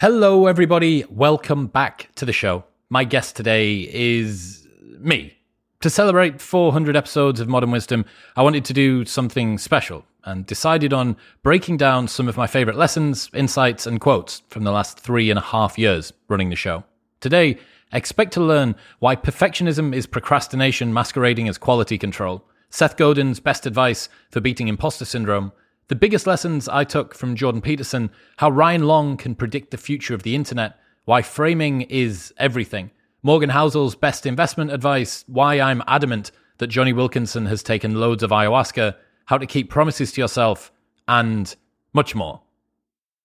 Hello, 0.00 0.46
everybody. 0.46 1.04
Welcome 1.10 1.66
back 1.66 2.08
to 2.14 2.24
the 2.24 2.32
show. 2.32 2.64
My 2.88 3.04
guest 3.04 3.36
today 3.36 3.86
is 3.92 4.66
me. 4.98 5.36
To 5.80 5.90
celebrate 5.90 6.40
400 6.40 6.96
episodes 6.96 7.38
of 7.38 7.48
Modern 7.48 7.70
Wisdom, 7.70 8.06
I 8.34 8.42
wanted 8.42 8.64
to 8.64 8.72
do 8.72 9.04
something 9.04 9.58
special 9.58 10.06
and 10.24 10.46
decided 10.46 10.94
on 10.94 11.18
breaking 11.42 11.76
down 11.76 12.08
some 12.08 12.28
of 12.28 12.38
my 12.38 12.46
favorite 12.46 12.78
lessons, 12.78 13.28
insights, 13.34 13.86
and 13.86 14.00
quotes 14.00 14.40
from 14.48 14.64
the 14.64 14.72
last 14.72 14.98
three 14.98 15.28
and 15.28 15.38
a 15.38 15.42
half 15.42 15.78
years 15.78 16.14
running 16.28 16.48
the 16.48 16.56
show. 16.56 16.82
Today, 17.20 17.58
expect 17.92 18.32
to 18.32 18.40
learn 18.40 18.76
why 19.00 19.16
perfectionism 19.16 19.94
is 19.94 20.06
procrastination 20.06 20.94
masquerading 20.94 21.46
as 21.46 21.58
quality 21.58 21.98
control, 21.98 22.42
Seth 22.70 22.96
Godin's 22.96 23.38
best 23.38 23.66
advice 23.66 24.08
for 24.30 24.40
beating 24.40 24.68
imposter 24.68 25.04
syndrome, 25.04 25.52
the 25.90 25.96
biggest 25.96 26.24
lessons 26.24 26.68
I 26.68 26.84
took 26.84 27.16
from 27.16 27.34
Jordan 27.34 27.60
Peterson, 27.60 28.12
how 28.36 28.48
Ryan 28.48 28.84
Long 28.84 29.16
can 29.16 29.34
predict 29.34 29.72
the 29.72 29.76
future 29.76 30.14
of 30.14 30.22
the 30.22 30.36
internet, 30.36 30.78
why 31.04 31.20
framing 31.20 31.82
is 31.82 32.32
everything, 32.38 32.92
Morgan 33.24 33.50
Housel's 33.50 33.96
best 33.96 34.24
investment 34.24 34.70
advice, 34.70 35.24
why 35.26 35.58
I'm 35.58 35.82
adamant 35.88 36.30
that 36.58 36.68
Jonny 36.68 36.92
Wilkinson 36.92 37.46
has 37.46 37.64
taken 37.64 37.98
loads 37.98 38.22
of 38.22 38.30
ayahuasca, 38.30 38.94
how 39.24 39.36
to 39.36 39.46
keep 39.46 39.68
promises 39.68 40.12
to 40.12 40.20
yourself, 40.20 40.70
and 41.08 41.56
much 41.92 42.14
more. 42.14 42.40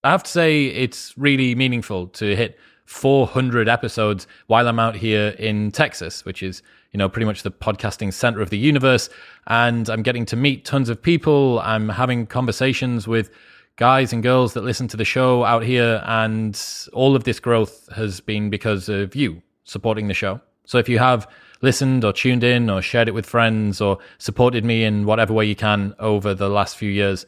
I 0.03 0.09
have 0.09 0.23
to 0.23 0.31
say, 0.31 0.65
it's 0.65 1.15
really 1.19 1.53
meaningful 1.53 2.07
to 2.07 2.35
hit 2.35 2.57
400 2.85 3.67
episodes 3.67 4.27
while 4.47 4.67
I'm 4.67 4.79
out 4.79 4.95
here 4.95 5.29
in 5.39 5.71
Texas, 5.71 6.23
which 6.23 6.41
is 6.43 6.61
you 6.95 6.97
know, 6.97 7.09
pretty 7.09 7.25
much 7.25 7.43
the 7.43 7.51
podcasting 7.51 8.13
center 8.13 8.39
of 8.39 8.51
the 8.51 8.57
universe. 8.57 9.09
And 9.47 9.89
I'm 9.89 10.01
getting 10.01 10.25
to 10.27 10.37
meet 10.37 10.63
tons 10.63 10.87
of 10.87 11.01
people. 11.01 11.59
I'm 11.59 11.89
having 11.89 12.25
conversations 12.25 13.05
with 13.05 13.31
guys 13.75 14.13
and 14.13 14.23
girls 14.23 14.53
that 14.53 14.63
listen 14.63 14.87
to 14.87 14.95
the 14.95 15.03
show 15.03 15.43
out 15.43 15.63
here. 15.63 16.01
And 16.05 16.57
all 16.93 17.13
of 17.13 17.25
this 17.25 17.37
growth 17.41 17.89
has 17.93 18.21
been 18.21 18.49
because 18.49 18.87
of 18.87 19.13
you 19.13 19.41
supporting 19.65 20.07
the 20.07 20.13
show. 20.13 20.39
So 20.63 20.77
if 20.77 20.87
you 20.87 20.97
have 20.99 21.29
listened 21.61 22.05
or 22.05 22.13
tuned 22.13 22.45
in 22.45 22.69
or 22.69 22.81
shared 22.81 23.09
it 23.09 23.13
with 23.13 23.25
friends 23.25 23.81
or 23.81 23.97
supported 24.17 24.63
me 24.63 24.85
in 24.85 25.05
whatever 25.05 25.33
way 25.33 25.43
you 25.43 25.55
can 25.57 25.95
over 25.99 26.33
the 26.33 26.47
last 26.47 26.77
few 26.77 26.89
years, 26.89 27.25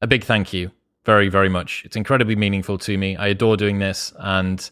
a 0.00 0.06
big 0.06 0.24
thank 0.24 0.54
you 0.54 0.70
very, 1.06 1.28
very 1.28 1.48
much. 1.48 1.82
It's 1.84 1.96
incredibly 1.96 2.36
meaningful 2.36 2.76
to 2.78 2.98
me. 2.98 3.16
I 3.16 3.28
adore 3.28 3.56
doing 3.56 3.78
this. 3.78 4.12
And 4.18 4.68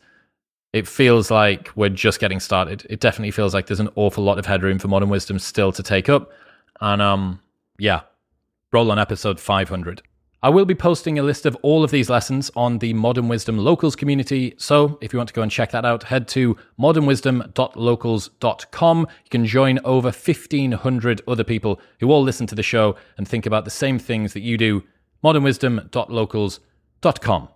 it 0.73 0.89
feels 0.89 1.31
like 1.31 1.71
we're 1.77 1.89
just 1.89 2.19
getting 2.19 2.41
started. 2.41 2.85
It 2.91 2.99
definitely 2.99 3.31
feels 3.31 3.55
like 3.55 3.69
there's 3.69 3.81
an 3.81 3.91
awful 3.95 4.25
lot 4.25 4.41
of 4.41 4.45
headroom 4.45 4.81
for 4.81 4.89
modern 4.89 5.09
wisdom 5.09 5.39
still 5.39 5.71
to 5.71 5.83
take 5.83 6.09
up. 6.09 6.33
And 6.81 7.01
um, 7.01 7.41
yeah, 7.79 8.01
roll 8.73 8.91
on 8.91 8.99
episode 8.99 9.39
500. 9.39 10.03
I 10.43 10.49
will 10.51 10.67
be 10.67 10.75
posting 10.75 11.19
a 11.19 11.23
list 11.23 11.47
of 11.47 11.57
all 11.62 11.85
of 11.85 11.91
these 11.91 12.11
lessons 12.11 12.51
on 12.55 12.77
the 12.79 12.93
Modern 12.93 13.29
Wisdom 13.29 13.57
Locals 13.57 13.97
community. 13.97 14.55
So 14.59 14.99
if 15.01 15.11
you 15.12 15.19
want 15.19 15.29
to 15.29 15.35
go 15.35 15.41
and 15.41 15.51
check 15.51 15.71
that 15.71 15.87
out, 15.87 16.03
head 16.03 16.29
to 16.29 16.59
modernwisdom.locals.com. 16.79 19.01
You 19.01 19.31
can 19.31 19.47
join 19.47 19.79
over 19.85 20.09
1,500 20.09 21.23
other 21.27 21.45
people 21.45 21.81
who 22.01 22.11
all 22.11 22.23
listen 22.23 22.47
to 22.49 22.55
the 22.55 22.62
show 22.62 22.97
and 23.17 23.27
think 23.27 23.47
about 23.47 23.65
the 23.65 23.71
same 23.71 23.99
things 23.99 24.35
that 24.35 24.43
you 24.43 24.59
do. 24.59 24.85
modernwisdom.locals.com. 25.25 27.48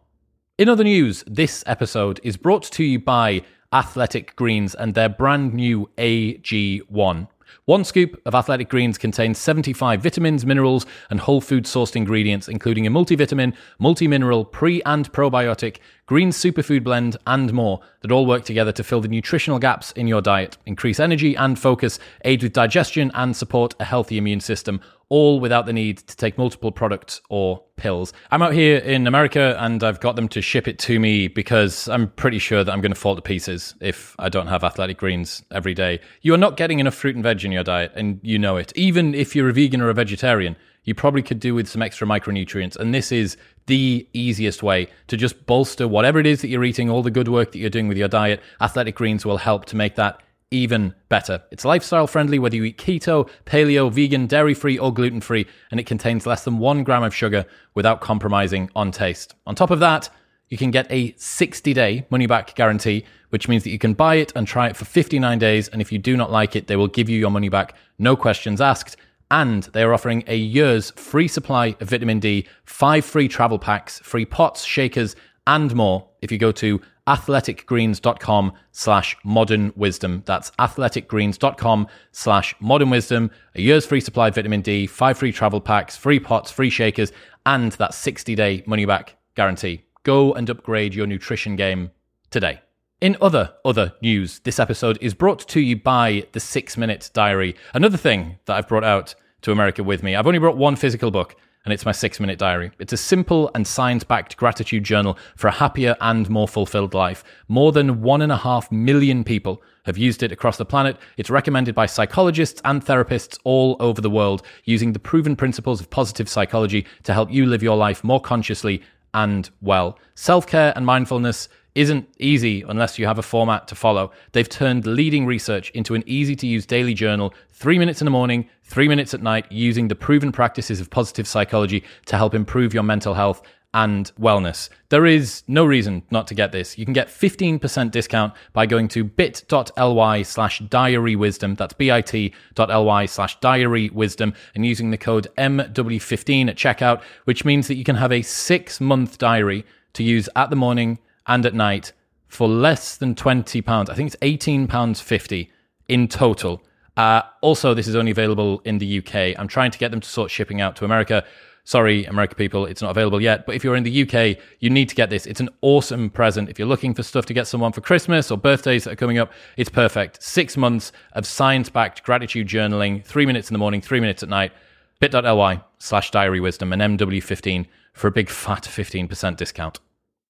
In 0.57 0.69
other 0.69 0.85
news, 0.85 1.25
this 1.27 1.65
episode 1.67 2.21
is 2.25 2.37
brought 2.37 2.65
to 2.65 2.83
you 2.83 2.99
by 2.99 3.43
Athletic 3.73 4.35
Greens 4.35 4.75
and 4.75 4.95
their 4.95 5.09
brand 5.09 5.55
new 5.55 5.89
AG1. 5.99 7.29
One 7.67 7.85
scoop 7.85 8.21
of 8.25 8.35
Athletic 8.35 8.69
Greens 8.69 8.99
contains 8.99 9.39
75 9.39 10.03
vitamins, 10.03 10.45
minerals, 10.47 10.87
and 11.11 11.21
whole 11.21 11.41
food 11.41 11.65
sourced 11.65 11.97
ingredients, 11.97 12.49
including 12.49 12.87
a 12.87 12.91
multivitamin, 12.91 13.55
multi-mineral, 13.79 14.47
pre 14.47 14.83
and 14.83 15.11
probiotic, 15.13 15.79
green 16.09 16.31
superfood 16.31 16.83
blend, 16.83 17.19
and 17.27 17.53
more 17.53 17.81
that 18.01 18.11
all 18.11 18.25
work 18.25 18.43
together 18.43 18.73
to 18.73 18.83
fill 18.83 19.03
the 19.03 19.09
nutritional 19.09 19.59
gaps 19.59 19.93
in 19.93 20.09
your 20.09 20.23
diet, 20.23 20.57
increase 20.65 20.99
energy 20.99 21.37
and 21.37 21.59
focus, 21.59 21.99
aid 22.25 22.43
with 22.43 22.55
digestion, 22.55 23.13
and 23.15 23.37
support 23.37 23.75
a 23.79 23.85
healthy 23.85 24.17
immune 24.17 24.41
system, 24.41 24.81
all 25.11 25.39
without 25.39 25.67
the 25.67 25.73
need 25.73 25.99
to 25.99 26.17
take 26.17 26.39
multiple 26.39 26.73
products 26.73 27.21
or 27.29 27.63
pills. 27.77 28.15
I'm 28.31 28.41
out 28.41 28.55
here 28.55 28.79
in 28.79 29.07
America 29.07 29.55
and 29.61 29.85
I've 29.85 30.01
got 30.01 30.17
them 30.17 30.29
to 30.29 30.41
ship 30.41 30.67
it 30.67 30.79
to 30.81 30.99
me 30.99 31.29
because 31.29 31.89
I'm 31.89 32.09
pretty 32.09 32.39
sure 32.39 32.65
that 32.65 32.73
I'm 32.73 32.81
going 32.81 32.93
to 32.93 32.99
fall 32.99 33.15
to 33.15 33.23
pieces 33.23 33.75
if 33.81 34.17
I 34.19 34.31
don't 34.31 34.47
have 34.47 34.65
athletic 34.65 34.97
greens 34.97 35.43
every 35.51 35.75
day. 35.75 36.01
You 36.23 36.33
are 36.33 36.39
not 36.39 36.57
getting 36.57 36.79
enough 36.79 36.95
fruit 36.95 37.17
and 37.17 37.23
veg 37.23 37.45
in 37.45 37.53
your 37.53 37.65
diet 37.65 37.93
and 37.95 38.19
you 38.23 38.39
know 38.39 38.57
it. 38.57 38.73
Even 38.77 39.15
if 39.15 39.37
you're 39.37 39.51
a 39.51 39.53
vegan 39.53 39.83
or 39.83 39.91
a 39.91 39.95
vegetarian, 39.95 40.57
you 40.89 40.95
probably 40.95 41.23
could 41.23 41.39
do 41.39 41.55
with 41.55 41.69
some 41.69 41.83
extra 41.83 42.07
micronutrients. 42.07 42.75
And 42.75 42.95
this 42.95 43.13
is 43.13 43.37
the 43.67 44.09
easiest 44.15 44.63
way 44.63 44.89
to 45.09 45.19
just 45.19 45.45
bolster 45.45 45.87
whatever 45.87 46.19
it 46.19 46.25
is 46.25 46.41
that 46.41 46.49
you're 46.49 46.65
eating, 46.65 46.89
all 46.89 47.03
the 47.03 47.11
good 47.11 47.29
work 47.29 47.53
that 47.53 47.59
you're 47.59 47.69
doing 47.69 47.89
with 47.89 47.99
your 47.99 48.09
diet. 48.09 48.41
Athletic 48.63 48.95
greens 48.95 49.27
will 49.27 49.37
help 49.37 49.67
to 49.67 49.77
make 49.77 49.97
that 49.97 50.19
even 50.51 50.95
better. 51.11 51.43
It's 51.51 51.67
lifestyle 51.67 52.07
friendly 52.07 52.39
whether 52.39 52.57
you 52.57 52.65
eat 52.65 52.79
keto, 52.79 53.29
paleo, 53.45 53.93
vegan, 53.93 54.27
dairy 54.27 54.55
free, 54.55 54.79
or 54.79 54.91
gluten 54.91 55.21
free, 55.21 55.47
and 55.71 55.79
it 55.79 55.85
contains 55.85 56.25
less 56.25 56.45
than 56.45 56.57
one 56.57 56.85
gram 56.85 57.03
of 57.03 57.15
sugar 57.15 57.45
without 57.75 58.01
compromising 58.01 58.71
on 58.75 58.91
taste. 58.91 59.35
On 59.47 59.55
top 59.55 59.71
of 59.71 59.81
that, 59.81 60.09
you 60.49 60.57
can 60.57 60.71
get 60.71 60.91
a 60.91 61.13
60 61.19 61.75
day 61.75 62.07
money 62.09 62.27
back 62.27 62.55
guarantee, 62.55 63.05
which 63.29 63.47
means 63.47 63.63
that 63.65 63.71
you 63.71 63.79
can 63.79 63.93
buy 63.93 64.15
it 64.15 64.33
and 64.35 64.47
try 64.47 64.69
it 64.69 64.77
for 64.79 64.87
59 64.87 65.39
days. 65.39 65.69
And 65.69 65.83
if 65.83 65.93
you 65.93 65.99
do 65.99 66.17
not 66.17 66.33
like 66.33 66.57
it, 66.57 66.67
they 66.67 66.77
will 66.77 66.89
give 66.89 67.11
you 67.11 67.19
your 67.19 67.31
money 67.31 67.51
back, 67.51 67.75
no 67.99 68.17
questions 68.17 68.63
asked. 68.63 68.97
And 69.31 69.65
they 69.65 69.83
are 69.83 69.93
offering 69.93 70.25
a 70.27 70.37
year's 70.37 70.91
free 70.93 71.29
supply 71.29 71.77
of 71.81 71.91
vitamin 71.91 72.19
D, 72.21 72.47
five 72.65 73.05
free 73.05 73.29
travel 73.29 73.59
packs, 73.59 73.99
free 74.01 74.25
pots, 74.25 74.65
shakers, 74.65 75.15
and 75.47 75.75
more 75.75 76.09
if 76.23 76.33
you 76.33 76.39
go 76.39 76.53
to 76.53 76.81
athleticgreens.com 77.07 78.53
slash 78.73 79.17
modern 79.25 79.73
wisdom. 79.77 80.23
That's 80.27 80.51
athleticgreens.com 80.53 81.87
slash 82.13 82.55
modern 82.61 82.91
wisdom. 82.91 83.31
A 83.55 83.63
year's 83.63 83.87
free 83.87 84.01
supply 84.01 84.29
of 84.29 84.35
vitamin 84.35 84.61
D, 84.61 84.87
five 84.87 85.17
free 85.17 85.33
travel 85.33 85.61
packs, 85.61 85.97
free 85.97 86.21
pots, 86.21 86.51
free 86.51 86.71
shakers, 86.71 87.13
and 87.47 87.73
that 87.73 87.95
60 87.95 88.35
day 88.35 88.63
money 88.67 88.85
back 88.85 89.17
guarantee. 89.35 89.85
Go 90.03 90.33
and 90.35 90.49
upgrade 90.51 90.95
your 90.95 91.07
nutrition 91.07 91.57
game 91.57 91.91
today. 92.31 92.61
In 93.01 93.17
other 93.21 93.55
other 93.65 93.93
news, 94.03 94.41
this 94.41 94.59
episode 94.59 94.99
is 95.01 95.15
brought 95.15 95.47
to 95.51 95.61
you 95.61 95.77
by 95.77 96.27
the 96.33 96.41
Six 96.41 96.77
Minute 96.77 97.11
Diary. 97.13 97.55
Another 97.73 97.97
thing 97.97 98.41
that 98.47 98.57
I've 98.57 98.67
brought 98.67 98.83
out 98.83 99.15
to 99.43 99.53
America 99.53 99.85
with 99.85 100.03
me. 100.03 100.17
I've 100.17 100.27
only 100.27 100.41
brought 100.41 100.57
one 100.57 100.75
physical 100.75 101.13
book, 101.13 101.37
and 101.65 101.73
it's 101.73 101.85
my 101.85 101.93
six 101.93 102.19
minute 102.19 102.41
diary. 102.41 102.73
It's 102.81 102.93
a 102.93 102.97
simple 102.97 103.53
and 103.55 103.65
science 103.65 104.03
backed 104.03 104.37
gratitude 104.37 104.83
journal 104.83 105.17
for 105.37 105.47
a 105.47 105.53
happier 105.53 105.97
and 106.01 106.29
more 106.29 106.49
fulfilled 106.49 106.93
life. 106.93 107.23
More 107.47 107.71
than 107.71 108.03
one 108.03 108.21
and 108.21 108.33
a 108.33 108.37
half 108.37 108.73
million 108.73 109.23
people 109.23 109.63
have 109.85 109.97
used 109.97 110.25
it 110.25 110.33
across 110.33 110.57
the 110.57 110.65
planet. 110.65 110.97
It's 111.17 111.31
recommended 111.31 111.77
by 111.77 111.87
psychologists 111.87 112.61
and 112.65 112.85
therapists 112.85 113.39
all 113.45 113.77
over 113.79 114.01
the 114.01 114.11
world 114.11 114.43
using 114.65 114.93
the 114.93 114.99
proven 114.99 115.37
principles 115.37 115.81
of 115.81 115.89
positive 115.89 116.29
psychology 116.29 116.85
to 117.05 117.15
help 117.15 117.31
you 117.31 117.47
live 117.47 117.63
your 117.63 117.77
life 117.77 118.03
more 118.03 118.21
consciously 118.21 118.83
and 119.15 119.51
well. 119.61 119.99
Self 120.15 120.47
care 120.47 120.73
and 120.75 120.85
mindfulness 120.85 121.49
isn't 121.79 122.09
easy 122.19 122.63
unless 122.69 122.99
you 122.99 123.07
have 123.07 123.21
a 123.21 123.23
format 123.23 123.69
to 123.69 123.77
follow. 123.77 124.11
They've 124.33 124.49
turned 124.49 124.85
leading 124.85 125.27
research 125.27 125.71
into 125.71 125.95
an 125.95 126.03
easy 126.07 126.35
to 126.35 126.47
use 126.47 126.67
daily 126.67 126.93
journal, 126.93 127.33
three 127.51 127.79
minutes 127.79 128.01
in 128.01 128.05
the 128.05 128.11
morning, 128.11 128.49
three 128.65 128.89
minutes 128.89 129.15
at 129.15 129.23
night, 129.23 129.47
using 129.53 129.87
the 129.87 129.95
proven 129.95 130.33
practices 130.33 130.81
of 130.81 130.91
positive 130.91 131.29
psychology 131.29 131.85
to 132.07 132.17
help 132.17 132.35
improve 132.35 132.75
your 132.75 132.83
mental 132.83 133.15
health 133.15 133.43
and 133.75 134.11
wellness. 134.19 134.71
There 134.89 135.07
is 135.07 135.45
no 135.47 135.65
reason 135.65 136.03
not 136.11 136.27
to 136.29 136.35
get 136.35 136.51
this. 136.51 136.77
You 136.77 136.85
can 136.85 136.95
get 136.95 137.07
15% 137.07 137.93
discount 137.93 138.35
by 138.53 138.67
going 138.67 138.89
to 138.89 139.05
bit.ly 139.05 140.23
slash 140.23 140.59
diary 140.59 141.15
wisdom. 141.15 141.55
That's 141.55 141.75
bit.ly 141.75 143.07
slash 143.07 143.39
diary 143.39 143.91
wisdom 143.91 144.35
and 144.57 144.67
using 144.67 144.91
the 144.91 144.99
code 144.99 145.29
MW15 145.39 146.49
at 146.49 146.57
checkout, 146.57 147.03
which 147.25 147.45
means 147.45 147.69
that 147.69 147.77
you 147.77 147.85
can 147.85 147.97
have 147.97 148.11
a 148.11 148.23
six 148.23 148.81
month 148.81 149.17
diary 149.19 149.65
to 149.93 150.03
use 150.03 150.29
at 150.35 150.51
the 150.51 150.57
morning 150.57 150.99
and 151.29 151.47
at 151.47 151.55
night 151.55 151.93
for 152.27 152.49
less 152.49 152.97
than 152.97 153.15
£20. 153.15 153.89
I 153.89 153.95
think 153.95 154.15
it's 154.15 154.47
£18.50 154.47 155.49
in 155.89 156.09
total. 156.09 156.63
Uh, 156.97 157.23
also, 157.43 157.75
this 157.75 157.87
is 157.87 157.95
only 157.95 158.11
available 158.11 158.61
in 158.65 158.79
the 158.79 158.99
UK. 158.99 159.39
I'm 159.39 159.49
trying 159.49 159.71
to 159.71 159.79
get 159.79 159.91
them 159.91 160.01
to 160.01 160.09
sort 160.09 160.31
shipping 160.31 160.61
out 160.61 160.77
to 160.77 160.85
America. 160.85 161.25
Sorry, 161.65 162.07
American 162.07 162.37
people, 162.37 162.67
it's 162.67 162.83
not 162.83 162.91
available 162.91 163.21
yet. 163.21 163.47
But 163.47 163.55
if 163.55 163.63
you're 163.63 163.77
in 163.77 163.85
the 163.85 164.03
UK, 164.03 164.39
you 164.59 164.71
need 164.71 164.89
to 164.89 164.95
get 164.95 165.11
this. 165.11 165.27
It's 165.27 165.41
an 165.41 165.51
awesome 165.61 166.11
present. 166.11 166.49
If 166.49 166.59
you're 166.59 166.69
looking 166.69 166.95
for 166.95 167.03
stuff 167.03 167.27
to 167.27 167.35
get 167.35 167.47
someone 167.47 167.73
for 167.73 167.83
Christmas 167.83 168.31
or 168.31 168.39
birthdays 168.39 168.85
that 168.85 168.93
are 168.93 168.97
coming 168.97 169.19
up, 169.19 169.33
it's 169.57 169.71
perfect. 169.71 170.23
Six 170.23 170.57
months 170.57 170.93
of 171.13 171.27
science 171.27 171.69
backed 171.69 172.03
gratitude 172.03 172.49
journaling, 172.49 173.05
three 173.05 173.27
minutes 173.27 173.51
in 173.51 173.55
the 173.55 173.59
morning, 173.59 173.81
three 173.81 174.01
minutes 174.01 174.23
at 174.23 174.29
night. 174.29 174.53
bit.ly 174.99 175.63
slash 175.79 176.11
diary 176.11 176.41
wisdom 176.41 176.73
and 176.73 176.99
MW15 176.99 177.67
for 177.93 178.09
a 178.09 178.13
big 178.13 178.29
fat 178.31 178.63
15% 178.63 179.37
discount. 179.37 179.79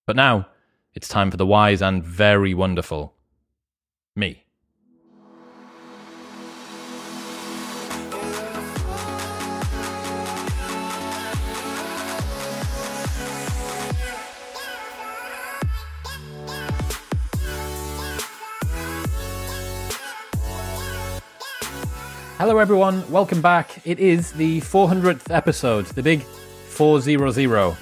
But 0.06 0.16
now, 0.16 0.48
it's 0.98 1.06
time 1.06 1.30
for 1.30 1.36
the 1.36 1.46
wise 1.46 1.80
and 1.80 2.02
very 2.02 2.54
wonderful. 2.54 3.14
Me. 4.16 4.42
Hello, 22.38 22.58
everyone. 22.58 23.08
Welcome 23.08 23.40
back. 23.40 23.80
It 23.86 24.00
is 24.00 24.32
the 24.32 24.60
400th 24.62 25.30
episode, 25.30 25.86
the 25.86 26.02
big 26.02 26.22
400. 26.22 27.76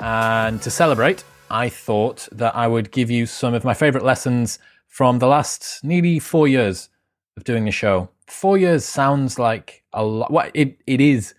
And 0.00 0.62
to 0.62 0.70
celebrate, 0.70 1.22
I 1.52 1.68
thought 1.68 2.28
that 2.32 2.56
I 2.56 2.66
would 2.66 2.90
give 2.90 3.10
you 3.10 3.26
some 3.26 3.52
of 3.52 3.62
my 3.62 3.74
favorite 3.74 4.04
lessons 4.04 4.58
from 4.88 5.18
the 5.18 5.26
last 5.26 5.84
nearly 5.84 6.18
four 6.18 6.48
years 6.48 6.88
of 7.36 7.44
doing 7.44 7.66
the 7.66 7.70
show. 7.70 8.08
Four 8.26 8.56
years 8.56 8.84
sounds 8.84 9.38
like 9.38 9.84
a 9.92 10.02
lot. 10.02 10.32
Well, 10.32 10.50
it, 10.54 10.78
it 10.86 11.00
is 11.00 11.34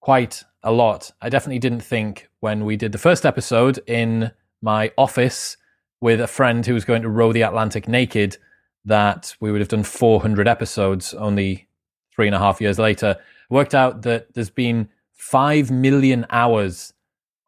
quite 0.00 0.44
a 0.62 0.70
lot. 0.70 1.10
I 1.22 1.30
definitely 1.30 1.58
didn't 1.58 1.80
think 1.80 2.28
when 2.40 2.64
we 2.64 2.76
did 2.76 2.92
the 2.92 2.98
first 2.98 3.24
episode 3.24 3.80
in 3.86 4.32
my 4.60 4.92
office 4.98 5.56
with 6.00 6.20
a 6.20 6.26
friend 6.26 6.64
who 6.64 6.74
was 6.74 6.84
going 6.84 7.02
to 7.02 7.08
row 7.08 7.32
the 7.32 7.42
Atlantic 7.42 7.88
naked 7.88 8.36
that 8.84 9.34
we 9.40 9.50
would 9.50 9.60
have 9.60 9.68
done 9.68 9.82
400 9.82 10.46
episodes 10.46 11.14
only 11.14 11.68
three 12.14 12.26
and 12.26 12.34
a 12.34 12.38
half 12.38 12.60
years 12.60 12.78
later, 12.78 13.16
worked 13.48 13.74
out 13.74 14.02
that 14.02 14.34
there's 14.34 14.50
been 14.50 14.88
5 15.12 15.70
million 15.70 16.26
hours 16.30 16.93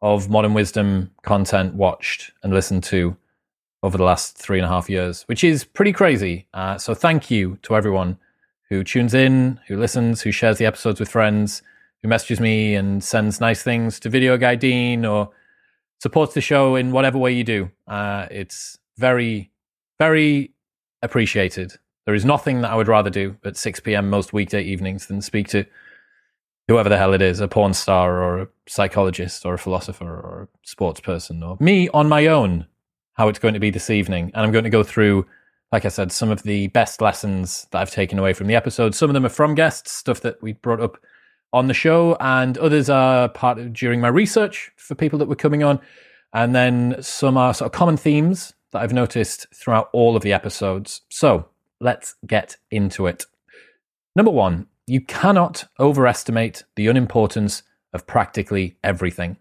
of 0.01 0.29
modern 0.29 0.53
wisdom 0.53 1.11
content 1.23 1.73
watched 1.73 2.31
and 2.43 2.53
listened 2.53 2.83
to 2.83 3.17
over 3.83 3.97
the 3.97 4.03
last 4.03 4.37
three 4.37 4.57
and 4.57 4.65
a 4.65 4.69
half 4.69 4.89
years, 4.89 5.23
which 5.23 5.43
is 5.43 5.63
pretty 5.63 5.93
crazy. 5.93 6.47
Uh, 6.53 6.77
so 6.77 6.93
thank 6.93 7.31
you 7.31 7.57
to 7.61 7.75
everyone 7.75 8.17
who 8.69 8.83
tunes 8.83 9.13
in, 9.13 9.59
who 9.67 9.77
listens, 9.77 10.21
who 10.21 10.31
shares 10.31 10.57
the 10.57 10.65
episodes 10.65 10.99
with 10.99 11.09
friends, 11.09 11.61
who 12.01 12.07
messages 12.07 12.39
me 12.39 12.75
and 12.75 13.03
sends 13.03 13.39
nice 13.39 13.63
things 13.63 13.99
to 13.99 14.09
Video 14.09 14.37
Guy 14.37 14.55
Dean 14.55 15.05
or 15.05 15.29
supports 15.99 16.33
the 16.33 16.41
show 16.41 16.75
in 16.75 16.91
whatever 16.91 17.17
way 17.17 17.31
you 17.31 17.43
do. 17.43 17.71
Uh, 17.87 18.27
it's 18.29 18.77
very, 18.97 19.51
very 19.99 20.51
appreciated. 21.01 21.73
There 22.05 22.15
is 22.15 22.25
nothing 22.25 22.61
that 22.61 22.71
I 22.71 22.75
would 22.75 22.87
rather 22.87 23.09
do 23.09 23.37
at 23.43 23.57
6 23.57 23.79
p.m. 23.81 24.09
most 24.09 24.33
weekday 24.33 24.63
evenings 24.63 25.07
than 25.07 25.21
speak 25.21 25.47
to 25.49 25.65
whoever 26.67 26.89
the 26.89 26.97
hell 26.97 27.13
it 27.13 27.21
is 27.21 27.39
a 27.39 27.47
porn 27.47 27.73
star 27.73 28.21
or 28.21 28.41
a 28.41 28.47
psychologist 28.67 29.45
or 29.45 29.53
a 29.53 29.59
philosopher 29.59 30.05
or 30.05 30.43
a 30.43 30.67
sports 30.67 30.99
person 30.99 31.41
or 31.41 31.57
me 31.59 31.89
on 31.89 32.09
my 32.09 32.27
own, 32.27 32.67
how 33.13 33.27
it's 33.29 33.39
going 33.39 33.53
to 33.53 33.59
be 33.59 33.69
this 33.69 33.89
evening. 33.89 34.31
And 34.33 34.45
I'm 34.45 34.51
going 34.51 34.65
to 34.65 34.69
go 34.69 34.83
through, 34.83 35.25
like 35.71 35.85
I 35.85 35.89
said, 35.89 36.11
some 36.11 36.29
of 36.29 36.43
the 36.43 36.67
best 36.67 37.01
lessons 37.01 37.67
that 37.71 37.79
I've 37.79 37.91
taken 37.91 38.19
away 38.19 38.33
from 38.33 38.47
the 38.47 38.55
episode. 38.55 38.93
Some 38.93 39.09
of 39.09 39.13
them 39.13 39.25
are 39.25 39.29
from 39.29 39.55
guests, 39.55 39.91
stuff 39.91 40.21
that 40.21 40.41
we 40.41 40.53
brought 40.53 40.81
up 40.81 40.97
on 41.53 41.67
the 41.67 41.73
show, 41.73 42.17
and 42.19 42.57
others 42.57 42.89
are 42.89 43.29
part 43.29 43.57
of 43.57 43.71
during 43.71 44.01
my 44.01 44.09
research 44.09 44.71
for 44.75 44.95
people 44.95 45.17
that 45.19 45.29
were 45.29 45.35
coming 45.35 45.63
on. 45.63 45.79
And 46.33 46.53
then 46.53 46.97
some 47.01 47.37
are 47.37 47.53
sort 47.53 47.67
of 47.67 47.71
common 47.71 47.95
themes 47.95 48.53
that 48.71 48.81
I've 48.81 48.93
noticed 48.93 49.47
throughout 49.55 49.89
all 49.93 50.17
of 50.17 50.23
the 50.23 50.33
episodes. 50.33 51.01
So 51.09 51.47
let's 51.79 52.15
get 52.25 52.57
into 52.69 53.07
it. 53.07 53.25
Number 54.15 54.31
one, 54.31 54.67
you 54.87 55.01
cannot 55.01 55.65
overestimate 55.79 56.63
the 56.75 56.87
unimportance 56.87 57.61
of 57.93 58.07
practically 58.07 58.77
everything. 58.83 59.37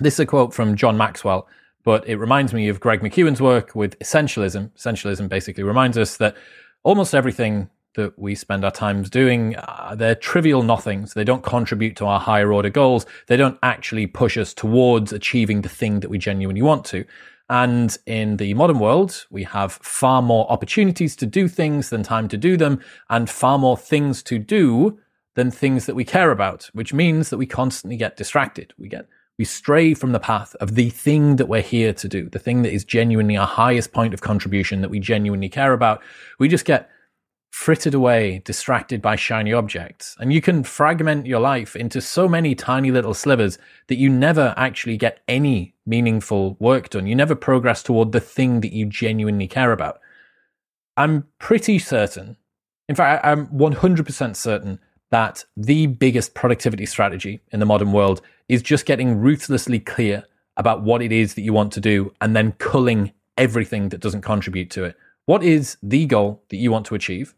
This 0.00 0.14
is 0.14 0.20
a 0.20 0.26
quote 0.26 0.54
from 0.54 0.76
John 0.76 0.96
Maxwell, 0.96 1.46
but 1.84 2.08
it 2.08 2.16
reminds 2.16 2.54
me 2.54 2.68
of 2.68 2.80
Greg 2.80 3.00
McKeown's 3.00 3.40
work 3.40 3.74
with 3.74 3.98
essentialism. 3.98 4.70
Essentialism 4.70 5.28
basically 5.28 5.62
reminds 5.62 5.98
us 5.98 6.16
that 6.16 6.36
almost 6.82 7.14
everything 7.14 7.68
that 7.94 8.18
we 8.18 8.34
spend 8.34 8.64
our 8.64 8.70
times 8.70 9.10
doing, 9.10 9.54
uh, 9.56 9.94
they're 9.94 10.14
trivial 10.14 10.62
nothings. 10.62 11.12
They 11.12 11.24
don't 11.24 11.42
contribute 11.42 11.94
to 11.96 12.06
our 12.06 12.18
higher 12.18 12.50
order 12.50 12.70
goals. 12.70 13.04
They 13.26 13.36
don't 13.36 13.58
actually 13.62 14.06
push 14.06 14.38
us 14.38 14.54
towards 14.54 15.12
achieving 15.12 15.60
the 15.60 15.68
thing 15.68 16.00
that 16.00 16.08
we 16.08 16.16
genuinely 16.16 16.62
want 16.62 16.86
to. 16.86 17.04
And 17.52 17.98
in 18.06 18.38
the 18.38 18.54
modern 18.54 18.78
world, 18.78 19.26
we 19.28 19.44
have 19.44 19.74
far 19.74 20.22
more 20.22 20.50
opportunities 20.50 21.14
to 21.16 21.26
do 21.26 21.48
things 21.48 21.90
than 21.90 22.02
time 22.02 22.26
to 22.28 22.38
do 22.38 22.56
them, 22.56 22.80
and 23.10 23.28
far 23.28 23.58
more 23.58 23.76
things 23.76 24.22
to 24.22 24.38
do 24.38 24.98
than 25.34 25.50
things 25.50 25.84
that 25.84 25.94
we 25.94 26.02
care 26.02 26.30
about, 26.30 26.70
which 26.72 26.94
means 26.94 27.28
that 27.28 27.36
we 27.36 27.44
constantly 27.44 27.98
get 27.98 28.16
distracted. 28.16 28.72
We 28.78 28.88
get 28.88 29.06
we 29.38 29.44
stray 29.44 29.92
from 29.92 30.12
the 30.12 30.18
path 30.18 30.54
of 30.60 30.76
the 30.76 30.88
thing 30.88 31.36
that 31.36 31.46
we're 31.46 31.60
here 31.60 31.92
to 31.92 32.08
do, 32.08 32.30
the 32.30 32.38
thing 32.38 32.62
that 32.62 32.72
is 32.72 32.86
genuinely 32.86 33.36
our 33.36 33.46
highest 33.46 33.92
point 33.92 34.14
of 34.14 34.22
contribution 34.22 34.80
that 34.80 34.90
we 34.90 34.98
genuinely 34.98 35.50
care 35.50 35.74
about. 35.74 36.02
We 36.38 36.48
just 36.48 36.64
get 36.64 36.88
frittered 37.52 37.92
away, 37.92 38.40
distracted 38.46 39.02
by 39.02 39.14
shiny 39.14 39.52
objects. 39.52 40.16
And 40.18 40.32
you 40.32 40.40
can 40.40 40.64
fragment 40.64 41.26
your 41.26 41.38
life 41.38 41.76
into 41.76 42.00
so 42.00 42.26
many 42.26 42.54
tiny 42.54 42.90
little 42.90 43.12
slivers 43.12 43.58
that 43.88 43.98
you 43.98 44.08
never 44.08 44.54
actually 44.56 44.96
get 44.96 45.20
any 45.28 45.74
meaningful 45.84 46.56
work 46.58 46.88
done. 46.88 47.06
You 47.06 47.14
never 47.14 47.34
progress 47.34 47.82
toward 47.82 48.10
the 48.10 48.20
thing 48.20 48.62
that 48.62 48.72
you 48.72 48.86
genuinely 48.86 49.46
care 49.46 49.70
about. 49.70 50.00
I'm 50.96 51.28
pretty 51.38 51.78
certain, 51.78 52.38
in 52.88 52.96
fact, 52.96 53.24
I'm 53.24 53.46
100% 53.48 54.34
certain 54.34 54.80
that 55.10 55.44
the 55.54 55.86
biggest 55.86 56.34
productivity 56.34 56.86
strategy 56.86 57.42
in 57.52 57.60
the 57.60 57.66
modern 57.66 57.92
world 57.92 58.22
is 58.48 58.62
just 58.62 58.86
getting 58.86 59.18
ruthlessly 59.18 59.78
clear 59.78 60.24
about 60.56 60.82
what 60.82 61.02
it 61.02 61.12
is 61.12 61.34
that 61.34 61.42
you 61.42 61.52
want 61.52 61.72
to 61.74 61.80
do 61.80 62.14
and 62.22 62.34
then 62.34 62.52
culling 62.52 63.12
everything 63.36 63.90
that 63.90 64.00
doesn't 64.00 64.22
contribute 64.22 64.70
to 64.70 64.84
it. 64.84 64.96
What 65.26 65.44
is 65.44 65.76
the 65.82 66.06
goal 66.06 66.42
that 66.48 66.56
you 66.56 66.72
want 66.72 66.86
to 66.86 66.94
achieve? 66.94 67.34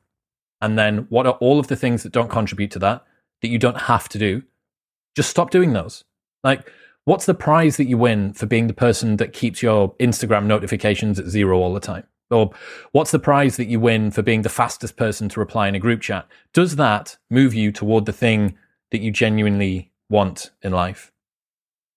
And 0.61 0.79
then 0.79 1.06
what 1.09 1.27
are 1.27 1.35
all 1.35 1.59
of 1.59 1.69
the 1.69 1.77
things 1.77 2.03
that 2.03 2.12
don't 2.12 2.31
contribute 2.31 2.71
to 2.73 2.79
that 2.81 3.05
that 3.43 3.49
you 3.49 3.59
don't 3.59 3.83
have 3.83 4.09
to 4.11 4.19
do? 4.19 4.43
Just 5.15 5.31
stop 5.31 5.51
doing 5.51 5.73
those. 5.73 6.05
Like, 6.43 6.71
what's 7.05 7.27
the 7.27 7.35
prize 7.35 7.77
that 7.77 7.87
you 7.87 7.99
win 7.99 8.33
for 8.33 8.47
being 8.47 8.67
the 8.67 8.75
person 8.75 9.17
that 9.17 9.33
keeps 9.33 9.62
your 9.62 9.95
Instagram 9.97 10.47
notifications 10.47 11.19
at 11.19 11.27
zero 11.27 11.59
all 11.59 11.75
the 11.75 11.81
time? 11.81 12.05
Or 12.31 12.53
what's 12.93 13.11
the 13.11 13.19
prize 13.19 13.56
that 13.59 13.67
you 13.67 13.79
win 13.79 14.11
for 14.11 14.23
being 14.23 14.43
the 14.43 14.49
fastest 14.49 14.97
person 14.97 15.29
to 15.29 15.41
reply 15.41 15.69
in 15.69 15.75
a 15.75 15.81
group 15.81 16.01
chat? 16.01 16.27
Does 16.53 16.77
that 16.77 17.17
move 17.31 17.55
you 17.55 17.71
toward 17.71 18.06
the 18.06 18.12
thing 18.12 18.56
that 18.91 19.01
you 19.01 19.11
genuinely 19.11 19.93
want 20.09 20.51
in 20.62 20.73
life? 20.73 21.12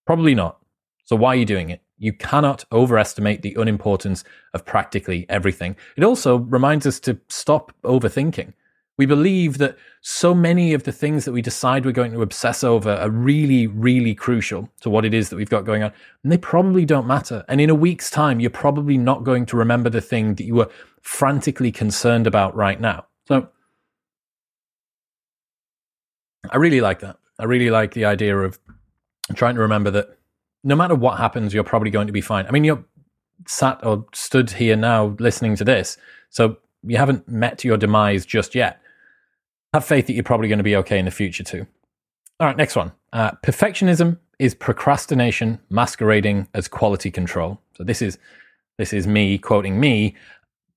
Probably 0.06 0.36
not. 0.36 0.60
So 1.06 1.16
why 1.16 1.30
are 1.30 1.38
you 1.38 1.46
doing 1.46 1.70
it? 1.70 1.82
You 1.98 2.14
cannot 2.14 2.64
overestimate 2.72 3.42
the 3.42 3.56
unimportance 3.56 4.24
of 4.54 4.66
practically 4.66 5.26
everything. 5.30 5.76
It 5.96 6.04
also 6.04 6.38
reminds 6.38 6.86
us 6.86 7.00
to 7.02 7.20
stop 7.30 7.74
overthinking. 7.84 8.54
We 8.98 9.06
believe 9.06 9.60
that 9.60 9.78
so 10.02 10.34
many 10.34 10.74
of 10.74 10.84
the 10.84 10.92
things 10.92 11.26
that 11.26 11.32
we 11.32 11.42
decide 11.42 11.86
we're 11.86 11.92
going 11.92 12.14
to 12.14 12.24
obsess 12.24 12.64
over 12.64 12.94
are 12.94 13.12
really, 13.12 13.68
really 13.68 14.16
crucial 14.16 14.70
to 14.82 14.90
what 14.90 15.06
it 15.06 15.14
is 15.14 15.30
that 15.30 15.36
we've 15.36 15.50
got 15.50 15.66
going 15.66 15.84
on. 15.84 15.92
And 16.24 16.32
they 16.32 16.38
probably 16.38 16.84
don't 16.84 17.06
matter. 17.06 17.46
And 17.48 17.62
in 17.62 17.70
a 17.70 17.76
week's 17.76 18.10
time, 18.10 18.40
you're 18.40 18.50
probably 18.50 18.98
not 18.98 19.24
going 19.24 19.46
to 19.48 19.58
remember 19.58 19.92
the 19.92 20.02
thing 20.02 20.34
that 20.36 20.46
you 20.46 20.56
were 20.56 20.70
frantically 21.02 21.72
concerned 21.72 22.26
about 22.26 22.56
right 22.56 22.82
now. 22.82 23.06
So 23.28 23.50
I 26.50 26.58
really 26.58 26.82
like 26.82 27.00
that. 27.02 27.18
I 27.38 27.44
really 27.44 27.70
like 27.70 27.94
the 27.94 28.06
idea 28.06 28.36
of 28.36 28.58
trying 29.36 29.56
to 29.56 29.62
remember 29.62 29.92
that 29.92 30.17
no 30.64 30.76
matter 30.76 30.96
what 30.96 31.18
happens, 31.18 31.54
you're 31.54 31.64
probably 31.64 31.92
going 31.92 32.08
to 32.08 32.14
be 32.14 32.22
fine. 32.22 32.46
I 32.48 32.52
mean, 32.52 32.64
you're 32.64 32.84
sat 33.48 33.86
or 33.86 34.06
stood 34.14 34.50
here 34.50 34.76
now 34.76 35.16
listening 35.20 35.56
to 35.58 35.64
this. 35.64 35.98
So 36.30 36.58
you 36.84 36.98
haven't 36.98 37.28
met 37.28 37.64
your 37.64 37.78
demise 37.78 38.26
just 38.26 38.56
yet 38.56 38.82
have 39.74 39.86
faith 39.86 40.08
that 40.08 40.14
you're 40.14 40.24
probably 40.24 40.48
going 40.48 40.58
to 40.58 40.64
be 40.64 40.76
okay 40.76 41.00
in 41.00 41.06
the 41.06 41.12
future 41.12 41.44
too. 41.44 41.66
All 42.40 42.48
right, 42.48 42.58
next 42.58 42.76
one. 42.76 42.92
Uh, 43.14 43.32
perfectionism 43.44 44.18
is 44.40 44.54
procrastination 44.54 45.60
masquerading 45.70 46.48
as 46.54 46.68
quality 46.68 47.10
control. 47.10 47.60
So 47.76 47.84
this 47.84 48.02
is 48.02 48.18
this 48.78 48.94
is 48.94 49.08
me 49.08 49.38
quoting 49.40 49.80
me, 49.80 50.16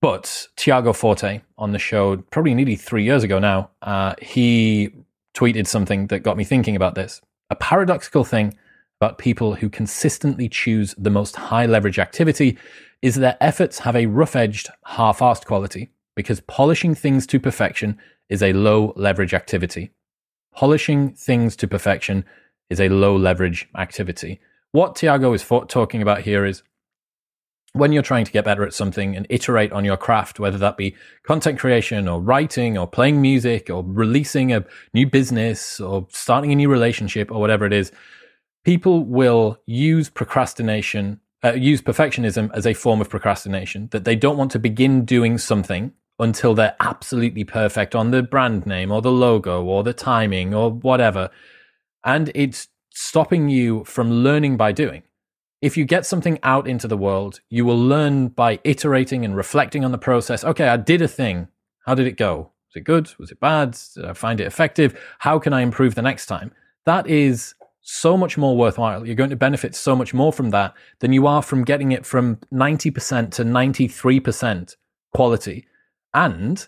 but 0.01 0.47
Tiago 0.55 0.91
Forte 0.91 1.41
on 1.57 1.71
the 1.71 1.79
show 1.79 2.17
probably 2.31 2.55
nearly 2.55 2.75
three 2.75 3.03
years 3.03 3.23
ago 3.23 3.37
now. 3.37 3.69
Uh, 3.81 4.15
he 4.21 4.91
tweeted 5.35 5.67
something 5.67 6.07
that 6.07 6.19
got 6.19 6.35
me 6.35 6.43
thinking 6.43 6.75
about 6.75 6.95
this. 6.95 7.21
A 7.51 7.55
paradoxical 7.55 8.23
thing 8.23 8.57
about 9.01 9.17
people 9.17 9.55
who 9.55 9.67
consistently 9.67 10.47
choose 10.47 10.93
the 10.95 11.09
most 11.09 11.35
high 11.35 11.65
leverage 11.65 11.97
activity 11.97 12.55
is 13.01 13.15
their 13.15 13.35
efforts 13.41 13.79
have 13.79 13.95
a 13.95 14.05
rough 14.05 14.35
edged, 14.35 14.69
half 14.85 15.19
assed 15.19 15.45
quality 15.45 15.89
because 16.15 16.39
polishing 16.41 16.93
things 16.93 17.25
to 17.25 17.39
perfection 17.39 17.97
is 18.29 18.43
a 18.43 18.53
low 18.53 18.93
leverage 18.95 19.33
activity. 19.33 19.89
Polishing 20.53 21.13
things 21.13 21.55
to 21.55 21.67
perfection 21.67 22.23
is 22.69 22.79
a 22.79 22.89
low 22.89 23.15
leverage 23.15 23.67
activity. 23.75 24.39
What 24.71 24.95
Tiago 24.95 25.33
is 25.33 25.43
talking 25.67 26.03
about 26.03 26.21
here 26.21 26.45
is 26.45 26.61
when 27.73 27.91
you're 27.91 28.03
trying 28.03 28.25
to 28.25 28.31
get 28.31 28.45
better 28.45 28.63
at 28.63 28.73
something 28.73 29.15
and 29.15 29.25
iterate 29.31 29.71
on 29.71 29.83
your 29.83 29.97
craft, 29.97 30.39
whether 30.39 30.59
that 30.59 30.77
be 30.77 30.95
content 31.23 31.57
creation 31.57 32.07
or 32.07 32.21
writing 32.21 32.77
or 32.77 32.85
playing 32.85 33.19
music 33.19 33.67
or 33.71 33.83
releasing 33.83 34.53
a 34.53 34.63
new 34.93 35.07
business 35.07 35.79
or 35.79 36.05
starting 36.11 36.51
a 36.51 36.55
new 36.55 36.69
relationship 36.69 37.31
or 37.31 37.39
whatever 37.39 37.65
it 37.65 37.73
is, 37.73 37.91
people 38.63 39.03
will 39.03 39.59
use 39.65 40.09
procrastination, 40.09 41.19
uh, 41.43 41.53
use 41.53 41.81
perfectionism 41.81 42.49
as 42.53 42.65
a 42.65 42.73
form 42.73 43.01
of 43.01 43.09
procrastination, 43.09 43.87
that 43.91 44.05
they 44.05 44.15
don't 44.15 44.37
want 44.37 44.51
to 44.51 44.59
begin 44.59 45.05
doing 45.05 45.37
something 45.37 45.93
until 46.19 46.53
they're 46.53 46.75
absolutely 46.79 47.43
perfect 47.43 47.95
on 47.95 48.11
the 48.11 48.21
brand 48.21 48.65
name 48.65 48.91
or 48.91 49.01
the 49.01 49.11
logo 49.11 49.63
or 49.63 49.83
the 49.83 49.93
timing 49.93 50.53
or 50.53 50.71
whatever. 50.71 51.29
And 52.03 52.31
it's 52.35 52.67
stopping 52.91 53.49
you 53.49 53.83
from 53.85 54.11
learning 54.11 54.57
by 54.57 54.71
doing. 54.71 55.03
If 55.61 55.77
you 55.77 55.85
get 55.85 56.05
something 56.05 56.39
out 56.43 56.67
into 56.67 56.87
the 56.87 56.97
world, 56.97 57.39
you 57.49 57.65
will 57.65 57.79
learn 57.79 58.29
by 58.29 58.59
iterating 58.63 59.23
and 59.25 59.35
reflecting 59.35 59.85
on 59.85 59.91
the 59.91 59.97
process. 59.97 60.43
Okay, 60.43 60.67
I 60.67 60.77
did 60.77 61.01
a 61.01 61.07
thing. 61.07 61.47
How 61.85 61.95
did 61.95 62.07
it 62.07 62.17
go? 62.17 62.51
Was 62.69 62.75
it 62.75 62.83
good? 62.83 63.11
Was 63.17 63.31
it 63.31 63.39
bad? 63.39 63.77
Did 63.95 64.05
I 64.05 64.13
find 64.13 64.39
it 64.39 64.47
effective? 64.47 64.99
How 65.19 65.39
can 65.39 65.53
I 65.53 65.61
improve 65.61 65.95
the 65.95 66.01
next 66.01 66.25
time? 66.27 66.51
That 66.85 67.07
is 67.07 67.53
so 67.81 68.15
much 68.15 68.37
more 68.37 68.55
worthwhile. 68.55 69.05
You're 69.05 69.15
going 69.15 69.31
to 69.31 69.35
benefit 69.35 69.75
so 69.75 69.95
much 69.95 70.13
more 70.13 70.31
from 70.31 70.51
that 70.51 70.73
than 70.99 71.13
you 71.13 71.27
are 71.27 71.41
from 71.41 71.63
getting 71.63 71.91
it 71.91 72.05
from 72.05 72.37
90% 72.53 73.31
to 73.31 73.43
93% 73.43 74.75
quality. 75.13 75.65
And 76.13 76.65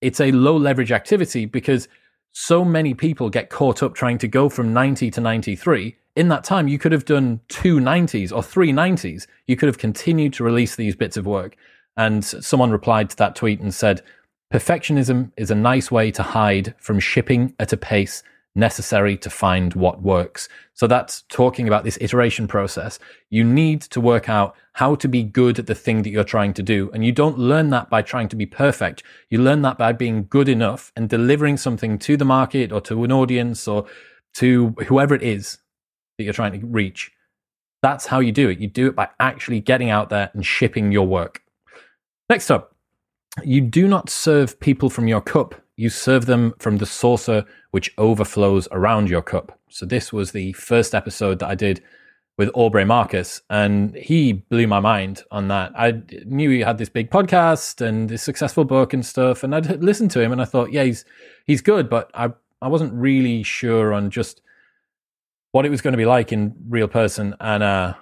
it's 0.00 0.20
a 0.20 0.32
low 0.32 0.56
leverage 0.56 0.92
activity 0.92 1.46
because 1.46 1.88
so 2.32 2.64
many 2.64 2.94
people 2.94 3.28
get 3.28 3.50
caught 3.50 3.82
up 3.82 3.94
trying 3.94 4.18
to 4.18 4.28
go 4.28 4.48
from 4.48 4.72
90 4.72 5.10
to 5.10 5.20
93. 5.20 5.96
In 6.14 6.28
that 6.28 6.44
time, 6.44 6.68
you 6.68 6.78
could 6.78 6.92
have 6.92 7.04
done 7.04 7.40
two 7.48 7.78
90s 7.78 8.34
or 8.34 8.42
three 8.42 8.72
90s. 8.72 9.26
You 9.46 9.56
could 9.56 9.66
have 9.66 9.78
continued 9.78 10.32
to 10.34 10.44
release 10.44 10.76
these 10.76 10.96
bits 10.96 11.16
of 11.16 11.26
work. 11.26 11.56
And 11.96 12.24
someone 12.24 12.70
replied 12.70 13.10
to 13.10 13.16
that 13.16 13.36
tweet 13.36 13.60
and 13.60 13.74
said, 13.74 14.02
Perfectionism 14.52 15.32
is 15.36 15.50
a 15.50 15.54
nice 15.54 15.90
way 15.90 16.10
to 16.10 16.22
hide 16.22 16.74
from 16.78 17.00
shipping 17.00 17.54
at 17.58 17.72
a 17.72 17.76
pace 17.76 18.22
necessary 18.54 19.16
to 19.16 19.30
find 19.30 19.74
what 19.74 20.02
works. 20.02 20.48
So 20.74 20.86
that's 20.86 21.22
talking 21.28 21.68
about 21.68 21.84
this 21.84 21.98
iteration 22.00 22.46
process. 22.46 22.98
You 23.30 23.44
need 23.44 23.82
to 23.82 24.00
work 24.00 24.28
out 24.28 24.54
how 24.74 24.94
to 24.96 25.08
be 25.08 25.22
good 25.22 25.58
at 25.58 25.66
the 25.66 25.74
thing 25.74 26.02
that 26.02 26.10
you're 26.10 26.24
trying 26.24 26.54
to 26.54 26.62
do. 26.62 26.90
And 26.92 27.04
you 27.04 27.12
don't 27.12 27.38
learn 27.38 27.70
that 27.70 27.88
by 27.88 28.02
trying 28.02 28.28
to 28.28 28.36
be 28.36 28.46
perfect. 28.46 29.02
You 29.30 29.38
learn 29.38 29.62
that 29.62 29.78
by 29.78 29.92
being 29.92 30.26
good 30.28 30.48
enough 30.48 30.92
and 30.96 31.08
delivering 31.08 31.56
something 31.56 31.98
to 32.00 32.16
the 32.16 32.24
market 32.24 32.72
or 32.72 32.80
to 32.82 33.04
an 33.04 33.12
audience 33.12 33.66
or 33.66 33.86
to 34.34 34.74
whoever 34.86 35.14
it 35.14 35.22
is 35.22 35.58
that 36.18 36.24
you're 36.24 36.32
trying 36.32 36.58
to 36.58 36.66
reach. 36.66 37.10
That's 37.82 38.06
how 38.06 38.20
you 38.20 38.32
do 38.32 38.48
it. 38.48 38.58
You 38.58 38.68
do 38.68 38.88
it 38.88 38.94
by 38.94 39.08
actually 39.18 39.60
getting 39.60 39.90
out 39.90 40.08
there 40.08 40.30
and 40.34 40.44
shipping 40.44 40.92
your 40.92 41.06
work. 41.06 41.42
Next 42.28 42.50
up, 42.50 42.76
you 43.42 43.60
do 43.60 43.88
not 43.88 44.08
serve 44.08 44.60
people 44.60 44.88
from 44.88 45.08
your 45.08 45.20
cup 45.20 45.62
you 45.76 45.88
serve 45.88 46.26
them 46.26 46.54
from 46.58 46.78
the 46.78 46.86
saucer 46.86 47.44
which 47.72 47.92
overflows 47.98 48.68
around 48.70 49.10
your 49.10 49.20
cup. 49.20 49.58
So 49.68 49.84
this 49.84 50.12
was 50.12 50.32
the 50.32 50.52
first 50.52 50.94
episode 50.94 51.40
that 51.40 51.48
I 51.48 51.54
did 51.54 51.82
with 52.38 52.50
Aubrey 52.54 52.84
Marcus, 52.84 53.42
and 53.50 53.94
he 53.94 54.32
blew 54.32 54.66
my 54.66 54.80
mind 54.80 55.22
on 55.30 55.48
that. 55.48 55.72
I 55.76 56.02
knew 56.24 56.48
he 56.48 56.60
had 56.60 56.78
this 56.78 56.88
big 56.88 57.10
podcast 57.10 57.84
and 57.86 58.08
this 58.08 58.22
successful 58.22 58.64
book 58.64 58.94
and 58.94 59.04
stuff, 59.04 59.42
and 59.42 59.54
I'd 59.54 59.82
listened 59.82 60.12
to 60.12 60.20
him 60.20 60.32
and 60.32 60.40
I 60.40 60.46
thought, 60.46 60.72
yeah, 60.72 60.84
he's 60.84 61.04
he's 61.44 61.60
good, 61.60 61.90
but 61.90 62.10
I 62.14 62.30
I 62.62 62.68
wasn't 62.68 62.94
really 62.94 63.42
sure 63.42 63.92
on 63.92 64.10
just 64.10 64.40
what 65.50 65.66
it 65.66 65.70
was 65.70 65.82
going 65.82 65.92
to 65.92 65.98
be 65.98 66.06
like 66.06 66.32
in 66.32 66.54
real 66.68 66.88
person, 66.88 67.34
and 67.40 67.62
uh, 67.62 67.94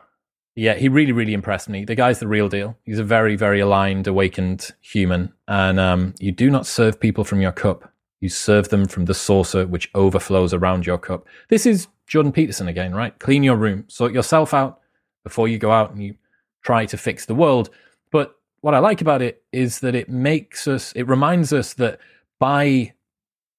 yeah, 0.57 0.75
he 0.75 0.89
really, 0.89 1.13
really 1.13 1.33
impressed 1.33 1.69
me. 1.69 1.85
The 1.85 1.95
guy's 1.95 2.19
the 2.19 2.29
real 2.29 2.49
deal. 2.49 2.77
He's 2.85 2.99
a 2.99 3.05
very, 3.05 3.37
very 3.37 3.61
aligned, 3.61 4.07
awakened 4.07 4.71
human. 4.81 5.33
And 5.49 5.81
um, 5.81 6.15
you 6.19 6.33
do 6.33 6.51
not 6.51 6.67
serve 6.67 7.01
people 7.01 7.25
from 7.25 7.41
your 7.41 7.53
cup. 7.53 7.91
You 8.21 8.29
serve 8.29 8.69
them 8.69 8.87
from 8.87 9.07
the 9.07 9.15
saucer 9.15 9.67
which 9.67 9.91
overflows 9.95 10.53
around 10.53 10.87
your 10.87 10.99
cup. 10.99 11.27
This 11.49 11.65
is 11.65 11.89
Jordan 12.07 12.33
Peterson 12.33 12.69
again, 12.69 12.95
right? 12.95 13.19
Clean 13.19 13.43
your 13.43 13.57
room, 13.57 13.85
sort 13.89 14.13
yourself 14.13 14.53
out 14.53 14.81
before 15.25 15.49
you 15.49 15.59
go 15.59 15.71
out 15.73 15.91
and 15.91 16.03
you 16.03 16.17
try 16.63 16.85
to 16.87 16.97
fix 16.97 17.25
the 17.25 17.35
world. 17.35 17.71
But 18.11 18.37
what 18.61 18.75
I 18.75 18.79
like 18.79 19.01
about 19.01 19.23
it 19.23 19.43
is 19.53 19.81
that 19.81 19.95
it 19.95 20.09
makes 20.09 20.69
us, 20.69 20.93
it 20.93 21.05
reminds 21.05 21.53
us 21.53 21.73
that 21.75 21.99
by 22.39 22.93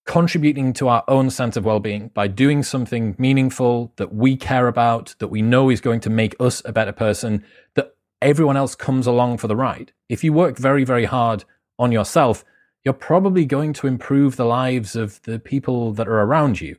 contributing 0.06 0.74
to 0.74 0.88
our 0.88 1.04
own 1.08 1.30
sense 1.30 1.56
of 1.56 1.64
well-being 1.64 2.10
by 2.10 2.28
doing 2.28 2.64
something 2.64 3.16
meaningful 3.20 3.94
that 3.98 4.14
we 4.14 4.36
care 4.36 4.68
about 4.68 5.16
that 5.20 5.28
we 5.28 5.42
know 5.42 5.70
is 5.70 5.80
going 5.80 6.00
to 6.00 6.10
make 6.10 6.36
us 6.40 6.62
a 6.66 6.72
better 6.72 6.92
person 6.92 7.46
that 7.76 7.96
everyone 8.20 8.58
else 8.58 8.74
comes 8.74 9.06
along 9.06 9.38
for 9.38 9.48
the 9.48 9.56
ride 9.56 9.94
if 10.10 10.24
you 10.24 10.34
work 10.34 10.58
very 10.58 10.84
very 10.84 11.06
hard 11.06 11.46
on 11.78 11.92
yourself 11.92 12.44
you're 12.84 12.94
probably 12.94 13.46
going 13.46 13.74
to 13.74 13.88
improve 13.88 14.36
the 14.36 14.46
lives 14.46 14.96
of 14.96 15.22
the 15.24 15.40
people 15.40 15.94
that 15.94 16.08
are 16.08 16.22
around 16.22 16.60
you 16.62 16.76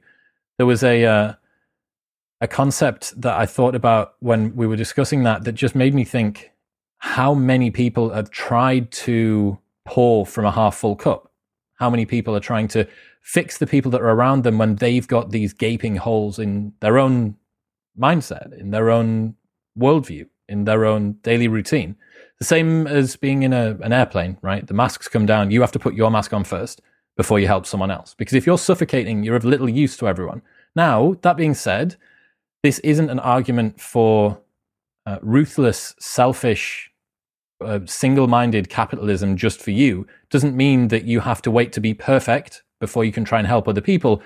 there 0.59 0.67
was 0.67 0.83
a 0.83 1.05
uh, 1.05 1.35
a 2.41 2.49
concept 2.49 3.21
that 3.21 3.39
i 3.39 3.47
thought 3.47 3.75
about 3.75 4.15
when 4.21 4.55
we 4.57 4.67
were 4.67 4.77
discussing 4.77 5.23
that 5.23 5.45
that 5.45 5.53
just 5.53 5.75
made 5.75 5.95
me 5.95 6.05
think 6.05 6.51
how 6.99 7.35
many 7.35 7.71
people 7.71 8.11
have 8.11 8.31
tried 8.31 8.91
to 8.91 9.59
pour 9.85 10.25
from 10.25 10.45
a 10.45 10.53
half 10.53 10.77
full 10.77 10.97
cup 10.97 11.33
how 11.77 11.91
many 11.91 12.07
people 12.07 12.37
are 12.37 12.41
trying 12.41 12.69
to 12.69 12.87
fix 13.23 13.59
the 13.59 13.67
people 13.67 13.91
that 13.91 14.01
are 14.01 14.11
around 14.11 14.43
them 14.43 14.59
when 14.59 14.77
they've 14.77 15.09
got 15.09 15.31
these 15.31 15.53
gaping 15.53 15.97
holes 15.97 16.39
in 16.39 16.73
their 16.81 16.99
own 16.99 17.37
mindset, 17.99 18.59
in 18.59 18.71
their 18.71 18.91
own 18.91 19.35
worldview, 19.79 20.27
in 20.49 20.65
their 20.65 20.85
own 20.85 21.13
daily 21.23 21.49
routine. 21.49 21.97
The 22.43 22.47
same 22.47 22.89
as 22.89 23.15
being 23.15 23.45
in 23.45 23.53
a, 23.53 23.79
an 23.83 23.93
airplane, 23.93 24.37
right? 24.43 24.67
The 24.67 24.75
masks 24.75 25.07
come 25.07 25.27
down. 25.27 25.53
You 25.53 25.61
have 25.61 25.71
to 25.71 25.79
put 25.79 25.95
your 25.95 26.11
mask 26.11 26.33
on 26.33 26.43
first 26.43 26.81
before 27.17 27.39
you 27.39 27.47
help 27.47 27.67
someone 27.67 27.93
else. 27.93 28.15
Because 28.15 28.35
if 28.35 28.47
you're 28.47 28.59
suffocating, 28.59 29.23
you're 29.23 29.37
of 29.37 29.45
little 29.45 29.69
use 29.69 29.97
to 29.99 30.09
everyone. 30.09 30.43
Now, 30.75 31.15
that 31.23 31.37
being 31.37 31.55
said, 31.55 31.95
this 32.65 32.81
isn't 32.81 33.11
an 33.11 33.21
argument 33.21 33.81
for 33.81 34.41
uh, 35.07 35.19
ruthless, 35.23 35.95
selfish, 36.01 36.91
uh, 37.61 37.79
single 37.85 38.27
minded 38.27 38.69
capitalism 38.69 39.37
just 39.37 39.63
for 39.63 39.71
you. 39.71 40.09
Doesn't 40.29 40.57
mean 40.57 40.89
that 40.89 41.05
you 41.05 41.21
have 41.21 41.43
to 41.43 41.51
wait 41.53 41.73
to 41.75 41.81
be 41.81 41.95
perfect 41.95 42.65
before 42.81 43.05
you 43.05 43.13
can 43.13 43.25
try 43.25 43.39
and 43.39 43.47
help 43.47 43.69
other 43.69 43.81
people, 43.81 44.21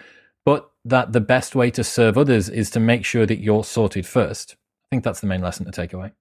but 0.47 0.71
that 0.87 1.13
the 1.13 1.21
best 1.21 1.55
way 1.55 1.71
to 1.71 1.85
serve 1.85 2.17
others 2.17 2.49
is 2.49 2.71
to 2.71 2.81
make 2.81 3.05
sure 3.05 3.27
that 3.27 3.41
you're 3.41 3.63
sorted 3.63 4.07
first. 4.07 4.57
I 4.87 4.87
think 4.89 5.05
that's 5.05 5.21
the 5.21 5.27
main 5.27 5.43
lesson 5.43 5.67
to 5.67 5.71
take 5.71 5.93
away. 5.93 6.13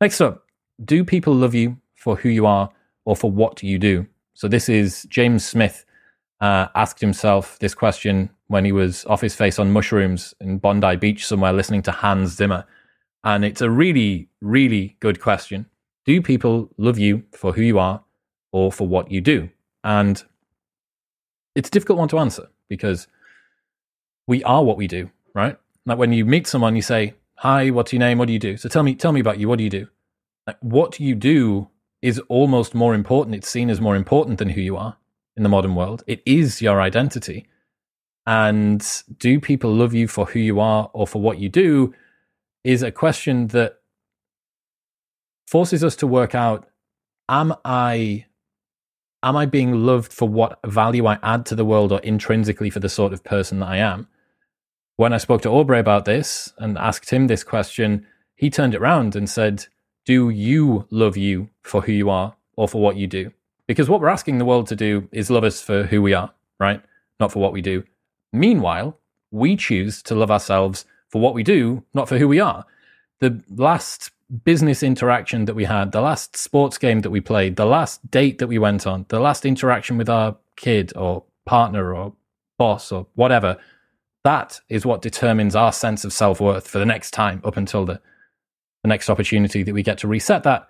Next 0.00 0.20
up, 0.20 0.43
do 0.82 1.04
people 1.04 1.34
love 1.34 1.54
you 1.54 1.76
for 1.94 2.16
who 2.16 2.28
you 2.28 2.46
are 2.46 2.70
or 3.04 3.16
for 3.16 3.30
what 3.30 3.62
you 3.62 3.78
do? 3.78 4.06
So 4.34 4.48
this 4.48 4.68
is 4.68 5.04
James 5.10 5.44
Smith 5.44 5.84
uh, 6.40 6.68
asked 6.74 7.00
himself 7.00 7.58
this 7.60 7.74
question 7.74 8.30
when 8.48 8.64
he 8.64 8.72
was 8.72 9.04
off 9.06 9.20
his 9.20 9.34
face 9.34 9.58
on 9.58 9.70
mushrooms 9.70 10.34
in 10.40 10.58
Bondi 10.58 10.96
Beach 10.96 11.26
somewhere 11.26 11.52
listening 11.52 11.82
to 11.82 11.92
Hans 11.92 12.30
Zimmer. 12.30 12.64
And 13.22 13.44
it's 13.44 13.60
a 13.62 13.70
really, 13.70 14.28
really 14.40 14.96
good 15.00 15.20
question. 15.20 15.66
Do 16.04 16.20
people 16.20 16.70
love 16.76 16.98
you 16.98 17.24
for 17.32 17.52
who 17.52 17.62
you 17.62 17.78
are 17.78 18.02
or 18.52 18.70
for 18.70 18.86
what 18.86 19.10
you 19.10 19.20
do? 19.20 19.48
And 19.82 20.22
it's 21.54 21.68
a 21.68 21.72
difficult 21.72 21.98
one 21.98 22.08
to 22.08 22.18
answer 22.18 22.48
because 22.68 23.06
we 24.26 24.42
are 24.44 24.64
what 24.64 24.76
we 24.76 24.86
do, 24.86 25.10
right? 25.34 25.56
Like 25.86 25.98
when 25.98 26.12
you 26.12 26.24
meet 26.24 26.46
someone, 26.46 26.76
you 26.76 26.82
say, 26.82 27.14
"Hi, 27.36 27.70
what's 27.70 27.92
your 27.92 28.00
name? 28.00 28.18
What 28.18 28.26
do 28.26 28.32
you 28.32 28.38
do?" 28.38 28.56
So 28.56 28.68
tell 28.68 28.82
me, 28.82 28.94
tell 28.94 29.12
me 29.12 29.20
about 29.20 29.38
you. 29.38 29.48
What 29.48 29.58
do 29.58 29.64
you 29.64 29.70
do? 29.70 29.88
Like 30.46 30.58
what 30.60 31.00
you 31.00 31.14
do 31.14 31.68
is 32.02 32.18
almost 32.28 32.74
more 32.74 32.94
important. 32.94 33.34
It's 33.34 33.48
seen 33.48 33.70
as 33.70 33.80
more 33.80 33.96
important 33.96 34.38
than 34.38 34.50
who 34.50 34.60
you 34.60 34.76
are 34.76 34.96
in 35.36 35.42
the 35.42 35.48
modern 35.48 35.74
world. 35.74 36.02
It 36.06 36.22
is 36.26 36.60
your 36.60 36.80
identity. 36.80 37.46
And 38.26 38.86
do 39.18 39.40
people 39.40 39.72
love 39.72 39.94
you 39.94 40.08
for 40.08 40.26
who 40.26 40.38
you 40.38 40.60
are 40.60 40.90
or 40.92 41.06
for 41.06 41.20
what 41.20 41.38
you 41.38 41.48
do? 41.48 41.94
Is 42.62 42.82
a 42.82 42.90
question 42.90 43.48
that 43.48 43.80
forces 45.46 45.84
us 45.84 45.96
to 45.96 46.06
work 46.06 46.34
out: 46.34 46.66
Am 47.28 47.54
I 47.64 48.24
am 49.22 49.36
I 49.36 49.46
being 49.46 49.84
loved 49.84 50.12
for 50.12 50.28
what 50.28 50.58
value 50.66 51.06
I 51.06 51.18
add 51.22 51.44
to 51.46 51.54
the 51.54 51.64
world 51.64 51.92
or 51.92 51.98
intrinsically 52.00 52.70
for 52.70 52.80
the 52.80 52.88
sort 52.88 53.12
of 53.12 53.24
person 53.24 53.60
that 53.60 53.68
I 53.68 53.78
am? 53.78 54.08
When 54.96 55.12
I 55.12 55.18
spoke 55.18 55.42
to 55.42 55.50
Aubrey 55.50 55.78
about 55.78 56.04
this 56.04 56.52
and 56.58 56.78
asked 56.78 57.10
him 57.10 57.26
this 57.26 57.44
question, 57.44 58.06
he 58.34 58.48
turned 58.48 58.74
it 58.74 58.80
around 58.80 59.16
and 59.16 59.28
said, 59.28 59.66
Do 60.04 60.28
you 60.28 60.86
love 60.90 61.16
you 61.16 61.48
for 61.62 61.82
who 61.82 61.92
you 61.92 62.10
are 62.10 62.36
or 62.56 62.68
for 62.68 62.80
what 62.80 62.96
you 62.96 63.06
do? 63.06 63.32
Because 63.66 63.88
what 63.88 64.00
we're 64.00 64.08
asking 64.08 64.38
the 64.38 64.44
world 64.44 64.66
to 64.68 64.76
do 64.76 65.08
is 65.12 65.30
love 65.30 65.44
us 65.44 65.62
for 65.62 65.84
who 65.84 66.02
we 66.02 66.12
are, 66.12 66.32
right? 66.60 66.82
Not 67.18 67.32
for 67.32 67.38
what 67.38 67.52
we 67.52 67.62
do. 67.62 67.84
Meanwhile, 68.32 68.98
we 69.30 69.56
choose 69.56 70.02
to 70.02 70.14
love 70.14 70.30
ourselves 70.30 70.84
for 71.08 71.20
what 71.20 71.34
we 71.34 71.42
do, 71.42 71.84
not 71.94 72.08
for 72.08 72.18
who 72.18 72.28
we 72.28 72.40
are. 72.40 72.66
The 73.20 73.42
last 73.48 74.10
business 74.44 74.82
interaction 74.82 75.44
that 75.46 75.54
we 75.54 75.64
had, 75.64 75.92
the 75.92 76.00
last 76.00 76.36
sports 76.36 76.76
game 76.76 77.00
that 77.00 77.10
we 77.10 77.20
played, 77.20 77.56
the 77.56 77.66
last 77.66 78.10
date 78.10 78.38
that 78.38 78.46
we 78.46 78.58
went 78.58 78.86
on, 78.86 79.06
the 79.08 79.20
last 79.20 79.46
interaction 79.46 79.96
with 79.96 80.08
our 80.08 80.36
kid 80.56 80.92
or 80.96 81.24
partner 81.46 81.94
or 81.94 82.12
boss 82.58 82.92
or 82.92 83.06
whatever, 83.14 83.56
that 84.24 84.60
is 84.68 84.84
what 84.84 85.02
determines 85.02 85.54
our 85.54 85.72
sense 85.72 86.04
of 86.04 86.12
self 86.12 86.40
worth 86.40 86.66
for 86.68 86.78
the 86.78 86.86
next 86.86 87.12
time 87.12 87.40
up 87.44 87.56
until 87.56 87.84
the, 87.84 88.00
the 88.84 88.88
next 88.88 89.10
opportunity 89.10 89.64
that 89.64 89.74
we 89.74 89.82
get 89.82 89.98
to 89.98 90.08
reset 90.08 90.44
that. 90.44 90.68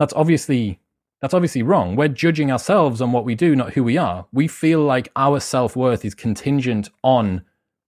That's 0.00 0.14
obviously 0.14 0.80
that's 1.20 1.34
obviously 1.34 1.62
wrong. 1.62 1.94
We're 1.94 2.08
judging 2.08 2.50
ourselves 2.50 3.00
on 3.00 3.12
what 3.12 3.24
we 3.24 3.36
do, 3.36 3.54
not 3.54 3.74
who 3.74 3.84
we 3.84 3.96
are. 3.96 4.26
We 4.32 4.48
feel 4.48 4.80
like 4.80 5.12
our 5.14 5.38
self 5.38 5.76
worth 5.76 6.04
is 6.04 6.16
contingent 6.16 6.88
on 7.04 7.42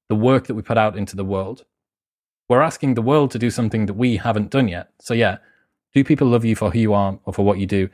the 0.08 0.14
work 0.14 0.46
that 0.46 0.54
we 0.54 0.62
put 0.62 0.78
out 0.78 0.96
into 0.96 1.16
the 1.16 1.24
world 1.24 1.64
we're 2.52 2.60
asking 2.60 2.92
the 2.94 3.02
world 3.02 3.30
to 3.30 3.38
do 3.38 3.48
something 3.48 3.86
that 3.86 3.94
we 3.94 4.18
haven't 4.18 4.50
done 4.50 4.68
yet. 4.68 4.90
So 5.00 5.14
yeah, 5.14 5.38
do 5.94 6.04
people 6.04 6.28
love 6.28 6.44
you 6.44 6.54
for 6.54 6.70
who 6.70 6.78
you 6.78 6.92
are 6.92 7.18
or 7.24 7.32
for 7.32 7.46
what 7.46 7.58
you 7.58 7.66
do? 7.66 7.88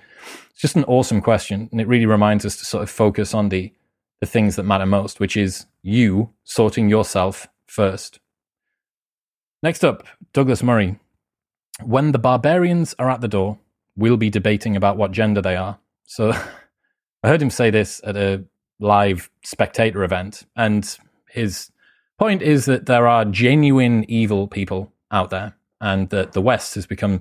It's 0.51 0.61
just 0.61 0.75
an 0.75 0.83
awesome 0.85 1.21
question, 1.21 1.69
and 1.71 1.81
it 1.81 1.87
really 1.87 2.07
reminds 2.07 2.45
us 2.45 2.57
to 2.57 2.65
sort 2.65 2.83
of 2.83 2.91
focus 2.91 3.35
on 3.35 3.51
the 3.51 3.73
the 4.21 4.27
things 4.27 4.57
that 4.57 4.65
matter 4.65 4.85
most, 4.85 5.21
which 5.21 5.37
is 5.37 5.67
you 5.83 6.31
sorting 6.43 6.89
yourself 6.89 7.47
first. 7.69 8.19
Next 9.63 9.85
up, 9.85 10.05
Douglas 10.33 10.61
Murray. 10.61 10.99
When 11.83 12.13
the 12.13 12.19
barbarians 12.19 12.95
are 12.99 13.11
at 13.11 13.21
the 13.21 13.29
door, 13.29 13.59
we'll 13.97 14.17
be 14.17 14.31
debating 14.31 14.77
about 14.77 14.97
what 14.97 15.13
gender 15.13 15.41
they 15.43 15.57
are. 15.57 15.79
So 16.07 16.33
I 17.23 17.29
heard 17.29 17.43
him 17.43 17.51
say 17.51 17.71
this 17.71 18.01
at 18.05 18.17
a 18.17 18.45
live 18.81 19.31
spectator 19.43 20.05
event. 20.05 20.45
And 20.57 20.97
his 21.29 21.71
point 22.19 22.43
is 22.43 22.65
that 22.67 22.87
there 22.87 23.07
are 23.07 23.25
genuine 23.25 24.05
evil 24.09 24.49
people 24.49 24.93
out 25.11 25.31
there, 25.31 25.55
and 25.81 26.09
that 26.11 26.33
the 26.33 26.43
West 26.43 26.75
has 26.75 26.87
become 26.87 27.21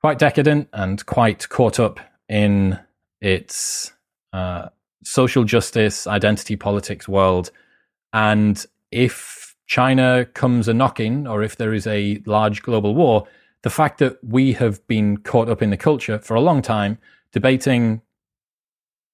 quite 0.00 0.18
decadent 0.18 0.68
and 0.72 1.04
quite 1.06 1.48
caught 1.48 1.80
up 1.80 1.98
in 2.28 2.78
its 3.20 3.92
uh, 4.32 4.68
social 5.04 5.44
justice, 5.44 6.06
identity 6.06 6.56
politics 6.56 7.08
world. 7.08 7.50
And 8.12 8.64
if 8.90 9.56
China 9.66 10.26
comes 10.34 10.68
a 10.68 10.74
knocking, 10.74 11.26
or 11.26 11.42
if 11.42 11.56
there 11.56 11.74
is 11.74 11.86
a 11.86 12.22
large 12.26 12.62
global 12.62 12.94
war, 12.94 13.26
the 13.66 13.70
fact 13.70 13.98
that 13.98 14.16
we 14.22 14.52
have 14.52 14.86
been 14.86 15.16
caught 15.16 15.48
up 15.48 15.60
in 15.60 15.70
the 15.70 15.76
culture 15.76 16.20
for 16.20 16.36
a 16.36 16.40
long 16.40 16.62
time, 16.62 16.98
debating 17.32 18.00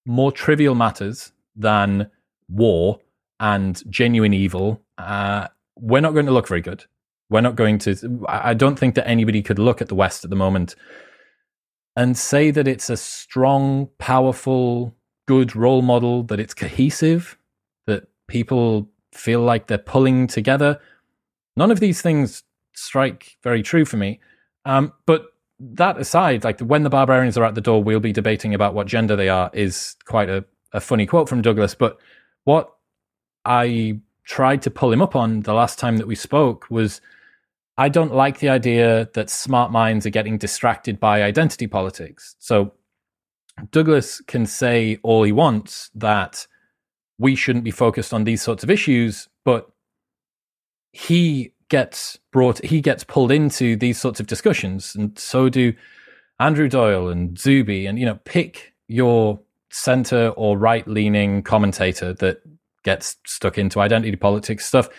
more 0.04 0.30
trivial 0.30 0.74
matters 0.74 1.32
than 1.56 2.10
war 2.50 3.00
and 3.40 3.82
genuine 3.90 4.34
evil, 4.34 4.78
uh, 4.98 5.48
we're 5.76 6.02
not 6.02 6.12
going 6.12 6.26
to 6.26 6.32
look 6.32 6.46
very 6.46 6.60
good. 6.60 6.84
We're 7.30 7.40
not 7.40 7.56
going 7.56 7.78
to. 7.78 8.26
I 8.28 8.52
don't 8.52 8.78
think 8.78 8.94
that 8.96 9.08
anybody 9.08 9.40
could 9.40 9.58
look 9.58 9.80
at 9.80 9.88
the 9.88 9.94
West 9.94 10.22
at 10.22 10.28
the 10.28 10.36
moment 10.36 10.76
and 11.96 12.14
say 12.18 12.50
that 12.50 12.68
it's 12.68 12.90
a 12.90 12.96
strong, 12.98 13.88
powerful, 13.96 14.94
good 15.26 15.56
role 15.56 15.80
model, 15.80 16.24
that 16.24 16.38
it's 16.38 16.52
cohesive, 16.52 17.38
that 17.86 18.04
people 18.26 18.90
feel 19.12 19.40
like 19.40 19.68
they're 19.68 19.78
pulling 19.78 20.26
together. 20.26 20.78
None 21.56 21.70
of 21.70 21.80
these 21.80 22.02
things 22.02 22.42
strike 22.74 23.38
very 23.42 23.62
true 23.62 23.86
for 23.86 23.96
me. 23.96 24.20
Um, 24.64 24.92
but 25.06 25.26
that 25.58 25.98
aside, 25.98 26.44
like 26.44 26.60
when 26.60 26.82
the 26.82 26.90
barbarians 26.90 27.38
are 27.38 27.44
at 27.44 27.54
the 27.54 27.60
door, 27.60 27.82
we'll 27.82 28.00
be 28.00 28.12
debating 28.12 28.54
about 28.54 28.74
what 28.74 28.86
gender 28.86 29.16
they 29.16 29.28
are 29.28 29.50
is 29.52 29.96
quite 30.04 30.28
a, 30.28 30.44
a 30.72 30.80
funny 30.80 31.06
quote 31.06 31.28
from 31.28 31.42
Douglas. 31.42 31.74
But 31.74 31.98
what 32.44 32.72
I 33.44 34.00
tried 34.24 34.62
to 34.62 34.70
pull 34.70 34.92
him 34.92 35.02
up 35.02 35.16
on 35.16 35.40
the 35.40 35.54
last 35.54 35.78
time 35.78 35.96
that 35.98 36.06
we 36.06 36.14
spoke 36.14 36.66
was 36.70 37.00
I 37.76 37.88
don't 37.88 38.14
like 38.14 38.38
the 38.38 38.48
idea 38.48 39.08
that 39.14 39.30
smart 39.30 39.72
minds 39.72 40.06
are 40.06 40.10
getting 40.10 40.38
distracted 40.38 41.00
by 41.00 41.22
identity 41.22 41.66
politics. 41.66 42.36
So 42.38 42.72
Douglas 43.70 44.20
can 44.26 44.46
say 44.46 44.98
all 45.02 45.22
he 45.22 45.32
wants 45.32 45.90
that 45.94 46.46
we 47.18 47.34
shouldn't 47.34 47.64
be 47.64 47.70
focused 47.70 48.12
on 48.12 48.24
these 48.24 48.42
sorts 48.42 48.62
of 48.62 48.70
issues, 48.70 49.28
but 49.44 49.70
he 50.92 51.51
gets 51.72 52.18
brought, 52.32 52.62
he 52.62 52.82
gets 52.82 53.02
pulled 53.02 53.32
into 53.32 53.76
these 53.76 53.98
sorts 53.98 54.20
of 54.20 54.26
discussions, 54.26 54.94
and 54.94 55.18
so 55.18 55.48
do 55.48 55.72
Andrew 56.38 56.68
Doyle 56.68 57.08
and 57.08 57.38
Zuby, 57.38 57.86
and 57.86 57.98
you 57.98 58.04
know, 58.04 58.20
pick 58.26 58.74
your 58.88 59.40
center 59.70 60.28
or 60.36 60.58
right 60.58 60.86
leaning 60.86 61.42
commentator 61.42 62.12
that 62.12 62.42
gets 62.84 63.16
stuck 63.24 63.56
into 63.56 63.80
identity 63.80 64.14
politics 64.16 64.66
stuff. 64.66 64.90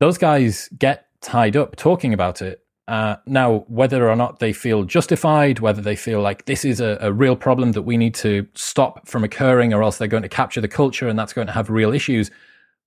Those 0.00 0.16
guys 0.16 0.70
get 0.78 1.08
tied 1.20 1.58
up 1.58 1.76
talking 1.76 2.14
about 2.14 2.40
it. 2.40 2.62
Uh, 2.88 3.16
now, 3.26 3.66
whether 3.68 4.08
or 4.08 4.16
not 4.16 4.38
they 4.38 4.54
feel 4.54 4.84
justified, 4.84 5.58
whether 5.58 5.82
they 5.82 5.96
feel 5.96 6.22
like 6.22 6.46
this 6.46 6.64
is 6.64 6.80
a, 6.80 6.96
a, 7.02 7.12
real 7.12 7.36
problem 7.36 7.72
that 7.72 7.82
we 7.82 7.98
need 7.98 8.14
to 8.14 8.46
stop 8.54 9.06
from 9.06 9.24
occurring, 9.24 9.74
or 9.74 9.82
else 9.82 9.98
they're 9.98 10.08
going 10.08 10.22
to 10.22 10.28
capture 10.28 10.60
the 10.60 10.68
culture 10.68 11.08
and 11.08 11.18
that's 11.18 11.34
going 11.34 11.48
to 11.48 11.52
have 11.52 11.68
real 11.68 11.92
issues, 11.92 12.30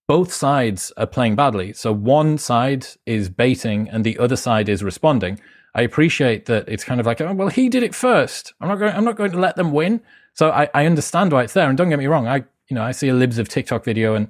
both 0.10 0.34
sides 0.34 0.92
are 0.98 1.06
playing 1.06 1.36
badly. 1.36 1.72
So 1.72 1.94
one 1.94 2.39
side 2.39 2.88
is 3.06 3.30
baiting 3.30 3.88
and 3.89 4.04
the 4.04 4.18
other 4.18 4.36
side 4.36 4.68
is 4.68 4.84
responding. 4.84 5.39
I 5.75 5.84
appreciate 5.84 6.48
that 6.48 6.68
it's 6.68 6.84
kind 6.84 7.00
of 7.00 7.06
like, 7.06 7.22
oh, 7.22 7.32
well, 7.32 7.50
he 7.50 7.70
did 7.70 7.84
it 7.84 7.94
first. 7.94 8.56
I'm 8.60 8.70
not 8.70 8.80
going. 8.80 8.92
I'm 8.96 9.06
not 9.06 9.18
going 9.18 9.32
to 9.34 9.38
let 9.38 9.56
them 9.56 9.72
win. 9.72 10.01
So 10.34 10.50
I, 10.50 10.67
I 10.74 10.88
understand 10.88 11.32
why 11.32 11.43
it's 11.43 11.54
there. 11.54 11.69
And 11.69 11.78
don't 11.78 11.89
get 11.89 12.00
me 12.00 12.08
wrong. 12.08 12.28
I 12.28 12.38
you 12.69 12.76
know 12.76 12.82
I 12.82 12.91
see 12.91 13.08
a 13.08 13.13
libs 13.13 13.38
of 13.38 13.50
TikTok 13.50 13.86
video 13.86 14.15
and 14.15 14.30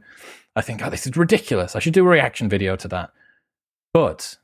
I 0.54 0.60
think, 0.62 0.84
oh, 0.84 0.90
this 0.90 1.08
is 1.08 1.16
ridiculous. 1.16 1.78
I 1.78 1.80
should 1.80 1.94
do 1.94 2.06
a 2.06 2.10
reaction 2.10 2.50
video 2.50 2.76
to 2.76 2.90
that. 2.90 3.12
But 3.94 4.36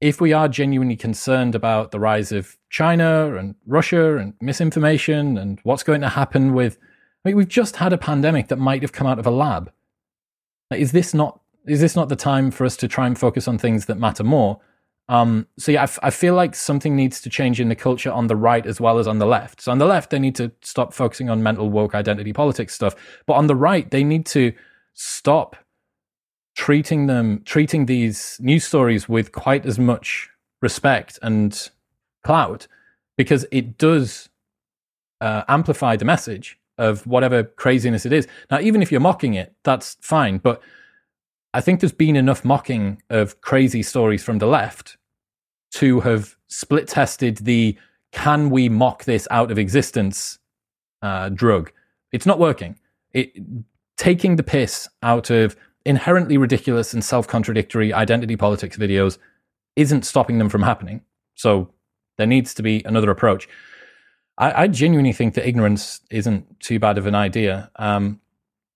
if 0.00 0.22
we 0.22 0.32
are 0.32 0.48
genuinely 0.48 0.96
concerned 0.96 1.54
about 1.54 1.90
the 1.90 2.00
rise 2.00 2.32
of 2.32 2.56
China 2.70 3.36
and 3.36 3.56
Russia 3.66 4.16
and 4.16 4.32
misinformation 4.40 5.36
and 5.36 5.60
what's 5.64 5.82
going 5.82 6.00
to 6.00 6.08
happen 6.08 6.54
with, 6.54 6.78
I 7.24 7.28
mean, 7.28 7.36
we've 7.36 7.46
just 7.46 7.76
had 7.76 7.92
a 7.92 7.98
pandemic 7.98 8.48
that 8.48 8.56
might 8.56 8.80
have 8.80 8.92
come 8.92 9.06
out 9.06 9.18
of 9.18 9.26
a 9.26 9.30
lab. 9.30 9.70
Is 10.72 10.92
this 10.92 11.14
not 11.14 11.40
is 11.66 11.80
this 11.80 11.94
not 11.94 12.08
the 12.08 12.16
time 12.16 12.50
for 12.50 12.64
us 12.64 12.76
to 12.78 12.88
try 12.88 13.06
and 13.06 13.16
focus 13.18 13.46
on 13.46 13.58
things 13.58 13.86
that 13.86 13.98
matter 13.98 14.24
more? 14.24 14.60
Um, 15.08 15.46
so 15.58 15.72
yeah, 15.72 15.80
I, 15.80 15.84
f- 15.84 15.98
I 16.02 16.10
feel 16.10 16.34
like 16.34 16.54
something 16.54 16.96
needs 16.96 17.20
to 17.20 17.30
change 17.30 17.60
in 17.60 17.68
the 17.68 17.76
culture 17.76 18.10
on 18.10 18.28
the 18.28 18.36
right 18.36 18.64
as 18.64 18.80
well 18.80 18.98
as 18.98 19.06
on 19.06 19.18
the 19.18 19.26
left. 19.26 19.60
So 19.60 19.72
on 19.72 19.78
the 19.78 19.86
left, 19.86 20.10
they 20.10 20.18
need 20.18 20.34
to 20.36 20.50
stop 20.62 20.92
focusing 20.92 21.28
on 21.28 21.42
mental 21.42 21.70
woke 21.70 21.94
identity 21.94 22.32
politics 22.32 22.74
stuff, 22.74 22.94
but 23.26 23.34
on 23.34 23.46
the 23.46 23.56
right, 23.56 23.90
they 23.90 24.04
need 24.04 24.26
to 24.26 24.52
stop 24.94 25.56
treating 26.54 27.06
them 27.06 27.42
treating 27.44 27.86
these 27.86 28.36
news 28.40 28.64
stories 28.64 29.08
with 29.08 29.32
quite 29.32 29.64
as 29.64 29.78
much 29.78 30.28
respect 30.60 31.18
and 31.22 31.70
clout 32.24 32.66
because 33.16 33.46
it 33.50 33.78
does 33.78 34.28
uh, 35.20 35.42
amplify 35.48 35.96
the 35.96 36.04
message 36.04 36.58
of 36.78 37.06
whatever 37.06 37.44
craziness 37.44 38.06
it 38.06 38.12
is. 38.12 38.26
Now, 38.50 38.60
even 38.60 38.82
if 38.82 38.90
you're 38.90 39.00
mocking 39.00 39.34
it, 39.34 39.54
that's 39.62 39.96
fine. 40.00 40.38
But 40.38 40.62
I 41.54 41.60
think 41.60 41.80
there's 41.80 41.92
been 41.92 42.16
enough 42.16 42.44
mocking 42.44 43.02
of 43.10 43.40
crazy 43.40 43.82
stories 43.82 44.24
from 44.24 44.38
the 44.38 44.46
left 44.46 44.96
to 45.72 46.00
have 46.00 46.36
split 46.48 46.88
tested 46.88 47.38
the 47.38 47.76
can 48.12 48.50
we 48.50 48.68
mock 48.68 49.04
this 49.04 49.26
out 49.30 49.50
of 49.50 49.58
existence 49.58 50.38
uh, 51.02 51.28
drug. 51.30 51.72
It's 52.12 52.26
not 52.26 52.38
working. 52.38 52.78
It 53.12 53.32
taking 53.96 54.36
the 54.36 54.42
piss 54.42 54.88
out 55.02 55.30
of 55.30 55.56
inherently 55.84 56.36
ridiculous 56.36 56.94
and 56.94 57.04
self 57.04 57.26
contradictory 57.26 57.92
identity 57.92 58.36
politics 58.36 58.76
videos 58.76 59.18
isn't 59.76 60.04
stopping 60.04 60.38
them 60.38 60.48
from 60.48 60.62
happening. 60.62 61.02
So 61.34 61.70
there 62.18 62.26
needs 62.26 62.54
to 62.54 62.62
be 62.62 62.82
another 62.84 63.10
approach. 63.10 63.48
I, 64.42 64.64
I 64.64 64.66
genuinely 64.66 65.12
think 65.12 65.34
that 65.34 65.46
ignorance 65.46 66.00
isn't 66.10 66.58
too 66.58 66.80
bad 66.80 66.98
of 66.98 67.06
an 67.06 67.14
idea. 67.14 67.70
Um, 67.76 68.20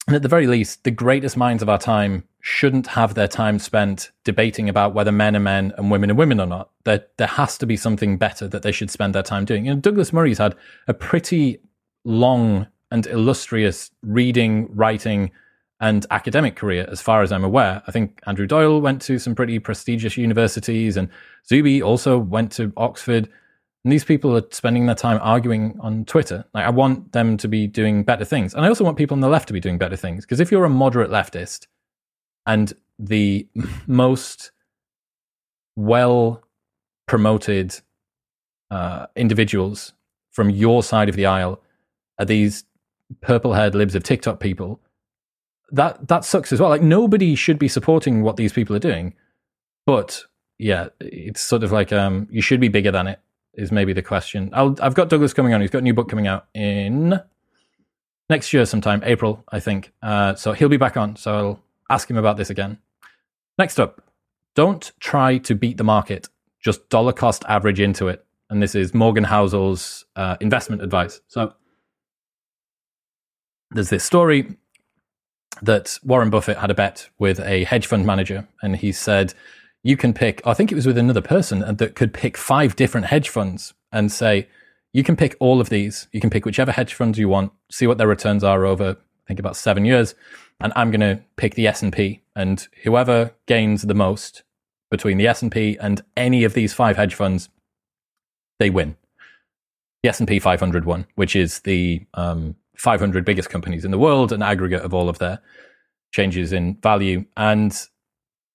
and 0.06 0.14
at 0.14 0.22
the 0.22 0.28
very 0.28 0.46
least, 0.46 0.84
the 0.84 0.92
greatest 0.92 1.36
minds 1.36 1.60
of 1.60 1.68
our 1.68 1.78
time 1.78 2.22
shouldn't 2.40 2.86
have 2.86 3.14
their 3.14 3.26
time 3.26 3.58
spent 3.58 4.12
debating 4.22 4.68
about 4.68 4.94
whether 4.94 5.10
men 5.10 5.34
are 5.34 5.40
men 5.40 5.74
and 5.76 5.90
women 5.90 6.12
are 6.12 6.14
women 6.14 6.40
or 6.40 6.46
not. 6.46 6.70
There, 6.84 7.04
there 7.16 7.26
has 7.26 7.58
to 7.58 7.66
be 7.66 7.76
something 7.76 8.16
better 8.16 8.46
that 8.46 8.62
they 8.62 8.70
should 8.70 8.92
spend 8.92 9.16
their 9.16 9.24
time 9.24 9.44
doing. 9.44 9.66
You 9.66 9.74
know, 9.74 9.80
Douglas 9.80 10.12
Murray's 10.12 10.38
had 10.38 10.54
a 10.86 10.94
pretty 10.94 11.58
long 12.04 12.68
and 12.92 13.04
illustrious 13.08 13.90
reading, 14.02 14.68
writing, 14.72 15.32
and 15.80 16.06
academic 16.12 16.54
career, 16.54 16.86
as 16.88 17.02
far 17.02 17.22
as 17.22 17.32
I'm 17.32 17.42
aware. 17.42 17.82
I 17.88 17.90
think 17.90 18.20
Andrew 18.28 18.46
Doyle 18.46 18.80
went 18.80 19.02
to 19.02 19.18
some 19.18 19.34
pretty 19.34 19.58
prestigious 19.58 20.16
universities, 20.16 20.96
and 20.96 21.08
Zuby 21.48 21.82
also 21.82 22.16
went 22.16 22.52
to 22.52 22.72
Oxford. 22.76 23.28
And 23.86 23.92
these 23.92 24.02
people 24.02 24.36
are 24.36 24.42
spending 24.50 24.86
their 24.86 24.96
time 24.96 25.20
arguing 25.22 25.78
on 25.78 26.06
Twitter. 26.06 26.44
Like, 26.52 26.64
I 26.64 26.70
want 26.70 27.12
them 27.12 27.36
to 27.36 27.46
be 27.46 27.68
doing 27.68 28.02
better 28.02 28.24
things. 28.24 28.52
And 28.52 28.64
I 28.64 28.68
also 28.68 28.82
want 28.82 28.96
people 28.96 29.14
on 29.14 29.20
the 29.20 29.28
left 29.28 29.46
to 29.46 29.52
be 29.52 29.60
doing 29.60 29.78
better 29.78 29.94
things. 29.94 30.24
Because 30.24 30.40
if 30.40 30.50
you're 30.50 30.64
a 30.64 30.68
moderate 30.68 31.08
leftist 31.08 31.68
and 32.46 32.72
the 32.98 33.46
most 33.86 34.50
well 35.76 36.42
promoted 37.06 37.80
uh, 38.72 39.06
individuals 39.14 39.92
from 40.32 40.50
your 40.50 40.82
side 40.82 41.08
of 41.08 41.14
the 41.14 41.26
aisle 41.26 41.62
are 42.18 42.24
these 42.24 42.64
purple 43.20 43.52
haired 43.52 43.76
libs 43.76 43.94
of 43.94 44.02
TikTok 44.02 44.40
people 44.40 44.80
that 45.70 46.08
that 46.08 46.24
sucks 46.24 46.52
as 46.52 46.58
well. 46.58 46.70
Like 46.70 46.82
nobody 46.82 47.36
should 47.36 47.60
be 47.60 47.68
supporting 47.68 48.24
what 48.24 48.36
these 48.36 48.52
people 48.52 48.74
are 48.74 48.80
doing, 48.80 49.14
but 49.86 50.24
yeah, 50.58 50.88
it's 50.98 51.40
sort 51.40 51.62
of 51.62 51.70
like 51.70 51.92
um, 51.92 52.26
you 52.32 52.42
should 52.42 52.58
be 52.58 52.66
bigger 52.66 52.90
than 52.90 53.06
it. 53.06 53.20
Is 53.56 53.72
maybe 53.72 53.94
the 53.94 54.02
question. 54.02 54.50
i 54.52 54.62
have 54.82 54.94
got 54.94 55.08
Douglas 55.08 55.32
coming 55.32 55.54
on. 55.54 55.62
He's 55.62 55.70
got 55.70 55.78
a 55.78 55.82
new 55.82 55.94
book 55.94 56.10
coming 56.10 56.26
out 56.26 56.46
in 56.52 57.18
next 58.28 58.52
year, 58.52 58.66
sometime 58.66 59.02
April, 59.04 59.44
I 59.50 59.60
think. 59.60 59.92
Uh, 60.02 60.34
so 60.34 60.52
he'll 60.52 60.68
be 60.68 60.76
back 60.76 60.96
on. 60.96 61.16
So 61.16 61.34
I'll 61.34 61.62
ask 61.88 62.10
him 62.10 62.18
about 62.18 62.36
this 62.36 62.50
again. 62.50 62.78
Next 63.58 63.80
up, 63.80 64.02
don't 64.54 64.92
try 65.00 65.38
to 65.38 65.54
beat 65.54 65.78
the 65.78 65.84
market. 65.84 66.28
Just 66.60 66.88
dollar 66.90 67.12
cost 67.12 67.44
average 67.48 67.80
into 67.80 68.08
it. 68.08 68.24
And 68.50 68.62
this 68.62 68.74
is 68.74 68.92
Morgan 68.92 69.24
Housel's 69.24 70.04
uh, 70.16 70.36
investment 70.40 70.82
advice. 70.82 71.20
So 71.28 71.54
there's 73.70 73.90
this 73.90 74.04
story 74.04 74.56
that 75.62 75.98
Warren 76.02 76.30
Buffett 76.30 76.58
had 76.58 76.70
a 76.70 76.74
bet 76.74 77.08
with 77.18 77.40
a 77.40 77.64
hedge 77.64 77.86
fund 77.86 78.04
manager, 78.06 78.46
and 78.62 78.76
he 78.76 78.92
said, 78.92 79.34
You 79.86 79.96
can 79.96 80.12
pick, 80.12 80.44
I 80.44 80.52
think 80.52 80.72
it 80.72 80.74
was 80.74 80.84
with 80.84 80.98
another 80.98 81.20
person 81.22 81.60
that 81.60 81.94
could 81.94 82.12
pick 82.12 82.36
five 82.36 82.74
different 82.74 83.06
hedge 83.06 83.28
funds 83.28 83.72
and 83.92 84.10
say, 84.10 84.48
You 84.92 85.04
can 85.04 85.14
pick 85.14 85.36
all 85.38 85.60
of 85.60 85.68
these. 85.68 86.08
You 86.10 86.20
can 86.20 86.28
pick 86.28 86.44
whichever 86.44 86.72
hedge 86.72 86.92
funds 86.92 87.20
you 87.20 87.28
want, 87.28 87.52
see 87.70 87.86
what 87.86 87.96
their 87.96 88.08
returns 88.08 88.42
are 88.42 88.66
over, 88.66 88.96
I 88.96 89.22
think, 89.28 89.38
about 89.38 89.54
seven 89.54 89.84
years. 89.84 90.16
And 90.58 90.72
I'm 90.74 90.90
going 90.90 91.02
to 91.02 91.22
pick 91.36 91.54
the 91.54 91.68
S&P. 91.68 92.20
And 92.34 92.66
whoever 92.82 93.30
gains 93.46 93.82
the 93.82 93.94
most 93.94 94.42
between 94.90 95.18
the 95.18 95.28
S&P 95.28 95.78
and 95.80 96.02
any 96.16 96.42
of 96.42 96.54
these 96.54 96.74
five 96.74 96.96
hedge 96.96 97.14
funds, 97.14 97.48
they 98.58 98.70
win. 98.70 98.96
The 100.02 100.08
S&P 100.08 100.40
500 100.40 100.84
won, 100.84 101.06
which 101.14 101.36
is 101.36 101.60
the 101.60 102.04
um, 102.14 102.56
500 102.76 103.24
biggest 103.24 103.50
companies 103.50 103.84
in 103.84 103.92
the 103.92 104.00
world, 104.00 104.32
an 104.32 104.42
aggregate 104.42 104.82
of 104.82 104.92
all 104.92 105.08
of 105.08 105.18
their 105.18 105.38
changes 106.10 106.52
in 106.52 106.74
value. 106.82 107.24
And 107.36 107.72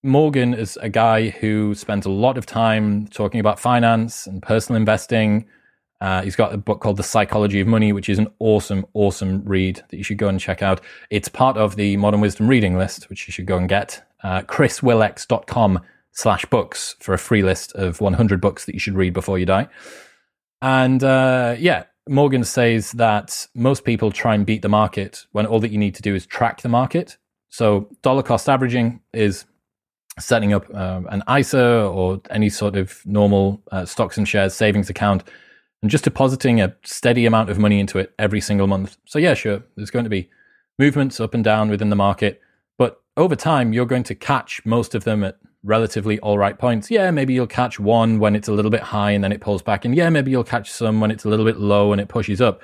Morgan 0.03 0.53
is 0.53 0.77
a 0.81 0.89
guy 0.89 1.29
who 1.29 1.75
spends 1.75 2.05
a 2.05 2.09
lot 2.09 2.37
of 2.37 2.45
time 2.45 3.07
talking 3.07 3.39
about 3.39 3.59
finance 3.59 4.25
and 4.25 4.41
personal 4.41 4.77
investing. 4.77 5.45
Uh, 5.99 6.23
he's 6.23 6.35
got 6.35 6.53
a 6.53 6.57
book 6.57 6.81
called 6.81 6.97
The 6.97 7.03
Psychology 7.03 7.59
of 7.61 7.67
Money, 7.67 7.93
which 7.93 8.09
is 8.09 8.17
an 8.17 8.27
awesome, 8.39 8.85
awesome 8.95 9.43
read 9.45 9.83
that 9.89 9.97
you 9.97 10.03
should 10.03 10.17
go 10.17 10.27
and 10.27 10.39
check 10.39 10.63
out. 10.63 10.81
It's 11.11 11.29
part 11.29 11.55
of 11.57 11.75
the 11.75 11.97
Modern 11.97 12.19
Wisdom 12.19 12.47
reading 12.47 12.75
list, 12.75 13.09
which 13.11 13.27
you 13.27 13.31
should 13.31 13.45
go 13.45 13.57
and 13.57 13.69
get. 13.69 14.03
Uh, 14.23 14.41
chriswillx.com 14.41 15.81
slash 16.13 16.45
books 16.45 16.95
for 16.99 17.13
a 17.13 17.19
free 17.19 17.43
list 17.43 17.71
of 17.73 18.01
100 18.01 18.41
books 18.41 18.65
that 18.65 18.73
you 18.73 18.79
should 18.79 18.95
read 18.95 19.13
before 19.13 19.37
you 19.37 19.45
die. 19.45 19.67
And 20.63 21.03
uh, 21.03 21.55
yeah, 21.59 21.83
Morgan 22.09 22.43
says 22.43 22.93
that 22.93 23.47
most 23.53 23.85
people 23.85 24.11
try 24.11 24.33
and 24.33 24.47
beat 24.47 24.63
the 24.63 24.69
market 24.69 25.27
when 25.31 25.45
all 25.45 25.59
that 25.59 25.71
you 25.71 25.77
need 25.77 25.93
to 25.95 26.01
do 26.01 26.15
is 26.15 26.25
track 26.25 26.61
the 26.61 26.69
market. 26.69 27.17
So 27.49 27.89
dollar 28.01 28.23
cost 28.23 28.49
averaging 28.49 29.01
is 29.13 29.45
setting 30.19 30.54
up 30.54 30.65
uh, 30.74 31.02
an 31.10 31.24
ISA 31.39 31.86
or 31.86 32.21
any 32.30 32.50
sort 32.50 32.76
of 32.76 33.02
normal 33.06 33.62
uh, 33.71 33.86
stocks 33.86 34.17
and 34.17 34.28
shares 34.28 34.54
savings 34.54 34.89
account 34.89 35.24
and 35.82 35.89
just 35.89 36.04
depositing 36.04 36.62
a 36.62 36.76
steady 36.84 37.26
amount 37.26 37.50
of 37.50 37.58
money 37.58 37.80
into 37.80 37.97
it 37.97 38.13
every 38.19 38.41
single 38.41 38.67
month. 38.67 38.97
So 39.06 39.19
yeah, 39.19 39.34
sure, 39.34 39.63
there's 39.76 39.89
going 39.89 40.06
to 40.06 40.10
be 40.10 40.30
movements 40.78 41.19
up 41.19 41.34
and 41.34 41.43
down 41.43 41.69
within 41.69 41.89
the 41.89 41.95
market, 41.95 42.41
but 42.78 43.02
over 43.17 43.36
time 43.36 43.74
you're 43.74 43.86
going 43.86 44.04
to 44.04 44.15
catch 44.15 44.65
most 44.65 44.95
of 44.95 45.04
them 45.04 45.24
at 45.24 45.38
relatively 45.63 46.19
all 46.19 46.38
right 46.38 46.58
points. 46.58 46.89
Yeah, 46.91 47.12
maybe 47.12 47.34
you'll 47.34 47.47
catch 47.47 47.80
one 47.80 48.19
when 48.19 48.36
it's 48.36 48.47
a 48.47 48.54
little 48.54 48.71
bit 48.71 48.82
high 48.82 49.12
and 49.12 49.24
then 49.24 49.32
it 49.32 49.41
pulls 49.41 49.62
back. 49.62 49.86
And 49.86 49.95
yeah, 49.95 50.10
maybe 50.10 50.32
you'll 50.32 50.43
catch 50.43 50.71
some 50.71 51.00
when 51.00 51.12
it's 51.12 51.26
a 51.26 51.30
little 51.30 51.45
bit 51.45 51.58
low 51.58 51.91
and 51.91 52.02
it 52.02 52.10
pushes 52.10 52.41
up. 52.41 52.62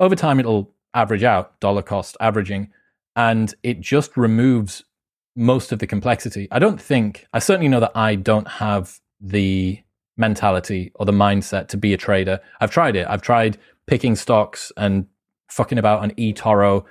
Over 0.00 0.14
time, 0.14 0.38
it'll 0.38 0.72
average 0.94 1.24
out, 1.24 1.58
dollar 1.60 1.82
cost 1.82 2.16
averaging, 2.20 2.70
and 3.16 3.52
it 3.64 3.80
just 3.80 4.16
removes 4.16 4.84
most 5.38 5.70
of 5.70 5.78
the 5.78 5.86
complexity. 5.86 6.48
I 6.50 6.58
don't 6.58 6.80
think, 6.80 7.26
I 7.32 7.38
certainly 7.38 7.68
know 7.68 7.80
that 7.80 7.92
I 7.94 8.16
don't 8.16 8.48
have 8.48 9.00
the 9.20 9.80
mentality 10.16 10.90
or 10.96 11.06
the 11.06 11.12
mindset 11.12 11.68
to 11.68 11.76
be 11.76 11.94
a 11.94 11.96
trader. 11.96 12.40
I've 12.60 12.72
tried 12.72 12.96
it. 12.96 13.06
I've 13.08 13.22
tried 13.22 13.56
picking 13.86 14.16
stocks 14.16 14.72
and 14.76 15.06
fucking 15.48 15.78
about 15.78 16.00
on 16.00 16.10
eToro. 16.12 16.84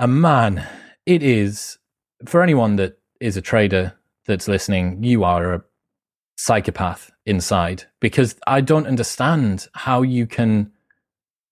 And 0.00 0.20
man, 0.20 0.66
it 1.06 1.22
is 1.22 1.78
for 2.26 2.42
anyone 2.42 2.76
that 2.76 2.98
is 3.20 3.36
a 3.36 3.42
trader 3.42 3.94
that's 4.26 4.48
listening, 4.48 5.02
you 5.04 5.22
are 5.22 5.54
a 5.54 5.64
psychopath 6.36 7.12
inside 7.26 7.84
because 8.00 8.36
I 8.46 8.60
don't 8.60 8.88
understand 8.88 9.68
how 9.72 10.02
you 10.02 10.26
can 10.26 10.72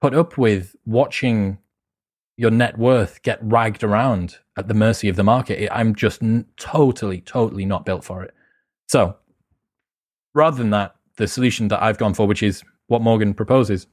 put 0.01 0.13
up 0.13 0.37
with 0.37 0.75
watching 0.85 1.59
your 2.43 2.51
net 2.51 2.77
worth 2.77 3.23
get 3.23 3.39
ragged 3.43 3.83
around 3.83 4.37
at 4.59 4.69
the 4.69 4.75
mercy 4.75 5.09
of 5.09 5.17
the 5.17 5.25
market. 5.25 5.71
I'm 5.73 5.95
just 5.95 6.23
n- 6.23 6.45
totally, 6.59 7.23
totally 7.23 7.65
not 7.65 7.87
built 7.87 8.05
for 8.05 8.23
it. 8.23 8.35
So, 8.89 9.17
rather 10.35 10.59
than 10.59 10.71
that, 10.71 10.95
the 11.17 11.27
solution 11.27 11.69
that 11.69 11.83
I've 11.83 11.99
gone 11.99 12.13
for, 12.13 12.27
which 12.27 12.43
is 12.43 12.63
what 12.89 13.01
Morgan 13.01 13.33
proposes, 13.33 13.87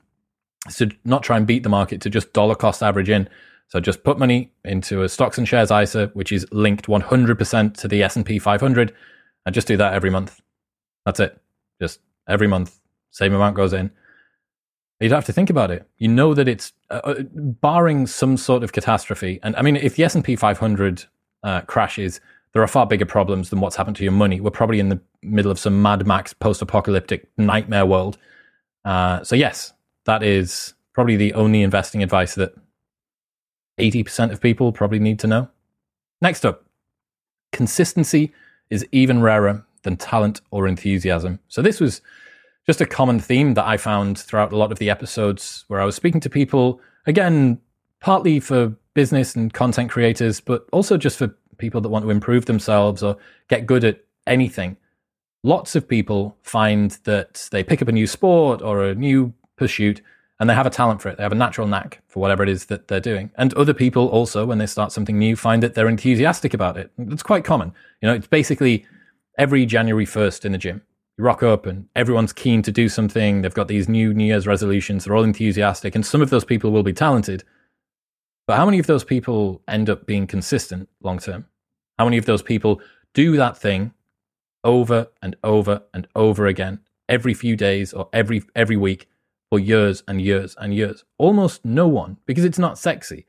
is 0.67 0.75
to 0.75 0.91
not 1.05 1.23
try 1.23 1.37
and 1.37 1.47
beat 1.47 1.63
the 1.63 1.69
market, 1.69 2.01
to 2.01 2.09
just 2.09 2.33
dollar 2.33 2.55
cost 2.55 2.83
average 2.83 3.09
in 3.09 3.29
so 3.69 3.79
just 3.79 4.03
put 4.03 4.17
money 4.17 4.51
into 4.65 5.03
a 5.03 5.09
stocks 5.09 5.37
and 5.37 5.47
shares 5.47 5.69
ISA, 5.71 6.07
which 6.13 6.31
is 6.31 6.45
linked 6.51 6.87
100% 6.87 7.77
to 7.77 7.87
the 7.87 8.01
S&P 8.01 8.39
500, 8.39 8.93
and 9.45 9.55
just 9.55 9.67
do 9.67 9.77
that 9.77 9.93
every 9.93 10.09
month. 10.09 10.41
That's 11.05 11.19
it. 11.19 11.39
Just 11.79 11.99
every 12.27 12.47
month, 12.47 12.79
same 13.11 13.33
amount 13.33 13.55
goes 13.55 13.73
in. 13.73 13.91
You 14.99 15.07
don't 15.09 15.17
have 15.17 15.25
to 15.25 15.33
think 15.33 15.49
about 15.49 15.71
it. 15.71 15.87
You 15.97 16.09
know 16.09 16.33
that 16.33 16.47
it's 16.47 16.73
uh, 16.89 17.01
uh 17.03 17.23
barring 17.33 18.05
some 18.05 18.35
sort 18.35 18.63
of 18.63 18.73
catastrophe. 18.73 19.39
And 19.43 19.55
I 19.55 19.61
mean, 19.61 19.77
if 19.77 19.95
the 19.95 20.03
S&P 20.03 20.35
500 20.35 21.05
uh, 21.43 21.61
crashes, 21.61 22.19
there 22.53 22.61
are 22.61 22.67
far 22.67 22.85
bigger 22.85 23.05
problems 23.05 23.49
than 23.49 23.61
what's 23.61 23.75
happened 23.75 23.95
to 23.97 24.03
your 24.03 24.11
money. 24.11 24.41
We're 24.41 24.49
probably 24.51 24.79
in 24.79 24.89
the 24.89 24.99
middle 25.21 25.51
of 25.51 25.59
some 25.59 25.81
Mad 25.81 26.05
Max 26.05 26.33
post-apocalyptic 26.33 27.29
nightmare 27.37 27.85
world. 27.85 28.17
Uh, 28.83 29.23
so 29.23 29.35
yes, 29.35 29.73
that 30.05 30.23
is 30.23 30.73
probably 30.93 31.15
the 31.15 31.33
only 31.33 31.61
investing 31.61 32.03
advice 32.03 32.35
that 32.35 32.53
80% 33.79 34.31
of 34.31 34.41
people 34.41 34.71
probably 34.71 34.99
need 34.99 35.19
to 35.19 35.27
know. 35.27 35.47
Next 36.21 36.45
up, 36.45 36.65
consistency 37.51 38.33
is 38.69 38.85
even 38.91 39.21
rarer 39.21 39.65
than 39.83 39.95
talent 39.95 40.41
or 40.51 40.67
enthusiasm. 40.67 41.39
So, 41.47 41.61
this 41.61 41.79
was 41.79 42.01
just 42.69 42.81
a 42.81 42.85
common 42.85 43.19
theme 43.19 43.55
that 43.55 43.65
I 43.65 43.77
found 43.77 44.19
throughout 44.19 44.53
a 44.53 44.55
lot 44.55 44.71
of 44.71 44.77
the 44.77 44.91
episodes 44.91 45.65
where 45.69 45.81
I 45.81 45.85
was 45.85 45.95
speaking 45.95 46.21
to 46.21 46.29
people, 46.29 46.79
again, 47.07 47.59
partly 47.99 48.39
for 48.39 48.75
business 48.93 49.35
and 49.35 49.51
content 49.51 49.89
creators, 49.89 50.39
but 50.39 50.67
also 50.71 50.95
just 50.95 51.17
for 51.17 51.35
people 51.57 51.81
that 51.81 51.89
want 51.89 52.05
to 52.05 52.11
improve 52.11 52.45
themselves 52.45 53.01
or 53.01 53.17
get 53.47 53.65
good 53.65 53.83
at 53.83 54.01
anything. 54.27 54.77
Lots 55.43 55.75
of 55.75 55.87
people 55.87 56.37
find 56.43 56.91
that 57.05 57.49
they 57.51 57.63
pick 57.63 57.81
up 57.81 57.87
a 57.87 57.91
new 57.91 58.05
sport 58.05 58.61
or 58.61 58.85
a 58.85 58.93
new 58.93 59.33
pursuit 59.55 60.03
and 60.39 60.47
they 60.47 60.53
have 60.53 60.67
a 60.67 60.69
talent 60.69 61.01
for 61.01 61.09
it. 61.09 61.17
They 61.17 61.23
have 61.23 61.31
a 61.31 61.35
natural 61.35 61.65
knack 61.65 62.03
for 62.07 62.19
whatever 62.19 62.43
it 62.43 62.49
is 62.49 62.65
that 62.65 62.87
they're 62.87 62.99
doing. 62.99 63.31
And 63.35 63.51
other 63.55 63.73
people 63.73 64.09
also, 64.09 64.45
when 64.45 64.59
they 64.59 64.67
start 64.67 64.91
something 64.91 65.17
new, 65.17 65.35
find 65.35 65.63
that 65.63 65.73
they're 65.73 65.89
enthusiastic 65.89 66.53
about 66.53 66.77
it. 66.77 66.91
It's 66.99 67.23
quite 67.23 67.43
common. 67.43 67.73
You 67.99 68.09
know, 68.09 68.13
it's 68.13 68.27
basically 68.27 68.85
every 69.39 69.65
January 69.65 70.05
1st 70.05 70.45
in 70.45 70.51
the 70.51 70.59
gym. 70.59 70.83
You 71.19 71.25
rock 71.25 71.43
up 71.43 71.65
and 71.65 71.89
everyone's 71.97 72.31
keen 72.31 72.61
to 72.61 72.71
do 72.71 72.87
something. 72.87 73.41
They've 73.41 73.53
got 73.53 73.67
these 73.67 73.89
new 73.89 74.13
New 74.13 74.23
Year's 74.23 74.47
resolutions. 74.47 75.03
They're 75.03 75.17
all 75.17 75.25
enthusiastic. 75.25 75.93
And 75.93 76.05
some 76.05 76.21
of 76.21 76.29
those 76.29 76.45
people 76.45 76.71
will 76.71 76.81
be 76.81 76.93
talented. 76.93 77.43
But 78.47 78.55
how 78.55 78.63
many 78.65 78.79
of 78.79 78.87
those 78.87 79.03
people 79.03 79.61
end 79.67 79.89
up 79.89 80.05
being 80.05 80.27
consistent 80.27 80.87
long 81.01 81.19
term? 81.19 81.45
How 81.97 82.05
many 82.05 82.17
of 82.17 82.25
those 82.25 82.41
people 82.41 82.81
do 83.13 83.35
that 83.35 83.57
thing 83.57 83.93
over 84.63 85.07
and 85.21 85.35
over 85.43 85.83
and 85.93 86.07
over 86.15 86.47
again 86.47 86.79
every 87.09 87.33
few 87.33 87.57
days 87.57 87.91
or 87.91 88.07
every 88.13 88.41
every 88.55 88.77
week 88.77 89.09
for 89.49 89.59
years 89.59 90.03
and 90.07 90.21
years 90.21 90.55
and 90.57 90.73
years. 90.73 91.03
Almost 91.17 91.65
no 91.65 91.87
one, 91.87 92.17
because 92.27 92.45
it's 92.45 92.59
not 92.59 92.77
sexy. 92.77 93.25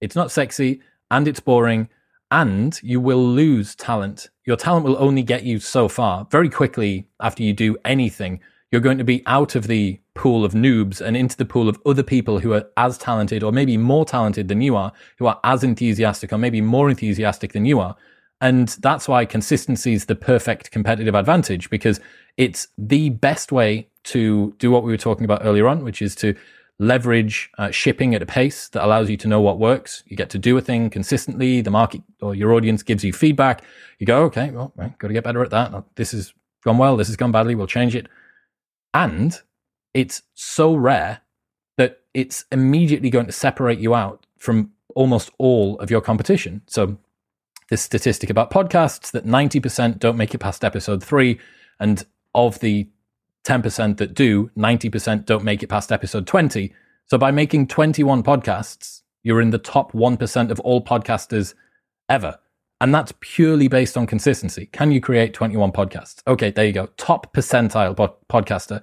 It's 0.00 0.16
not 0.16 0.30
sexy 0.30 0.80
and 1.10 1.28
it's 1.28 1.40
boring, 1.40 1.90
and 2.30 2.80
you 2.82 3.00
will 3.00 3.22
lose 3.22 3.74
talent. 3.74 4.30
Your 4.44 4.56
talent 4.56 4.84
will 4.84 4.96
only 4.98 5.22
get 5.22 5.44
you 5.44 5.58
so 5.58 5.88
far. 5.88 6.26
Very 6.30 6.50
quickly 6.50 7.08
after 7.20 7.42
you 7.42 7.52
do 7.52 7.76
anything, 7.84 8.40
you're 8.70 8.80
going 8.80 8.98
to 8.98 9.04
be 9.04 9.22
out 9.26 9.54
of 9.54 9.66
the 9.66 10.00
pool 10.14 10.44
of 10.44 10.52
noobs 10.52 11.00
and 11.00 11.16
into 11.16 11.36
the 11.36 11.44
pool 11.44 11.68
of 11.68 11.80
other 11.86 12.02
people 12.02 12.40
who 12.40 12.52
are 12.52 12.66
as 12.76 12.98
talented 12.98 13.42
or 13.42 13.52
maybe 13.52 13.76
more 13.76 14.04
talented 14.04 14.48
than 14.48 14.60
you 14.60 14.76
are, 14.76 14.92
who 15.18 15.26
are 15.26 15.40
as 15.44 15.64
enthusiastic 15.64 16.32
or 16.32 16.38
maybe 16.38 16.60
more 16.60 16.90
enthusiastic 16.90 17.52
than 17.52 17.64
you 17.64 17.80
are. 17.80 17.96
And 18.40 18.68
that's 18.80 19.08
why 19.08 19.24
consistency 19.24 19.94
is 19.94 20.06
the 20.06 20.14
perfect 20.14 20.70
competitive 20.70 21.14
advantage 21.14 21.70
because 21.70 21.98
it's 22.36 22.68
the 22.76 23.10
best 23.10 23.50
way 23.50 23.88
to 24.04 24.54
do 24.58 24.70
what 24.70 24.82
we 24.82 24.92
were 24.92 24.98
talking 24.98 25.24
about 25.24 25.44
earlier 25.44 25.66
on, 25.66 25.82
which 25.84 26.02
is 26.02 26.14
to 26.16 26.34
leverage 26.78 27.50
uh, 27.58 27.70
shipping 27.70 28.14
at 28.14 28.22
a 28.22 28.26
pace 28.26 28.68
that 28.68 28.84
allows 28.84 29.08
you 29.08 29.16
to 29.16 29.28
know 29.28 29.40
what 29.40 29.58
works. 29.58 30.02
You 30.06 30.16
get 30.16 30.30
to 30.30 30.38
do 30.38 30.56
a 30.56 30.60
thing 30.60 30.90
consistently. 30.90 31.60
The 31.60 31.70
market 31.70 32.02
or 32.20 32.34
your 32.34 32.52
audience 32.52 32.82
gives 32.82 33.04
you 33.04 33.12
feedback. 33.12 33.62
You 33.98 34.06
go, 34.06 34.22
okay, 34.24 34.50
well, 34.50 34.72
right, 34.76 34.96
got 34.98 35.08
to 35.08 35.14
get 35.14 35.24
better 35.24 35.42
at 35.42 35.50
that. 35.50 35.84
This 35.94 36.12
has 36.12 36.34
gone 36.64 36.78
well. 36.78 36.96
This 36.96 37.08
has 37.08 37.16
gone 37.16 37.32
badly. 37.32 37.54
We'll 37.54 37.66
change 37.66 37.94
it. 37.94 38.08
And 38.92 39.40
it's 39.92 40.22
so 40.34 40.74
rare 40.74 41.20
that 41.76 42.00
it's 42.12 42.44
immediately 42.50 43.10
going 43.10 43.26
to 43.26 43.32
separate 43.32 43.78
you 43.78 43.94
out 43.94 44.26
from 44.38 44.72
almost 44.94 45.30
all 45.38 45.78
of 45.78 45.90
your 45.90 46.00
competition. 46.00 46.62
So 46.66 46.98
this 47.70 47.82
statistic 47.82 48.30
about 48.30 48.50
podcasts 48.50 49.10
that 49.12 49.26
90% 49.26 49.98
don't 49.98 50.16
make 50.16 50.34
it 50.34 50.38
past 50.38 50.64
episode 50.64 51.02
three. 51.02 51.38
And 51.80 52.04
of 52.34 52.58
the 52.60 52.88
10% 53.44 53.98
that 53.98 54.14
do, 54.14 54.50
90% 54.56 55.26
don't 55.26 55.44
make 55.44 55.62
it 55.62 55.68
past 55.68 55.92
episode 55.92 56.26
20. 56.26 56.72
So 57.06 57.18
by 57.18 57.30
making 57.30 57.68
21 57.68 58.22
podcasts, 58.22 59.02
you're 59.22 59.40
in 59.40 59.50
the 59.50 59.58
top 59.58 59.92
1% 59.92 60.50
of 60.50 60.60
all 60.60 60.82
podcasters 60.82 61.54
ever. 62.08 62.38
And 62.80 62.94
that's 62.94 63.12
purely 63.20 63.68
based 63.68 63.96
on 63.96 64.06
consistency. 64.06 64.66
Can 64.66 64.90
you 64.90 65.00
create 65.00 65.32
21 65.32 65.72
podcasts? 65.72 66.20
Okay, 66.26 66.50
there 66.50 66.66
you 66.66 66.72
go. 66.72 66.86
Top 66.96 67.32
percentile 67.34 67.94
podcaster. 68.28 68.82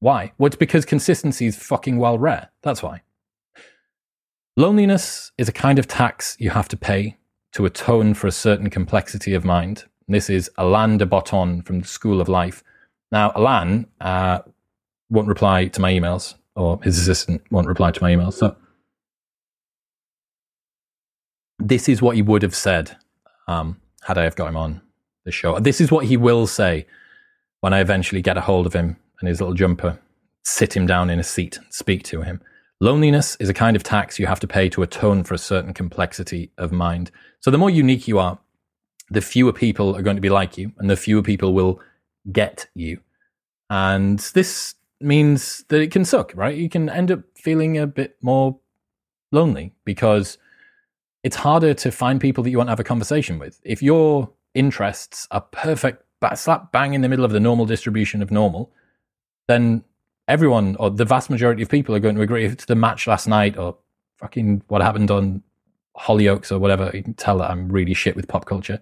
Why? 0.00 0.32
Well, 0.36 0.48
it's 0.48 0.56
because 0.56 0.84
consistency 0.84 1.46
is 1.46 1.56
fucking 1.56 1.98
well 1.98 2.18
rare. 2.18 2.50
That's 2.62 2.82
why. 2.82 3.02
Loneliness 4.56 5.32
is 5.38 5.48
a 5.48 5.52
kind 5.52 5.78
of 5.78 5.86
tax 5.86 6.36
you 6.38 6.50
have 6.50 6.68
to 6.68 6.76
pay 6.76 7.16
to 7.52 7.64
atone 7.64 8.14
for 8.14 8.26
a 8.26 8.32
certain 8.32 8.68
complexity 8.68 9.34
of 9.34 9.44
mind. 9.44 9.84
This 10.08 10.28
is 10.28 10.50
Alain 10.58 10.98
de 10.98 11.06
Botton 11.06 11.62
from 11.62 11.80
the 11.80 11.86
School 11.86 12.20
of 12.20 12.28
Life. 12.28 12.62
Now, 13.12 13.30
Alain 13.36 13.86
uh, 14.00 14.40
won't 15.10 15.28
reply 15.28 15.66
to 15.66 15.80
my 15.80 15.92
emails, 15.92 16.34
or 16.56 16.80
his 16.82 16.98
assistant 16.98 17.42
won't 17.50 17.68
reply 17.68 17.92
to 17.92 18.02
my 18.02 18.10
emails. 18.10 18.32
So, 18.32 18.56
this 21.58 21.88
is 21.90 22.00
what 22.00 22.16
he 22.16 22.22
would 22.22 22.42
have 22.42 22.54
said 22.54 22.96
um, 23.46 23.80
had 24.02 24.16
I 24.16 24.24
have 24.24 24.34
got 24.34 24.48
him 24.48 24.56
on 24.56 24.80
the 25.24 25.30
show. 25.30 25.60
This 25.60 25.80
is 25.80 25.92
what 25.92 26.06
he 26.06 26.16
will 26.16 26.46
say 26.46 26.86
when 27.60 27.74
I 27.74 27.80
eventually 27.80 28.22
get 28.22 28.38
a 28.38 28.40
hold 28.40 28.66
of 28.66 28.72
him 28.72 28.96
and 29.20 29.28
his 29.28 29.40
little 29.40 29.54
jumper, 29.54 29.98
sit 30.42 30.74
him 30.74 30.86
down 30.86 31.10
in 31.10 31.20
a 31.20 31.24
seat 31.24 31.58
and 31.58 31.66
speak 31.72 32.02
to 32.04 32.22
him. 32.22 32.40
Loneliness 32.80 33.36
is 33.36 33.48
a 33.48 33.54
kind 33.54 33.76
of 33.76 33.84
tax 33.84 34.18
you 34.18 34.26
have 34.26 34.40
to 34.40 34.48
pay 34.48 34.68
to 34.70 34.82
atone 34.82 35.22
for 35.22 35.34
a 35.34 35.38
certain 35.38 35.72
complexity 35.72 36.50
of 36.58 36.72
mind. 36.72 37.12
So 37.38 37.50
the 37.50 37.58
more 37.58 37.70
unique 37.70 38.08
you 38.08 38.18
are, 38.18 38.40
the 39.08 39.20
fewer 39.20 39.52
people 39.52 39.94
are 39.94 40.02
going 40.02 40.16
to 40.16 40.22
be 40.22 40.30
like 40.30 40.58
you, 40.58 40.72
and 40.78 40.90
the 40.90 40.96
fewer 40.96 41.22
people 41.22 41.54
will 41.54 41.80
get 42.30 42.68
you. 42.74 43.00
And 43.70 44.18
this 44.34 44.74
means 45.00 45.64
that 45.68 45.80
it 45.80 45.90
can 45.90 46.04
suck, 46.04 46.32
right? 46.34 46.56
You 46.56 46.68
can 46.68 46.88
end 46.88 47.10
up 47.10 47.20
feeling 47.34 47.78
a 47.78 47.86
bit 47.86 48.16
more 48.22 48.58
lonely 49.32 49.74
because 49.84 50.38
it's 51.22 51.36
harder 51.36 51.74
to 51.74 51.90
find 51.90 52.20
people 52.20 52.44
that 52.44 52.50
you 52.50 52.58
want 52.58 52.68
to 52.68 52.72
have 52.72 52.80
a 52.80 52.84
conversation 52.84 53.38
with. 53.38 53.60
If 53.64 53.82
your 53.82 54.30
interests 54.54 55.26
are 55.30 55.40
perfect, 55.40 56.04
slap 56.34 56.72
bang 56.72 56.94
in 56.94 57.00
the 57.00 57.08
middle 57.08 57.24
of 57.24 57.32
the 57.32 57.40
normal 57.40 57.66
distribution 57.66 58.22
of 58.22 58.30
normal, 58.30 58.72
then 59.48 59.84
everyone 60.28 60.76
or 60.78 60.90
the 60.90 61.04
vast 61.04 61.30
majority 61.30 61.62
of 61.62 61.68
people 61.68 61.94
are 61.94 62.00
going 62.00 62.14
to 62.14 62.22
agree 62.22 62.44
if 62.44 62.52
it's 62.52 62.66
the 62.66 62.74
match 62.74 63.06
last 63.06 63.26
night 63.26 63.56
or 63.56 63.76
fucking 64.18 64.62
what 64.68 64.82
happened 64.82 65.10
on 65.10 65.42
Hollyoaks 65.98 66.52
or 66.52 66.58
whatever. 66.58 66.90
You 66.94 67.02
can 67.02 67.14
tell 67.14 67.38
that 67.38 67.50
I'm 67.50 67.68
really 67.68 67.94
shit 67.94 68.16
with 68.16 68.28
pop 68.28 68.44
culture. 68.46 68.80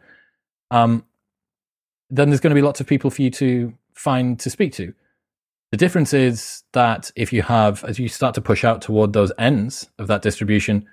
Um, 0.70 1.04
then 2.10 2.28
there's 2.28 2.40
going 2.40 2.50
to 2.50 2.60
be 2.60 2.62
lots 2.62 2.80
of 2.80 2.86
people 2.86 3.10
for 3.10 3.22
you 3.22 3.30
to 3.30 3.72
find 3.94 4.38
to 4.40 4.50
speak 4.50 4.72
to. 4.74 4.92
The 5.70 5.76
difference 5.76 6.12
is 6.12 6.64
that 6.72 7.12
if 7.14 7.32
you 7.32 7.42
have, 7.42 7.84
as 7.84 7.98
you 7.98 8.08
start 8.08 8.34
to 8.34 8.40
push 8.40 8.64
out 8.64 8.82
toward 8.82 9.12
those 9.12 9.32
ends 9.38 9.88
of 9.98 10.08
that 10.08 10.22
distribution, 10.22 10.86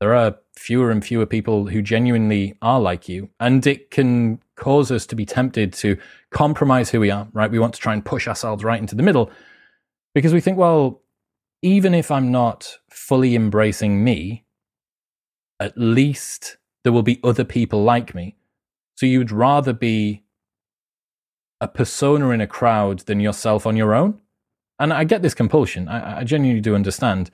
there 0.00 0.14
are 0.14 0.36
fewer 0.56 0.90
and 0.90 1.04
fewer 1.04 1.26
people 1.26 1.66
who 1.66 1.82
genuinely 1.82 2.56
are 2.62 2.80
like 2.80 3.08
you. 3.08 3.30
And 3.40 3.66
it 3.66 3.90
can 3.90 4.40
cause 4.56 4.92
us 4.92 5.06
to 5.06 5.16
be 5.16 5.26
tempted 5.26 5.72
to 5.74 5.96
compromise 6.30 6.90
who 6.90 7.00
we 7.00 7.10
are, 7.10 7.26
right? 7.32 7.50
We 7.50 7.58
want 7.58 7.74
to 7.74 7.80
try 7.80 7.92
and 7.92 8.04
push 8.04 8.28
ourselves 8.28 8.62
right 8.62 8.80
into 8.80 8.94
the 8.94 9.02
middle 9.02 9.30
because 10.14 10.32
we 10.32 10.40
think, 10.40 10.58
well, 10.58 11.02
even 11.62 11.94
if 11.94 12.10
I'm 12.10 12.30
not 12.30 12.78
fully 12.90 13.34
embracing 13.34 14.04
me, 14.04 14.44
at 15.58 15.76
least 15.76 16.58
there 16.84 16.92
will 16.92 17.02
be 17.02 17.20
other 17.24 17.44
people 17.44 17.82
like 17.82 18.14
me. 18.14 18.36
So 18.96 19.06
you'd 19.06 19.32
rather 19.32 19.72
be 19.72 20.23
a 21.64 21.68
persona 21.68 22.28
in 22.30 22.42
a 22.42 22.46
crowd 22.46 23.00
than 23.00 23.20
yourself 23.20 23.66
on 23.66 23.74
your 23.74 23.94
own. 23.94 24.20
And 24.78 24.92
I 24.92 25.04
get 25.04 25.22
this 25.22 25.34
compulsion. 25.34 25.88
I, 25.88 26.20
I 26.20 26.24
genuinely 26.24 26.60
do 26.60 26.74
understand. 26.74 27.30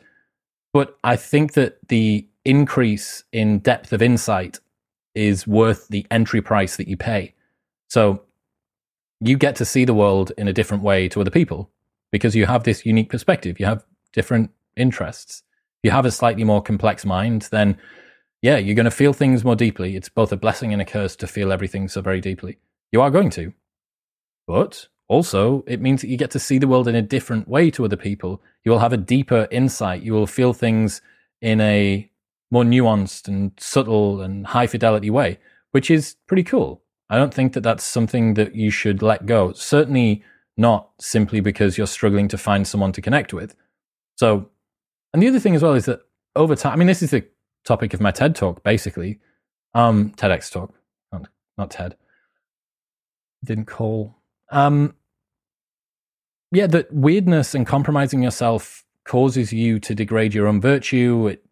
But 0.73 0.97
I 1.03 1.17
think 1.17 1.55
that 1.55 1.89
the 1.89 2.29
increase 2.45 3.25
in 3.33 3.59
depth 3.59 3.93
of 3.93 4.01
insight 4.01 4.61
is 5.17 5.49
worth 5.49 5.89
the 5.89 6.07
entry 6.13 6.41
price 6.41 6.77
that 6.77 6.87
you 6.87 6.97
pay. 6.97 7.35
So 7.89 8.23
you 9.21 9.37
get 9.37 9.57
to 9.57 9.65
see 9.65 9.85
the 9.85 9.95
world 9.95 10.31
in 10.39 10.47
a 10.47 10.53
different 10.53 10.85
way 10.85 11.09
to 11.09 11.21
other 11.21 11.31
people 11.31 11.69
because 12.13 12.37
you 12.37 12.47
have 12.47 12.63
this 12.63 12.87
unique 12.87 13.11
perspective. 13.11 13.59
You 13.59 13.67
have 13.67 13.85
different 14.13 14.51
interests. 14.77 15.43
If 15.83 15.89
you 15.89 15.91
have 15.91 16.07
a 16.07 16.13
slightly 16.13 16.45
more 16.45 16.63
complex 16.63 17.05
mind, 17.05 17.49
then 17.51 17.77
yeah, 18.43 18.59
you're 18.59 18.77
going 18.77 18.85
to 18.85 18.93
feel 18.93 19.13
things 19.13 19.45
more 19.45 19.57
deeply. 19.57 19.97
It's 19.97 20.09
both 20.09 20.31
a 20.31 20.37
blessing 20.37 20.73
and 20.73 20.81
a 20.81 20.85
curse 20.85 21.17
to 21.17 21.27
feel 21.27 21.53
everything 21.53 21.89
so 21.89 22.01
very 22.01 22.21
deeply. 22.21 22.59
You 22.93 23.03
are 23.03 23.11
going 23.11 23.31
to. 23.31 23.53
But 24.51 24.89
also, 25.07 25.63
it 25.69 25.81
means 25.81 26.01
that 26.01 26.09
you 26.09 26.17
get 26.17 26.33
to 26.33 26.41
see 26.41 26.59
the 26.59 26.67
world 26.67 26.89
in 26.89 26.97
a 26.97 27.03
different 27.03 27.47
way 27.47 27.71
to 27.71 27.85
other 27.85 27.97
people. 27.97 28.43
You 28.65 28.73
will 28.73 28.81
have 28.81 28.93
a 28.93 28.97
deeper 28.97 29.47
insight. 29.53 30.03
You 30.03 30.13
will 30.13 30.27
feel 30.27 30.53
things 30.53 31.01
in 31.41 31.61
a 31.61 32.11
more 32.51 32.65
nuanced 32.65 33.29
and 33.29 33.53
subtle 33.59 34.21
and 34.21 34.49
high 34.49 34.67
fidelity 34.67 35.09
way, 35.09 35.39
which 35.71 35.89
is 35.89 36.17
pretty 36.27 36.43
cool. 36.43 36.83
I 37.09 37.17
don't 37.17 37.33
think 37.33 37.53
that 37.53 37.61
that's 37.61 37.85
something 37.85 38.35
that 38.35 38.57
you 38.57 38.73
should 38.73 39.03
let 39.03 39.25
go. 39.25 39.53
Certainly, 39.53 40.25
not 40.57 40.91
simply 40.99 41.39
because 41.39 41.79
you're 41.79 41.87
struggling 41.87 42.27
to 42.27 42.37
find 42.37 42.67
someone 42.67 42.91
to 42.91 43.01
connect 43.01 43.33
with. 43.33 43.55
So, 44.17 44.51
and 45.15 45.23
the 45.23 45.29
other 45.29 45.39
thing 45.39 45.55
as 45.55 45.63
well 45.63 45.75
is 45.75 45.85
that 45.85 46.01
over 46.35 46.57
time, 46.57 46.73
I 46.73 46.77
mean, 46.77 46.89
this 46.89 47.03
is 47.03 47.13
the 47.13 47.25
topic 47.65 47.95
of 47.95 48.01
my 48.01 48.11
TED 48.11 48.35
talk, 48.35 48.65
basically, 48.65 49.21
um, 49.75 50.11
TEDx 50.11 50.51
talk, 50.51 50.75
not, 51.13 51.29
not 51.57 51.71
TED. 51.71 51.97
Didn't 53.45 53.67
call. 53.67 54.17
Um, 54.51 54.95
yeah, 56.53 56.67
that 56.67 56.93
weirdness 56.93 57.55
and 57.55 57.67
compromising 57.67 58.23
yourself 58.23 58.85
causes 59.05 59.53
you 59.53 59.79
to 59.81 59.95
degrade 59.95 60.35
your 60.35 60.47
own 60.47 60.61
virtue. 60.61 61.29
It 61.29 61.45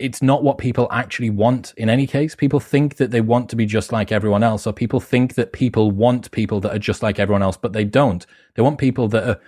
it's 0.00 0.22
not 0.22 0.42
what 0.42 0.56
people 0.56 0.88
actually 0.90 1.28
want 1.28 1.74
in 1.76 1.90
any 1.90 2.06
case. 2.06 2.34
People 2.34 2.58
think 2.58 2.96
that 2.96 3.10
they 3.10 3.20
want 3.20 3.50
to 3.50 3.56
be 3.56 3.66
just 3.66 3.92
like 3.92 4.10
everyone 4.10 4.42
else, 4.42 4.66
or 4.66 4.72
people 4.72 4.98
think 4.98 5.34
that 5.34 5.52
people 5.52 5.90
want 5.90 6.30
people 6.30 6.58
that 6.60 6.74
are 6.74 6.78
just 6.78 7.02
like 7.02 7.18
everyone 7.18 7.42
else, 7.42 7.58
but 7.58 7.74
they 7.74 7.84
don't. 7.84 8.26
They 8.54 8.62
want 8.62 8.78
people 8.78 9.08
that 9.08 9.28
are 9.28 9.40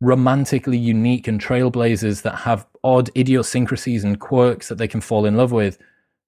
romantically 0.00 0.76
unique 0.76 1.26
and 1.26 1.40
trailblazers 1.40 2.22
that 2.22 2.36
have 2.36 2.66
odd 2.84 3.10
idiosyncrasies 3.16 4.04
and 4.04 4.20
quirks 4.20 4.68
that 4.68 4.76
they 4.76 4.86
can 4.86 5.00
fall 5.00 5.24
in 5.24 5.36
love 5.36 5.52
with. 5.52 5.78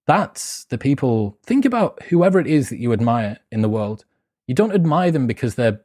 That's 0.06 0.64
the 0.64 0.78
people. 0.78 1.38
Think 1.44 1.64
about 1.64 2.02
whoever 2.04 2.40
it 2.40 2.46
is 2.46 2.70
that 2.70 2.78
you 2.78 2.92
admire 2.92 3.38
in 3.52 3.60
the 3.60 3.68
world. 3.68 4.06
You 4.46 4.54
don't 4.54 4.74
admire 4.74 5.10
them 5.10 5.26
because 5.26 5.54
they're 5.54 5.82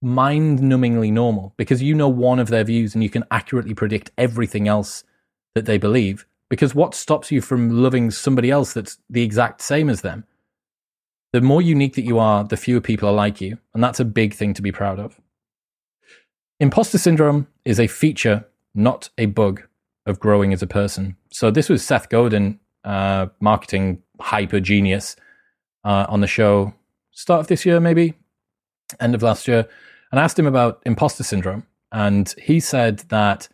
mind 0.00 0.60
numbingly 0.60 1.12
normal, 1.12 1.54
because 1.56 1.82
you 1.82 1.94
know 1.94 2.08
one 2.08 2.38
of 2.38 2.48
their 2.48 2.64
views 2.64 2.94
and 2.94 3.02
you 3.02 3.10
can 3.10 3.24
accurately 3.30 3.74
predict 3.74 4.10
everything 4.16 4.68
else 4.68 5.04
that 5.54 5.66
they 5.66 5.78
believe. 5.78 6.26
Because 6.48 6.74
what 6.74 6.94
stops 6.94 7.30
you 7.30 7.40
from 7.40 7.82
loving 7.82 8.10
somebody 8.10 8.50
else 8.50 8.72
that's 8.72 8.98
the 9.10 9.22
exact 9.22 9.60
same 9.60 9.90
as 9.90 10.00
them? 10.00 10.24
The 11.32 11.42
more 11.42 11.60
unique 11.60 11.94
that 11.94 12.04
you 12.04 12.18
are, 12.18 12.44
the 12.44 12.56
fewer 12.56 12.80
people 12.80 13.08
are 13.08 13.14
like 13.14 13.40
you. 13.40 13.58
And 13.74 13.84
that's 13.84 14.00
a 14.00 14.04
big 14.04 14.34
thing 14.34 14.54
to 14.54 14.62
be 14.62 14.72
proud 14.72 14.98
of. 14.98 15.20
Imposter 16.58 16.96
syndrome 16.96 17.48
is 17.64 17.78
a 17.78 17.86
feature, 17.86 18.46
not 18.74 19.10
a 19.18 19.26
bug, 19.26 19.62
of 20.06 20.18
growing 20.18 20.54
as 20.54 20.62
a 20.62 20.66
person. 20.66 21.16
So 21.30 21.50
this 21.50 21.68
was 21.68 21.84
Seth 21.84 22.08
Godin, 22.08 22.58
uh, 22.82 23.26
marketing 23.40 24.02
hyper 24.20 24.58
genius, 24.58 25.16
uh, 25.84 26.06
on 26.08 26.20
the 26.20 26.26
show 26.26 26.72
start 27.12 27.40
of 27.40 27.46
this 27.48 27.66
year, 27.66 27.78
maybe 27.78 28.14
end 29.00 29.14
of 29.14 29.22
last 29.22 29.48
year, 29.48 29.68
and 30.10 30.20
asked 30.20 30.38
him 30.38 30.46
about 30.46 30.82
imposter 30.86 31.22
syndrome. 31.22 31.66
And 31.92 32.34
he 32.38 32.60
said 32.60 32.98
that 33.08 33.48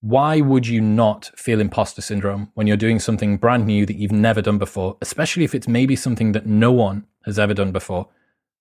why 0.00 0.42
would 0.42 0.66
you 0.66 0.82
not 0.82 1.30
feel 1.34 1.60
imposter 1.60 2.02
syndrome 2.02 2.50
when 2.54 2.66
you're 2.66 2.76
doing 2.76 3.00
something 3.00 3.38
brand 3.38 3.66
new 3.66 3.86
that 3.86 3.96
you've 3.96 4.12
never 4.12 4.42
done 4.42 4.58
before, 4.58 4.98
especially 5.00 5.44
if 5.44 5.54
it's 5.54 5.66
maybe 5.66 5.96
something 5.96 6.32
that 6.32 6.44
no 6.44 6.72
one 6.72 7.06
has 7.24 7.38
ever 7.38 7.54
done 7.54 7.72
before? 7.72 8.08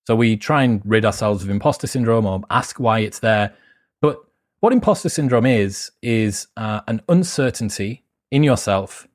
So 0.08 0.16
we 0.16 0.38
try 0.38 0.64
and 0.64 0.82
rid 0.86 1.04
ourselves 1.04 1.44
of 1.44 1.50
imposter 1.50 1.86
syndrome 1.86 2.26
or 2.26 2.42
ask 2.50 2.80
why 2.80 3.00
it's 3.00 3.20
there. 3.20 3.54
But 4.02 4.20
what 4.62 4.72
imposter 4.72 5.10
syndrome 5.10 5.46
is, 5.46 5.92
is 6.02 6.48
uh, 6.56 6.80
an 6.88 7.02
uncertainty 7.10 8.06
in 8.32 8.44
yourself 8.44 9.06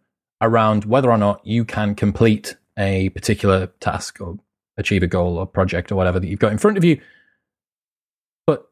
around 0.43 0.85
whether 0.85 1.11
or 1.11 1.19
not 1.19 1.47
you 1.47 1.65
can 1.65 1.95
complete 1.95 2.57
a 2.79 3.09
particular 3.11 3.69
task 3.81 4.21
or 4.21 4.39
achieve 4.79 5.03
a 5.03 5.07
goal 5.07 5.37
or 5.37 5.47
project 5.47 5.93
or 5.93 5.97
whatever 5.97 6.19
that 6.19 6.29
you've 6.29 6.39
got 6.39 6.53
in 6.53 6.59
front 6.59 6.79
of 6.79 6.85
you. 6.85 7.01
But 8.47 8.71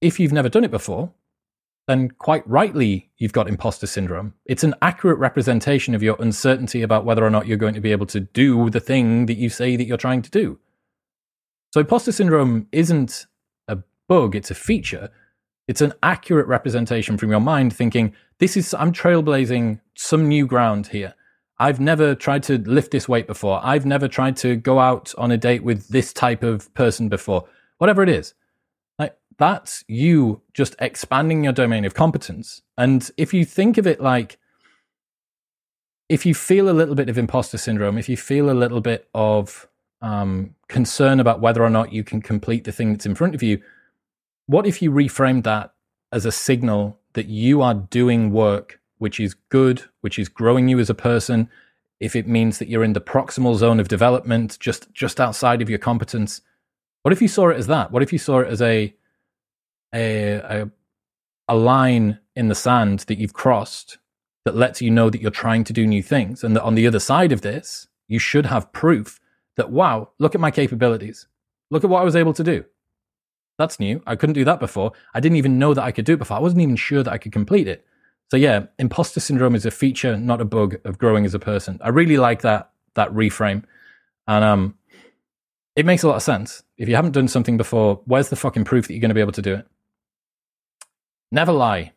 if 0.00 0.18
you've 0.18 0.32
never 0.32 0.48
done 0.48 0.64
it 0.64 0.70
before, 0.70 1.12
then 1.86 2.10
quite 2.10 2.46
rightly 2.46 3.10
you've 3.16 3.32
got 3.32 3.48
imposter 3.48 3.86
syndrome. 3.86 4.34
It's 4.44 4.64
an 4.64 4.74
accurate 4.82 5.18
representation 5.18 5.94
of 5.94 6.02
your 6.02 6.16
uncertainty 6.20 6.82
about 6.82 7.04
whether 7.04 7.24
or 7.24 7.30
not 7.30 7.46
you're 7.46 7.56
going 7.56 7.74
to 7.74 7.80
be 7.80 7.92
able 7.92 8.06
to 8.06 8.20
do 8.20 8.68
the 8.70 8.80
thing 8.80 9.26
that 9.26 9.38
you 9.38 9.48
say 9.48 9.76
that 9.76 9.84
you're 9.84 9.96
trying 9.96 10.22
to 10.22 10.30
do. 10.30 10.58
So 11.72 11.80
imposter 11.80 12.12
syndrome 12.12 12.66
isn't 12.72 13.26
a 13.68 13.78
bug, 14.08 14.34
it's 14.34 14.50
a 14.50 14.54
feature. 14.54 15.10
It's 15.66 15.82
an 15.82 15.92
accurate 16.02 16.46
representation 16.46 17.18
from 17.18 17.30
your 17.30 17.40
mind 17.40 17.74
thinking, 17.74 18.14
this 18.38 18.56
is, 18.56 18.72
I'm 18.74 18.92
trailblazing 18.92 19.80
some 19.94 20.28
new 20.28 20.46
ground 20.46 20.86
here. 20.88 21.14
I've 21.60 21.80
never 21.80 22.14
tried 22.14 22.44
to 22.44 22.58
lift 22.58 22.92
this 22.92 23.08
weight 23.08 23.26
before. 23.26 23.60
I've 23.64 23.84
never 23.84 24.06
tried 24.06 24.36
to 24.38 24.54
go 24.54 24.78
out 24.78 25.12
on 25.18 25.32
a 25.32 25.36
date 25.36 25.64
with 25.64 25.88
this 25.88 26.12
type 26.12 26.42
of 26.42 26.72
person 26.74 27.08
before. 27.08 27.48
Whatever 27.78 28.02
it 28.02 28.08
is 28.08 28.34
Like 28.98 29.16
that's 29.38 29.84
you 29.88 30.42
just 30.54 30.76
expanding 30.78 31.44
your 31.44 31.52
domain 31.52 31.84
of 31.84 31.94
competence. 31.94 32.62
And 32.76 33.10
if 33.16 33.34
you 33.34 33.44
think 33.44 33.78
of 33.78 33.86
it 33.86 34.00
like, 34.00 34.38
if 36.08 36.24
you 36.24 36.34
feel 36.34 36.70
a 36.70 36.72
little 36.72 36.94
bit 36.94 37.08
of 37.08 37.18
imposter 37.18 37.58
syndrome, 37.58 37.98
if 37.98 38.08
you 38.08 38.16
feel 38.16 38.50
a 38.50 38.52
little 38.52 38.80
bit 38.80 39.08
of 39.14 39.68
um, 40.00 40.54
concern 40.68 41.20
about 41.20 41.40
whether 41.40 41.62
or 41.62 41.70
not 41.70 41.92
you 41.92 42.04
can 42.04 42.22
complete 42.22 42.64
the 42.64 42.72
thing 42.72 42.92
that's 42.92 43.06
in 43.06 43.14
front 43.14 43.34
of 43.34 43.42
you, 43.42 43.60
what 44.46 44.66
if 44.66 44.80
you 44.80 44.90
reframed 44.90 45.42
that 45.42 45.74
as 46.12 46.24
a 46.24 46.32
signal 46.32 46.98
that 47.12 47.26
you 47.26 47.60
are 47.62 47.74
doing 47.74 48.32
work 48.32 48.80
which 48.98 49.20
is 49.20 49.34
good, 49.34 49.82
which 50.00 50.18
is 50.18 50.28
growing 50.28 50.68
you 50.68 50.78
as 50.78 50.90
a 50.90 50.94
person? 50.94 51.48
If 52.00 52.14
it 52.14 52.28
means 52.28 52.58
that 52.58 52.68
you're 52.68 52.84
in 52.84 52.92
the 52.92 53.00
proximal 53.00 53.56
zone 53.56 53.80
of 53.80 53.88
development, 53.88 54.58
just 54.60 54.92
just 54.92 55.20
outside 55.20 55.62
of 55.62 55.70
your 55.70 55.78
competence, 55.78 56.42
what 57.02 57.12
if 57.12 57.22
you 57.22 57.28
saw 57.28 57.48
it 57.48 57.56
as 57.56 57.66
that? 57.66 57.90
What 57.90 58.02
if 58.02 58.12
you 58.12 58.18
saw 58.18 58.40
it 58.40 58.48
as 58.48 58.62
a 58.62 58.94
a, 59.94 60.32
a, 60.32 60.70
a 61.48 61.56
line 61.56 62.18
in 62.36 62.48
the 62.48 62.54
sand 62.54 63.00
that 63.00 63.18
you've 63.18 63.32
crossed 63.32 63.98
that 64.44 64.54
lets 64.54 64.80
you 64.80 64.90
know 64.90 65.10
that 65.10 65.20
you're 65.20 65.30
trying 65.30 65.64
to 65.64 65.72
do 65.72 65.86
new 65.86 66.02
things, 66.02 66.44
and 66.44 66.54
that 66.54 66.62
on 66.62 66.74
the 66.74 66.86
other 66.86 67.00
side 67.00 67.32
of 67.32 67.40
this, 67.40 67.88
you 68.06 68.18
should 68.18 68.46
have 68.46 68.72
proof 68.72 69.20
that 69.56 69.70
wow, 69.70 70.10
look 70.18 70.34
at 70.34 70.40
my 70.40 70.50
capabilities, 70.50 71.26
look 71.70 71.84
at 71.84 71.90
what 71.90 72.00
I 72.00 72.04
was 72.04 72.16
able 72.16 72.32
to 72.34 72.44
do. 72.44 72.64
That's 73.58 73.80
new. 73.80 74.00
I 74.06 74.14
couldn't 74.14 74.34
do 74.34 74.44
that 74.44 74.60
before. 74.60 74.92
I 75.12 75.20
didn't 75.20 75.36
even 75.36 75.58
know 75.58 75.74
that 75.74 75.82
I 75.82 75.90
could 75.90 76.04
do 76.04 76.14
it 76.14 76.18
before. 76.18 76.36
I 76.36 76.40
wasn't 76.40 76.62
even 76.62 76.76
sure 76.76 77.02
that 77.02 77.12
I 77.12 77.18
could 77.18 77.32
complete 77.32 77.66
it. 77.66 77.84
So 78.28 78.36
yeah, 78.36 78.66
imposter 78.78 79.20
syndrome 79.20 79.54
is 79.54 79.66
a 79.66 79.70
feature, 79.70 80.16
not 80.16 80.40
a 80.40 80.44
bug, 80.44 80.76
of 80.84 80.98
growing 80.98 81.24
as 81.24 81.34
a 81.34 81.38
person. 81.38 81.78
I 81.82 81.88
really 81.88 82.18
like 82.18 82.42
that 82.42 82.70
that 82.94 83.10
reframe, 83.12 83.64
and 84.26 84.44
um, 84.44 84.74
it 85.76 85.86
makes 85.86 86.02
a 86.02 86.08
lot 86.08 86.16
of 86.16 86.22
sense. 86.22 86.62
If 86.76 86.88
you 86.88 86.96
haven't 86.96 87.12
done 87.12 87.28
something 87.28 87.56
before, 87.56 88.00
where's 88.04 88.28
the 88.28 88.36
fucking 88.36 88.64
proof 88.64 88.86
that 88.86 88.94
you're 88.94 89.00
going 89.00 89.10
to 89.10 89.14
be 89.14 89.20
able 89.20 89.32
to 89.32 89.42
do 89.42 89.54
it? 89.54 89.66
Never 91.30 91.52
lie, 91.52 91.92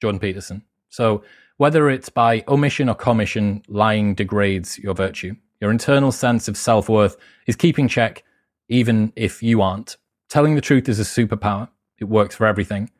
Jordan 0.00 0.20
Peterson. 0.20 0.62
So 0.88 1.22
whether 1.58 1.90
it's 1.90 2.08
by 2.08 2.44
omission 2.46 2.88
or 2.88 2.94
commission, 2.94 3.62
lying 3.68 4.14
degrades 4.14 4.78
your 4.78 4.94
virtue. 4.94 5.34
Your 5.60 5.72
internal 5.72 6.12
sense 6.12 6.46
of 6.46 6.56
self 6.56 6.88
worth 6.88 7.16
is 7.46 7.56
keeping 7.56 7.88
check, 7.88 8.22
even 8.68 9.12
if 9.16 9.42
you 9.42 9.60
aren't. 9.60 9.96
Telling 10.28 10.54
the 10.54 10.60
truth 10.60 10.88
is 10.88 11.00
a 11.00 11.02
superpower. 11.02 11.68
It 11.98 12.04
works 12.04 12.36
for 12.36 12.46
everything. 12.46 12.90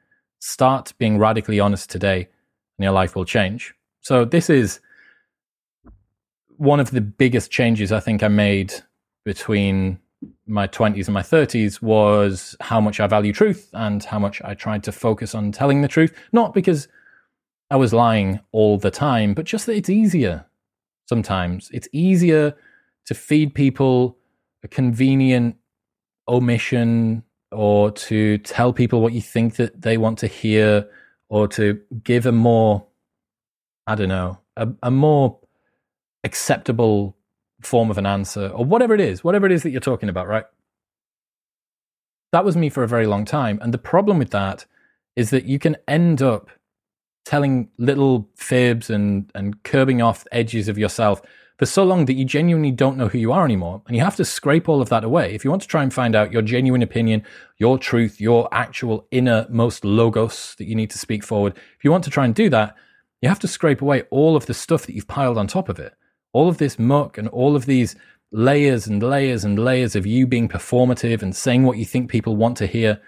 Start 0.40 0.92
being 0.98 1.18
radically 1.18 1.60
honest 1.60 1.88
today, 1.88 2.28
and 2.78 2.84
your 2.84 2.92
life 2.92 3.14
will 3.16 3.24
change. 3.24 3.74
So, 4.00 4.24
this 4.24 4.48
is 4.48 4.80
one 6.56 6.80
of 6.80 6.90
the 6.90 7.00
biggest 7.00 7.50
changes 7.50 7.92
I 7.92 8.00
think 8.00 8.22
I 8.22 8.28
made 8.28 8.74
between 9.24 9.98
my 10.46 10.66
20s 10.66 11.06
and 11.06 11.14
my 11.14 11.22
30s 11.22 11.80
was 11.80 12.56
how 12.60 12.80
much 12.80 12.98
I 12.98 13.06
value 13.06 13.32
truth 13.32 13.68
and 13.72 14.02
how 14.02 14.18
much 14.18 14.42
I 14.42 14.54
tried 14.54 14.82
to 14.84 14.92
focus 14.92 15.34
on 15.34 15.52
telling 15.52 15.82
the 15.82 15.88
truth. 15.88 16.12
Not 16.32 16.54
because 16.54 16.88
I 17.70 17.76
was 17.76 17.92
lying 17.92 18.40
all 18.50 18.78
the 18.78 18.90
time, 18.90 19.34
but 19.34 19.44
just 19.44 19.66
that 19.66 19.76
it's 19.76 19.90
easier 19.90 20.46
sometimes. 21.06 21.70
It's 21.72 21.88
easier 21.92 22.56
to 23.06 23.14
feed 23.14 23.54
people 23.54 24.16
a 24.64 24.68
convenient 24.68 25.56
omission 26.26 27.22
or 27.52 27.90
to 27.90 28.38
tell 28.38 28.72
people 28.72 29.00
what 29.00 29.12
you 29.12 29.20
think 29.20 29.56
that 29.56 29.80
they 29.80 29.96
want 29.96 30.18
to 30.18 30.26
hear 30.26 30.88
or 31.28 31.48
to 31.48 31.80
give 32.02 32.26
a 32.26 32.32
more, 32.32 32.86
I 33.86 33.94
don't 33.94 34.08
know, 34.08 34.38
a, 34.56 34.68
a 34.82 34.90
more 34.90 35.38
acceptable 36.24 37.16
form 37.60 37.90
of 37.90 37.98
an 37.98 38.06
answer 38.06 38.48
or 38.48 38.64
whatever 38.64 38.94
it 38.94 39.00
is, 39.00 39.24
whatever 39.24 39.46
it 39.46 39.52
is 39.52 39.62
that 39.62 39.70
you're 39.70 39.80
talking 39.80 40.08
about, 40.08 40.28
right? 40.28 40.44
That 42.32 42.44
was 42.44 42.56
me 42.56 42.68
for 42.68 42.82
a 42.82 42.88
very 42.88 43.06
long 43.06 43.24
time. 43.24 43.58
And 43.62 43.72
the 43.72 43.78
problem 43.78 44.18
with 44.18 44.30
that 44.30 44.66
is 45.16 45.30
that 45.30 45.44
you 45.44 45.58
can 45.58 45.76
end 45.86 46.22
up 46.22 46.50
telling 47.24 47.68
little 47.78 48.28
fibs 48.36 48.90
and, 48.90 49.30
and 49.34 49.62
curbing 49.64 50.00
off 50.00 50.26
edges 50.32 50.68
of 50.68 50.78
yourself 50.78 51.20
for 51.58 51.66
so 51.66 51.82
long 51.82 52.04
that 52.04 52.14
you 52.14 52.24
genuinely 52.24 52.70
don't 52.70 52.96
know 52.96 53.08
who 53.08 53.18
you 53.18 53.32
are 53.32 53.44
anymore. 53.44 53.82
And 53.86 53.96
you 53.96 54.02
have 54.02 54.16
to 54.16 54.24
scrape 54.24 54.68
all 54.68 54.80
of 54.80 54.88
that 54.90 55.02
away. 55.02 55.34
If 55.34 55.44
you 55.44 55.50
want 55.50 55.62
to 55.62 55.68
try 55.68 55.82
and 55.82 55.92
find 55.92 56.14
out 56.14 56.32
your 56.32 56.42
genuine 56.42 56.82
opinion, 56.82 57.24
your 57.58 57.78
truth, 57.78 58.20
your 58.20 58.48
actual 58.52 59.06
innermost 59.10 59.84
logos 59.84 60.54
that 60.58 60.66
you 60.66 60.76
need 60.76 60.90
to 60.90 60.98
speak 60.98 61.24
forward, 61.24 61.54
if 61.76 61.84
you 61.84 61.90
want 61.90 62.04
to 62.04 62.10
try 62.10 62.24
and 62.24 62.34
do 62.34 62.48
that, 62.50 62.76
you 63.20 63.28
have 63.28 63.40
to 63.40 63.48
scrape 63.48 63.82
away 63.82 64.04
all 64.10 64.36
of 64.36 64.46
the 64.46 64.54
stuff 64.54 64.86
that 64.86 64.94
you've 64.94 65.08
piled 65.08 65.36
on 65.36 65.48
top 65.48 65.68
of 65.68 65.80
it. 65.80 65.94
All 66.32 66.48
of 66.48 66.58
this 66.58 66.78
muck 66.78 67.18
and 67.18 67.26
all 67.28 67.56
of 67.56 67.66
these 67.66 67.96
layers 68.30 68.86
and 68.86 69.02
layers 69.02 69.44
and 69.44 69.58
layers 69.58 69.96
of 69.96 70.06
you 70.06 70.28
being 70.28 70.48
performative 70.48 71.22
and 71.22 71.34
saying 71.34 71.64
what 71.64 71.78
you 71.78 71.84
think 71.84 72.08
people 72.08 72.36
want 72.36 72.56
to 72.58 72.66
hear. 72.66 73.00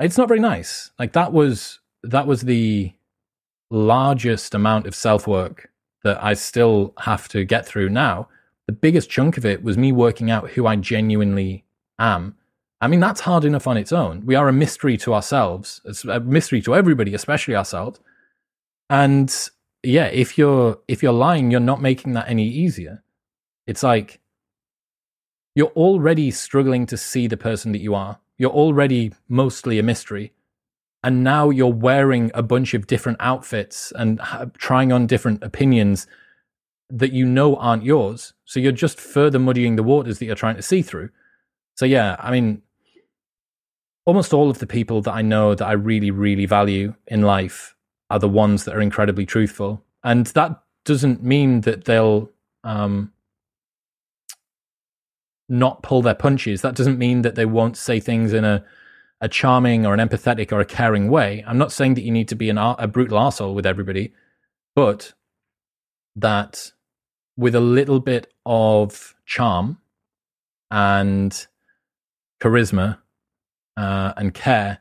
It's 0.00 0.16
not 0.16 0.28
very 0.28 0.40
nice. 0.40 0.90
Like 0.98 1.12
that 1.12 1.32
was 1.32 1.80
that 2.02 2.26
was 2.26 2.42
the 2.42 2.92
largest 3.70 4.54
amount 4.54 4.86
of 4.86 4.94
self 4.94 5.26
work 5.26 5.70
that 6.04 6.22
I 6.22 6.34
still 6.34 6.94
have 7.00 7.28
to 7.28 7.44
get 7.44 7.66
through 7.66 7.88
now, 7.88 8.28
the 8.66 8.72
biggest 8.72 9.10
chunk 9.10 9.36
of 9.36 9.44
it 9.44 9.62
was 9.62 9.76
me 9.76 9.90
working 9.90 10.30
out 10.30 10.50
who 10.50 10.66
I 10.66 10.76
genuinely 10.76 11.64
am. 11.98 12.36
I 12.80 12.86
mean, 12.86 13.00
that's 13.00 13.20
hard 13.20 13.44
enough 13.44 13.66
on 13.66 13.76
its 13.76 13.92
own. 13.92 14.24
We 14.24 14.34
are 14.34 14.48
a 14.48 14.52
mystery 14.52 14.96
to 14.98 15.14
ourselves. 15.14 15.80
It's 15.84 16.04
a 16.04 16.20
mystery 16.20 16.60
to 16.62 16.74
everybody, 16.74 17.14
especially 17.14 17.56
ourselves. 17.56 18.00
And 18.90 19.34
yeah, 19.82 20.06
if 20.06 20.36
you're 20.36 20.78
if 20.88 21.02
you're 21.02 21.12
lying, 21.12 21.50
you're 21.50 21.60
not 21.60 21.80
making 21.80 22.12
that 22.12 22.28
any 22.28 22.46
easier. 22.46 23.02
It's 23.66 23.82
like 23.82 24.20
you're 25.54 25.68
already 25.68 26.30
struggling 26.30 26.84
to 26.86 26.96
see 26.96 27.26
the 27.26 27.36
person 27.36 27.72
that 27.72 27.80
you 27.80 27.94
are. 27.94 28.18
You're 28.36 28.50
already 28.50 29.12
mostly 29.28 29.78
a 29.78 29.82
mystery 29.82 30.32
and 31.04 31.22
now 31.22 31.50
you're 31.50 31.68
wearing 31.68 32.30
a 32.32 32.42
bunch 32.42 32.72
of 32.72 32.86
different 32.86 33.18
outfits 33.20 33.92
and 33.94 34.18
trying 34.56 34.90
on 34.90 35.06
different 35.06 35.44
opinions 35.44 36.06
that 36.88 37.12
you 37.12 37.26
know 37.26 37.56
aren't 37.56 37.84
yours. 37.84 38.32
So 38.46 38.58
you're 38.58 38.72
just 38.72 38.98
further 38.98 39.38
muddying 39.38 39.76
the 39.76 39.82
waters 39.82 40.18
that 40.18 40.24
you're 40.24 40.34
trying 40.34 40.56
to 40.56 40.62
see 40.62 40.80
through. 40.80 41.10
So 41.76 41.84
yeah, 41.84 42.16
I 42.18 42.30
mean, 42.30 42.62
almost 44.06 44.32
all 44.32 44.48
of 44.48 44.60
the 44.60 44.66
people 44.66 45.02
that 45.02 45.12
I 45.12 45.20
know 45.20 45.54
that 45.54 45.66
I 45.66 45.72
really, 45.72 46.10
really 46.10 46.46
value 46.46 46.94
in 47.06 47.20
life 47.20 47.76
are 48.08 48.18
the 48.18 48.28
ones 48.28 48.64
that 48.64 48.74
are 48.74 48.80
incredibly 48.80 49.26
truthful, 49.26 49.84
and 50.02 50.26
that 50.28 50.62
doesn't 50.86 51.22
mean 51.22 51.62
that 51.62 51.84
they'll 51.84 52.30
um, 52.62 53.12
not 55.50 55.82
pull 55.82 56.00
their 56.00 56.14
punches. 56.14 56.62
That 56.62 56.74
doesn't 56.74 56.98
mean 56.98 57.22
that 57.22 57.34
they 57.34 57.44
won't 57.44 57.76
say 57.76 58.00
things 58.00 58.32
in 58.32 58.44
a 58.46 58.64
a 59.24 59.28
charming 59.28 59.86
or 59.86 59.94
an 59.94 60.06
empathetic 60.06 60.52
or 60.52 60.60
a 60.60 60.66
caring 60.66 61.08
way. 61.08 61.42
I'm 61.46 61.56
not 61.56 61.72
saying 61.72 61.94
that 61.94 62.02
you 62.02 62.12
need 62.12 62.28
to 62.28 62.34
be 62.34 62.50
an, 62.50 62.58
a 62.58 62.86
brutal 62.86 63.18
asshole 63.18 63.54
with 63.54 63.64
everybody, 63.64 64.12
but 64.76 65.14
that 66.14 66.72
with 67.34 67.54
a 67.54 67.60
little 67.60 68.00
bit 68.00 68.30
of 68.44 69.14
charm 69.24 69.78
and 70.70 71.46
charisma 72.38 72.98
uh, 73.78 74.12
and 74.18 74.34
care, 74.34 74.80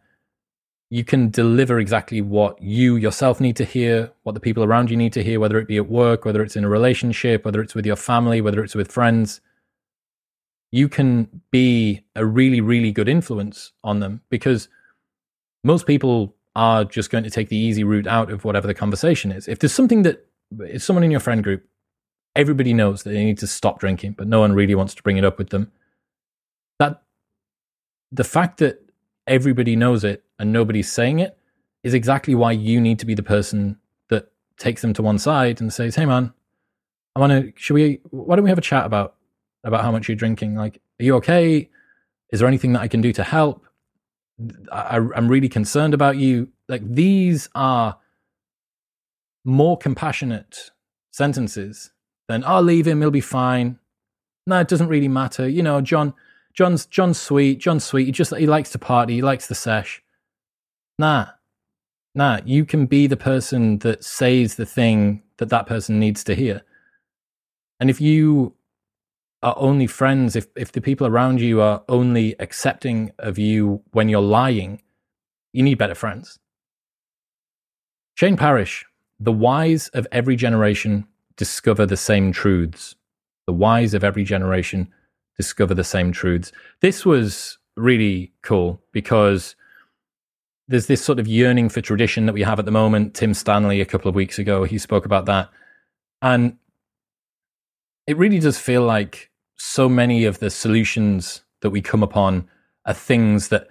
you 0.89 1.05
can 1.05 1.29
deliver 1.29 1.79
exactly 1.79 2.19
what 2.19 2.61
you 2.61 2.97
yourself 2.97 3.39
need 3.39 3.55
to 3.55 3.63
hear, 3.63 4.11
what 4.23 4.33
the 4.33 4.41
people 4.41 4.65
around 4.65 4.91
you 4.91 4.97
need 4.97 5.13
to 5.13 5.23
hear, 5.23 5.39
whether 5.39 5.57
it 5.57 5.69
be 5.69 5.77
at 5.77 5.89
work, 5.89 6.25
whether 6.25 6.43
it's 6.43 6.57
in 6.57 6.65
a 6.65 6.69
relationship, 6.69 7.45
whether 7.45 7.61
it's 7.61 7.75
with 7.75 7.85
your 7.85 7.95
family, 7.95 8.41
whether 8.41 8.61
it's 8.61 8.75
with 8.75 8.91
friends 8.91 9.39
you 10.73 10.89
can 10.89 11.29
be 11.51 12.03
a 12.15 12.25
really, 12.25 12.59
really 12.59 12.91
good 12.91 13.07
influence 13.07 13.73
on 13.83 13.99
them 13.99 14.21
because 14.29 14.69
most 15.63 15.85
people 15.85 16.33
are 16.55 16.83
just 16.83 17.11
going 17.11 17.23
to 17.23 17.29
take 17.29 17.49
the 17.49 17.55
easy 17.55 17.83
route 17.83 18.07
out 18.07 18.31
of 18.31 18.43
whatever 18.43 18.65
the 18.65 18.73
conversation 18.73 19.31
is. 19.31 19.47
If 19.47 19.59
there's 19.59 19.71
something 19.71 20.01
that, 20.01 20.25
if 20.61 20.81
someone 20.81 21.03
in 21.03 21.11
your 21.11 21.19
friend 21.19 21.43
group, 21.43 21.63
everybody 22.35 22.73
knows 22.73 23.03
that 23.03 23.11
they 23.11 23.23
need 23.23 23.37
to 23.37 23.45
stop 23.45 23.79
drinking, 23.79 24.13
but 24.13 24.27
no 24.27 24.39
one 24.39 24.53
really 24.53 24.73
wants 24.73 24.95
to 24.95 25.03
bring 25.03 25.17
it 25.17 25.23
up 25.23 25.37
with 25.37 25.51
them, 25.51 25.71
that 26.79 27.03
the 28.11 28.23
fact 28.23 28.57
that 28.57 28.83
everybody 29.27 29.75
knows 29.75 30.03
it 30.03 30.23
and 30.39 30.51
nobody's 30.51 30.91
saying 30.91 31.19
it 31.19 31.37
is 31.83 31.93
exactly 31.93 32.33
why 32.33 32.51
you 32.51 32.81
need 32.81 32.97
to 32.97 33.05
be 33.05 33.13
the 33.13 33.21
person 33.21 33.77
that 34.09 34.31
takes 34.57 34.81
them 34.81 34.93
to 34.93 35.03
one 35.03 35.19
side 35.19 35.61
and 35.61 35.71
says, 35.71 35.95
Hey 35.95 36.07
man, 36.07 36.33
I 37.15 37.19
want 37.19 37.31
to, 37.31 37.53
should 37.55 37.75
we, 37.75 38.01
why 38.09 38.35
don't 38.35 38.43
we 38.43 38.49
have 38.49 38.57
a 38.57 38.61
chat 38.61 38.87
about 38.87 39.17
about 39.63 39.81
how 39.81 39.91
much 39.91 40.07
you're 40.07 40.15
drinking. 40.15 40.55
Like, 40.55 40.81
are 40.99 41.03
you 41.03 41.15
okay? 41.15 41.69
Is 42.31 42.39
there 42.39 42.47
anything 42.47 42.73
that 42.73 42.81
I 42.81 42.87
can 42.87 43.01
do 43.01 43.13
to 43.13 43.23
help? 43.23 43.65
I, 44.71 44.97
I'm 44.97 45.27
really 45.27 45.49
concerned 45.49 45.93
about 45.93 46.17
you. 46.17 46.49
Like, 46.67 46.81
these 46.83 47.49
are 47.55 47.97
more 49.45 49.77
compassionate 49.77 50.71
sentences 51.11 51.91
than, 52.27 52.43
"I'll 52.45 52.63
leave 52.63 52.87
him, 52.87 53.01
he'll 53.01 53.11
be 53.11 53.21
fine." 53.21 53.79
No, 54.47 54.59
it 54.59 54.67
doesn't 54.67 54.87
really 54.87 55.07
matter. 55.07 55.47
You 55.47 55.63
know, 55.63 55.79
John, 55.81 56.13
John's 56.53 56.85
John's 56.85 57.19
sweet. 57.19 57.59
John's 57.59 57.83
sweet. 57.83 58.05
He 58.05 58.11
just 58.11 58.35
he 58.35 58.47
likes 58.47 58.71
to 58.71 58.79
party. 58.79 59.15
He 59.15 59.21
likes 59.21 59.47
the 59.47 59.55
sesh. 59.55 60.01
Nah, 60.99 61.27
nah. 62.13 62.39
You 62.45 62.65
can 62.65 62.85
be 62.85 63.07
the 63.07 63.17
person 63.17 63.79
that 63.79 64.03
says 64.03 64.55
the 64.55 64.65
thing 64.65 65.23
that 65.37 65.49
that 65.49 65.65
person 65.67 65.99
needs 65.99 66.23
to 66.25 66.35
hear. 66.35 66.61
And 67.79 67.89
if 67.89 68.01
you 68.01 68.53
are 69.43 69.55
only 69.57 69.87
friends 69.87 70.35
if, 70.35 70.47
if 70.55 70.71
the 70.71 70.81
people 70.81 71.05
around 71.05 71.41
you 71.41 71.61
are 71.61 71.83
only 71.89 72.35
accepting 72.39 73.11
of 73.19 73.37
you 73.37 73.81
when 73.91 74.07
you're 74.09 74.21
lying, 74.21 74.81
you 75.51 75.61
need 75.61 75.77
better 75.77 75.95
friends. 75.95 76.39
Shane 78.15 78.37
Parrish, 78.37 78.85
the 79.19 79.31
wise 79.33 79.89
of 79.89 80.07
every 80.11 80.35
generation 80.35 81.05
discover 81.35 81.85
the 81.85 81.97
same 81.97 82.31
truths. 82.31 82.95
The 83.45 83.53
wise 83.53 83.93
of 83.93 84.03
every 84.03 84.23
generation 84.23 84.91
discover 85.35 85.73
the 85.73 85.83
same 85.83 86.11
truths. 86.13 86.51
This 86.79 87.05
was 87.05 87.57
really 87.75 88.31
cool 88.43 88.81
because 88.93 89.55
there's 90.69 90.87
this 90.87 91.03
sort 91.03 91.19
of 91.19 91.27
yearning 91.27 91.67
for 91.67 91.81
tradition 91.81 92.27
that 92.27 92.33
we 92.33 92.43
have 92.43 92.59
at 92.59 92.65
the 92.65 92.71
moment. 92.71 93.13
Tim 93.13 93.33
Stanley, 93.33 93.81
a 93.81 93.85
couple 93.85 94.07
of 94.07 94.15
weeks 94.15 94.39
ago, 94.39 94.63
he 94.63 94.77
spoke 94.77 95.05
about 95.05 95.25
that. 95.25 95.49
And 96.21 96.57
it 98.07 98.17
really 98.17 98.39
does 98.39 98.57
feel 98.57 98.83
like 98.83 99.31
so 99.57 99.87
many 99.89 100.25
of 100.25 100.39
the 100.39 100.49
solutions 100.49 101.43
that 101.61 101.69
we 101.69 101.81
come 101.81 102.03
upon 102.03 102.47
are 102.85 102.93
things 102.93 103.49
that 103.49 103.67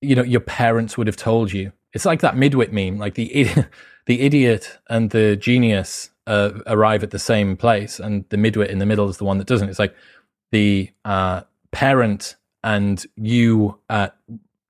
you 0.00 0.14
know 0.14 0.22
your 0.22 0.40
parents 0.40 0.96
would 0.96 1.06
have 1.06 1.16
told 1.16 1.52
you. 1.52 1.72
It's 1.92 2.04
like 2.04 2.20
that 2.20 2.34
midwit 2.34 2.72
meme, 2.72 2.98
like 2.98 3.14
the 3.14 3.46
the 4.06 4.20
idiot 4.20 4.78
and 4.88 5.10
the 5.10 5.36
genius 5.36 6.10
uh, 6.26 6.50
arrive 6.66 7.02
at 7.02 7.10
the 7.10 7.18
same 7.18 7.56
place, 7.56 7.98
and 7.98 8.24
the 8.28 8.36
midwit 8.36 8.68
in 8.68 8.78
the 8.78 8.86
middle 8.86 9.08
is 9.08 9.16
the 9.16 9.24
one 9.24 9.38
that 9.38 9.46
doesn't. 9.46 9.68
It's 9.68 9.78
like 9.78 9.94
the 10.52 10.90
uh, 11.04 11.42
parent 11.70 12.36
and 12.62 13.04
you 13.16 13.78
at 13.88 14.16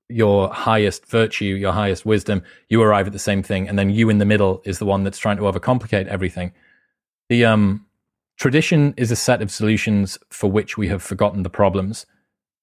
your 0.09 0.53
highest 0.53 1.05
virtue, 1.07 1.45
your 1.45 1.73
highest 1.73 2.05
wisdom, 2.05 2.41
you 2.69 2.81
arrive 2.81 3.07
at 3.07 3.13
the 3.13 3.19
same 3.19 3.43
thing, 3.43 3.67
and 3.67 3.77
then 3.77 3.89
you 3.89 4.09
in 4.09 4.19
the 4.19 4.25
middle 4.25 4.61
is 4.63 4.79
the 4.79 4.85
one 4.85 5.03
that's 5.03 5.17
trying 5.17 5.37
to 5.37 5.43
overcomplicate 5.43 6.07
everything. 6.07 6.53
The 7.29 7.43
um, 7.45 7.86
tradition 8.37 8.93
is 8.97 9.11
a 9.11 9.15
set 9.15 9.41
of 9.41 9.51
solutions 9.51 10.17
for 10.29 10.49
which 10.49 10.77
we 10.77 10.87
have 10.87 11.03
forgotten 11.03 11.43
the 11.43 11.49
problems. 11.49 12.05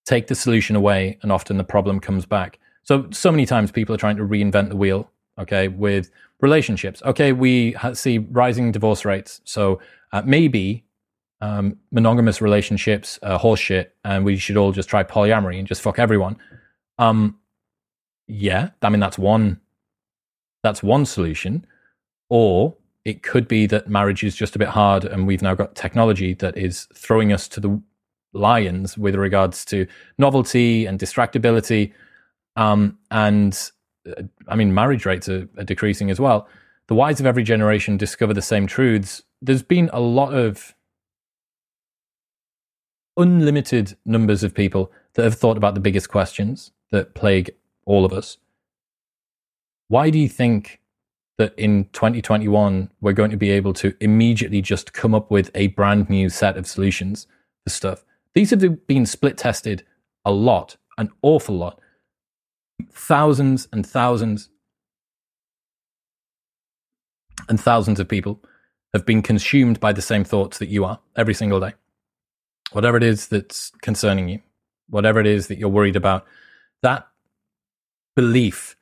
Take 0.06 0.26
the 0.28 0.34
solution 0.34 0.76
away, 0.76 1.18
and 1.22 1.30
often 1.30 1.56
the 1.56 1.64
problem 1.64 2.00
comes 2.00 2.26
back. 2.26 2.58
So, 2.82 3.08
so 3.10 3.30
many 3.30 3.46
times 3.46 3.72
people 3.72 3.94
are 3.94 3.98
trying 3.98 4.16
to 4.16 4.22
reinvent 4.22 4.68
the 4.68 4.76
wheel. 4.76 5.10
Okay, 5.38 5.66
with 5.68 6.10
relationships. 6.40 7.02
Okay, 7.04 7.32
we 7.32 7.74
see 7.94 8.18
rising 8.18 8.70
divorce 8.70 9.04
rates. 9.04 9.40
So 9.44 9.80
uh, 10.12 10.22
maybe 10.24 10.84
um, 11.40 11.78
monogamous 11.90 12.40
relationships 12.40 13.18
are 13.22 13.38
horseshit, 13.38 13.88
and 14.04 14.24
we 14.24 14.36
should 14.36 14.56
all 14.56 14.70
just 14.70 14.88
try 14.88 15.02
polyamory 15.02 15.58
and 15.58 15.66
just 15.66 15.82
fuck 15.82 15.98
everyone. 15.98 16.36
Um, 16.98 17.38
yeah, 18.28 18.70
I 18.80 18.90
mean 18.90 19.00
that's 19.00 19.18
one. 19.18 19.60
That's 20.62 20.82
one 20.82 21.04
solution, 21.04 21.66
or 22.28 22.76
it 23.04 23.22
could 23.22 23.46
be 23.46 23.66
that 23.66 23.88
marriage 23.88 24.24
is 24.24 24.34
just 24.34 24.56
a 24.56 24.58
bit 24.58 24.68
hard, 24.68 25.04
and 25.04 25.26
we've 25.26 25.42
now 25.42 25.54
got 25.54 25.74
technology 25.74 26.34
that 26.34 26.56
is 26.56 26.88
throwing 26.94 27.32
us 27.32 27.48
to 27.48 27.60
the 27.60 27.82
lions 28.32 28.96
with 28.98 29.14
regards 29.14 29.64
to 29.66 29.86
novelty 30.18 30.86
and 30.86 30.98
distractibility. 30.98 31.92
Um, 32.56 32.98
and 33.10 33.70
uh, 34.08 34.22
I 34.48 34.56
mean, 34.56 34.74
marriage 34.74 35.06
rates 35.06 35.28
are, 35.28 35.48
are 35.58 35.64
decreasing 35.64 36.10
as 36.10 36.18
well. 36.18 36.48
The 36.88 36.94
wise 36.94 37.20
of 37.20 37.26
every 37.26 37.44
generation 37.44 37.96
discover 37.96 38.34
the 38.34 38.42
same 38.42 38.66
truths. 38.66 39.22
There's 39.40 39.62
been 39.62 39.90
a 39.92 40.00
lot 40.00 40.34
of 40.34 40.74
unlimited 43.16 43.96
numbers 44.04 44.42
of 44.42 44.54
people 44.54 44.90
that 45.14 45.24
have 45.24 45.34
thought 45.34 45.56
about 45.56 45.74
the 45.74 45.80
biggest 45.80 46.08
questions 46.08 46.72
that 46.90 47.14
plague 47.14 47.50
all 47.86 48.04
of 48.04 48.12
us. 48.12 48.38
Why 49.88 50.10
do 50.10 50.18
you 50.18 50.28
think 50.28 50.80
that 51.38 51.54
in 51.58 51.84
2021 51.92 52.90
we're 53.00 53.12
going 53.12 53.30
to 53.30 53.36
be 53.36 53.50
able 53.50 53.72
to 53.74 53.94
immediately 54.00 54.62
just 54.62 54.92
come 54.92 55.14
up 55.14 55.30
with 55.30 55.50
a 55.54 55.68
brand 55.68 56.08
new 56.08 56.28
set 56.28 56.56
of 56.56 56.66
solutions 56.66 57.26
for 57.64 57.70
stuff? 57.70 58.04
These 58.34 58.50
have 58.50 58.86
been 58.86 59.06
split 59.06 59.38
tested 59.38 59.84
a 60.24 60.32
lot, 60.32 60.76
an 60.98 61.10
awful 61.22 61.56
lot. 61.56 61.80
Thousands 62.90 63.68
and 63.72 63.86
thousands 63.86 64.48
and 67.48 67.60
thousands 67.60 68.00
of 68.00 68.08
people 68.08 68.40
have 68.92 69.04
been 69.04 69.22
consumed 69.22 69.80
by 69.80 69.92
the 69.92 70.02
same 70.02 70.24
thoughts 70.24 70.58
that 70.58 70.68
you 70.68 70.84
are 70.84 70.98
every 71.16 71.34
single 71.34 71.60
day 71.60 71.72
whatever 72.74 72.96
it 72.96 73.02
is 73.02 73.28
that's 73.28 73.70
concerning 73.82 74.28
you, 74.28 74.40
whatever 74.88 75.20
it 75.20 75.26
is 75.26 75.46
that 75.46 75.58
you're 75.58 75.68
worried 75.68 75.96
about, 75.96 76.26
that 76.82 77.06
belief 78.16 78.76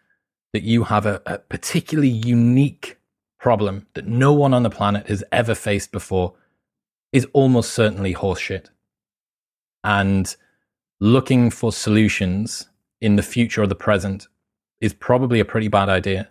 that 0.53 0.63
you 0.63 0.85
have 0.85 1.07
a, 1.07 1.23
a 1.27 1.39
particularly 1.39 2.09
unique 2.09 2.99
problem 3.39 3.87
that 3.95 4.07
no 4.07 4.33
one 4.33 4.55
on 4.55 4.63
the 4.63 4.71
planet 4.71 5.09
has 5.09 5.25
ever 5.33 5.55
faced 5.55 5.93
before 5.93 6.35
is 7.13 7.27
almost 7.33 7.73
certainly 7.73 8.15
horseshit. 8.15 8.67
And 9.85 10.35
looking 11.01 11.51
for 11.51 11.73
solutions 11.73 12.69
in 13.01 13.17
the 13.17 13.23
future 13.23 13.63
or 13.63 13.67
the 13.67 13.75
present 13.75 14.29
is 14.81 14.93
probably 14.93 15.41
a 15.41 15.45
pretty 15.45 15.69
bad 15.69 15.89
idea. 15.89 16.29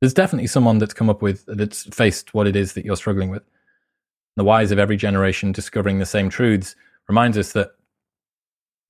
There's 0.00 0.14
definitely 0.14 0.48
someone 0.48 0.78
that's 0.78 0.92
come 0.92 1.08
up 1.08 1.22
with 1.22 1.44
that's 1.46 1.84
faced 1.84 2.34
what 2.34 2.46
it 2.46 2.56
is 2.56 2.74
that 2.74 2.84
you're 2.84 2.96
struggling 2.96 3.30
with 3.30 3.42
the 4.36 4.44
wise 4.44 4.70
of 4.70 4.78
every 4.78 4.96
generation 4.96 5.52
discovering 5.52 5.98
the 5.98 6.06
same 6.06 6.28
truths 6.28 6.74
reminds 7.08 7.38
us 7.38 7.52
that 7.52 7.72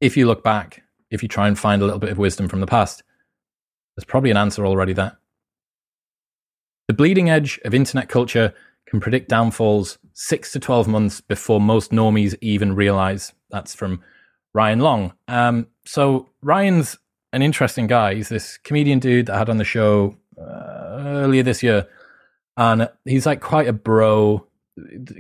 if 0.00 0.16
you 0.16 0.26
look 0.26 0.42
back, 0.42 0.82
if 1.10 1.22
you 1.22 1.28
try 1.28 1.48
and 1.48 1.58
find 1.58 1.82
a 1.82 1.84
little 1.84 2.00
bit 2.00 2.10
of 2.10 2.18
wisdom 2.18 2.48
from 2.48 2.60
the 2.60 2.66
past, 2.66 3.02
there's 3.96 4.04
probably 4.04 4.30
an 4.30 4.36
answer 4.36 4.66
already 4.66 4.92
there. 4.92 5.18
The 6.88 6.94
bleeding 6.94 7.30
edge 7.30 7.60
of 7.64 7.74
internet 7.74 8.08
culture 8.08 8.52
can 8.86 9.00
predict 9.00 9.28
downfalls 9.28 9.98
six 10.12 10.52
to 10.52 10.60
12 10.60 10.86
months 10.86 11.20
before 11.20 11.60
most 11.60 11.90
normies 11.90 12.34
even 12.40 12.74
realize. 12.74 13.32
That's 13.50 13.74
from 13.74 14.02
Ryan 14.52 14.80
Long. 14.80 15.12
Um, 15.28 15.68
so, 15.84 16.28
Ryan's 16.42 16.98
an 17.32 17.42
interesting 17.42 17.86
guy. 17.86 18.14
He's 18.14 18.28
this 18.28 18.58
comedian 18.58 19.00
dude 19.00 19.26
that 19.26 19.34
I 19.34 19.38
had 19.38 19.50
on 19.50 19.56
the 19.56 19.64
show 19.64 20.16
uh, 20.38 20.94
earlier 20.98 21.42
this 21.42 21.62
year. 21.62 21.88
And 22.56 22.88
he's 23.04 23.26
like 23.26 23.40
quite 23.40 23.66
a 23.66 23.72
bro, 23.72 24.46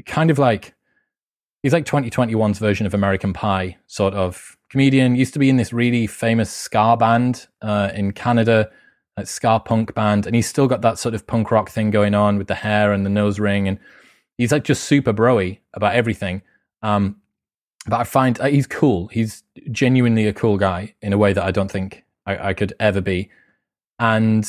kind 0.06 0.30
of 0.30 0.38
like 0.38 0.74
he's 1.62 1.72
like 1.72 1.84
2021's 1.86 2.60
version 2.60 2.86
of 2.86 2.94
American 2.94 3.32
Pie, 3.32 3.78
sort 3.86 4.14
of 4.14 4.56
comedian. 4.74 5.14
Used 5.14 5.32
to 5.34 5.38
be 5.38 5.48
in 5.48 5.56
this 5.56 5.72
really 5.72 6.08
famous 6.08 6.50
ska 6.50 6.96
band 6.96 7.46
uh, 7.62 7.90
in 7.94 8.10
Canada, 8.10 8.68
a 9.16 9.24
ska 9.24 9.60
punk 9.60 9.94
band, 9.94 10.26
and 10.26 10.34
he's 10.34 10.48
still 10.48 10.66
got 10.66 10.82
that 10.82 10.98
sort 10.98 11.14
of 11.14 11.28
punk 11.28 11.52
rock 11.52 11.70
thing 11.70 11.92
going 11.92 12.12
on 12.12 12.38
with 12.38 12.48
the 12.48 12.56
hair 12.56 12.92
and 12.92 13.06
the 13.06 13.10
nose 13.10 13.38
ring, 13.38 13.68
and 13.68 13.78
he's 14.36 14.50
like 14.50 14.64
just 14.64 14.82
super 14.82 15.12
broy 15.12 15.58
about 15.74 15.94
everything. 15.94 16.42
Um, 16.82 17.20
but 17.86 18.00
I 18.00 18.02
find 18.02 18.40
uh, 18.40 18.46
he's 18.46 18.66
cool. 18.66 19.06
He's 19.12 19.44
genuinely 19.70 20.26
a 20.26 20.32
cool 20.32 20.56
guy 20.56 20.96
in 21.00 21.12
a 21.12 21.18
way 21.18 21.32
that 21.32 21.44
I 21.44 21.52
don't 21.52 21.70
think 21.70 22.02
I, 22.26 22.48
I 22.48 22.52
could 22.52 22.74
ever 22.80 23.00
be, 23.00 23.30
and 24.00 24.44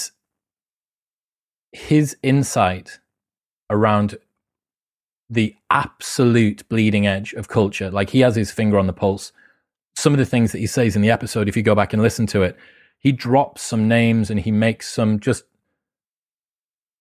his 1.72 2.18
insight 2.24 3.00
around 3.70 4.18
the 5.30 5.56
absolute 5.70 6.68
bleeding 6.68 7.06
edge 7.06 7.34
of 7.34 7.48
culture. 7.48 7.92
Like 7.92 8.10
he 8.10 8.22
has 8.22 8.36
his 8.36 8.50
finger 8.50 8.80
on 8.80 8.88
the 8.88 8.94
pulse. 8.94 9.32
Some 9.96 10.14
of 10.14 10.20
the 10.20 10.26
things 10.26 10.52
that 10.52 10.60
he 10.60 10.68
says 10.68 10.96
in 10.96 11.02
the 11.02 11.12
episode, 11.12 11.48
if 11.48 11.56
you 11.56 11.64
go 11.64 11.76
back 11.76 11.94
and 11.94 12.02
listen 12.02 12.28
to 12.28 12.44
it, 12.44 12.58
he 13.00 13.12
drops 13.12 13.62
some 13.62 13.88
names 13.88 14.30
and 14.30 14.40
he 14.40 14.52
makes 14.52 14.92
some 14.92 15.20
just 15.20 15.44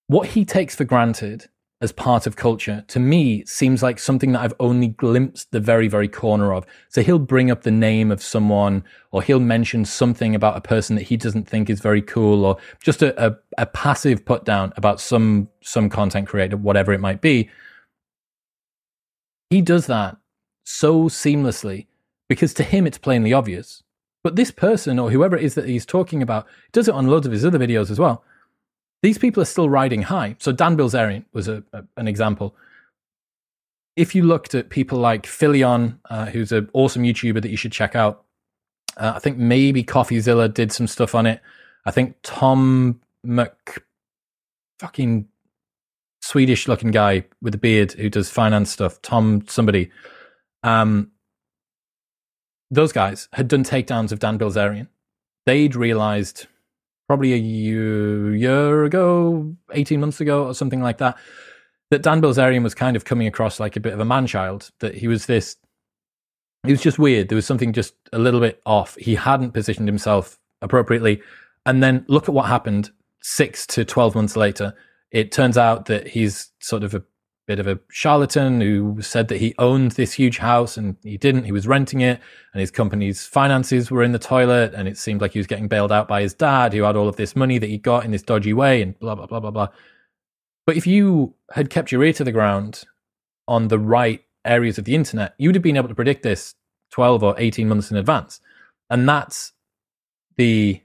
what 0.06 0.28
he 0.28 0.44
takes 0.44 0.74
for 0.74 0.84
granted 0.84 1.48
as 1.80 1.92
part 1.92 2.26
of 2.26 2.36
culture 2.36 2.84
to 2.88 2.98
me 2.98 3.44
seems 3.44 3.82
like 3.82 3.98
something 3.98 4.32
that 4.32 4.40
I've 4.40 4.54
only 4.58 4.88
glimpsed 4.88 5.50
the 5.50 5.60
very, 5.60 5.88
very 5.88 6.08
corner 6.08 6.54
of. 6.54 6.64
So 6.88 7.02
he'll 7.02 7.18
bring 7.18 7.50
up 7.50 7.62
the 7.62 7.70
name 7.70 8.10
of 8.10 8.22
someone 8.22 8.84
or 9.10 9.22
he'll 9.22 9.40
mention 9.40 9.84
something 9.84 10.34
about 10.34 10.56
a 10.56 10.60
person 10.60 10.96
that 10.96 11.02
he 11.02 11.16
doesn't 11.16 11.48
think 11.48 11.68
is 11.68 11.80
very 11.80 12.00
cool 12.00 12.44
or 12.44 12.56
just 12.80 13.02
a, 13.02 13.26
a, 13.26 13.36
a 13.58 13.66
passive 13.66 14.24
put 14.24 14.44
down 14.44 14.72
about 14.76 15.00
some 15.00 15.48
some 15.62 15.90
content 15.90 16.26
creator, 16.26 16.56
whatever 16.56 16.92
it 16.92 17.00
might 17.00 17.20
be. 17.20 17.50
He 19.50 19.60
does 19.60 19.86
that 19.86 20.16
so 20.64 21.04
seamlessly 21.04 21.86
because 22.28 22.54
to 22.54 22.62
him 22.62 22.86
it's 22.86 22.98
plainly 22.98 23.32
obvious. 23.32 23.82
But 24.22 24.36
this 24.36 24.50
person 24.50 24.98
or 24.98 25.10
whoever 25.10 25.36
it 25.36 25.44
is 25.44 25.54
that 25.54 25.68
he's 25.68 25.84
talking 25.84 26.22
about 26.22 26.46
does 26.72 26.88
it 26.88 26.94
on 26.94 27.06
loads 27.06 27.26
of 27.26 27.32
his 27.32 27.44
other 27.44 27.58
videos 27.58 27.90
as 27.90 27.98
well. 27.98 28.24
These 29.02 29.18
people 29.18 29.42
are 29.42 29.46
still 29.46 29.68
riding 29.68 30.02
high. 30.02 30.36
So 30.38 30.50
Dan 30.50 30.78
Bilzerian 30.78 31.26
was 31.34 31.46
a, 31.46 31.62
a, 31.74 31.84
an 31.98 32.08
example. 32.08 32.56
If 33.96 34.14
you 34.14 34.22
looked 34.22 34.54
at 34.54 34.70
people 34.70 34.98
like 34.98 35.26
Philion, 35.26 35.98
uh, 36.08 36.26
who's 36.26 36.52
an 36.52 36.70
awesome 36.72 37.02
YouTuber 37.02 37.42
that 37.42 37.50
you 37.50 37.56
should 37.58 37.70
check 37.70 37.94
out, 37.94 38.24
uh, 38.96 39.12
I 39.14 39.18
think 39.18 39.36
maybe 39.36 39.84
CoffeeZilla 39.84 40.52
did 40.52 40.72
some 40.72 40.86
stuff 40.86 41.14
on 41.14 41.26
it. 41.26 41.40
I 41.84 41.90
think 41.90 42.16
Tom 42.22 43.00
Mc 43.22 43.82
fucking 44.78 45.28
Swedish 46.22 46.66
looking 46.66 46.90
guy 46.90 47.26
with 47.42 47.54
a 47.54 47.58
beard 47.58 47.92
who 47.92 48.08
does 48.08 48.30
finance 48.30 48.70
stuff, 48.70 49.02
Tom 49.02 49.44
somebody. 49.46 49.90
Um, 50.62 51.10
those 52.74 52.92
guys 52.92 53.28
had 53.32 53.48
done 53.48 53.64
takedowns 53.64 54.12
of 54.12 54.18
Dan 54.18 54.38
Bilzerian. 54.38 54.88
They'd 55.46 55.74
realized 55.74 56.46
probably 57.06 57.34
a 57.34 57.36
year, 57.36 58.84
ago, 58.84 59.54
18 59.72 60.00
months 60.00 60.20
ago, 60.20 60.46
or 60.46 60.54
something 60.54 60.80
like 60.80 60.98
that, 60.98 61.18
that 61.90 62.02
Dan 62.02 62.22
Bilzerian 62.22 62.62
was 62.62 62.74
kind 62.74 62.96
of 62.96 63.04
coming 63.04 63.26
across 63.26 63.60
like 63.60 63.76
a 63.76 63.80
bit 63.80 63.92
of 63.92 64.00
a 64.00 64.04
man 64.04 64.26
child, 64.26 64.70
that 64.80 64.94
he 64.94 65.06
was 65.06 65.26
this. 65.26 65.56
It 66.66 66.70
was 66.70 66.80
just 66.80 66.98
weird. 66.98 67.28
There 67.28 67.36
was 67.36 67.46
something 67.46 67.74
just 67.74 67.94
a 68.12 68.18
little 68.18 68.40
bit 68.40 68.62
off. 68.64 68.96
He 68.96 69.14
hadn't 69.14 69.52
positioned 69.52 69.86
himself 69.86 70.38
appropriately. 70.62 71.20
And 71.66 71.82
then 71.82 72.06
look 72.08 72.26
at 72.26 72.34
what 72.34 72.46
happened 72.46 72.90
six 73.20 73.66
to 73.66 73.84
12 73.84 74.14
months 74.14 74.36
later 74.36 74.74
it 75.14 75.30
turns 75.30 75.56
out 75.56 75.86
that 75.86 76.08
he's 76.08 76.50
sort 76.58 76.82
of 76.82 76.92
a 76.92 77.02
bit 77.46 77.58
of 77.58 77.66
a 77.66 77.78
charlatan 77.90 78.60
who 78.60 79.02
said 79.02 79.28
that 79.28 79.38
he 79.38 79.54
owned 79.58 79.92
this 79.92 80.14
huge 80.14 80.38
house 80.38 80.76
and 80.76 80.96
he 81.02 81.16
didn't. 81.16 81.44
He 81.44 81.52
was 81.52 81.66
renting 81.66 82.00
it, 82.00 82.20
and 82.52 82.60
his 82.60 82.70
company's 82.70 83.26
finances 83.26 83.90
were 83.90 84.02
in 84.02 84.12
the 84.12 84.18
toilet, 84.18 84.72
and 84.74 84.88
it 84.88 84.96
seemed 84.96 85.20
like 85.20 85.32
he 85.32 85.38
was 85.38 85.46
getting 85.46 85.68
bailed 85.68 85.92
out 85.92 86.08
by 86.08 86.22
his 86.22 86.34
dad, 86.34 86.72
who 86.72 86.82
had 86.82 86.96
all 86.96 87.08
of 87.08 87.16
this 87.16 87.36
money 87.36 87.58
that 87.58 87.68
he 87.68 87.78
got 87.78 88.04
in 88.04 88.10
this 88.10 88.22
dodgy 88.22 88.52
way, 88.52 88.80
and 88.80 88.98
blah, 88.98 89.14
blah, 89.14 89.26
blah, 89.26 89.40
blah, 89.40 89.50
blah. 89.50 89.68
But 90.66 90.76
if 90.76 90.86
you 90.86 91.34
had 91.52 91.70
kept 91.70 91.92
your 91.92 92.02
ear 92.02 92.12
to 92.14 92.24
the 92.24 92.32
ground 92.32 92.84
on 93.46 93.68
the 93.68 93.78
right 93.78 94.24
areas 94.44 94.78
of 94.78 94.84
the 94.84 94.94
internet, 94.94 95.34
you 95.38 95.48
would 95.48 95.54
have 95.54 95.62
been 95.62 95.76
able 95.76 95.88
to 95.88 95.94
predict 95.94 96.22
this 96.22 96.54
12 96.92 97.22
or 97.22 97.34
18 97.38 97.68
months 97.68 97.90
in 97.90 97.96
advance. 97.96 98.40
And 98.88 99.08
that's 99.08 99.52
the 100.36 100.82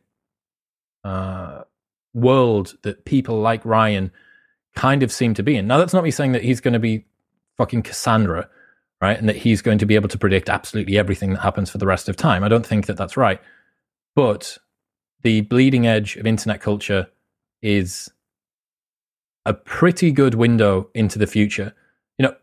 uh, 1.04 1.62
world 2.14 2.76
that 2.84 3.06
people 3.06 3.40
like 3.40 3.64
Ryan 3.66 4.12
kind 4.80 5.04
of 5.04 5.12
seem 5.12 5.34
to 5.34 5.44
be 5.44 5.58
in. 5.58 5.68
Now, 5.68 5.78
that's 5.78 5.94
not 5.94 6.06
me 6.06 6.12
saying 6.12 6.32
that 6.32 6.42
he's 6.42 6.62
going 6.62 6.74
to 6.74 6.80
be 6.80 7.04
fucking 7.58 7.82
Cassandra, 7.82 8.48
right? 9.02 9.20
And 9.20 9.28
that 9.28 9.36
he's 9.36 9.62
going 9.62 9.78
to 9.80 9.86
be 9.86 9.96
able 9.96 10.08
to 10.08 10.18
predict 10.18 10.50
absolutely 10.50 10.98
everything 10.98 11.34
that 11.34 11.42
happens 11.42 11.70
for 11.70 11.78
the 11.78 11.86
rest 11.86 12.08
of 12.08 12.16
time. 12.16 12.46
I 12.46 12.48
don't 12.48 12.66
think 12.66 12.86
that 12.86 12.96
that's 12.96 13.18
right. 13.18 13.42
But 14.16 14.58
the 15.22 15.42
bleeding 15.42 15.86
edge 15.86 16.16
of 16.16 16.26
internet 16.26 16.62
culture 16.62 17.08
is 17.62 18.10
a 19.46 19.54
pretty 19.54 20.14
good 20.14 20.36
window 20.36 20.90
into 20.94 21.20
the 21.20 21.28
future. 21.28 21.74
You 22.18 22.28
know, 22.28 22.36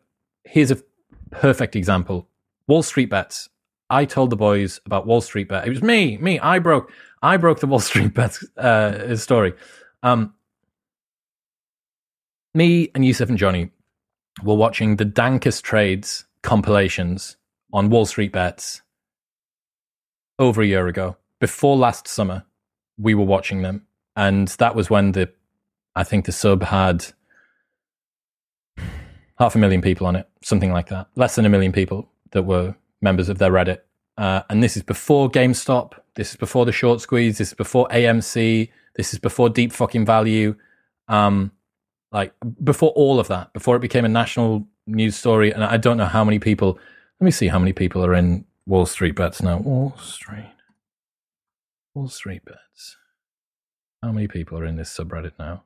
here's 0.44 0.70
a 0.70 0.82
perfect 1.30 1.74
example 1.74 2.28
Wall 2.68 2.82
Street 2.82 3.08
bets. 3.08 3.48
I 3.88 4.04
told 4.04 4.28
the 4.28 4.36
boys 4.36 4.78
about 4.84 5.06
Wall 5.06 5.22
Street 5.22 5.48
bet. 5.48 5.66
It 5.66 5.70
was 5.70 5.82
me, 5.82 6.18
me. 6.18 6.38
I 6.40 6.58
broke, 6.58 6.92
I 7.22 7.38
broke 7.38 7.60
the 7.60 7.66
Wall 7.66 7.80
Street 7.80 8.12
bets 8.12 8.44
uh, 8.58 9.16
story. 9.16 9.54
Um, 10.02 10.34
me 12.56 12.90
and 12.94 13.04
Yusuf 13.04 13.28
and 13.28 13.38
Johnny 13.38 13.70
were 14.42 14.54
watching 14.54 14.96
the 14.96 15.04
dankest 15.04 15.62
trades 15.62 16.24
compilations 16.42 17.36
on 17.72 17.90
Wall 17.90 18.06
Street 18.06 18.32
bets 18.32 18.80
over 20.38 20.62
a 20.62 20.66
year 20.66 20.88
ago. 20.88 21.16
Before 21.38 21.76
last 21.76 22.08
summer, 22.08 22.44
we 22.98 23.14
were 23.14 23.24
watching 23.24 23.60
them, 23.60 23.86
and 24.16 24.48
that 24.48 24.74
was 24.74 24.88
when 24.88 25.12
the, 25.12 25.30
I 25.94 26.02
think 26.02 26.24
the 26.24 26.32
sub 26.32 26.62
had 26.62 27.04
half 29.38 29.54
a 29.54 29.58
million 29.58 29.82
people 29.82 30.06
on 30.06 30.16
it, 30.16 30.26
something 30.42 30.72
like 30.72 30.88
that, 30.88 31.08
less 31.14 31.34
than 31.34 31.44
a 31.44 31.50
million 31.50 31.72
people 31.72 32.08
that 32.30 32.44
were 32.44 32.74
members 33.02 33.28
of 33.28 33.36
their 33.36 33.50
Reddit. 33.50 33.80
Uh, 34.16 34.40
and 34.48 34.62
this 34.62 34.78
is 34.78 34.82
before 34.82 35.30
GameStop. 35.30 35.92
This 36.14 36.30
is 36.30 36.36
before 36.36 36.64
the 36.64 36.72
short 36.72 37.02
squeeze. 37.02 37.36
This 37.36 37.48
is 37.48 37.54
before 37.54 37.86
AMC. 37.88 38.70
This 38.94 39.12
is 39.12 39.18
before 39.18 39.50
deep 39.50 39.72
fucking 39.72 40.06
value. 40.06 40.56
Um, 41.08 41.52
like 42.12 42.32
before 42.62 42.90
all 42.90 43.20
of 43.20 43.28
that, 43.28 43.52
before 43.52 43.76
it 43.76 43.80
became 43.80 44.04
a 44.04 44.08
national 44.08 44.66
news 44.86 45.16
story. 45.16 45.50
And 45.52 45.64
I 45.64 45.76
don't 45.76 45.96
know 45.96 46.06
how 46.06 46.24
many 46.24 46.38
people. 46.38 46.78
Let 47.20 47.24
me 47.24 47.30
see 47.30 47.48
how 47.48 47.58
many 47.58 47.72
people 47.72 48.04
are 48.04 48.14
in 48.14 48.44
Wall 48.66 48.86
Street 48.86 49.14
bets 49.14 49.42
now. 49.42 49.58
Wall 49.58 49.96
Street. 49.98 50.52
Wall 51.94 52.08
Street 52.08 52.44
bets. 52.44 52.96
How 54.02 54.12
many 54.12 54.28
people 54.28 54.58
are 54.58 54.64
in 54.64 54.76
this 54.76 54.94
subreddit 54.96 55.32
now? 55.38 55.62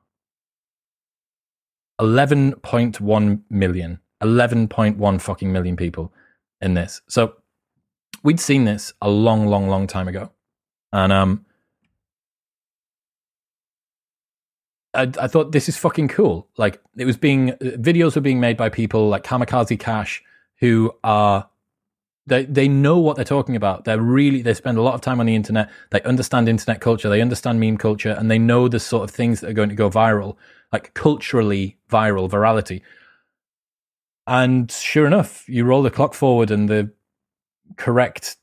11.1 1.99 3.41
million. 3.49 3.99
11.1 4.23 5.21
fucking 5.21 5.51
million 5.51 5.75
people 5.75 6.13
in 6.61 6.73
this. 6.73 7.01
So 7.07 7.35
we'd 8.23 8.39
seen 8.39 8.65
this 8.65 8.93
a 9.01 9.09
long, 9.09 9.47
long, 9.47 9.67
long 9.67 9.87
time 9.87 10.07
ago. 10.07 10.31
And 10.93 11.11
um 11.11 11.45
I, 14.93 15.03
I 15.19 15.27
thought 15.27 15.51
this 15.51 15.69
is 15.69 15.77
fucking 15.77 16.09
cool. 16.09 16.47
Like 16.57 16.81
it 16.97 17.05
was 17.05 17.17
being 17.17 17.51
uh, 17.51 17.77
videos 17.77 18.15
were 18.15 18.21
being 18.21 18.39
made 18.39 18.57
by 18.57 18.69
people 18.69 19.07
like 19.09 19.23
Kamikaze 19.23 19.79
Cash 19.79 20.23
who 20.59 20.93
are 21.03 21.49
they 22.27 22.45
they 22.45 22.67
know 22.67 22.97
what 22.99 23.15
they're 23.15 23.25
talking 23.25 23.55
about. 23.55 23.85
They're 23.85 24.01
really 24.01 24.41
they 24.41 24.53
spend 24.53 24.77
a 24.77 24.81
lot 24.81 24.93
of 24.93 25.01
time 25.01 25.19
on 25.19 25.25
the 25.25 25.35
internet. 25.35 25.69
They 25.89 26.01
understand 26.03 26.47
internet 26.47 26.81
culture. 26.81 27.09
They 27.09 27.21
understand 27.21 27.59
meme 27.59 27.77
culture, 27.77 28.11
and 28.11 28.29
they 28.29 28.39
know 28.39 28.67
the 28.67 28.79
sort 28.79 29.03
of 29.03 29.11
things 29.11 29.41
that 29.41 29.49
are 29.49 29.53
going 29.53 29.69
to 29.69 29.75
go 29.75 29.89
viral, 29.89 30.35
like 30.71 30.93
culturally 30.93 31.77
viral 31.89 32.29
virality. 32.29 32.81
And 34.27 34.71
sure 34.71 35.07
enough, 35.07 35.49
you 35.49 35.65
roll 35.65 35.81
the 35.81 35.89
clock 35.89 36.13
forward, 36.13 36.51
and 36.51 36.69
the 36.69 36.91
correct 37.77 38.37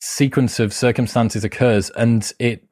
sequence 0.00 0.60
of 0.60 0.74
circumstances 0.74 1.42
occurs, 1.42 1.90
and 1.90 2.30
it 2.38 2.68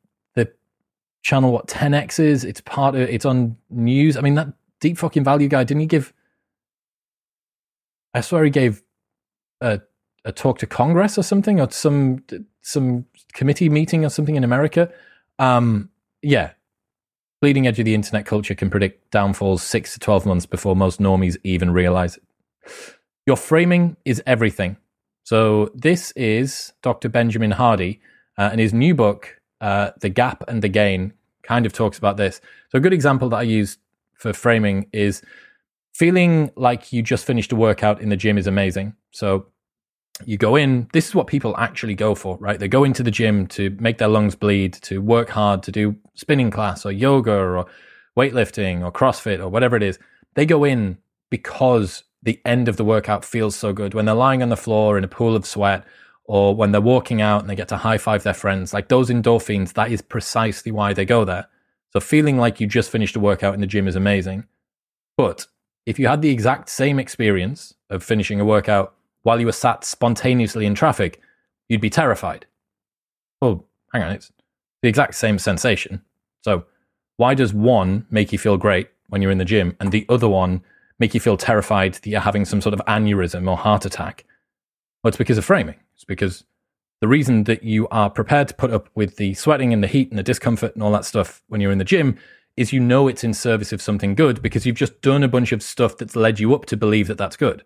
channel 1.23 1.53
what 1.53 1.69
10x 1.69 2.19
is. 2.21 2.45
It's 2.45 2.61
part 2.61 2.95
of 2.95 3.03
it's 3.03 3.25
on 3.25 3.57
news. 3.71 4.17
I 4.17 4.21
mean 4.21 4.35
that 4.35 4.49
deep 4.81 4.99
fucking 4.99 5.25
value 5.25 5.49
guy 5.49 5.65
didn't 5.65 5.81
he 5.81 5.87
give? 5.87 6.13
I 8.15 8.21
swear 8.21 8.45
he 8.45 8.51
gave 8.51 8.83
a 9.61 9.81
a 10.25 10.33
talk 10.33 10.59
to 10.59 10.67
Congress 10.67 11.19
or 11.19 11.23
something, 11.23 11.61
or 11.61 11.71
some 11.71 12.25
some 12.61 13.07
committee 13.33 13.69
meeting 13.69 14.05
or 14.05 14.09
something 14.11 14.37
in 14.37 14.45
America. 14.45 14.93
Um, 15.39 15.91
yeah, 16.23 16.53
bleeding 17.41 17.67
edge 17.67 17.79
of 17.79 17.85
the 17.85 17.95
internet 17.95 18.27
culture 18.27 18.55
can 18.55 18.71
predict 18.71 19.11
downfalls 19.11 19.63
six 19.63 19.95
to 19.95 20.01
twelve 20.01 20.27
months 20.27 20.47
before 20.47 20.77
most 20.77 21.01
normies 21.01 21.37
even 21.45 21.71
realize 21.71 22.17
it. 22.17 22.23
Your 23.27 23.37
framing 23.37 23.97
is 24.05 24.23
everything. 24.27 24.77
So 25.25 25.71
this 25.75 26.11
is 26.13 26.73
Dr. 26.83 27.09
Benjamin 27.09 27.53
Hardy, 27.53 28.01
uh, 28.37 28.49
and 28.51 28.61
his 28.61 28.73
new 28.73 28.95
book, 28.95 29.41
uh, 29.63 29.93
"The 30.01 30.11
Gap 30.11 30.45
and 30.49 30.61
the 30.61 30.69
Gain," 30.69 31.15
kind 31.43 31.65
of 31.65 31.73
talks 31.73 31.97
about 31.97 32.19
this. 32.19 32.43
So 32.71 32.77
a 32.79 32.81
good 32.81 32.93
example 32.93 33.31
that 33.31 33.37
I 33.37 33.43
use 33.43 33.79
for 34.15 34.35
framing 34.35 34.89
is 34.93 35.23
feeling 35.95 36.51
like 36.57 36.93
you 36.93 37.03
just 37.03 37.25
finished 37.25 37.53
a 37.53 37.57
workout 37.57 38.01
in 38.01 38.11
the 38.11 38.17
gym 38.17 38.37
is 38.37 38.47
amazing. 38.47 38.95
So 39.11 39.47
you 40.25 40.37
go 40.37 40.57
in 40.57 40.89
this 40.93 41.09
is 41.09 41.15
what 41.15 41.27
people 41.27 41.57
actually 41.57 41.95
go 41.95 42.15
for 42.15 42.37
right 42.39 42.61
they 42.61 42.69
go 42.69 42.85
into 42.85 43.03
the 43.03 43.11
gym 43.11 43.47
to 43.47 43.75
make 43.81 43.99
their 43.99 44.09
lungs 44.09 44.35
bleed 44.35 44.73
to 44.75 45.01
work 45.01 45.31
hard 45.31 45.63
to 45.63 45.73
do 45.73 45.97
spinning 46.15 46.51
class 46.51 46.85
or 46.85 46.93
yoga 46.93 47.33
or 47.33 47.67
weightlifting 48.17 48.85
or 48.85 48.93
crossfit 48.93 49.41
or 49.41 49.49
whatever 49.49 49.77
it 49.77 49.83
is 49.83 49.99
they 50.35 50.47
go 50.47 50.65
in 50.65 50.99
because 51.31 52.05
the 52.23 52.41
end 52.45 52.69
of 52.69 52.77
the 52.77 52.85
workout 52.85 53.25
feels 53.25 53.57
so 53.57 53.73
good 53.73 53.95
when 53.95 54.05
they're 54.05 54.15
lying 54.15 54.43
on 54.43 54.49
the 54.49 54.57
floor 54.57 54.99
in 54.99 55.05
a 55.05 55.09
pool 55.09 55.35
of 55.35 55.47
sweat 55.47 55.85
or 56.25 56.55
when 56.55 56.73
they're 56.73 56.81
walking 56.81 57.21
out 57.21 57.41
and 57.41 57.51
they 57.51 57.57
get 57.57 57.69
to 57.69 57.77
high 57.77 57.99
five 57.99 58.23
their 58.23 58.35
friends 58.35 58.73
like 58.73 58.89
those 58.89 59.11
endorphins 59.11 59.73
that 59.75 59.91
is 59.91 60.01
precisely 60.03 60.73
why 60.73 60.93
they 60.93 61.05
go 61.05 61.25
there 61.25 61.47
so 61.93 62.01
feeling 62.01 62.39
like 62.39 62.61
you 62.61 62.67
just 62.67 62.91
finished 62.91 63.17
a 63.17 63.21
workout 63.21 63.55
in 63.55 63.61
the 63.61 63.67
gym 63.67 63.89
is 63.89 63.97
amazing 63.97 64.45
but 65.17 65.47
if 65.87 65.99
you 65.99 66.07
had 66.07 66.23
the 66.23 66.31
exact 66.31 66.69
same 66.69 66.99
experience 66.99 67.75
of 67.91 68.05
finishing 68.05 68.41
a 68.41 68.45
workout 68.45 68.95
while 69.23 69.41
you 69.41 69.47
were 69.47 69.53
sat 69.53 69.85
spontaneously 69.85 70.67
in 70.67 70.75
traffic, 70.75 71.21
you'd 71.69 71.81
be 71.81 71.91
terrified. 71.91 72.47
Well, 73.41 73.65
hang 73.93 74.03
on, 74.03 74.13
it's 74.13 74.33
the 74.83 74.89
exact 74.89 75.15
same 75.15 75.39
sensation. 75.39 76.03
So, 76.43 76.65
why 77.17 77.35
does 77.35 77.53
one 77.53 78.07
make 78.11 78.33
you 78.33 78.39
feel 78.39 78.57
great 78.57 78.89
when 79.09 79.23
you're 79.23 79.31
in 79.31 79.39
the 79.39 79.45
gym 79.45 79.77
and 79.81 79.93
the 79.93 80.07
other 80.09 80.29
one 80.29 80.63
make 80.99 81.15
you 81.15 81.21
feel 81.21 81.37
terrified 81.37 81.95
that 81.95 82.07
you're 82.07 82.21
having 82.21 82.45
some 82.45 82.61
sort 82.61 82.75
of 82.75 82.81
aneurysm 82.87 83.49
or 83.49 83.57
heart 83.57 83.85
attack? 83.85 84.25
Well, 85.03 85.09
it's 85.09 85.17
because 85.17 85.39
of 85.39 85.45
framing. 85.45 85.77
It's 85.95 86.05
because 86.05 86.45
the 87.01 87.09
reason 87.09 87.45
that 87.45 87.65
you 87.65 87.89
are 87.89 88.09
prepared 88.09 88.49
to 88.49 88.55
put 88.55 88.71
up 88.71 88.89
with 88.95 89.17
the 89.17 89.35
sweating 89.35 89.73
and 89.73 89.83
the 89.83 89.89
heat 89.89 90.11
and 90.11 90.19
the 90.19 90.23
discomfort 90.23 90.75
and 90.75 90.83
all 90.83 90.93
that 90.93 91.05
stuff 91.05 91.43
when 91.49 91.61
you're 91.61 91.73
in 91.73 91.79
the 91.79 91.85
gym 91.85 92.17
is 92.57 92.73
you 92.73 92.81
know 92.81 93.09
it's 93.09 93.25
in 93.25 93.35
service 93.35 93.73
of 93.73 93.83
something 93.83 94.15
good 94.15 94.43
because 94.43 94.67
you've 94.67 94.77
just 94.77 95.01
done 95.01 95.23
a 95.23 95.29
bunch 95.29 95.53
of 95.53 95.63
stuff 95.63 95.97
that's 95.97 96.15
led 96.15 96.39
you 96.39 96.55
up 96.55 96.67
to 96.67 96.77
believe 96.77 97.09
that 97.09 97.19
that's 97.19 97.37
good. 97.37 97.65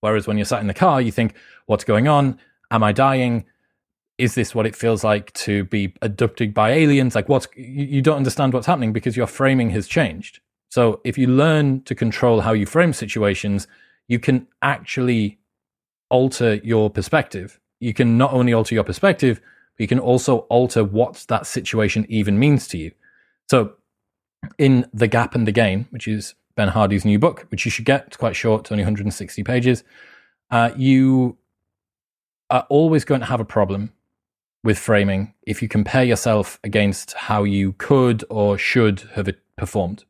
Whereas 0.00 0.26
when 0.26 0.38
you're 0.38 0.46
sat 0.46 0.60
in 0.60 0.66
the 0.66 0.74
car, 0.74 1.00
you 1.00 1.12
think, 1.12 1.34
what's 1.66 1.84
going 1.84 2.08
on? 2.08 2.38
Am 2.70 2.82
I 2.82 2.92
dying? 2.92 3.44
Is 4.18 4.34
this 4.34 4.54
what 4.54 4.66
it 4.66 4.74
feels 4.74 5.04
like 5.04 5.32
to 5.34 5.64
be 5.64 5.94
abducted 6.02 6.54
by 6.54 6.70
aliens? 6.70 7.14
Like, 7.14 7.28
what's, 7.28 7.46
you 7.54 8.02
don't 8.02 8.16
understand 8.16 8.54
what's 8.54 8.66
happening 8.66 8.92
because 8.92 9.16
your 9.16 9.26
framing 9.26 9.70
has 9.70 9.86
changed. 9.86 10.40
So 10.70 11.00
if 11.04 11.18
you 11.18 11.26
learn 11.26 11.82
to 11.82 11.94
control 11.94 12.40
how 12.40 12.52
you 12.52 12.64
frame 12.64 12.92
situations, 12.92 13.66
you 14.08 14.18
can 14.18 14.46
actually 14.62 15.39
alter 16.10 16.54
your 16.56 16.90
perspective. 16.90 17.58
You 17.80 17.94
can 17.94 18.18
not 18.18 18.32
only 18.32 18.52
alter 18.52 18.74
your 18.74 18.84
perspective, 18.84 19.40
but 19.76 19.80
you 19.82 19.88
can 19.88 19.98
also 19.98 20.38
alter 20.50 20.84
what 20.84 21.24
that 21.28 21.46
situation 21.46 22.04
even 22.08 22.38
means 22.38 22.68
to 22.68 22.78
you. 22.78 22.92
So 23.50 23.74
in 24.58 24.86
The 24.92 25.08
Gap 25.08 25.34
and 25.34 25.46
the 25.46 25.52
Gain, 25.52 25.86
which 25.90 26.06
is 26.06 26.34
Ben 26.56 26.68
Hardy's 26.68 27.04
new 27.04 27.18
book, 27.18 27.46
which 27.50 27.64
you 27.64 27.70
should 27.70 27.84
get. 27.84 28.06
It's 28.08 28.16
quite 28.16 28.36
short, 28.36 28.62
it's 28.62 28.72
only 28.72 28.84
160 28.84 29.42
pages. 29.44 29.84
Uh, 30.50 30.70
you 30.76 31.38
are 32.50 32.66
always 32.68 33.04
going 33.04 33.20
to 33.20 33.26
have 33.26 33.40
a 33.40 33.44
problem 33.44 33.92
with 34.62 34.78
framing 34.78 35.32
if 35.46 35.62
you 35.62 35.68
compare 35.68 36.04
yourself 36.04 36.58
against 36.64 37.14
how 37.14 37.44
you 37.44 37.72
could 37.72 38.24
or 38.28 38.58
should 38.58 39.00
have 39.14 39.30
performed. 39.56 40.04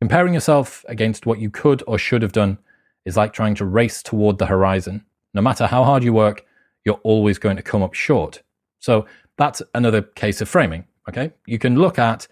Comparing 0.00 0.34
yourself 0.34 0.84
against 0.88 1.26
what 1.26 1.38
you 1.38 1.50
could 1.50 1.82
or 1.86 1.98
should 1.98 2.22
have 2.22 2.32
done 2.32 2.58
is 3.04 3.16
like 3.16 3.32
trying 3.32 3.54
to 3.54 3.64
race 3.64 4.02
toward 4.02 4.38
the 4.38 4.46
horizon. 4.46 5.04
No 5.38 5.42
matter 5.42 5.68
how 5.68 5.84
hard 5.84 6.02
you 6.02 6.12
work, 6.12 6.44
you're 6.84 6.98
always 7.04 7.38
going 7.38 7.54
to 7.54 7.62
come 7.62 7.80
up 7.80 7.94
short. 7.94 8.42
So 8.80 9.06
that's 9.36 9.62
another 9.72 10.02
case 10.02 10.40
of 10.40 10.48
framing. 10.48 10.84
Okay. 11.08 11.32
You 11.46 11.60
can 11.60 11.76
look 11.76 11.96
at, 11.96 12.26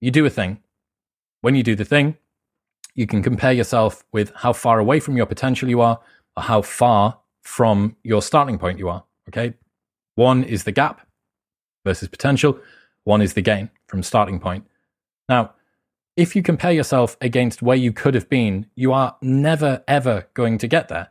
you 0.00 0.10
do 0.10 0.26
a 0.26 0.30
thing. 0.30 0.58
When 1.42 1.54
you 1.54 1.62
do 1.62 1.76
the 1.76 1.84
thing, 1.84 2.16
you 2.96 3.06
can 3.06 3.22
compare 3.22 3.52
yourself 3.52 4.02
with 4.10 4.32
how 4.34 4.52
far 4.52 4.80
away 4.80 4.98
from 4.98 5.16
your 5.16 5.26
potential 5.26 5.68
you 5.68 5.80
are 5.80 6.00
or 6.36 6.42
how 6.42 6.60
far 6.60 7.20
from 7.42 7.94
your 8.02 8.20
starting 8.20 8.58
point 8.58 8.80
you 8.80 8.88
are. 8.88 9.04
Okay. 9.28 9.54
One 10.16 10.42
is 10.42 10.64
the 10.64 10.72
gap 10.72 11.06
versus 11.86 12.08
potential, 12.08 12.58
one 13.04 13.22
is 13.22 13.34
the 13.34 13.42
gain 13.42 13.70
from 13.86 14.02
starting 14.02 14.40
point. 14.40 14.66
Now, 15.28 15.52
if 16.16 16.34
you 16.34 16.42
compare 16.42 16.72
yourself 16.72 17.16
against 17.20 17.62
where 17.62 17.76
you 17.76 17.92
could 17.92 18.14
have 18.14 18.28
been, 18.28 18.66
you 18.74 18.92
are 18.92 19.16
never, 19.22 19.84
ever 19.86 20.26
going 20.34 20.58
to 20.58 20.66
get 20.66 20.88
there. 20.88 21.10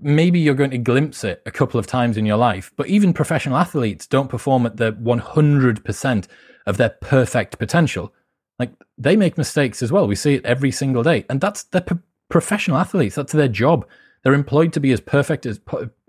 Maybe 0.00 0.40
you're 0.40 0.54
going 0.54 0.70
to 0.70 0.78
glimpse 0.78 1.24
it 1.24 1.42
a 1.46 1.50
couple 1.50 1.78
of 1.78 1.86
times 1.86 2.16
in 2.16 2.26
your 2.26 2.36
life, 2.36 2.72
but 2.76 2.88
even 2.88 3.12
professional 3.12 3.56
athletes 3.56 4.06
don't 4.06 4.28
perform 4.28 4.66
at 4.66 4.76
the 4.76 4.92
100% 4.92 6.26
of 6.66 6.76
their 6.76 6.90
perfect 6.90 7.58
potential. 7.58 8.12
Like 8.58 8.72
they 8.96 9.16
make 9.16 9.38
mistakes 9.38 9.82
as 9.82 9.92
well. 9.92 10.06
We 10.06 10.16
see 10.16 10.34
it 10.34 10.44
every 10.44 10.70
single 10.70 11.02
day, 11.02 11.24
and 11.30 11.40
that's 11.40 11.62
they're 11.64 11.80
p- 11.80 11.96
professional 12.28 12.78
athletes. 12.78 13.14
That's 13.14 13.32
their 13.32 13.48
job. 13.48 13.86
They're 14.22 14.34
employed 14.34 14.72
to 14.72 14.80
be 14.80 14.92
as 14.92 15.00
perfect 15.00 15.46
as 15.46 15.60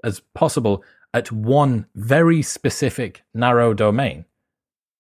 as 0.04 0.22
possible 0.34 0.84
at 1.14 1.32
one 1.32 1.86
very 1.96 2.42
specific 2.42 3.24
narrow 3.34 3.74
domain. 3.74 4.26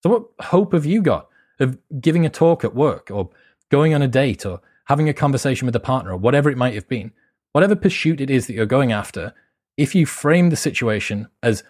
So, 0.03 0.09
what 0.09 0.47
hope 0.47 0.73
have 0.73 0.85
you 0.85 1.01
got 1.01 1.27
of 1.59 1.77
giving 1.99 2.25
a 2.25 2.29
talk 2.29 2.63
at 2.63 2.75
work 2.75 3.09
or 3.11 3.29
going 3.69 3.93
on 3.93 4.01
a 4.01 4.07
date 4.07 4.45
or 4.45 4.61
having 4.85 5.09
a 5.09 5.13
conversation 5.13 5.65
with 5.65 5.75
a 5.75 5.79
partner 5.79 6.11
or 6.11 6.17
whatever 6.17 6.49
it 6.49 6.57
might 6.57 6.75
have 6.75 6.87
been? 6.87 7.11
Whatever 7.53 7.75
pursuit 7.75 8.21
it 8.21 8.29
is 8.29 8.47
that 8.47 8.53
you're 8.53 8.65
going 8.65 8.91
after, 8.91 9.33
if 9.77 9.95
you 9.95 10.05
frame 10.05 10.49
the 10.49 10.55
situation 10.55 11.27
as, 11.41 11.63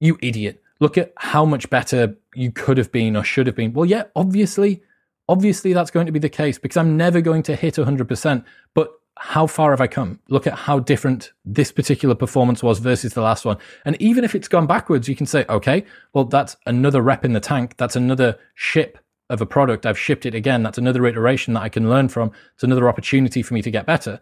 you 0.00 0.18
idiot, 0.22 0.62
look 0.80 0.98
at 0.98 1.12
how 1.16 1.44
much 1.44 1.70
better 1.70 2.16
you 2.34 2.50
could 2.50 2.78
have 2.78 2.90
been 2.90 3.16
or 3.16 3.22
should 3.22 3.46
have 3.46 3.56
been. 3.56 3.72
Well, 3.72 3.86
yeah, 3.86 4.04
obviously, 4.16 4.82
obviously 5.28 5.72
that's 5.72 5.90
going 5.90 6.06
to 6.06 6.12
be 6.12 6.18
the 6.18 6.28
case 6.28 6.58
because 6.58 6.76
I'm 6.76 6.96
never 6.96 7.20
going 7.20 7.42
to 7.44 7.56
hit 7.56 7.74
100%. 7.74 8.44
But 8.74 8.90
how 9.18 9.46
far 9.46 9.70
have 9.70 9.80
I 9.80 9.86
come? 9.86 10.18
Look 10.28 10.46
at 10.46 10.54
how 10.54 10.80
different 10.80 11.32
this 11.44 11.70
particular 11.70 12.14
performance 12.14 12.62
was 12.62 12.78
versus 12.78 13.14
the 13.14 13.20
last 13.20 13.44
one. 13.44 13.58
And 13.84 14.00
even 14.00 14.24
if 14.24 14.34
it's 14.34 14.48
gone 14.48 14.66
backwards, 14.66 15.08
you 15.08 15.14
can 15.14 15.26
say, 15.26 15.44
okay, 15.48 15.84
well, 16.14 16.24
that's 16.24 16.56
another 16.66 17.02
rep 17.02 17.24
in 17.24 17.32
the 17.32 17.40
tank. 17.40 17.76
That's 17.76 17.96
another 17.96 18.38
ship 18.54 18.98
of 19.30 19.40
a 19.40 19.46
product. 19.46 19.86
I've 19.86 19.98
shipped 19.98 20.26
it 20.26 20.34
again. 20.34 20.62
That's 20.62 20.78
another 20.78 21.06
iteration 21.06 21.54
that 21.54 21.62
I 21.62 21.68
can 21.68 21.88
learn 21.88 22.08
from. 22.08 22.32
It's 22.54 22.64
another 22.64 22.88
opportunity 22.88 23.42
for 23.42 23.54
me 23.54 23.62
to 23.62 23.70
get 23.70 23.86
better. 23.86 24.20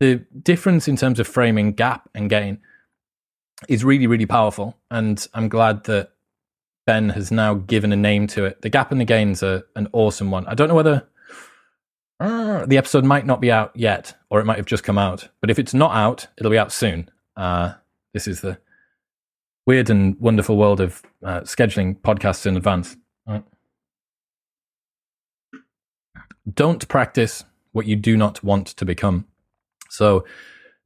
The 0.00 0.24
difference 0.42 0.88
in 0.88 0.96
terms 0.96 1.20
of 1.20 1.28
framing 1.28 1.72
gap 1.72 2.08
and 2.14 2.28
gain 2.28 2.58
is 3.68 3.84
really, 3.84 4.06
really 4.06 4.26
powerful. 4.26 4.76
And 4.90 5.24
I'm 5.34 5.48
glad 5.48 5.84
that 5.84 6.12
Ben 6.86 7.10
has 7.10 7.30
now 7.30 7.54
given 7.54 7.92
a 7.92 7.96
name 7.96 8.26
to 8.28 8.44
it. 8.44 8.62
The 8.62 8.68
gap 8.68 8.90
and 8.90 9.00
the 9.00 9.04
gains 9.04 9.42
are 9.42 9.62
an 9.76 9.88
awesome 9.92 10.30
one. 10.30 10.46
I 10.46 10.54
don't 10.54 10.68
know 10.68 10.74
whether 10.74 11.06
uh, 12.18 12.66
the 12.66 12.78
episode 12.78 13.04
might 13.04 13.26
not 13.26 13.40
be 13.40 13.50
out 13.50 13.72
yet, 13.74 14.14
or 14.30 14.40
it 14.40 14.44
might 14.44 14.56
have 14.56 14.66
just 14.66 14.84
come 14.84 14.98
out. 14.98 15.28
But 15.40 15.50
if 15.50 15.58
it's 15.58 15.74
not 15.74 15.94
out, 15.94 16.26
it'll 16.36 16.50
be 16.50 16.58
out 16.58 16.72
soon. 16.72 17.08
Uh, 17.36 17.74
this 18.14 18.26
is 18.26 18.40
the 18.40 18.58
weird 19.66 19.90
and 19.90 20.18
wonderful 20.20 20.56
world 20.56 20.80
of 20.80 21.02
uh, 21.24 21.40
scheduling 21.40 22.00
podcasts 22.00 22.46
in 22.46 22.56
advance. 22.56 22.96
Right. 23.26 23.44
Don't 26.52 26.86
practice 26.88 27.44
what 27.70 27.86
you 27.86 27.96
do 27.96 28.16
not 28.16 28.42
want 28.42 28.66
to 28.68 28.84
become. 28.84 29.26
So, 29.92 30.24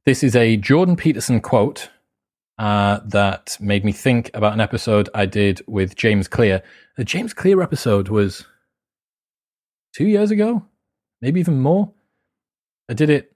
this 0.05 0.21
is 0.21 0.35
a 0.35 0.57
Jordan 0.57 0.97
Peterson 0.97 1.39
quote 1.39 1.91
uh, 2.59 2.99
that 3.05 3.55
made 3.61 3.85
me 3.85 3.93
think 3.93 4.29
about 4.33 4.51
an 4.51 4.59
episode 4.59 5.07
I 5.15 5.25
did 5.25 5.61
with 5.65 5.95
James 5.95 6.27
Clear. 6.27 6.61
The 6.97 7.05
James 7.05 7.33
Clear 7.33 7.61
episode 7.61 8.09
was 8.09 8.43
two 9.95 10.07
years 10.07 10.29
ago, 10.29 10.65
maybe 11.21 11.39
even 11.39 11.61
more. 11.61 11.93
I 12.89 12.95
did 12.95 13.09
it. 13.09 13.31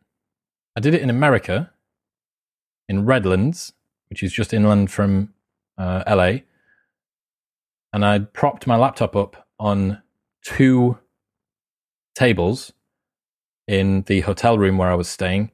I 0.76 0.82
did 0.82 0.94
it 0.94 1.02
in 1.02 1.10
America, 1.10 1.72
in 2.90 3.06
Redlands, 3.06 3.72
which 4.10 4.24
is 4.24 4.34
just 4.34 4.54
inland 4.54 4.92
from 4.92 5.34
uh, 5.78 6.04
LA, 6.06 6.40
and 7.94 8.04
I 8.04 8.20
propped 8.20 8.68
my 8.68 8.76
laptop 8.76 9.16
up 9.16 9.48
on 9.58 10.02
two 10.44 10.98
tables 12.14 12.74
in 13.70 14.02
the 14.08 14.20
hotel 14.20 14.58
room 14.58 14.78
where 14.78 14.92
I 14.92 14.96
was 14.96 15.08
staying, 15.08 15.50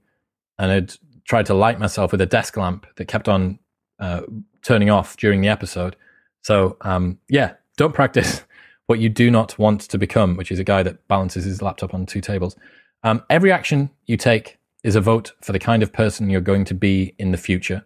and 0.60 0.72
I'd 0.72 0.94
tried 1.28 1.46
to 1.48 1.54
light 1.54 1.80
myself 1.80 2.12
with 2.12 2.22
a 2.22 2.26
desk 2.26 2.58
lamp 2.58 2.86
that 2.96 3.06
kept 3.06 3.28
on 3.28 3.60
uh, 4.00 4.22
turning 4.62 4.90
off 4.90 5.18
during 5.18 5.42
the 5.42 5.48
episode. 5.50 5.96
So, 6.42 6.78
um, 6.82 7.20
yeah, 7.30 7.54
don't 7.78 7.94
practice 7.94 8.44
what 8.88 9.00
you 9.00 9.10
do 9.10 9.30
not 9.30 9.58
want 9.60 9.82
to 9.82 9.98
become, 9.98 10.38
which 10.38 10.52
is 10.52 10.60
a 10.60 10.64
guy 10.64 10.84
that 10.84 11.08
balances 11.08 11.46
his 11.46 11.62
laptop 11.62 11.94
on 11.94 12.06
two 12.06 12.22
tables. 12.22 12.56
Um, 13.04 13.24
every 13.30 13.52
action 13.52 13.90
you 14.06 14.18
take 14.18 14.58
is 14.84 14.96
a 14.96 15.02
vote 15.02 15.34
for 15.42 15.52
the 15.52 15.60
kind 15.60 15.84
of 15.84 15.92
person 15.92 16.30
you're 16.30 16.42
going 16.42 16.66
to 16.66 16.74
be 16.74 17.14
in 17.20 17.32
the 17.32 17.38
future. 17.38 17.84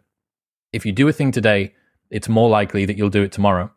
If 0.72 0.86
you 0.86 0.92
do 0.92 1.08
a 1.08 1.14
thing 1.14 1.32
today, 1.32 1.74
it's 2.10 2.30
more 2.30 2.50
likely 2.50 2.86
that 2.86 2.98
you'll 2.98 3.10
do 3.10 3.24
it 3.24 3.32
tomorrow. 3.32 3.72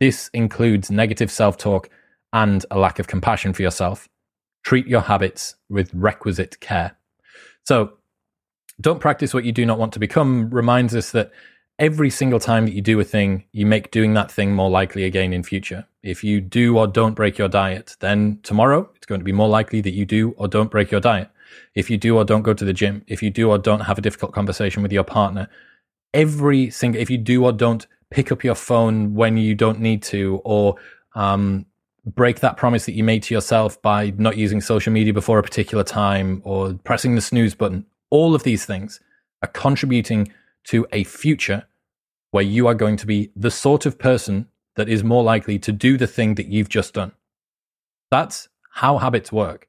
This 0.00 0.28
includes 0.32 0.90
negative 0.90 1.30
self 1.30 1.56
talk 1.56 1.88
and 2.32 2.64
a 2.70 2.78
lack 2.78 2.98
of 2.98 3.06
compassion 3.06 3.52
for 3.52 3.62
yourself. 3.62 4.08
Treat 4.64 4.86
your 4.86 5.02
habits 5.02 5.56
with 5.68 5.92
requisite 5.92 6.58
care. 6.60 6.96
So, 7.64 7.94
don't 8.80 9.00
practice 9.00 9.32
what 9.32 9.44
you 9.44 9.52
do 9.52 9.64
not 9.64 9.78
want 9.78 9.92
to 9.92 9.98
become 9.98 10.50
reminds 10.50 10.94
us 10.94 11.12
that 11.12 11.32
every 11.78 12.10
single 12.10 12.40
time 12.40 12.66
that 12.66 12.74
you 12.74 12.82
do 12.82 12.98
a 13.00 13.04
thing, 13.04 13.44
you 13.52 13.66
make 13.66 13.90
doing 13.90 14.14
that 14.14 14.30
thing 14.30 14.54
more 14.54 14.70
likely 14.70 15.04
again 15.04 15.32
in 15.32 15.42
future. 15.42 15.86
If 16.02 16.22
you 16.22 16.40
do 16.40 16.78
or 16.78 16.86
don't 16.86 17.14
break 17.14 17.38
your 17.38 17.48
diet, 17.48 17.96
then 18.00 18.40
tomorrow 18.42 18.88
it's 18.94 19.06
going 19.06 19.20
to 19.20 19.24
be 19.24 19.32
more 19.32 19.48
likely 19.48 19.80
that 19.80 19.92
you 19.92 20.04
do 20.04 20.34
or 20.36 20.48
don't 20.48 20.70
break 20.70 20.90
your 20.90 21.00
diet. 21.00 21.30
If 21.74 21.90
you 21.90 21.96
do 21.96 22.16
or 22.16 22.24
don't 22.24 22.42
go 22.42 22.54
to 22.54 22.64
the 22.64 22.72
gym, 22.72 23.04
if 23.06 23.22
you 23.22 23.30
do 23.30 23.50
or 23.50 23.58
don't 23.58 23.80
have 23.80 23.98
a 23.98 24.02
difficult 24.02 24.32
conversation 24.32 24.82
with 24.82 24.92
your 24.92 25.04
partner, 25.04 25.48
every 26.12 26.70
single, 26.70 27.00
if 27.00 27.10
you 27.10 27.18
do 27.18 27.44
or 27.44 27.52
don't 27.52 27.86
pick 28.10 28.30
up 28.30 28.44
your 28.44 28.54
phone 28.54 29.14
when 29.14 29.36
you 29.36 29.54
don't 29.54 29.80
need 29.80 30.02
to, 30.02 30.40
or 30.44 30.76
um, 31.14 31.66
break 32.06 32.40
that 32.40 32.56
promise 32.56 32.86
that 32.86 32.92
you 32.92 33.02
made 33.02 33.22
to 33.24 33.34
yourself 33.34 33.80
by 33.82 34.12
not 34.18 34.36
using 34.36 34.60
social 34.60 34.92
media 34.92 35.12
before 35.12 35.38
a 35.38 35.42
particular 35.42 35.82
time 35.82 36.42
or 36.44 36.74
pressing 36.84 37.14
the 37.14 37.20
snooze 37.20 37.54
button, 37.54 37.86
all 38.14 38.32
of 38.32 38.44
these 38.44 38.64
things 38.64 39.00
are 39.42 39.48
contributing 39.48 40.32
to 40.62 40.86
a 40.92 41.02
future 41.02 41.66
where 42.30 42.44
you 42.44 42.68
are 42.68 42.74
going 42.74 42.96
to 42.96 43.06
be 43.06 43.32
the 43.34 43.50
sort 43.50 43.86
of 43.86 43.98
person 43.98 44.46
that 44.76 44.88
is 44.88 45.02
more 45.02 45.24
likely 45.24 45.58
to 45.58 45.72
do 45.72 45.96
the 45.96 46.06
thing 46.06 46.36
that 46.36 46.46
you've 46.46 46.68
just 46.68 46.94
done. 46.94 47.10
That's 48.12 48.48
how 48.70 48.98
habits 48.98 49.32
work. 49.32 49.66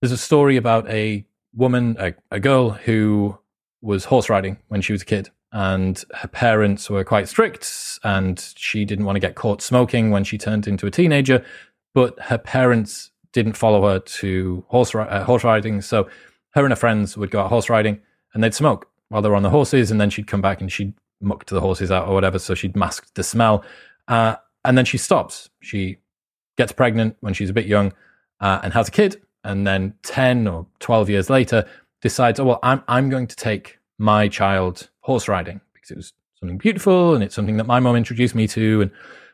There's 0.00 0.12
a 0.12 0.18
story 0.18 0.58
about 0.58 0.90
a 0.90 1.24
woman, 1.54 1.96
a, 1.98 2.12
a 2.30 2.38
girl 2.38 2.68
who 2.68 3.38
was 3.80 4.04
horse 4.04 4.28
riding 4.28 4.58
when 4.68 4.82
she 4.82 4.92
was 4.92 5.00
a 5.00 5.06
kid 5.06 5.30
and 5.50 6.04
her 6.16 6.28
parents 6.28 6.90
were 6.90 7.02
quite 7.02 7.28
strict 7.28 7.98
and 8.04 8.52
she 8.56 8.84
didn't 8.84 9.06
want 9.06 9.16
to 9.16 9.20
get 9.20 9.36
caught 9.36 9.62
smoking 9.62 10.10
when 10.10 10.22
she 10.22 10.36
turned 10.36 10.68
into 10.68 10.86
a 10.86 10.90
teenager 10.90 11.42
but 11.94 12.20
her 12.20 12.36
parents 12.36 13.10
didn't 13.32 13.56
follow 13.56 13.88
her 13.88 14.00
to 14.00 14.62
horse, 14.68 14.94
uh, 14.94 15.24
horse 15.24 15.44
riding 15.44 15.80
so 15.80 16.06
her 16.58 16.64
and 16.64 16.72
her 16.72 16.76
friends 16.76 17.16
would 17.16 17.30
go 17.30 17.40
out 17.40 17.48
horse 17.48 17.68
riding 17.68 18.00
and 18.34 18.42
they'd 18.42 18.54
smoke 18.54 18.88
while 19.08 19.22
they 19.22 19.28
were 19.28 19.36
on 19.36 19.42
the 19.42 19.50
horses 19.50 19.90
and 19.90 20.00
then 20.00 20.10
she'd 20.10 20.26
come 20.26 20.40
back 20.40 20.60
and 20.60 20.70
she'd 20.70 20.92
muck 21.20 21.44
to 21.44 21.54
the 21.54 21.60
horses 21.60 21.90
out 21.90 22.06
or 22.06 22.14
whatever 22.14 22.38
so 22.38 22.54
she'd 22.54 22.76
mask 22.76 23.12
the 23.14 23.22
smell 23.22 23.64
uh, 24.08 24.36
and 24.64 24.76
then 24.76 24.84
she 24.84 24.98
stops 24.98 25.50
she 25.60 25.98
gets 26.56 26.72
pregnant 26.72 27.16
when 27.20 27.34
she's 27.34 27.50
a 27.50 27.54
bit 27.54 27.66
young 27.66 27.92
uh, 28.40 28.60
and 28.62 28.72
has 28.72 28.88
a 28.88 28.90
kid 28.90 29.20
and 29.44 29.66
then 29.66 29.94
10 30.02 30.46
or 30.46 30.66
12 30.80 31.10
years 31.10 31.30
later 31.30 31.64
decides 32.02 32.38
oh 32.38 32.44
well 32.44 32.58
i'm, 32.62 32.82
I'm 32.86 33.08
going 33.08 33.26
to 33.26 33.36
take 33.36 33.78
my 33.98 34.28
child 34.28 34.90
horse 35.00 35.26
riding 35.26 35.60
because 35.72 35.90
it 35.90 35.96
was 35.96 36.12
something 36.38 36.58
beautiful 36.58 37.14
and 37.14 37.24
it's 37.24 37.34
something 37.34 37.56
that 37.56 37.66
my 37.66 37.80
mom 37.80 37.96
introduced 37.96 38.34
me 38.34 38.46
to 38.48 38.82
and 38.82 38.90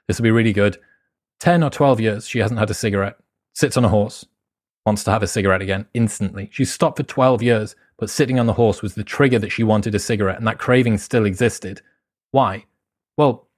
this 0.07 0.19
will 0.19 0.25
be 0.25 0.31
really 0.31 0.53
good. 0.53 0.79
10 1.41 1.63
or 1.63 1.71
12 1.71 2.01
years, 2.01 2.29
she 2.29 2.39
hasn't 2.39 2.59
had 2.59 2.71
a 2.71 2.75
cigarette, 2.75 3.17
sits 3.55 3.77
on 3.77 3.85
a 3.85 3.89
horse, 3.89 4.25
wants 4.87 5.05
to 5.05 5.11
have 5.11 5.23
a 5.23 5.27
cigarette 5.27 5.63
again 5.63 5.87
instantly. 5.95 6.49
She 6.53 6.65
stopped 6.65 6.99
for 6.99 7.03
12 7.03 7.43
years, 7.43 7.77
but 7.97 8.11
sitting 8.11 8.39
on 8.39 8.47
the 8.47 8.53
horse 8.53 8.83
was 8.83 8.95
the 8.95 9.05
trigger 9.05 9.39
that 9.39 9.51
she 9.51 9.63
wanted 9.63 9.95
a 9.95 9.99
cigarette 9.99 10.39
and 10.39 10.47
that 10.47 10.59
craving 10.59 10.99
still 10.99 11.25
existed. 11.25 11.81
Why? 12.31 12.65
Well, 13.17 13.49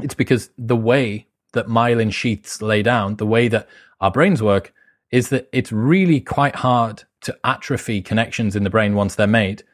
it's 0.00 0.14
because 0.14 0.50
the 0.56 0.76
way 0.76 1.26
that 1.52 1.66
myelin 1.66 2.12
sheaths 2.12 2.62
lay 2.62 2.82
down, 2.82 3.16
the 3.16 3.26
way 3.26 3.48
that 3.48 3.68
our 4.00 4.10
brains 4.10 4.42
work, 4.42 4.72
is 5.10 5.30
that 5.30 5.48
it's 5.52 5.72
really 5.72 6.20
quite 6.20 6.56
hard 6.56 7.04
to 7.22 7.36
atrophy 7.42 8.02
connections 8.02 8.54
in 8.54 8.62
the 8.62 8.70
brain 8.70 8.94
once 8.94 9.14
they're 9.14 9.26
made 9.26 9.64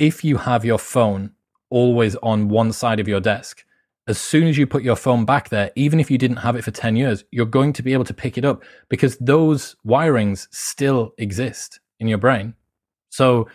if 0.00 0.24
you 0.24 0.38
have 0.38 0.64
your 0.64 0.78
phone 0.78 1.30
always 1.68 2.16
on 2.16 2.48
one 2.48 2.72
side 2.72 2.98
of 2.98 3.06
your 3.06 3.20
desk, 3.20 3.66
as 4.10 4.18
soon 4.18 4.48
as 4.48 4.58
you 4.58 4.66
put 4.66 4.82
your 4.82 4.96
phone 4.96 5.24
back 5.24 5.48
there, 5.48 5.70
even 5.76 6.00
if 6.00 6.10
you 6.10 6.18
didn't 6.18 6.38
have 6.38 6.56
it 6.56 6.64
for 6.64 6.72
10 6.72 6.96
years, 6.96 7.24
you're 7.30 7.46
going 7.46 7.72
to 7.74 7.82
be 7.82 7.92
able 7.92 8.04
to 8.04 8.12
pick 8.12 8.36
it 8.36 8.44
up 8.44 8.62
because 8.88 9.16
those 9.18 9.76
wirings 9.86 10.48
still 10.50 11.14
exist 11.16 11.78
in 12.00 12.08
your 12.08 12.18
brain. 12.18 12.54
So, 13.10 13.48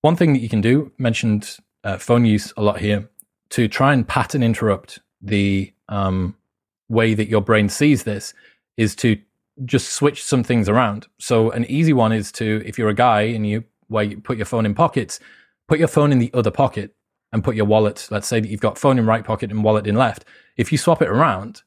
one 0.00 0.16
thing 0.16 0.32
that 0.32 0.38
you 0.40 0.48
can 0.48 0.62
do, 0.62 0.90
mentioned 0.96 1.58
uh, 1.84 1.98
phone 1.98 2.24
use 2.24 2.52
a 2.56 2.62
lot 2.62 2.80
here, 2.80 3.08
to 3.50 3.68
try 3.68 3.92
and 3.92 4.08
pattern 4.08 4.42
interrupt 4.42 5.00
the 5.20 5.72
um, 5.90 6.34
way 6.88 7.12
that 7.12 7.28
your 7.28 7.42
brain 7.42 7.68
sees 7.68 8.04
this, 8.04 8.32
is 8.78 8.96
to 8.96 9.20
just 9.66 9.92
switch 9.92 10.24
some 10.24 10.42
things 10.42 10.68
around. 10.68 11.06
So, 11.18 11.50
an 11.50 11.66
easy 11.66 11.92
one 11.92 12.12
is 12.12 12.32
to, 12.32 12.62
if 12.64 12.78
you're 12.78 12.88
a 12.88 12.94
guy 12.94 13.22
and 13.22 13.46
you 13.46 13.64
where 13.88 14.04
you 14.04 14.20
put 14.20 14.38
your 14.38 14.46
phone 14.46 14.64
in 14.64 14.74
pockets, 14.74 15.20
put 15.68 15.78
your 15.78 15.88
phone 15.88 16.10
in 16.10 16.18
the 16.18 16.30
other 16.32 16.50
pocket 16.50 16.94
and 17.32 17.44
put 17.44 17.56
your 17.56 17.64
wallet, 17.64 18.08
let's 18.10 18.26
say 18.26 18.40
that 18.40 18.48
you've 18.48 18.60
got 18.60 18.78
phone 18.78 18.98
in 18.98 19.06
right 19.06 19.24
pocket 19.24 19.50
and 19.50 19.62
wallet 19.62 19.86
in 19.86 19.94
left. 19.94 20.24
If 20.56 20.72
you 20.72 20.78
swap 20.78 21.00
it 21.00 21.08
around, 21.08 21.62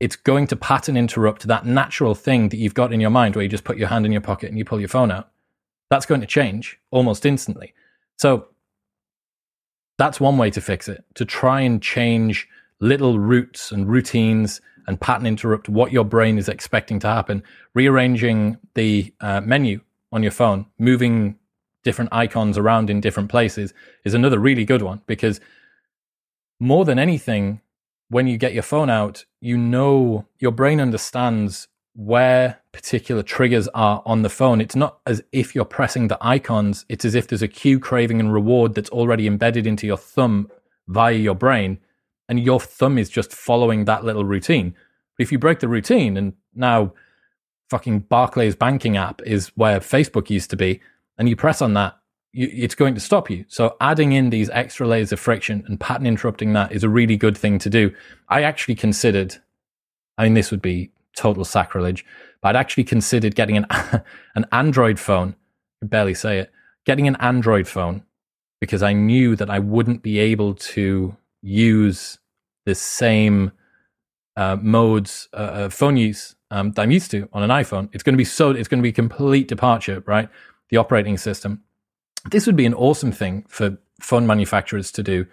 it's 0.00 0.16
going 0.16 0.46
to 0.48 0.56
pattern 0.56 0.96
interrupt 0.96 1.46
that 1.46 1.66
natural 1.66 2.14
thing 2.14 2.48
that 2.50 2.56
you've 2.56 2.74
got 2.74 2.92
in 2.92 3.00
your 3.00 3.10
mind 3.10 3.34
where 3.34 3.42
you 3.42 3.48
just 3.48 3.64
put 3.64 3.78
your 3.78 3.88
hand 3.88 4.06
in 4.06 4.12
your 4.12 4.20
pocket 4.20 4.48
and 4.48 4.58
you 4.58 4.64
pull 4.64 4.80
your 4.80 4.88
phone 4.88 5.10
out. 5.10 5.30
That's 5.90 6.06
going 6.06 6.20
to 6.20 6.26
change 6.26 6.78
almost 6.90 7.26
instantly. 7.26 7.74
So 8.18 8.48
that's 9.98 10.20
one 10.20 10.38
way 10.38 10.50
to 10.50 10.60
fix 10.60 10.88
it, 10.88 11.04
to 11.14 11.24
try 11.24 11.60
and 11.60 11.80
change 11.82 12.48
little 12.80 13.18
routes 13.18 13.72
and 13.72 13.88
routines 13.88 14.60
and 14.86 15.00
pattern 15.00 15.26
interrupt 15.26 15.68
what 15.68 15.92
your 15.92 16.04
brain 16.04 16.38
is 16.38 16.48
expecting 16.48 16.98
to 17.00 17.06
happen. 17.08 17.42
Rearranging 17.74 18.58
the 18.74 19.14
uh, 19.20 19.40
menu 19.40 19.80
on 20.12 20.22
your 20.22 20.32
phone, 20.32 20.66
moving 20.78 21.38
different 21.84 22.12
icons 22.12 22.58
around 22.58 22.90
in 22.90 23.00
different 23.00 23.30
places 23.30 23.72
is 24.04 24.14
another 24.14 24.38
really 24.38 24.64
good 24.64 24.82
one 24.82 25.02
because 25.06 25.40
more 26.58 26.84
than 26.84 26.98
anything, 26.98 27.60
when 28.08 28.26
you 28.26 28.36
get 28.36 28.54
your 28.54 28.62
phone 28.62 28.90
out, 28.90 29.24
you 29.40 29.56
know 29.56 30.26
your 30.38 30.52
brain 30.52 30.80
understands 30.80 31.68
where 31.94 32.58
particular 32.72 33.22
triggers 33.22 33.68
are 33.68 34.02
on 34.04 34.22
the 34.22 34.28
phone. 34.28 34.60
It's 34.60 34.74
not 34.74 34.98
as 35.06 35.22
if 35.30 35.54
you're 35.54 35.64
pressing 35.64 36.08
the 36.08 36.18
icons, 36.20 36.84
it's 36.88 37.04
as 37.04 37.14
if 37.14 37.28
there's 37.28 37.42
a 37.42 37.48
cue, 37.48 37.78
craving, 37.78 38.18
and 38.18 38.32
reward 38.32 38.74
that's 38.74 38.90
already 38.90 39.26
embedded 39.26 39.66
into 39.66 39.86
your 39.86 39.96
thumb 39.96 40.50
via 40.88 41.14
your 41.14 41.34
brain, 41.34 41.78
and 42.28 42.40
your 42.40 42.60
thumb 42.60 42.98
is 42.98 43.08
just 43.08 43.32
following 43.32 43.84
that 43.84 44.04
little 44.04 44.24
routine. 44.24 44.74
But 45.16 45.22
if 45.22 45.32
you 45.32 45.38
break 45.38 45.60
the 45.60 45.68
routine, 45.68 46.16
and 46.16 46.32
now 46.54 46.94
fucking 47.70 48.00
Barclays 48.00 48.56
banking 48.56 48.96
app 48.96 49.22
is 49.22 49.48
where 49.54 49.78
Facebook 49.78 50.30
used 50.30 50.50
to 50.50 50.56
be, 50.56 50.80
and 51.18 51.28
you 51.28 51.36
press 51.36 51.62
on 51.62 51.74
that, 51.74 51.96
you, 52.32 52.48
it's 52.52 52.74
going 52.74 52.94
to 52.94 53.00
stop 53.00 53.30
you. 53.30 53.44
So 53.48 53.76
adding 53.80 54.12
in 54.12 54.30
these 54.30 54.50
extra 54.50 54.86
layers 54.86 55.12
of 55.12 55.20
friction 55.20 55.64
and 55.66 55.78
pattern 55.78 56.06
interrupting 56.06 56.52
that 56.54 56.72
is 56.72 56.84
a 56.84 56.88
really 56.88 57.16
good 57.16 57.36
thing 57.36 57.58
to 57.60 57.70
do. 57.70 57.94
I 58.28 58.42
actually 58.42 58.74
considered, 58.74 59.36
I 60.18 60.24
mean, 60.24 60.34
this 60.34 60.50
would 60.50 60.62
be 60.62 60.90
total 61.16 61.44
sacrilege. 61.44 62.04
But 62.40 62.56
I'd 62.56 62.60
actually 62.60 62.84
considered 62.84 63.34
getting 63.34 63.56
an 63.56 63.66
an 64.34 64.46
Android 64.52 64.98
phone. 64.98 65.34
I 65.82 65.86
barely 65.86 66.14
say 66.14 66.38
it. 66.38 66.52
Getting 66.84 67.08
an 67.08 67.16
Android 67.16 67.66
phone 67.66 68.04
because 68.60 68.82
I 68.82 68.92
knew 68.92 69.36
that 69.36 69.50
I 69.50 69.58
wouldn't 69.58 70.02
be 70.02 70.18
able 70.18 70.54
to 70.54 71.16
use 71.42 72.18
the 72.66 72.74
same 72.74 73.52
uh, 74.36 74.56
modes 74.60 75.28
uh, 75.32 75.64
of 75.66 75.74
phone 75.74 75.96
use 75.96 76.34
um, 76.50 76.72
that 76.72 76.82
I'm 76.82 76.90
used 76.90 77.10
to 77.12 77.28
on 77.32 77.42
an 77.42 77.50
iPhone. 77.50 77.88
It's 77.92 78.02
going 78.02 78.14
to 78.14 78.18
be 78.18 78.24
so. 78.24 78.50
It's 78.50 78.68
going 78.68 78.80
to 78.80 78.82
be 78.82 78.92
complete 78.92 79.48
departure, 79.48 80.02
right? 80.06 80.28
The 80.70 80.76
operating 80.76 81.18
system. 81.18 81.62
This 82.30 82.46
would 82.46 82.56
be 82.56 82.66
an 82.66 82.74
awesome 82.74 83.12
thing 83.12 83.44
for 83.48 83.78
phone 84.00 84.26
manufacturers 84.26 84.90
to 84.92 85.02
do 85.02 85.26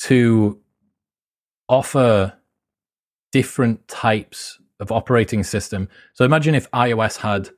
to 0.00 0.60
offer 1.68 2.34
different 3.32 3.86
types 3.88 4.58
of 4.80 4.92
operating 4.92 5.42
system. 5.42 5.88
So 6.12 6.24
imagine 6.24 6.54
if 6.54 6.70
iOS 6.72 7.18
had 7.18 7.50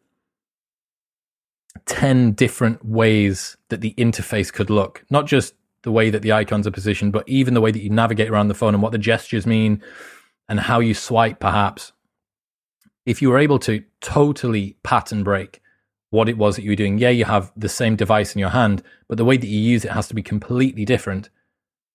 10 1.86 2.32
different 2.32 2.84
ways 2.84 3.56
that 3.68 3.80
the 3.80 3.94
interface 3.98 4.52
could 4.52 4.70
look, 4.70 5.04
not 5.10 5.26
just 5.26 5.54
the 5.82 5.90
way 5.90 6.10
that 6.10 6.22
the 6.22 6.32
icons 6.32 6.66
are 6.66 6.70
positioned, 6.70 7.12
but 7.12 7.28
even 7.28 7.54
the 7.54 7.60
way 7.60 7.70
that 7.70 7.82
you 7.82 7.90
navigate 7.90 8.30
around 8.30 8.48
the 8.48 8.54
phone 8.54 8.74
and 8.74 8.82
what 8.82 8.92
the 8.92 8.98
gestures 8.98 9.46
mean 9.46 9.82
and 10.48 10.60
how 10.60 10.80
you 10.80 10.94
swipe, 10.94 11.40
perhaps. 11.40 11.92
If 13.04 13.20
you 13.20 13.30
were 13.30 13.38
able 13.38 13.58
to 13.60 13.84
totally 14.00 14.76
pattern 14.82 15.24
break 15.24 15.60
what 16.14 16.28
it 16.28 16.38
was 16.38 16.54
that 16.54 16.62
you 16.62 16.70
were 16.70 16.76
doing, 16.76 16.96
yeah, 16.96 17.10
you 17.10 17.24
have 17.24 17.50
the 17.56 17.68
same 17.68 17.96
device 17.96 18.36
in 18.36 18.38
your 18.38 18.50
hand, 18.50 18.84
but 19.08 19.18
the 19.18 19.24
way 19.24 19.36
that 19.36 19.48
you 19.48 19.58
use 19.58 19.84
it 19.84 19.90
has 19.90 20.06
to 20.06 20.14
be 20.14 20.22
completely 20.22 20.84
different. 20.84 21.28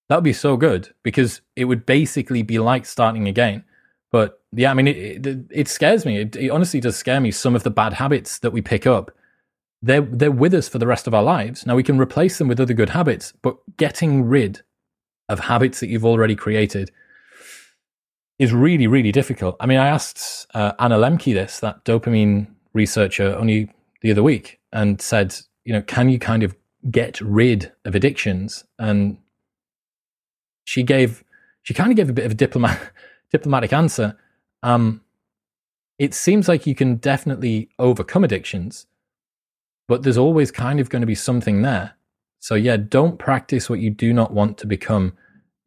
That 0.09 0.15
would 0.17 0.25
be 0.25 0.33
so 0.33 0.57
good 0.57 0.93
because 1.03 1.39
it 1.55 1.65
would 1.65 1.85
basically 1.85 2.43
be 2.43 2.59
like 2.59 2.85
starting 2.85 3.29
again. 3.29 3.63
But 4.11 4.41
yeah, 4.51 4.71
I 4.71 4.73
mean, 4.73 4.87
it, 4.87 5.25
it, 5.25 5.45
it 5.49 5.67
scares 5.69 6.05
me. 6.05 6.17
It, 6.17 6.35
it, 6.35 6.49
honestly 6.49 6.81
does 6.81 6.97
scare 6.97 7.21
me. 7.21 7.31
Some 7.31 7.55
of 7.55 7.63
the 7.63 7.69
bad 7.69 7.93
habits 7.93 8.39
that 8.39 8.51
we 8.51 8.61
pick 8.61 8.85
up, 8.85 9.11
they're 9.81 10.01
they're 10.01 10.31
with 10.31 10.53
us 10.53 10.67
for 10.67 10.79
the 10.79 10.87
rest 10.87 11.07
of 11.07 11.13
our 11.13 11.23
lives. 11.23 11.65
Now 11.65 11.75
we 11.75 11.83
can 11.83 11.97
replace 11.97 12.39
them 12.39 12.49
with 12.49 12.59
other 12.59 12.73
good 12.73 12.89
habits, 12.89 13.31
but 13.41 13.55
getting 13.77 14.23
rid 14.23 14.63
of 15.29 15.39
habits 15.39 15.79
that 15.79 15.87
you've 15.87 16.05
already 16.05 16.35
created 16.35 16.91
is 18.37 18.51
really 18.51 18.87
really 18.87 19.13
difficult. 19.13 19.55
I 19.61 19.65
mean, 19.65 19.79
I 19.79 19.87
asked 19.87 20.47
uh, 20.53 20.73
Anna 20.77 20.97
Lembke 20.97 21.33
this, 21.33 21.59
that 21.61 21.85
dopamine 21.85 22.47
researcher, 22.73 23.35
only 23.37 23.69
the 24.01 24.11
other 24.11 24.23
week, 24.23 24.59
and 24.71 25.01
said, 25.01 25.35
you 25.65 25.73
know, 25.73 25.81
can 25.81 26.09
you 26.09 26.19
kind 26.19 26.43
of 26.43 26.55
get 26.89 27.19
rid 27.21 27.71
of 27.85 27.95
addictions? 27.95 28.63
And 28.77 29.17
she 30.63 30.83
gave 30.83 31.23
she 31.63 31.73
kind 31.73 31.91
of 31.91 31.97
gave 31.97 32.09
a 32.09 32.13
bit 32.13 32.25
of 32.25 32.31
a 32.31 32.35
diplomat 32.35 32.79
diplomatic 33.31 33.73
answer. 33.73 34.17
Um, 34.63 35.01
it 35.97 36.13
seems 36.13 36.47
like 36.47 36.65
you 36.65 36.75
can 36.75 36.95
definitely 36.95 37.69
overcome 37.77 38.23
addictions, 38.23 38.87
but 39.87 40.03
there's 40.03 40.17
always 40.17 40.51
kind 40.51 40.79
of 40.79 40.89
going 40.89 41.01
to 41.01 41.07
be 41.07 41.15
something 41.15 41.61
there. 41.61 41.95
So 42.39 42.55
yeah, 42.55 42.77
don't 42.77 43.19
practice 43.19 43.69
what 43.69 43.79
you 43.79 43.89
do 43.89 44.13
not 44.13 44.33
want 44.33 44.57
to 44.59 44.67
become 44.67 45.13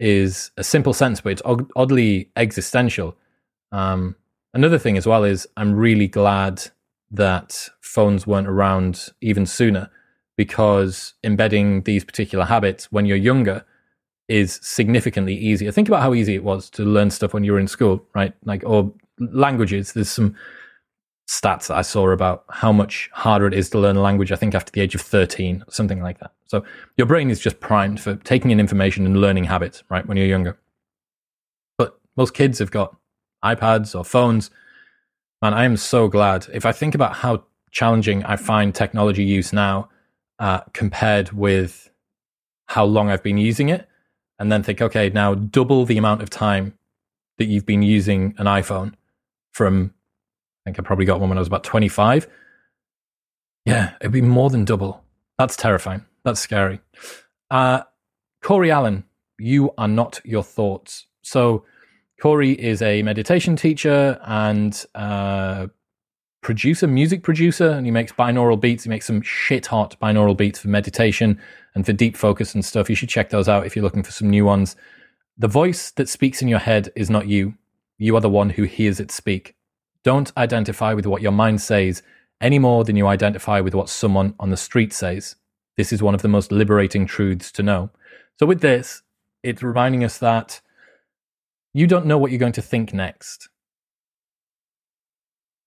is 0.00 0.50
a 0.56 0.64
simple 0.64 0.94
sense, 0.94 1.20
but 1.20 1.32
it's 1.32 1.42
oddly 1.76 2.30
existential. 2.34 3.14
Um, 3.70 4.16
another 4.54 4.78
thing 4.78 4.96
as 4.96 5.06
well 5.06 5.22
is 5.22 5.46
I'm 5.56 5.74
really 5.74 6.08
glad 6.08 6.62
that 7.12 7.68
phones 7.80 8.26
weren't 8.26 8.48
around 8.48 9.10
even 9.20 9.46
sooner 9.46 9.90
because 10.36 11.14
embedding 11.22 11.82
these 11.82 12.04
particular 12.04 12.44
habits 12.46 12.90
when 12.90 13.06
you're 13.06 13.16
younger 13.16 13.64
is 14.28 14.58
significantly 14.62 15.34
easier. 15.34 15.70
Think 15.70 15.88
about 15.88 16.02
how 16.02 16.14
easy 16.14 16.34
it 16.34 16.42
was 16.42 16.70
to 16.70 16.84
learn 16.84 17.10
stuff 17.10 17.34
when 17.34 17.44
you 17.44 17.52
were 17.52 17.60
in 17.60 17.68
school, 17.68 18.04
right? 18.14 18.32
Like, 18.44 18.62
or 18.64 18.92
languages. 19.18 19.92
There's 19.92 20.08
some 20.08 20.34
stats 21.28 21.68
that 21.68 21.76
I 21.76 21.82
saw 21.82 22.10
about 22.10 22.44
how 22.50 22.72
much 22.72 23.10
harder 23.12 23.46
it 23.46 23.54
is 23.54 23.68
to 23.70 23.78
learn 23.78 23.96
a 23.96 24.00
language, 24.00 24.32
I 24.32 24.36
think, 24.36 24.54
after 24.54 24.72
the 24.72 24.80
age 24.80 24.94
of 24.94 25.00
13, 25.02 25.64
something 25.68 26.02
like 26.02 26.18
that. 26.20 26.32
So 26.46 26.64
your 26.96 27.06
brain 27.06 27.30
is 27.30 27.40
just 27.40 27.60
primed 27.60 28.00
for 28.00 28.16
taking 28.16 28.50
in 28.50 28.60
information 28.60 29.06
and 29.06 29.20
learning 29.20 29.44
habits, 29.44 29.82
right, 29.88 30.06
when 30.06 30.16
you're 30.16 30.26
younger. 30.26 30.58
But 31.78 31.98
most 32.16 32.34
kids 32.34 32.58
have 32.58 32.70
got 32.70 32.96
iPads 33.44 33.98
or 33.98 34.04
phones. 34.04 34.50
Man, 35.42 35.54
I 35.54 35.64
am 35.64 35.76
so 35.76 36.06
glad. 36.06 36.46
If 36.54 36.64
I 36.64 36.70
think 36.70 36.94
about 36.94 37.16
how 37.16 37.42
challenging 37.72 38.22
I 38.24 38.36
find 38.36 38.72
technology 38.72 39.24
use 39.24 39.52
now 39.52 39.88
uh, 40.38 40.60
compared 40.72 41.32
with 41.32 41.90
how 42.66 42.84
long 42.84 43.10
I've 43.10 43.24
been 43.24 43.38
using 43.38 43.68
it, 43.68 43.88
and 44.38 44.50
then 44.52 44.62
think, 44.62 44.80
okay, 44.80 45.10
now 45.10 45.34
double 45.34 45.84
the 45.84 45.98
amount 45.98 46.22
of 46.22 46.30
time 46.30 46.78
that 47.38 47.46
you've 47.46 47.66
been 47.66 47.82
using 47.82 48.34
an 48.38 48.46
iPhone 48.46 48.94
from, 49.50 49.92
I 50.64 50.70
think 50.70 50.78
I 50.78 50.82
probably 50.82 51.04
got 51.04 51.20
one 51.20 51.28
when 51.28 51.38
I 51.38 51.40
was 51.40 51.48
about 51.48 51.64
25. 51.64 52.28
Yeah, 53.64 53.94
it'd 54.00 54.12
be 54.12 54.22
more 54.22 54.48
than 54.48 54.64
double. 54.64 55.02
That's 55.38 55.56
terrifying. 55.56 56.04
That's 56.24 56.40
scary. 56.40 56.80
Uh, 57.50 57.82
Corey 58.42 58.70
Allen, 58.70 59.04
you 59.38 59.72
are 59.76 59.88
not 59.88 60.20
your 60.24 60.42
thoughts. 60.44 61.06
So, 61.22 61.64
Corey 62.22 62.52
is 62.52 62.80
a 62.82 63.02
meditation 63.02 63.56
teacher 63.56 64.16
and 64.22 64.86
uh, 64.94 65.66
producer, 66.40 66.86
music 66.86 67.24
producer, 67.24 67.70
and 67.70 67.84
he 67.84 67.90
makes 67.90 68.12
binaural 68.12 68.60
beats. 68.60 68.84
He 68.84 68.90
makes 68.90 69.06
some 69.06 69.22
shit 69.22 69.66
hot 69.66 69.96
binaural 70.00 70.36
beats 70.36 70.60
for 70.60 70.68
meditation 70.68 71.40
and 71.74 71.84
for 71.84 71.92
deep 71.92 72.16
focus 72.16 72.54
and 72.54 72.64
stuff. 72.64 72.88
You 72.88 72.94
should 72.94 73.08
check 73.08 73.30
those 73.30 73.48
out 73.48 73.66
if 73.66 73.74
you're 73.74 73.82
looking 73.82 74.04
for 74.04 74.12
some 74.12 74.30
new 74.30 74.44
ones. 74.44 74.76
The 75.36 75.48
voice 75.48 75.90
that 75.90 76.08
speaks 76.08 76.40
in 76.40 76.46
your 76.46 76.60
head 76.60 76.92
is 76.94 77.10
not 77.10 77.26
you. 77.26 77.54
You 77.98 78.14
are 78.14 78.20
the 78.20 78.30
one 78.30 78.50
who 78.50 78.62
hears 78.62 79.00
it 79.00 79.10
speak. 79.10 79.56
Don't 80.04 80.30
identify 80.36 80.94
with 80.94 81.06
what 81.06 81.22
your 81.22 81.32
mind 81.32 81.60
says 81.60 82.04
any 82.40 82.60
more 82.60 82.84
than 82.84 82.94
you 82.94 83.08
identify 83.08 83.58
with 83.58 83.74
what 83.74 83.88
someone 83.88 84.36
on 84.38 84.50
the 84.50 84.56
street 84.56 84.92
says. 84.92 85.34
This 85.76 85.92
is 85.92 86.04
one 86.04 86.14
of 86.14 86.22
the 86.22 86.28
most 86.28 86.52
liberating 86.52 87.04
truths 87.04 87.50
to 87.50 87.64
know. 87.64 87.90
So, 88.38 88.46
with 88.46 88.60
this, 88.60 89.02
it's 89.42 89.64
reminding 89.64 90.04
us 90.04 90.18
that 90.18 90.60
you 91.74 91.86
don't 91.86 92.06
know 92.06 92.18
what 92.18 92.30
you're 92.30 92.38
going 92.38 92.52
to 92.52 92.62
think 92.62 92.92
next. 92.92 93.48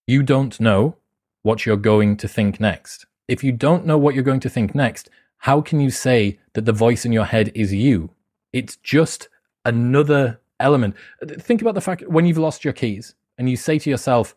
You 0.08 0.22
don't 0.22 0.60
know 0.60 0.97
what 1.41 1.66
you're 1.66 1.78
going 1.78 2.18
to 2.18 2.28
think 2.28 2.60
next. 2.60 3.06
If 3.28 3.43
you 3.43 3.51
don't 3.51 3.86
know 3.86 3.97
what 3.97 4.14
you're 4.14 4.24
going 4.24 4.39
to 4.41 4.49
think 4.49 4.76
next, 4.76 5.10
how 5.39 5.62
can 5.62 5.80
you 5.80 5.89
say 5.89 6.39
that 6.53 6.66
the 6.66 6.72
voice 6.72 7.06
in 7.06 7.12
your 7.12 7.26
head 7.26 7.51
is 7.56 7.74
you? 7.74 8.12
It's 8.53 8.78
just 8.78 9.30
another 9.64 10.39
element. 10.60 10.95
Think 11.24 11.62
about 11.62 11.74
the 11.74 11.82
fact 11.82 12.08
when 12.08 12.26
you've 12.26 12.38
lost 12.38 12.64
your 12.64 12.74
keys 12.74 13.16
and 13.38 13.49
you 13.49 13.58
say 13.58 13.80
to 13.80 13.89
yourself, 13.89 14.36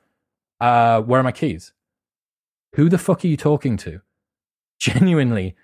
uh, 0.61 1.03
Where 1.03 1.21
are 1.21 1.25
my 1.25 1.33
keys? 1.33 1.73
Who 2.75 2.89
the 2.89 2.99
fuck 2.99 3.25
are 3.25 3.29
you 3.29 3.37
talking 3.37 3.77
to? 3.79 4.01
Genuinely, 4.79 5.55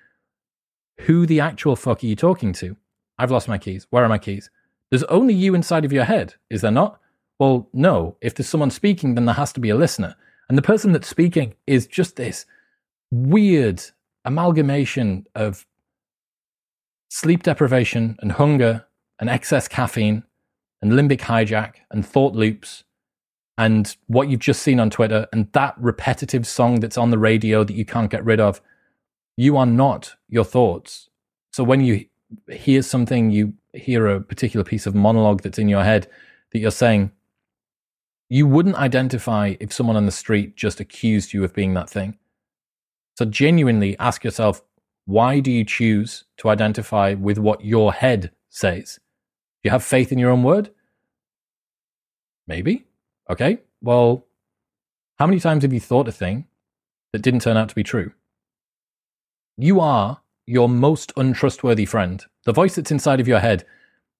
who 1.00 1.26
the 1.26 1.40
actual 1.40 1.76
fuck 1.76 2.02
are 2.02 2.06
you 2.06 2.16
talking 2.16 2.52
to? 2.54 2.76
I've 3.18 3.30
lost 3.30 3.48
my 3.48 3.58
keys. 3.58 3.86
Where 3.90 4.04
are 4.04 4.08
my 4.08 4.18
keys? 4.18 4.50
There's 4.94 5.02
only 5.04 5.34
you 5.34 5.56
inside 5.56 5.84
of 5.84 5.92
your 5.92 6.04
head, 6.04 6.34
is 6.50 6.60
there 6.60 6.70
not? 6.70 7.00
Well, 7.40 7.68
no. 7.72 8.16
If 8.20 8.36
there's 8.36 8.48
someone 8.48 8.70
speaking, 8.70 9.16
then 9.16 9.24
there 9.24 9.34
has 9.34 9.52
to 9.54 9.58
be 9.58 9.70
a 9.70 9.74
listener. 9.74 10.14
And 10.48 10.56
the 10.56 10.62
person 10.62 10.92
that's 10.92 11.08
speaking 11.08 11.56
is 11.66 11.88
just 11.88 12.14
this 12.14 12.46
weird 13.10 13.82
amalgamation 14.24 15.26
of 15.34 15.66
sleep 17.08 17.42
deprivation 17.42 18.16
and 18.20 18.30
hunger 18.30 18.86
and 19.18 19.28
excess 19.28 19.66
caffeine 19.66 20.22
and 20.80 20.92
limbic 20.92 21.22
hijack 21.22 21.78
and 21.90 22.06
thought 22.06 22.34
loops 22.34 22.84
and 23.58 23.96
what 24.06 24.28
you've 24.28 24.38
just 24.38 24.62
seen 24.62 24.78
on 24.78 24.90
Twitter 24.90 25.26
and 25.32 25.50
that 25.54 25.74
repetitive 25.76 26.46
song 26.46 26.78
that's 26.78 26.96
on 26.96 27.10
the 27.10 27.18
radio 27.18 27.64
that 27.64 27.74
you 27.74 27.84
can't 27.84 28.12
get 28.12 28.24
rid 28.24 28.38
of, 28.38 28.60
you 29.36 29.56
are 29.56 29.66
not 29.66 30.14
your 30.28 30.44
thoughts. 30.44 31.10
So 31.52 31.64
when 31.64 31.80
you 31.80 32.06
hear 32.48 32.82
something, 32.82 33.32
you 33.32 33.54
hear 33.74 34.06
a 34.06 34.20
particular 34.20 34.64
piece 34.64 34.86
of 34.86 34.94
monologue 34.94 35.42
that's 35.42 35.58
in 35.58 35.68
your 35.68 35.84
head 35.84 36.08
that 36.52 36.58
you're 36.58 36.70
saying, 36.70 37.10
you 38.28 38.46
wouldn't 38.46 38.76
identify 38.76 39.54
if 39.60 39.72
someone 39.72 39.96
on 39.96 40.06
the 40.06 40.12
street 40.12 40.56
just 40.56 40.80
accused 40.80 41.32
you 41.32 41.44
of 41.44 41.54
being 41.54 41.74
that 41.74 41.90
thing. 41.90 42.18
So 43.16 43.24
genuinely 43.24 43.96
ask 43.98 44.24
yourself, 44.24 44.62
why 45.06 45.40
do 45.40 45.50
you 45.50 45.64
choose 45.64 46.24
to 46.38 46.48
identify 46.48 47.14
with 47.14 47.38
what 47.38 47.64
your 47.64 47.92
head 47.92 48.30
says? 48.48 48.94
Do 49.62 49.68
you 49.68 49.70
have 49.70 49.84
faith 49.84 50.10
in 50.10 50.18
your 50.18 50.30
own 50.30 50.42
word? 50.42 50.70
Maybe. 52.46 52.86
Okay. 53.30 53.58
Well, 53.80 54.26
how 55.16 55.26
many 55.26 55.40
times 55.40 55.62
have 55.62 55.72
you 55.72 55.80
thought 55.80 56.08
a 56.08 56.12
thing 56.12 56.46
that 57.12 57.22
didn't 57.22 57.40
turn 57.40 57.56
out 57.56 57.68
to 57.68 57.74
be 57.74 57.84
true? 57.84 58.12
You 59.56 59.80
are 59.80 60.20
your 60.46 60.68
most 60.68 61.12
untrustworthy 61.16 61.84
friend. 61.84 62.24
The 62.44 62.52
voice 62.52 62.76
that's 62.76 62.90
inside 62.90 63.20
of 63.20 63.28
your 63.28 63.40
head 63.40 63.64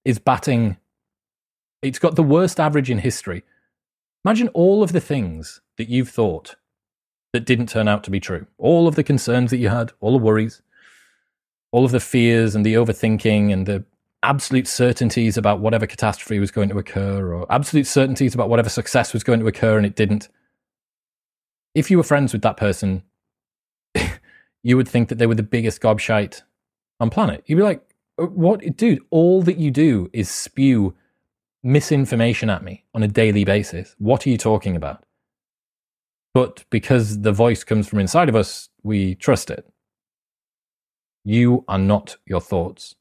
is 0.05 0.19
batting, 0.19 0.79
it's 1.83 1.99
got 1.99 2.17
the 2.17 2.23
worst 2.23 2.59
average 2.59 2.91
in 2.91 2.99
history. 2.99 3.45
Imagine 4.25 4.49
all 4.49 4.83
of 4.83 4.93
the 4.93 5.01
things 5.01 5.61
that 5.77 5.89
you've 5.89 6.09
thought 6.09 6.57
that 7.33 7.45
didn't 7.45 7.69
turn 7.69 7.89
out 7.89 8.05
to 8.05 8.11
be 8.11 8.21
true. 8.21 8.47
All 8.59 8.89
of 8.89 8.95
the 8.95 9.03
concerns 9.03 9.51
that 9.51 9.59
you 9.59 9.69
had, 9.69 9.93
all 10.01 10.13
the 10.13 10.25
worries, 10.25 10.63
all 11.73 11.85
of 11.85 11.91
the 11.91 12.01
fears 12.01 12.55
and 12.55 12.65
the 12.65 12.75
overthinking 12.75 13.53
and 13.53 13.67
the 13.67 13.85
absolute 14.23 14.67
certainties 14.67 15.37
about 15.37 15.61
whatever 15.61 15.87
catastrophe 15.87 16.39
was 16.39 16.51
going 16.51 16.69
to 16.71 16.79
occur 16.79 17.35
or 17.35 17.47
absolute 17.53 17.87
certainties 17.87 18.35
about 18.35 18.49
whatever 18.49 18.69
success 18.69 19.13
was 19.13 19.23
going 19.23 19.41
to 19.41 19.47
occur 19.47 19.77
and 19.77 19.85
it 19.85 19.97
didn't. 19.97 20.29
If 21.75 21.91
you 21.91 21.99
were 21.99 22.05
friends 22.05 22.33
with 22.33 22.43
that 22.43 22.57
person, 22.57 23.03
you 24.63 24.77
would 24.77 24.89
think 24.89 25.09
that 25.09 25.19
they 25.19 25.27
were 25.27 25.35
the 25.35 25.43
biggest 25.43 25.83
gobshite 25.83 26.43
on 27.01 27.11
planet. 27.11 27.43
You'd 27.47 27.57
be 27.57 27.63
like, 27.63 27.94
what, 28.17 28.77
dude, 28.77 29.03
all 29.11 29.43
that 29.43 29.59
you 29.59 29.71
do 29.71 30.11
is 30.13 30.31
spew 30.31 30.95
misinformation 31.63 32.51
at 32.51 32.63
me 32.63 32.85
on 32.95 33.03
a 33.03 33.09
daily 33.09 33.45
basis. 33.45 33.95
What 33.99 34.27
are 34.27 34.31
you 34.31 34.39
talking 34.39 34.77
about? 34.77 35.05
But 36.35 36.65
because 36.71 37.23
the 37.23 37.33
voice 37.33 37.65
comes 37.65 37.89
from 37.89 38.01
inside 38.01 38.29
of 38.29 38.37
us, 38.37 38.69
we 38.83 39.15
trust 39.15 39.51
it. 39.51 39.67
You 41.25 41.65
are 41.69 41.79
not 41.79 42.17
your 42.27 42.41
thoughts. 42.41 42.95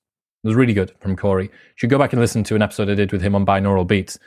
It 0.43 0.47
was 0.47 0.55
really 0.55 0.73
good 0.73 0.93
from 0.99 1.15
Corey. 1.15 1.45
You 1.45 1.51
should 1.75 1.89
go 1.89 1.97
back 1.97 2.13
and 2.13 2.21
listen 2.21 2.43
to 2.45 2.55
an 2.55 2.61
episode 2.61 2.89
I 2.89 2.95
did 2.95 3.11
with 3.11 3.21
him 3.21 3.35
on 3.35 3.45
binaural 3.45 3.87
beats 3.87 4.19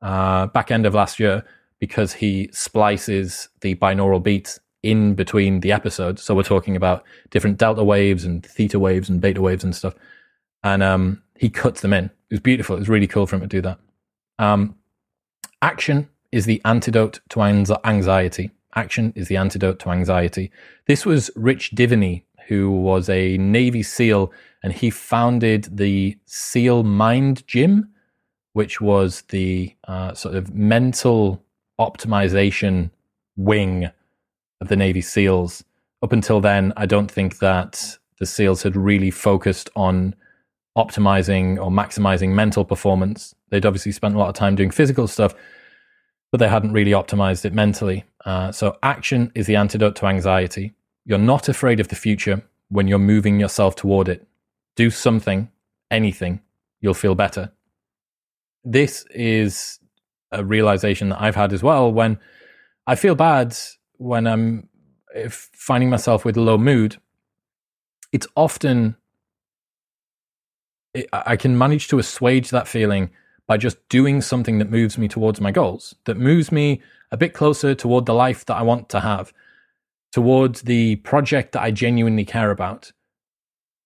uh, 0.00 0.46
back 0.46 0.70
end 0.70 0.86
of 0.86 0.94
last 0.94 1.18
year 1.18 1.44
because 1.80 2.12
he 2.12 2.48
splices 2.52 3.48
the 3.60 3.74
binaural 3.74 4.22
beats 4.22 4.60
in 4.82 5.14
between 5.14 5.60
the 5.60 5.72
episodes. 5.72 6.22
So 6.22 6.34
we're 6.34 6.42
talking 6.42 6.76
about 6.76 7.04
different 7.30 7.58
delta 7.58 7.84
waves 7.84 8.24
and 8.24 8.44
theta 8.44 8.78
waves 8.78 9.08
and 9.08 9.20
beta 9.20 9.40
waves 9.40 9.64
and 9.64 9.74
stuff. 9.74 9.94
And 10.64 10.82
um, 10.82 11.22
he 11.36 11.50
cuts 11.50 11.80
them 11.80 11.92
in. 11.92 12.06
It 12.06 12.34
was 12.34 12.40
beautiful. 12.40 12.76
It 12.76 12.80
was 12.80 12.88
really 12.88 13.06
cool 13.06 13.26
for 13.26 13.36
him 13.36 13.42
to 13.42 13.48
do 13.48 13.60
that. 13.62 13.78
Um, 14.38 14.76
action 15.60 16.08
is 16.30 16.46
the 16.46 16.60
antidote 16.64 17.20
to 17.30 17.42
anxiety. 17.42 18.50
Action 18.74 19.12
is 19.14 19.28
the 19.28 19.36
antidote 19.36 19.78
to 19.80 19.90
anxiety. 19.90 20.50
This 20.86 21.04
was 21.04 21.30
Rich 21.36 21.72
Diviney, 21.72 22.22
who 22.48 22.70
was 22.70 23.08
a 23.08 23.36
Navy 23.38 23.82
SEAL 23.82 24.32
and 24.62 24.72
he 24.72 24.90
founded 24.90 25.68
the 25.70 26.16
SEAL 26.26 26.84
Mind 26.84 27.46
Gym, 27.46 27.88
which 28.52 28.80
was 28.80 29.22
the 29.28 29.74
uh, 29.88 30.14
sort 30.14 30.34
of 30.34 30.54
mental 30.54 31.42
optimization 31.80 32.90
wing 33.36 33.90
of 34.60 34.68
the 34.68 34.76
Navy 34.76 35.00
SEALs. 35.00 35.64
Up 36.02 36.12
until 36.12 36.40
then, 36.40 36.72
I 36.76 36.86
don't 36.86 37.10
think 37.10 37.38
that 37.38 37.98
the 38.18 38.26
SEALs 38.26 38.62
had 38.62 38.76
really 38.76 39.10
focused 39.10 39.68
on 39.74 40.14
optimizing 40.76 41.62
or 41.62 41.70
maximizing 41.70 42.30
mental 42.30 42.64
performance. 42.64 43.34
They'd 43.50 43.66
obviously 43.66 43.92
spent 43.92 44.14
a 44.14 44.18
lot 44.18 44.28
of 44.28 44.34
time 44.34 44.56
doing 44.56 44.70
physical 44.70 45.06
stuff, 45.06 45.34
but 46.30 46.38
they 46.38 46.48
hadn't 46.48 46.72
really 46.72 46.92
optimized 46.92 47.44
it 47.44 47.52
mentally. 47.52 48.04
Uh, 48.24 48.52
so, 48.52 48.78
action 48.82 49.30
is 49.34 49.46
the 49.46 49.56
antidote 49.56 49.96
to 49.96 50.06
anxiety. 50.06 50.72
You're 51.04 51.18
not 51.18 51.48
afraid 51.48 51.80
of 51.80 51.88
the 51.88 51.96
future 51.96 52.42
when 52.68 52.88
you're 52.88 52.98
moving 52.98 53.38
yourself 53.38 53.76
toward 53.76 54.08
it 54.08 54.26
do 54.76 54.90
something, 54.90 55.50
anything, 55.90 56.40
you'll 56.80 56.94
feel 56.94 57.14
better. 57.14 57.52
This 58.64 59.04
is 59.10 59.78
a 60.30 60.44
realization 60.44 61.10
that 61.10 61.20
I've 61.20 61.36
had 61.36 61.52
as 61.52 61.62
well 61.62 61.92
when 61.92 62.18
I 62.86 62.94
feel 62.94 63.14
bad 63.14 63.56
when 63.98 64.26
I'm 64.26 64.68
finding 65.30 65.90
myself 65.90 66.24
with 66.24 66.36
a 66.36 66.40
low 66.40 66.58
mood. 66.58 66.96
It's 68.12 68.26
often 68.36 68.96
I 71.12 71.36
can 71.36 71.56
manage 71.56 71.88
to 71.88 71.98
assuage 71.98 72.50
that 72.50 72.68
feeling 72.68 73.10
by 73.46 73.56
just 73.56 73.76
doing 73.88 74.20
something 74.20 74.58
that 74.58 74.70
moves 74.70 74.98
me 74.98 75.08
towards 75.08 75.40
my 75.40 75.50
goals, 75.50 75.94
that 76.04 76.16
moves 76.16 76.52
me 76.52 76.80
a 77.10 77.16
bit 77.16 77.34
closer 77.34 77.74
toward 77.74 78.06
the 78.06 78.14
life 78.14 78.44
that 78.46 78.56
I 78.56 78.62
want 78.62 78.88
to 78.90 79.00
have, 79.00 79.32
towards 80.12 80.62
the 80.62 80.96
project 80.96 81.52
that 81.52 81.62
I 81.62 81.70
genuinely 81.70 82.24
care 82.24 82.50
about 82.50 82.92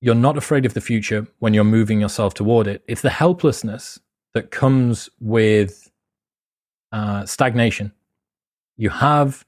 you're 0.01 0.15
not 0.15 0.37
afraid 0.37 0.67
of 0.67 0.75
the 0.75 0.81
future 0.81 1.27
when 1.39 1.55
you're 1.55 1.65
moving 1.65 2.01
yourself 2.01 2.35
toward 2.35 2.67
it. 2.67 2.83
It's 2.87 3.03
the 3.03 3.11
helplessness 3.11 3.99
that 4.35 4.51
comes 4.51 5.09
with 5.21 5.91
uh, 6.93 7.25
stagnation. 7.25 7.93
You 8.77 8.91
have 8.91 9.45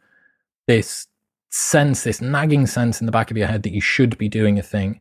this 0.66 1.06
sense, 1.50 2.04
this 2.04 2.20
nagging 2.20 2.66
sense 2.66 3.00
in 3.00 3.06
the 3.06 3.12
back 3.12 3.30
of 3.30 3.36
your 3.36 3.46
head 3.46 3.62
that 3.62 3.72
you 3.72 3.80
should 3.80 4.16
be 4.18 4.28
doing 4.28 4.58
a 4.58 4.62
thing, 4.62 5.00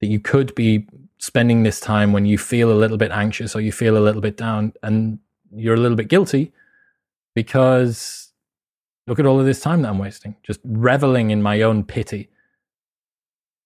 that 0.00 0.08
you 0.08 0.18
could 0.18 0.54
be 0.54 0.86
spending 1.18 1.62
this 1.62 1.80
time 1.80 2.12
when 2.12 2.26
you 2.26 2.38
feel 2.38 2.70
a 2.70 2.74
little 2.74 2.96
bit 2.96 3.10
anxious 3.10 3.54
or 3.54 3.60
you 3.60 3.72
feel 3.72 3.96
a 3.96 4.00
little 4.00 4.20
bit 4.20 4.36
down 4.36 4.72
and 4.82 5.18
you're 5.54 5.74
a 5.74 5.80
little 5.80 5.96
bit 5.96 6.08
guilty 6.08 6.52
because 7.34 8.32
look 9.06 9.18
at 9.18 9.26
all 9.26 9.38
of 9.38 9.46
this 9.46 9.60
time 9.60 9.82
that 9.82 9.88
I'm 9.88 9.98
wasting, 9.98 10.36
just 10.42 10.60
reveling 10.64 11.30
in 11.30 11.42
my 11.42 11.62
own 11.62 11.84
pity. 11.84 12.28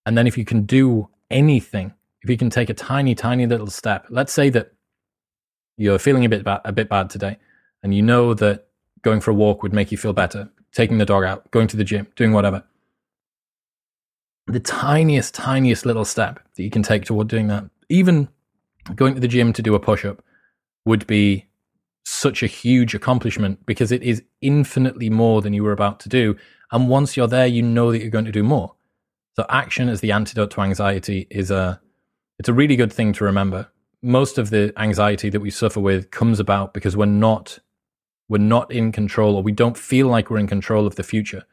And 0.06 0.16
then 0.16 0.26
if 0.26 0.36
you 0.36 0.44
can 0.44 0.62
do 0.62 1.08
anything, 1.30 1.94
if 2.22 2.28
you 2.28 2.36
can 2.36 2.50
take 2.50 2.70
a 2.70 2.74
tiny, 2.74 3.14
tiny 3.14 3.46
little 3.46 3.68
step, 3.68 4.06
let's 4.10 4.32
say 4.32 4.50
that 4.50 4.72
you're 5.76 5.98
feeling 5.98 6.24
a 6.24 6.28
bit 6.28 6.44
bad, 6.44 6.60
a 6.64 6.72
bit 6.72 6.88
bad 6.88 7.08
today, 7.08 7.38
and 7.82 7.94
you 7.94 8.02
know 8.02 8.34
that 8.34 8.66
going 9.02 9.20
for 9.20 9.30
a 9.30 9.34
walk 9.34 9.62
would 9.62 9.72
make 9.72 9.90
you 9.90 9.96
feel 9.96 10.12
better, 10.12 10.50
taking 10.72 10.98
the 10.98 11.06
dog 11.06 11.24
out, 11.24 11.50
going 11.50 11.66
to 11.68 11.76
the 11.76 11.84
gym, 11.84 12.06
doing 12.16 12.32
whatever. 12.32 12.62
The 14.46 14.60
tiniest, 14.60 15.34
tiniest 15.34 15.86
little 15.86 16.04
step 16.04 16.40
that 16.56 16.62
you 16.62 16.70
can 16.70 16.82
take 16.82 17.04
toward 17.04 17.28
doing 17.28 17.48
that, 17.48 17.64
even 17.88 18.28
going 18.96 19.14
to 19.14 19.20
the 19.20 19.28
gym 19.28 19.52
to 19.52 19.62
do 19.62 19.74
a 19.74 19.80
push 19.80 20.04
up, 20.04 20.22
would 20.84 21.06
be 21.06 21.46
such 22.04 22.42
a 22.42 22.46
huge 22.46 22.94
accomplishment 22.94 23.64
because 23.66 23.92
it 23.92 24.02
is 24.02 24.22
infinitely 24.40 25.10
more 25.10 25.42
than 25.42 25.52
you 25.52 25.62
were 25.62 25.72
about 25.72 26.00
to 26.00 26.08
do. 26.08 26.36
And 26.72 26.88
once 26.88 27.16
you're 27.16 27.28
there, 27.28 27.46
you 27.46 27.62
know 27.62 27.92
that 27.92 28.00
you're 28.00 28.10
going 28.10 28.24
to 28.24 28.32
do 28.32 28.42
more. 28.42 28.74
So 29.36 29.46
action 29.48 29.88
as 29.88 30.00
the 30.00 30.12
antidote 30.12 30.50
to 30.52 30.60
anxiety 30.60 31.26
is 31.30 31.50
a 31.50 31.80
it's 32.38 32.48
a 32.48 32.54
really 32.54 32.76
good 32.76 32.92
thing 32.92 33.12
to 33.14 33.24
remember. 33.24 33.68
Most 34.02 34.38
of 34.38 34.50
the 34.50 34.72
anxiety 34.78 35.28
that 35.28 35.40
we 35.40 35.50
suffer 35.50 35.78
with 35.78 36.10
comes 36.10 36.40
about 36.40 36.74
because 36.74 36.96
we're 36.96 37.06
not 37.06 37.58
we're 38.28 38.38
not 38.38 38.72
in 38.72 38.92
control 38.92 39.36
or 39.36 39.42
we 39.42 39.52
don't 39.52 39.76
feel 39.76 40.08
like 40.08 40.30
we're 40.30 40.38
in 40.38 40.46
control 40.46 40.86
of 40.86 40.96
the 40.96 41.02
future. 41.02 41.44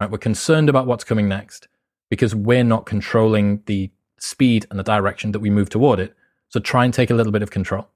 Right? 0.00 0.10
We're 0.10 0.18
concerned 0.18 0.68
about 0.68 0.86
what's 0.86 1.04
coming 1.04 1.28
next 1.28 1.68
because 2.10 2.34
we're 2.34 2.64
not 2.64 2.86
controlling 2.86 3.62
the 3.66 3.90
speed 4.18 4.66
and 4.70 4.78
the 4.78 4.84
direction 4.84 5.32
that 5.32 5.40
we 5.40 5.50
move 5.50 5.70
toward 5.70 5.98
it. 5.98 6.14
So 6.48 6.60
try 6.60 6.84
and 6.84 6.94
take 6.94 7.10
a 7.10 7.14
little 7.14 7.32
bit 7.32 7.42
of 7.42 7.50
control. 7.50 7.88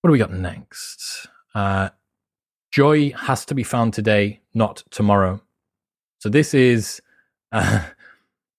What 0.00 0.08
do 0.08 0.12
we 0.12 0.18
got 0.18 0.32
next? 0.32 1.28
Uh, 1.54 1.90
joy 2.70 3.12
has 3.12 3.44
to 3.46 3.54
be 3.54 3.62
found 3.62 3.92
today, 3.92 4.40
not 4.54 4.82
tomorrow. 4.90 5.42
So 6.18 6.28
this 6.28 6.54
is 6.54 7.02
uh, 7.52 7.84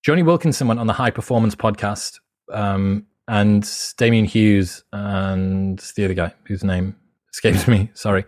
Jonny 0.03 0.23
Wilkinson 0.23 0.67
went 0.67 0.79
on 0.79 0.87
the 0.87 0.93
High 0.93 1.11
Performance 1.11 1.55
podcast, 1.55 2.19
um, 2.51 3.05
and 3.27 3.69
Damian 3.97 4.25
Hughes 4.25 4.83
and 4.91 5.79
the 5.95 6.05
other 6.05 6.13
guy 6.13 6.33
whose 6.45 6.63
name 6.63 6.95
escapes 7.31 7.67
me. 7.67 7.89
Sorry. 7.93 8.25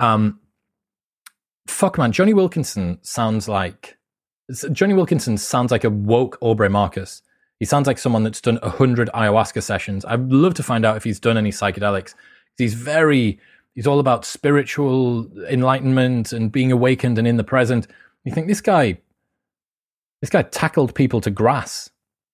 Um, 0.00 0.40
fuck 1.68 1.96
man, 1.98 2.12
Jonny 2.12 2.34
Wilkinson 2.34 2.98
sounds 3.02 3.48
like 3.48 3.96
Jonny 4.72 4.94
Wilkinson 4.94 5.38
sounds 5.38 5.70
like 5.70 5.84
a 5.84 5.90
woke 5.90 6.38
Aubrey 6.40 6.68
Marcus. 6.68 7.22
He 7.58 7.64
sounds 7.64 7.86
like 7.86 7.98
someone 7.98 8.24
that's 8.24 8.40
done 8.40 8.58
a 8.62 8.70
hundred 8.70 9.08
ayahuasca 9.14 9.62
sessions. 9.62 10.04
I'd 10.04 10.32
love 10.32 10.54
to 10.54 10.62
find 10.62 10.84
out 10.84 10.96
if 10.96 11.04
he's 11.04 11.20
done 11.20 11.38
any 11.38 11.50
psychedelics. 11.50 12.14
He's 12.58 12.74
very 12.74 13.38
he's 13.74 13.86
all 13.86 14.00
about 14.00 14.24
spiritual 14.24 15.26
enlightenment 15.48 16.32
and 16.32 16.50
being 16.50 16.72
awakened 16.72 17.18
and 17.18 17.26
in 17.26 17.36
the 17.36 17.44
present. 17.44 17.86
You 18.24 18.32
think 18.32 18.48
this 18.48 18.60
guy 18.60 18.98
this 20.20 20.30
guy 20.30 20.42
tackled 20.42 20.94
people 20.94 21.20
to 21.20 21.30
grass 21.30 21.90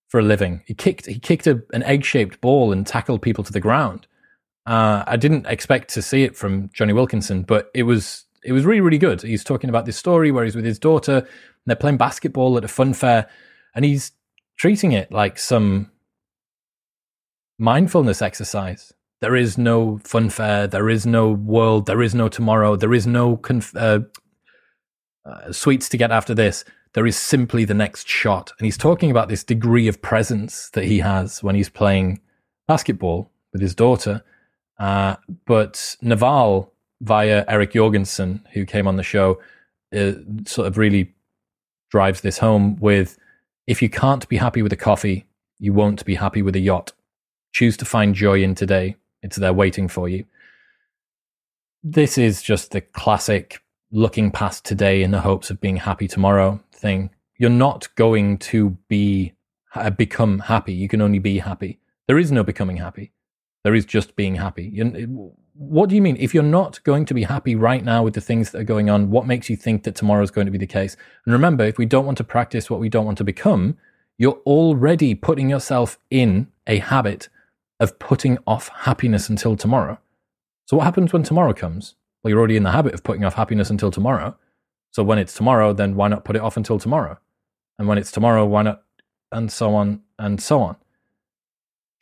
for 0.07 0.19
a 0.19 0.23
living. 0.23 0.63
He 0.65 0.73
kicked 0.73 1.05
he 1.05 1.19
kicked 1.19 1.47
a, 1.47 1.61
an 1.73 1.83
egg 1.83 2.03
shaped 2.05 2.41
ball 2.41 2.71
and 2.71 2.85
tackled 2.85 3.21
people 3.21 3.43
to 3.43 3.53
the 3.53 3.59
ground. 3.59 4.07
Uh, 4.65 5.03
I 5.07 5.15
didn't 5.15 5.47
expect 5.47 5.93
to 5.93 6.01
see 6.01 6.23
it 6.23 6.35
from 6.35 6.69
Jonny 6.73 6.93
Wilkinson, 6.93 7.43
but 7.43 7.71
it 7.73 7.83
was 7.83 8.25
it 8.43 8.53
was 8.53 8.65
really 8.65 8.81
really 8.81 8.97
good. 8.97 9.21
He's 9.21 9.43
talking 9.43 9.69
about 9.69 9.85
this 9.85 9.97
story 9.97 10.31
where 10.31 10.43
he's 10.43 10.55
with 10.55 10.65
his 10.65 10.79
daughter 10.79 11.17
and 11.17 11.27
they're 11.65 11.75
playing 11.75 11.97
basketball 11.97 12.57
at 12.57 12.63
a 12.63 12.69
fun 12.69 12.93
fair, 12.93 13.27
and 13.75 13.85
he's 13.85 14.11
treating 14.57 14.91
it 14.91 15.11
like 15.11 15.39
some 15.39 15.91
mindfulness 17.57 18.21
exercise. 18.21 18.93
There 19.21 19.35
is 19.35 19.57
no 19.57 19.97
fun 19.99 20.29
fair. 20.29 20.67
There 20.67 20.89
is 20.89 21.05
no 21.05 21.29
world. 21.29 21.85
There 21.85 22.01
is 22.01 22.15
no 22.15 22.29
tomorrow. 22.29 22.75
There 22.75 22.93
is 22.93 23.05
no 23.05 23.35
conf- 23.37 23.75
uh, 23.75 23.99
uh, 25.25 25.51
sweets 25.51 25.89
to 25.89 25.97
get 25.97 26.11
after 26.11 26.33
this. 26.33 26.63
There 26.93 27.05
is 27.05 27.17
simply 27.17 27.65
the 27.65 27.73
next 27.73 28.07
shot. 28.07 28.53
And 28.57 28.65
he's 28.65 28.77
talking 28.77 29.11
about 29.11 29.27
this 29.27 29.43
degree 29.43 29.87
of 29.87 30.01
presence 30.01 30.69
that 30.71 30.85
he 30.85 30.99
has 30.99 31.43
when 31.43 31.55
he's 31.55 31.69
playing 31.69 32.21
basketball 32.67 33.29
with 33.51 33.61
his 33.61 33.75
daughter. 33.75 34.23
Uh, 34.79 35.17
but 35.45 35.97
Naval, 36.01 36.73
via 37.01 37.45
Eric 37.47 37.73
Jorgenson, 37.73 38.45
who 38.53 38.65
came 38.65 38.87
on 38.87 38.97
the 38.97 39.03
show, 39.03 39.39
uh, 39.95 40.13
sort 40.45 40.67
of 40.67 40.77
really 40.77 41.13
drives 41.89 42.21
this 42.21 42.37
home 42.37 42.75
with 42.77 43.17
if 43.67 43.81
you 43.81 43.89
can't 43.89 44.27
be 44.29 44.37
happy 44.37 44.61
with 44.61 44.73
a 44.73 44.77
coffee, 44.77 45.27
you 45.59 45.73
won't 45.73 46.03
be 46.05 46.15
happy 46.15 46.41
with 46.41 46.55
a 46.55 46.59
yacht. 46.59 46.93
Choose 47.51 47.77
to 47.77 47.85
find 47.85 48.15
joy 48.15 48.41
in 48.41 48.55
today. 48.55 48.95
It's 49.21 49.37
there 49.37 49.53
waiting 49.53 49.87
for 49.87 50.07
you. 50.09 50.25
This 51.83 52.17
is 52.17 52.41
just 52.41 52.71
the 52.71 52.81
classic 52.81 53.61
looking 53.91 54.31
past 54.31 54.65
today 54.65 55.01
in 55.01 55.11
the 55.11 55.21
hopes 55.21 55.49
of 55.49 55.61
being 55.61 55.77
happy 55.77 56.07
tomorrow 56.07 56.59
thing. 56.71 57.09
You're 57.37 57.49
not 57.49 57.87
going 57.95 58.37
to 58.39 58.77
be 58.87 59.33
become 59.97 60.39
happy. 60.39 60.73
You 60.73 60.87
can 60.87 61.01
only 61.01 61.19
be 61.19 61.39
happy. 61.39 61.79
There 62.07 62.17
is 62.17 62.31
no 62.31 62.43
becoming 62.43 62.77
happy. 62.77 63.11
There 63.63 63.75
is 63.75 63.85
just 63.85 64.15
being 64.15 64.35
happy. 64.35 64.63
What 65.59 65.89
do 65.89 65.95
you 65.95 66.01
mean? 66.01 66.15
If 66.17 66.33
you're 66.33 66.41
not 66.41 66.81
going 66.85 67.03
to 67.03 67.13
be 67.13 67.23
happy 67.23 67.53
right 67.53 67.83
now 67.83 68.01
with 68.01 68.13
the 68.13 68.21
things 68.21 68.51
that 68.51 68.61
are 68.61 68.63
going 68.63 68.89
on, 68.89 69.11
what 69.11 69.27
makes 69.27 69.49
you 69.49 69.57
think 69.57 69.83
that 69.83 69.93
tomorrow 69.93 70.23
is 70.23 70.31
going 70.31 70.45
to 70.45 70.51
be 70.51 70.57
the 70.57 70.65
case? 70.65 70.95
And 71.25 71.33
remember, 71.33 71.65
if 71.65 71.77
we 71.77 71.85
don't 71.85 72.05
want 72.05 72.17
to 72.19 72.23
practice 72.23 72.69
what 72.69 72.79
we 72.79 72.87
don't 72.87 73.03
want 73.03 73.17
to 73.17 73.25
become, 73.25 73.75
you're 74.17 74.39
already 74.45 75.15
putting 75.15 75.49
yourself 75.49 75.99
in 76.09 76.47
a 76.65 76.77
habit 76.77 77.27
of 77.77 77.99
putting 77.99 78.37
off 78.47 78.69
happiness 78.69 79.27
until 79.27 79.57
tomorrow. 79.57 79.99
So, 80.67 80.77
what 80.77 80.85
happens 80.85 81.11
when 81.11 81.23
tomorrow 81.23 81.51
comes? 81.51 81.95
Well, 82.23 82.29
you're 82.29 82.39
already 82.39 82.55
in 82.55 82.63
the 82.63 82.71
habit 82.71 82.93
of 82.93 83.03
putting 83.03 83.25
off 83.25 83.33
happiness 83.33 83.69
until 83.69 83.91
tomorrow. 83.91 84.37
So, 84.91 85.03
when 85.03 85.19
it's 85.19 85.33
tomorrow, 85.33 85.73
then 85.73 85.93
why 85.95 86.07
not 86.07 86.23
put 86.23 86.37
it 86.37 86.41
off 86.41 86.55
until 86.55 86.79
tomorrow? 86.79 87.19
And 87.77 87.85
when 87.85 87.97
it's 87.97 88.11
tomorrow, 88.11 88.45
why 88.45 88.61
not? 88.61 88.83
And 89.29 89.51
so 89.51 89.75
on 89.75 90.03
and 90.17 90.41
so 90.41 90.61
on. 90.61 90.77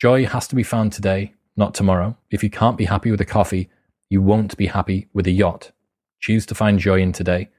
Joy 0.00 0.26
has 0.26 0.46
to 0.46 0.54
be 0.54 0.62
found 0.62 0.92
today 0.92 1.34
not 1.58 1.74
tomorrow. 1.74 2.16
If 2.30 2.42
you 2.42 2.50
can't 2.50 2.78
be 2.78 2.84
happy 2.84 3.10
with 3.10 3.20
a 3.20 3.26
coffee, 3.26 3.68
you 4.08 4.22
won't 4.22 4.56
be 4.56 4.66
happy 4.66 5.08
with 5.12 5.26
a 5.26 5.32
yacht. 5.32 5.72
Choose 6.20 6.46
to 6.46 6.54
find 6.54 6.78
joy 6.78 7.00
in 7.00 7.12
today. 7.12 7.50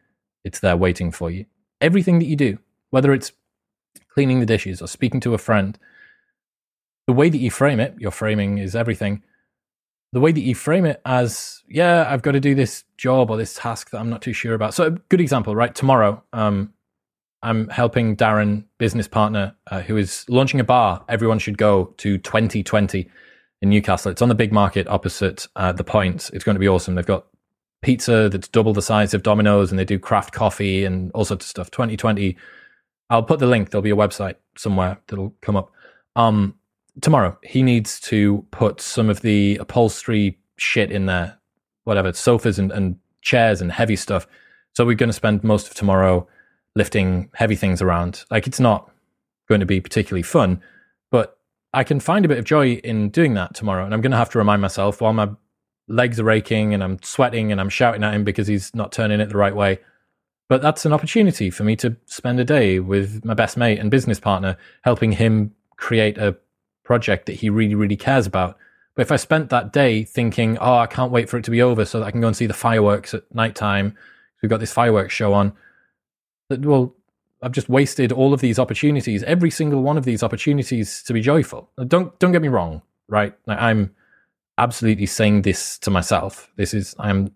It's 0.44 0.62
there 0.62 0.78
waiting 0.78 1.12
for 1.12 1.30
you. 1.30 1.46
Everything 1.82 2.20
that 2.20 2.26
you 2.26 2.36
do, 2.36 2.58
whether 2.90 3.14
it's 3.14 3.32
cleaning 4.14 4.40
the 4.40 4.46
dishes 4.46 4.82
or 4.82 4.88
speaking 4.88 5.20
to 5.22 5.34
a 5.34 5.38
friend, 5.38 5.78
the 7.08 7.14
way 7.14 7.30
that 7.30 7.38
you 7.38 7.52
frame 7.52 7.80
it, 7.80 7.96
your 8.00 8.12
framing 8.12 8.58
is 8.58 8.76
everything. 8.76 9.24
The 10.12 10.20
way 10.20 10.32
that 10.32 10.42
you 10.42 10.56
frame 10.56 10.86
it 10.86 11.02
as, 11.06 11.62
yeah, 11.68 12.08
I've 12.10 12.24
got 12.24 12.32
to 12.32 12.40
do 12.40 12.56
this 12.56 12.84
job 12.98 13.30
or 13.30 13.38
this 13.38 13.54
task 13.54 13.92
that 13.92 14.00
I'm 14.00 14.10
not 14.10 14.22
too 14.22 14.34
sure 14.34 14.56
about. 14.56 14.74
So, 14.74 14.86
a 14.86 14.92
good 14.92 15.22
example, 15.22 15.56
right? 15.56 15.74
Tomorrow, 15.74 16.24
um, 16.34 16.74
I'm 17.44 17.70
helping 17.70 18.18
Darren, 18.18 18.66
business 18.80 19.08
partner, 19.08 19.56
uh, 19.68 19.82
who 19.82 19.98
is 19.98 20.26
launching 20.28 20.60
a 20.60 20.64
bar. 20.64 21.06
Everyone 21.08 21.40
should 21.40 21.58
go 21.58 21.94
to 21.98 22.18
2020 22.18 23.08
in 23.62 23.70
Newcastle. 23.70 24.12
It's 24.12 24.22
on 24.22 24.30
the 24.30 24.36
Bigg 24.36 24.52
Market 24.54 24.88
opposite 24.88 25.48
uh, 25.56 25.72
the 25.72 25.84
Point. 25.84 26.30
It's 26.34 26.44
going 26.44 26.56
to 26.56 26.60
be 26.60 26.68
awesome. 26.68 26.96
They've 26.96 27.06
got 27.06 27.26
pizza 27.82 28.30
that's 28.30 28.48
double 28.48 28.74
the 28.74 28.82
size 28.82 29.14
of 29.14 29.24
Domino's, 29.24 29.72
and 29.72 29.80
they 29.80 29.86
do 29.86 30.00
craft 30.00 30.34
coffee 30.34 30.86
and 30.86 31.12
all 31.14 31.26
sorts 31.26 31.46
of 31.46 31.50
stuff. 31.50 31.72
2020. 31.72 32.38
I'll 33.10 33.24
put 33.24 33.40
the 33.40 33.48
link. 33.48 33.72
There'll 33.72 33.82
be 33.82 33.90
a 33.90 33.96
website 33.96 34.36
somewhere 34.56 35.00
that'll 35.08 35.34
come 35.42 35.56
up. 35.56 35.72
Um, 36.16 36.56
tomorrow, 37.02 37.38
he 37.44 37.64
needs 37.64 38.00
to 38.02 38.46
put 38.52 38.82
some 38.82 39.10
of 39.10 39.22
the 39.22 39.58
upholstery 39.58 40.38
shit 40.58 40.92
in 40.92 41.08
there, 41.08 41.38
whatever, 41.86 42.14
sofas 42.14 42.60
and, 42.60 42.72
and 42.72 42.98
chairs 43.22 43.62
and 43.62 43.72
heavy 43.72 43.96
stuff. 43.96 44.28
So 44.74 44.86
we're 44.86 44.96
going 44.96 45.10
to 45.10 45.14
spend 45.14 45.44
most 45.44 45.68
of 45.68 45.74
tomorrow 45.74 46.28
lifting 46.76 47.30
heavy 47.34 47.56
things 47.56 47.82
around. 47.82 48.24
Like 48.30 48.48
it's 48.48 48.60
not 48.60 48.92
going 49.48 49.60
to 49.60 49.66
be 49.66 49.82
particularly 49.82 50.24
fun, 50.24 50.62
I 51.74 51.84
can 51.84 52.00
find 52.00 52.26
a 52.26 52.28
bit 52.28 52.40
of 52.40 52.46
joy 52.46 52.74
in 52.76 53.10
doing 53.10 53.36
that 53.36 53.54
tomorrow. 53.54 53.86
And 53.86 53.94
I'm 53.94 54.02
going 54.02 54.12
to 54.12 54.18
have 54.18 54.32
to 54.32 54.38
remind 54.38 54.62
myself 54.62 55.02
while 55.02 55.14
my 55.14 55.30
legs 55.88 56.20
are 56.20 56.32
aching 56.32 56.74
and 56.74 56.84
I'm 56.84 57.02
sweating 57.04 57.52
and 57.52 57.60
I'm 57.60 57.70
shouting 57.70 58.04
at 58.04 58.14
him 58.14 58.24
because 58.24 58.48
he's 58.48 58.74
not 58.74 58.92
turning 58.92 59.20
it 59.20 59.30
the 59.30 59.38
right 59.38 59.56
way. 59.56 59.80
But 60.48 60.64
that's 60.64 60.86
an 60.86 60.94
opportunity 60.94 61.52
for 61.52 61.64
me 61.64 61.76
to 61.78 61.96
spend 62.06 62.40
a 62.40 62.44
day 62.44 62.80
with 62.80 63.24
my 63.24 63.36
best 63.36 63.56
mate 63.56 63.78
and 63.78 63.92
business 63.92 64.20
partner, 64.20 64.58
helping 64.82 65.12
him 65.12 65.54
create 65.78 66.18
a 66.18 66.36
project 66.84 67.28
that 67.28 67.34
he 67.34 67.52
really, 67.52 67.76
really 67.76 67.96
cares 67.96 68.26
about. 68.26 68.58
But 68.96 69.04
if 69.04 69.12
I 69.12 69.18
spent 69.18 69.50
that 69.52 69.72
day 69.72 70.04
thinking, 70.04 70.58
oh, 70.58 70.78
I 70.78 70.88
can't 70.88 71.12
wait 71.12 71.30
for 71.30 71.38
it 71.38 71.44
to 71.46 71.52
be 71.52 71.62
over 71.62 71.86
so 71.86 72.00
that 72.00 72.06
I 72.06 72.12
can 72.12 72.20
go 72.20 72.28
and 72.28 72.36
see 72.36 72.48
the 72.48 72.54
fireworks 72.54 73.14
at 73.14 73.24
night 73.34 73.50
nighttime, 73.62 73.96
we've 74.42 74.50
got 74.50 74.60
this 74.60 74.74
fireworks 74.74 75.14
show 75.14 75.34
on, 75.34 75.54
well, 76.50 76.96
I've 77.42 77.52
just 77.54 77.70
wasted 77.70 78.12
all 78.12 78.34
of 78.34 78.42
these 78.42 78.60
opportunities, 78.60 79.24
every 79.24 79.50
single 79.50 79.82
one 79.82 79.98
of 79.98 80.04
these 80.04 80.24
opportunities 80.24 81.02
to 81.04 81.14
be 81.14 81.22
joyful. 81.22 81.70
Don't 81.88 82.18
don't 82.20 82.32
get 82.32 82.42
me 82.42 82.50
wrong, 82.50 82.82
right? 83.08 83.34
I'm 83.48 83.96
absolutely 84.58 85.06
saying 85.06 85.44
this 85.44 85.80
to 85.80 85.90
myself. 85.90 86.52
This 86.58 86.74
is 86.74 86.96
I'm 87.00 87.32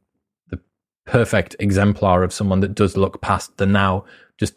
the 0.50 0.60
perfect 1.06 1.56
exemplar 1.60 2.24
of 2.24 2.34
someone 2.34 2.60
that 2.60 2.76
does 2.76 2.98
look 2.98 3.22
past 3.22 3.58
the 3.58 3.66
now, 3.66 4.06
just 4.38 4.56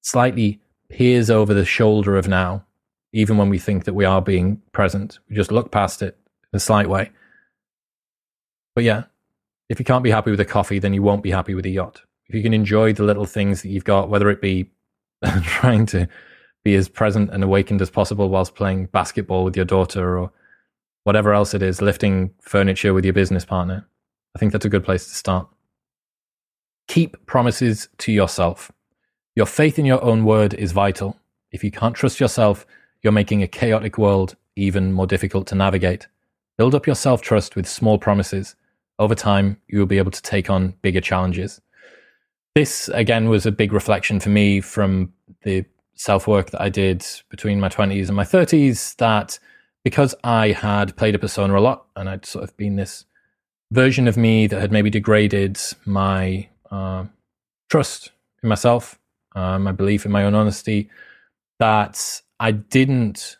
slightly 0.00 0.60
peers 0.88 1.30
over 1.30 1.52
the 1.52 1.64
shoulder 1.64 2.16
of 2.16 2.26
now, 2.26 2.64
even 3.12 3.36
when 3.36 3.50
we 3.50 3.58
think 3.58 3.84
that 3.84 3.94
we 3.94 4.06
are 4.06 4.22
being 4.22 4.62
present. 4.72 5.18
We 5.28 5.36
just 5.36 5.52
look 5.52 5.70
past 5.70 6.00
it 6.00 6.16
in 6.52 6.56
a 6.56 6.60
slight 6.60 6.88
way. 6.88 7.10
But 8.74 8.84
yeah, 8.84 9.04
if 9.68 9.78
you 9.78 9.84
can't 9.84 10.04
be 10.04 10.10
happy 10.10 10.30
with 10.30 10.40
a 10.40 10.44
coffee, 10.44 10.78
then 10.78 10.94
you 10.94 11.02
won't 11.02 11.22
be 11.22 11.30
happy 11.30 11.54
with 11.54 11.66
a 11.66 11.70
yacht. 11.70 12.02
If 12.28 12.34
you 12.34 12.42
can 12.42 12.54
enjoy 12.54 12.92
the 12.92 13.04
little 13.04 13.26
things 13.26 13.62
that 13.62 13.68
you've 13.68 13.84
got, 13.84 14.08
whether 14.08 14.30
it 14.30 14.40
be 14.40 14.70
trying 15.42 15.86
to 15.86 16.08
be 16.64 16.74
as 16.74 16.88
present 16.88 17.30
and 17.30 17.44
awakened 17.44 17.80
as 17.80 17.90
possible 17.90 18.28
whilst 18.28 18.54
playing 18.54 18.86
basketball 18.86 19.44
with 19.44 19.56
your 19.56 19.64
daughter 19.64 20.18
or 20.18 20.32
whatever 21.04 21.32
else 21.32 21.54
it 21.54 21.62
is, 21.62 21.80
lifting 21.80 22.32
furniture 22.40 22.92
with 22.92 23.04
your 23.04 23.14
business 23.14 23.44
partner. 23.44 23.86
I 24.34 24.38
think 24.38 24.52
that's 24.52 24.64
a 24.64 24.68
good 24.68 24.84
place 24.84 25.06
to 25.06 25.14
start. 25.14 25.48
Keep 26.88 27.26
promises 27.26 27.88
to 27.98 28.12
yourself. 28.12 28.72
Your 29.34 29.46
faith 29.46 29.78
in 29.78 29.84
your 29.84 30.02
own 30.02 30.24
word 30.24 30.54
is 30.54 30.72
vital. 30.72 31.16
If 31.52 31.62
you 31.62 31.70
can't 31.70 31.94
trust 31.94 32.20
yourself, 32.20 32.66
you're 33.02 33.12
making 33.12 33.42
a 33.42 33.48
chaotic 33.48 33.98
world 33.98 34.36
even 34.56 34.92
more 34.92 35.06
difficult 35.06 35.46
to 35.48 35.54
navigate. 35.54 36.08
Build 36.58 36.74
up 36.74 36.86
your 36.86 36.96
self 36.96 37.22
trust 37.22 37.54
with 37.54 37.68
small 37.68 37.98
promises. 37.98 38.56
Over 38.98 39.14
time, 39.14 39.60
you 39.68 39.78
will 39.78 39.86
be 39.86 39.98
able 39.98 40.10
to 40.10 40.22
take 40.22 40.50
on 40.50 40.74
bigger 40.82 41.00
challenges 41.00 41.60
this 42.56 42.88
again 42.88 43.28
was 43.28 43.44
a 43.44 43.52
big 43.52 43.70
reflection 43.70 44.18
for 44.18 44.30
me 44.30 44.62
from 44.62 45.12
the 45.42 45.62
self 45.94 46.26
work 46.26 46.50
that 46.52 46.62
I 46.62 46.70
did 46.70 47.04
between 47.28 47.60
my 47.60 47.68
20s 47.68 48.06
and 48.06 48.16
my 48.16 48.24
30s 48.24 48.96
that 48.96 49.38
because 49.84 50.14
I 50.24 50.52
had 50.52 50.96
played 50.96 51.14
a 51.14 51.18
persona 51.18 51.58
a 51.58 51.60
lot 51.60 51.84
and 51.96 52.08
I'd 52.08 52.24
sort 52.24 52.44
of 52.44 52.56
been 52.56 52.76
this 52.76 53.04
version 53.72 54.08
of 54.08 54.16
me 54.16 54.46
that 54.46 54.58
had 54.58 54.72
maybe 54.72 54.88
degraded 54.88 55.60
my 55.84 56.48
uh, 56.70 57.04
trust 57.68 58.12
in 58.42 58.48
myself, 58.48 58.98
uh, 59.34 59.58
my 59.58 59.72
belief 59.72 60.06
in 60.06 60.10
my 60.10 60.24
own 60.24 60.34
honesty, 60.34 60.88
that 61.58 62.22
I 62.40 62.52
didn't 62.52 63.36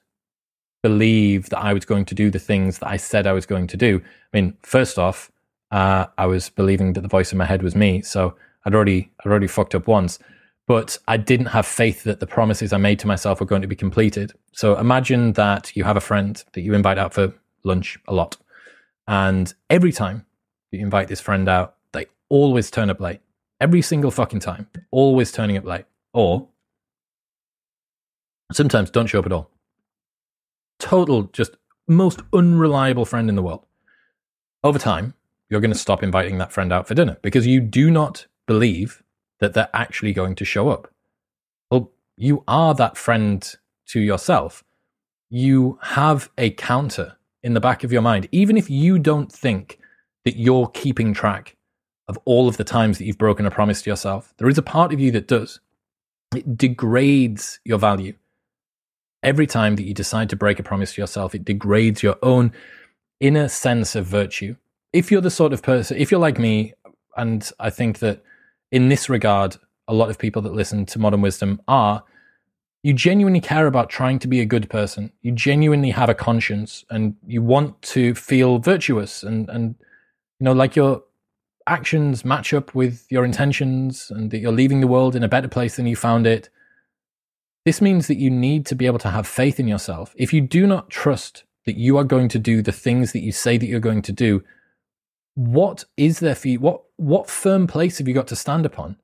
believe 0.82 1.48
that 1.48 1.60
I 1.60 1.72
was 1.72 1.86
going 1.86 2.04
to 2.04 2.14
do 2.14 2.30
the 2.30 2.38
things 2.38 2.80
that 2.80 2.88
I 2.88 2.98
said 2.98 3.26
I 3.26 3.32
was 3.32 3.46
going 3.46 3.66
to 3.68 3.78
do. 3.78 4.02
I 4.04 4.36
mean, 4.36 4.58
first 4.60 4.98
off, 4.98 5.32
uh, 5.70 6.04
I 6.18 6.26
was 6.26 6.50
believing 6.50 6.92
that 6.92 7.00
the 7.00 7.08
voice 7.08 7.32
in 7.32 7.38
my 7.38 7.46
head 7.46 7.62
was 7.62 7.74
me. 7.74 8.02
So 8.02 8.36
I'd 8.66 8.74
already 8.74 9.10
I'd 9.20 9.30
already 9.30 9.46
fucked 9.46 9.74
up 9.74 9.86
once, 9.86 10.18
but 10.66 10.98
I 11.06 11.16
didn't 11.16 11.46
have 11.46 11.64
faith 11.64 12.02
that 12.02 12.18
the 12.18 12.26
promises 12.26 12.72
I 12.72 12.78
made 12.78 12.98
to 12.98 13.06
myself 13.06 13.38
were 13.40 13.46
going 13.46 13.62
to 13.62 13.68
be 13.68 13.76
completed. 13.76 14.32
So 14.52 14.76
imagine 14.76 15.32
that 15.34 15.74
you 15.76 15.84
have 15.84 15.96
a 15.96 16.00
friend 16.00 16.42
that 16.52 16.60
you 16.60 16.74
invite 16.74 16.98
out 16.98 17.14
for 17.14 17.32
lunch 17.62 17.98
a 18.08 18.12
lot, 18.12 18.36
and 19.06 19.54
every 19.70 19.92
time 19.92 20.26
you 20.72 20.80
invite 20.80 21.06
this 21.06 21.20
friend 21.20 21.48
out, 21.48 21.76
they 21.92 22.06
always 22.28 22.70
turn 22.70 22.90
up 22.90 23.00
late. 23.00 23.20
Every 23.60 23.80
single 23.80 24.10
fucking 24.10 24.40
time, 24.40 24.68
always 24.90 25.30
turning 25.30 25.56
up 25.56 25.64
late, 25.64 25.86
or 26.12 26.48
sometimes 28.52 28.90
don't 28.90 29.06
show 29.06 29.20
up 29.20 29.26
at 29.26 29.32
all. 29.32 29.50
Total, 30.78 31.22
just 31.22 31.56
most 31.88 32.20
unreliable 32.32 33.04
friend 33.04 33.28
in 33.28 33.36
the 33.36 33.42
world. 33.42 33.64
Over 34.64 34.78
time, 34.78 35.14
you're 35.48 35.60
going 35.60 35.72
to 35.72 35.78
stop 35.78 36.02
inviting 36.02 36.38
that 36.38 36.52
friend 36.52 36.72
out 36.72 36.88
for 36.88 36.94
dinner 36.94 37.16
because 37.22 37.46
you 37.46 37.60
do 37.60 37.90
not 37.90 38.26
believe 38.46 39.02
that 39.40 39.54
they're 39.54 39.70
actually 39.74 40.12
going 40.12 40.34
to 40.36 40.44
show 40.44 40.68
up. 40.68 40.92
Well, 41.70 41.90
you 42.16 42.44
are 42.48 42.74
that 42.74 42.96
friend 42.96 43.54
to 43.88 44.00
yourself. 44.00 44.64
You 45.28 45.78
have 45.82 46.30
a 46.38 46.50
counter 46.50 47.16
in 47.42 47.54
the 47.54 47.60
back 47.60 47.84
of 47.84 47.92
your 47.92 48.02
mind, 48.02 48.28
even 48.32 48.56
if 48.56 48.70
you 48.70 48.98
don't 48.98 49.30
think 49.30 49.78
that 50.24 50.36
you're 50.36 50.68
keeping 50.68 51.12
track 51.12 51.56
of 52.08 52.18
all 52.24 52.48
of 52.48 52.56
the 52.56 52.64
times 52.64 52.98
that 52.98 53.04
you've 53.04 53.18
broken 53.18 53.46
a 53.46 53.50
promise 53.50 53.82
to 53.82 53.90
yourself. 53.90 54.32
There 54.38 54.48
is 54.48 54.58
a 54.58 54.62
part 54.62 54.92
of 54.92 55.00
you 55.00 55.10
that 55.12 55.28
does. 55.28 55.60
It 56.34 56.56
degrades 56.56 57.60
your 57.64 57.78
value. 57.78 58.14
Every 59.22 59.46
time 59.46 59.76
that 59.76 59.84
you 59.84 59.94
decide 59.94 60.30
to 60.30 60.36
break 60.36 60.58
a 60.58 60.62
promise 60.62 60.94
to 60.94 61.00
yourself, 61.00 61.34
it 61.34 61.44
degrades 61.44 62.02
your 62.02 62.16
own 62.22 62.52
inner 63.20 63.48
sense 63.48 63.94
of 63.96 64.06
virtue. 64.06 64.56
If 64.92 65.10
you're 65.10 65.20
the 65.20 65.30
sort 65.30 65.52
of 65.52 65.62
person, 65.62 65.96
if 65.96 66.10
you're 66.10 66.20
like 66.20 66.38
me, 66.38 66.74
and 67.16 67.50
I 67.58 67.70
think 67.70 67.98
that 68.00 68.22
in 68.70 68.88
this 68.88 69.08
regard, 69.08 69.56
a 69.88 69.94
lot 69.94 70.10
of 70.10 70.18
people 70.18 70.42
that 70.42 70.52
listen 70.52 70.86
to 70.86 70.98
modern 70.98 71.20
wisdom 71.20 71.60
are 71.68 72.02
you 72.82 72.92
genuinely 72.92 73.40
care 73.40 73.66
about 73.66 73.90
trying 73.90 74.18
to 74.20 74.28
be 74.28 74.40
a 74.40 74.46
good 74.46 74.70
person. 74.70 75.10
You 75.22 75.32
genuinely 75.32 75.90
have 75.90 76.08
a 76.08 76.14
conscience 76.14 76.84
and 76.88 77.16
you 77.26 77.42
want 77.42 77.82
to 77.82 78.14
feel 78.14 78.58
virtuous 78.58 79.24
and, 79.24 79.48
and 79.48 79.74
you 80.38 80.44
know, 80.44 80.52
like 80.52 80.76
your 80.76 81.02
actions 81.66 82.24
match 82.24 82.54
up 82.54 82.74
with 82.76 83.04
your 83.10 83.24
intentions 83.24 84.10
and 84.10 84.30
that 84.30 84.38
you're 84.38 84.52
leaving 84.52 84.80
the 84.80 84.86
world 84.86 85.16
in 85.16 85.24
a 85.24 85.28
better 85.28 85.48
place 85.48 85.76
than 85.76 85.86
you 85.86 85.96
found 85.96 86.28
it. 86.28 86.48
This 87.64 87.80
means 87.80 88.06
that 88.06 88.18
you 88.18 88.30
need 88.30 88.66
to 88.66 88.76
be 88.76 88.86
able 88.86 89.00
to 89.00 89.10
have 89.10 89.26
faith 89.26 89.58
in 89.58 89.66
yourself. 89.66 90.14
If 90.16 90.32
you 90.32 90.40
do 90.40 90.64
not 90.64 90.88
trust 90.88 91.42
that 91.64 91.76
you 91.76 91.98
are 91.98 92.04
going 92.04 92.28
to 92.28 92.38
do 92.38 92.62
the 92.62 92.70
things 92.70 93.12
that 93.12 93.22
you 93.22 93.32
say 93.32 93.58
that 93.58 93.66
you're 93.66 93.80
going 93.80 94.02
to 94.02 94.12
do, 94.12 94.44
what 95.36 95.84
is 95.98 96.18
there 96.18 96.34
for 96.34 96.48
you? 96.48 96.58
What 96.58 96.82
what 96.96 97.30
firm 97.30 97.66
place 97.66 97.98
have 97.98 98.08
you 98.08 98.14
got 98.14 98.26
to 98.28 98.36
stand 98.36 98.66
upon? 98.66 98.96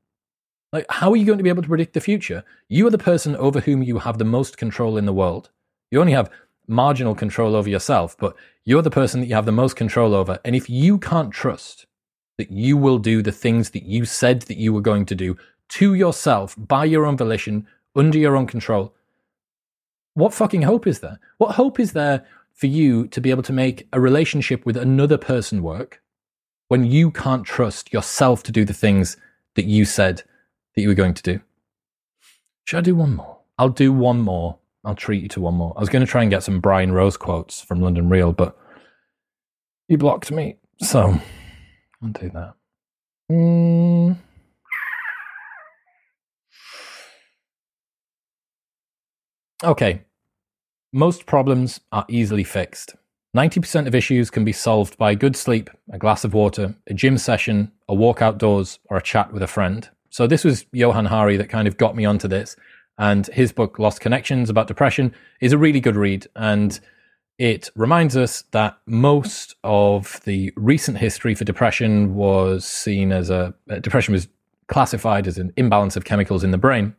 Like, 0.72 0.86
how 0.88 1.10
are 1.10 1.16
you 1.16 1.26
going 1.26 1.38
to 1.38 1.44
be 1.44 1.50
able 1.50 1.62
to 1.62 1.68
predict 1.68 1.92
the 1.92 2.00
future? 2.00 2.42
You 2.68 2.86
are 2.86 2.90
the 2.90 2.96
person 2.98 3.36
over 3.36 3.60
whom 3.60 3.82
you 3.82 3.98
have 3.98 4.16
the 4.16 4.24
most 4.24 4.56
control 4.56 4.96
in 4.96 5.04
the 5.04 5.12
world. 5.12 5.50
You 5.90 6.00
only 6.00 6.14
have 6.14 6.30
marginal 6.66 7.14
control 7.14 7.54
over 7.54 7.68
yourself, 7.68 8.16
but 8.16 8.34
you're 8.64 8.80
the 8.80 8.90
person 8.90 9.20
that 9.20 9.26
you 9.26 9.34
have 9.34 9.44
the 9.44 9.52
most 9.52 9.76
control 9.76 10.14
over. 10.14 10.38
And 10.42 10.56
if 10.56 10.70
you 10.70 10.96
can't 10.98 11.30
trust 11.30 11.84
that 12.38 12.50
you 12.50 12.78
will 12.78 12.98
do 12.98 13.20
the 13.20 13.30
things 13.30 13.70
that 13.70 13.82
you 13.82 14.06
said 14.06 14.42
that 14.42 14.56
you 14.56 14.72
were 14.72 14.80
going 14.80 15.04
to 15.06 15.14
do 15.14 15.36
to 15.68 15.92
yourself 15.92 16.54
by 16.56 16.86
your 16.86 17.04
own 17.04 17.18
volition, 17.18 17.66
under 17.94 18.16
your 18.16 18.36
own 18.36 18.46
control, 18.46 18.94
what 20.14 20.32
fucking 20.32 20.62
hope 20.62 20.86
is 20.86 21.00
there? 21.00 21.20
What 21.36 21.56
hope 21.56 21.78
is 21.78 21.92
there 21.92 22.24
for 22.54 22.68
you 22.68 23.06
to 23.08 23.20
be 23.20 23.30
able 23.30 23.42
to 23.42 23.52
make 23.52 23.86
a 23.92 24.00
relationship 24.00 24.64
with 24.64 24.78
another 24.78 25.18
person 25.18 25.62
work 25.62 26.01
when 26.72 26.90
you 26.90 27.10
can't 27.10 27.44
trust 27.44 27.92
yourself 27.92 28.42
to 28.42 28.50
do 28.50 28.64
the 28.64 28.72
things 28.72 29.18
that 29.56 29.66
you 29.66 29.84
said 29.84 30.22
that 30.74 30.80
you 30.80 30.88
were 30.88 30.94
going 30.94 31.12
to 31.12 31.22
do. 31.22 31.38
Should 32.64 32.78
I 32.78 32.80
do 32.80 32.96
one 32.96 33.14
more? 33.14 33.40
I'll 33.58 33.68
do 33.68 33.92
one 33.92 34.22
more. 34.22 34.56
I'll 34.82 34.94
treat 34.94 35.22
you 35.22 35.28
to 35.28 35.40
one 35.42 35.52
more. 35.52 35.74
I 35.76 35.80
was 35.80 35.90
going 35.90 36.00
to 36.00 36.10
try 36.10 36.22
and 36.22 36.30
get 36.30 36.42
some 36.42 36.60
Brian 36.60 36.92
Rose 36.92 37.18
quotes 37.18 37.60
from 37.60 37.82
London 37.82 38.08
Real, 38.08 38.32
but 38.32 38.56
you 39.86 39.98
blocked 39.98 40.32
me. 40.32 40.56
So 40.80 41.20
I'll 42.02 42.08
do 42.08 42.30
that. 42.30 42.54
Mm. 43.30 44.16
Okay. 49.62 50.00
Most 50.90 51.26
problems 51.26 51.80
are 51.92 52.06
easily 52.08 52.44
fixed. 52.44 52.94
90% 53.34 53.86
of 53.86 53.94
issues 53.94 54.30
can 54.30 54.44
be 54.44 54.52
solved 54.52 54.98
by 54.98 55.14
good 55.14 55.36
sleep, 55.36 55.70
a 55.90 55.98
glass 55.98 56.22
of 56.22 56.34
water, 56.34 56.74
a 56.86 56.94
gym 56.94 57.16
session, 57.16 57.72
a 57.88 57.94
walk 57.94 58.20
outdoors, 58.20 58.78
or 58.90 58.98
a 58.98 59.02
chat 59.02 59.32
with 59.32 59.42
a 59.42 59.46
friend. 59.46 59.88
So 60.10 60.26
this 60.26 60.44
was 60.44 60.66
Johann 60.72 61.06
Hari 61.06 61.38
that 61.38 61.48
kind 61.48 61.66
of 61.66 61.78
got 61.78 61.96
me 61.96 62.04
onto 62.04 62.28
this. 62.28 62.56
And 62.98 63.26
his 63.28 63.50
book, 63.50 63.78
Lost 63.78 64.00
Connections 64.00 64.50
about 64.50 64.66
depression, 64.66 65.14
is 65.40 65.54
a 65.54 65.58
really 65.58 65.80
good 65.80 65.96
read. 65.96 66.26
And 66.36 66.78
it 67.38 67.70
reminds 67.74 68.18
us 68.18 68.42
that 68.50 68.76
most 68.84 69.56
of 69.64 70.20
the 70.24 70.52
recent 70.54 70.98
history 70.98 71.34
for 71.34 71.44
depression 71.44 72.14
was 72.14 72.66
seen 72.66 73.12
as 73.12 73.30
a 73.30 73.54
uh, 73.70 73.78
depression 73.78 74.12
was 74.12 74.28
classified 74.68 75.26
as 75.26 75.38
an 75.38 75.54
imbalance 75.56 75.96
of 75.96 76.04
chemicals 76.04 76.44
in 76.44 76.50
the 76.50 76.58
brain. 76.58 76.94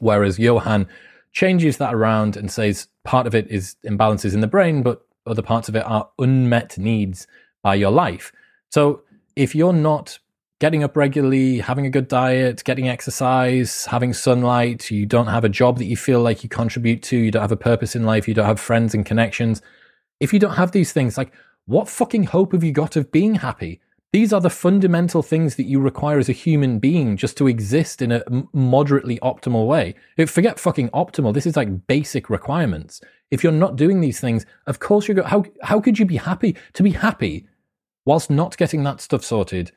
Whereas 0.00 0.38
Johann 0.38 0.88
changes 1.32 1.76
that 1.76 1.94
around 1.94 2.36
and 2.36 2.50
says 2.50 2.88
part 3.04 3.28
of 3.28 3.34
it 3.36 3.48
is 3.48 3.76
imbalances 3.84 4.34
in 4.34 4.40
the 4.40 4.48
brain, 4.48 4.82
but 4.82 5.06
other 5.26 5.42
parts 5.42 5.68
of 5.68 5.76
it 5.76 5.84
are 5.86 6.08
unmet 6.18 6.78
needs 6.78 7.26
by 7.62 7.74
your 7.74 7.90
life. 7.90 8.32
So 8.70 9.02
if 9.36 9.54
you're 9.54 9.72
not 9.72 10.18
getting 10.60 10.84
up 10.84 10.96
regularly, 10.96 11.58
having 11.58 11.86
a 11.86 11.90
good 11.90 12.08
diet, 12.08 12.62
getting 12.64 12.88
exercise, 12.88 13.86
having 13.86 14.12
sunlight, 14.12 14.90
you 14.90 15.06
don't 15.06 15.26
have 15.26 15.44
a 15.44 15.48
job 15.48 15.78
that 15.78 15.86
you 15.86 15.96
feel 15.96 16.20
like 16.20 16.42
you 16.42 16.48
contribute 16.48 17.02
to, 17.02 17.16
you 17.16 17.30
don't 17.30 17.42
have 17.42 17.52
a 17.52 17.56
purpose 17.56 17.96
in 17.96 18.04
life, 18.04 18.28
you 18.28 18.34
don't 18.34 18.46
have 18.46 18.60
friends 18.60 18.94
and 18.94 19.04
connections. 19.04 19.60
If 20.20 20.32
you 20.32 20.38
don't 20.38 20.54
have 20.54 20.72
these 20.72 20.92
things, 20.92 21.18
like 21.18 21.32
what 21.66 21.88
fucking 21.88 22.24
hope 22.24 22.52
have 22.52 22.62
you 22.62 22.72
got 22.72 22.96
of 22.96 23.10
being 23.10 23.36
happy? 23.36 23.80
These 24.12 24.32
are 24.32 24.40
the 24.40 24.48
fundamental 24.48 25.22
things 25.22 25.56
that 25.56 25.64
you 25.64 25.80
require 25.80 26.18
as 26.18 26.28
a 26.28 26.32
human 26.32 26.78
being 26.78 27.16
just 27.16 27.36
to 27.38 27.48
exist 27.48 28.00
in 28.00 28.12
a 28.12 28.22
moderately 28.52 29.18
optimal 29.18 29.66
way. 29.66 29.96
Forget 30.26 30.60
fucking 30.60 30.90
optimal. 30.90 31.34
This 31.34 31.46
is 31.46 31.56
like 31.56 31.88
basic 31.88 32.30
requirements. 32.30 33.00
If 33.30 33.42
you're 33.42 33.52
not 33.52 33.76
doing 33.76 34.00
these 34.00 34.20
things, 34.20 34.46
of 34.66 34.78
course 34.78 35.08
you're 35.08 35.16
go- 35.16 35.24
how 35.24 35.44
how 35.62 35.80
could 35.80 35.98
you 35.98 36.06
be 36.06 36.16
happy? 36.16 36.56
To 36.74 36.82
be 36.82 36.92
happy 36.92 37.46
whilst 38.04 38.30
not 38.30 38.56
getting 38.56 38.84
that 38.84 39.00
stuff 39.00 39.24
sorted 39.24 39.72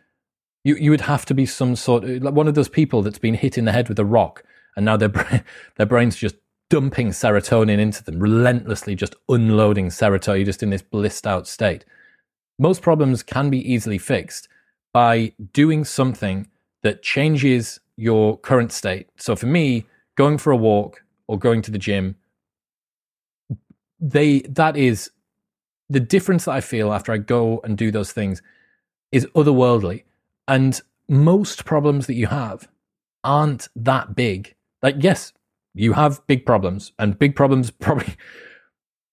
you 0.68 0.76
you 0.76 0.91
would 0.91 1.02
have 1.02 1.26
to 1.26 1.34
be 1.34 1.45
some 1.45 1.76
sort 1.78 2.04
of 2.04 2.22
like 2.22 2.34
one 2.34 2.48
of 2.48 2.56
those 2.56 2.68
people 2.68 3.02
that's 3.02 3.20
been 3.20 3.36
hit 3.36 3.58
in 3.58 3.64
the 3.64 3.72
head 3.72 3.88
with 3.88 4.00
a 4.00 4.06
rock, 4.06 4.43
and 4.76 4.86
now 4.86 4.98
their 4.98 5.10
their 5.78 5.86
brains 5.86 6.18
just 6.18 6.36
dumping 6.70 7.10
serotonin 7.10 7.80
into 7.80 8.04
them, 8.04 8.20
relentlessly 8.20 8.93
just 8.93 9.16
unloading 9.30 9.88
serotonin, 9.88 10.43
just 10.43 10.62
in 10.62 10.70
this 10.70 10.82
blissed 10.82 11.26
out 11.26 11.48
state. 11.48 11.86
Most 12.60 12.82
problems 12.82 13.24
can 13.24 13.50
be 13.50 13.60
easily 13.72 13.98
fixed 13.98 14.50
by 14.93 15.32
doing 15.54 15.86
something 15.86 16.50
that 16.84 17.02
changes 17.02 17.80
your 17.95 18.38
current 18.38 18.74
state. 18.74 19.08
So 19.16 19.38
for 19.38 19.45
me, 19.45 19.86
going 20.16 20.38
for 20.38 20.52
a 20.52 20.58
walk 20.58 21.04
or 21.28 21.39
going 21.39 21.62
to 21.62 21.72
the 21.72 21.78
gym, 21.78 22.16
they 24.00 24.39
that 24.41 24.78
is 24.78 25.12
the 25.89 26.00
difference 26.00 26.45
that 26.45 26.52
I 26.52 26.62
feel 26.62 26.91
after 26.91 27.12
I 27.12 27.18
go 27.18 27.62
and 27.64 27.78
do 27.78 27.91
those 27.91 28.12
things 28.12 28.41
is 29.12 29.26
otherworldly. 29.28 30.04
And 30.48 30.80
most 31.08 31.66
problems 31.66 32.08
that 32.08 32.16
you 32.16 32.28
have 32.28 32.68
aren't 33.24 33.70
that 33.76 34.16
big. 34.16 34.56
Like, 34.82 34.95
yes, 35.00 35.34
you 35.74 35.93
have 35.93 36.26
big 36.28 36.45
problems, 36.45 36.91
and 37.00 37.18
big 37.18 37.36
problems 37.36 37.72
probably. 37.80 38.16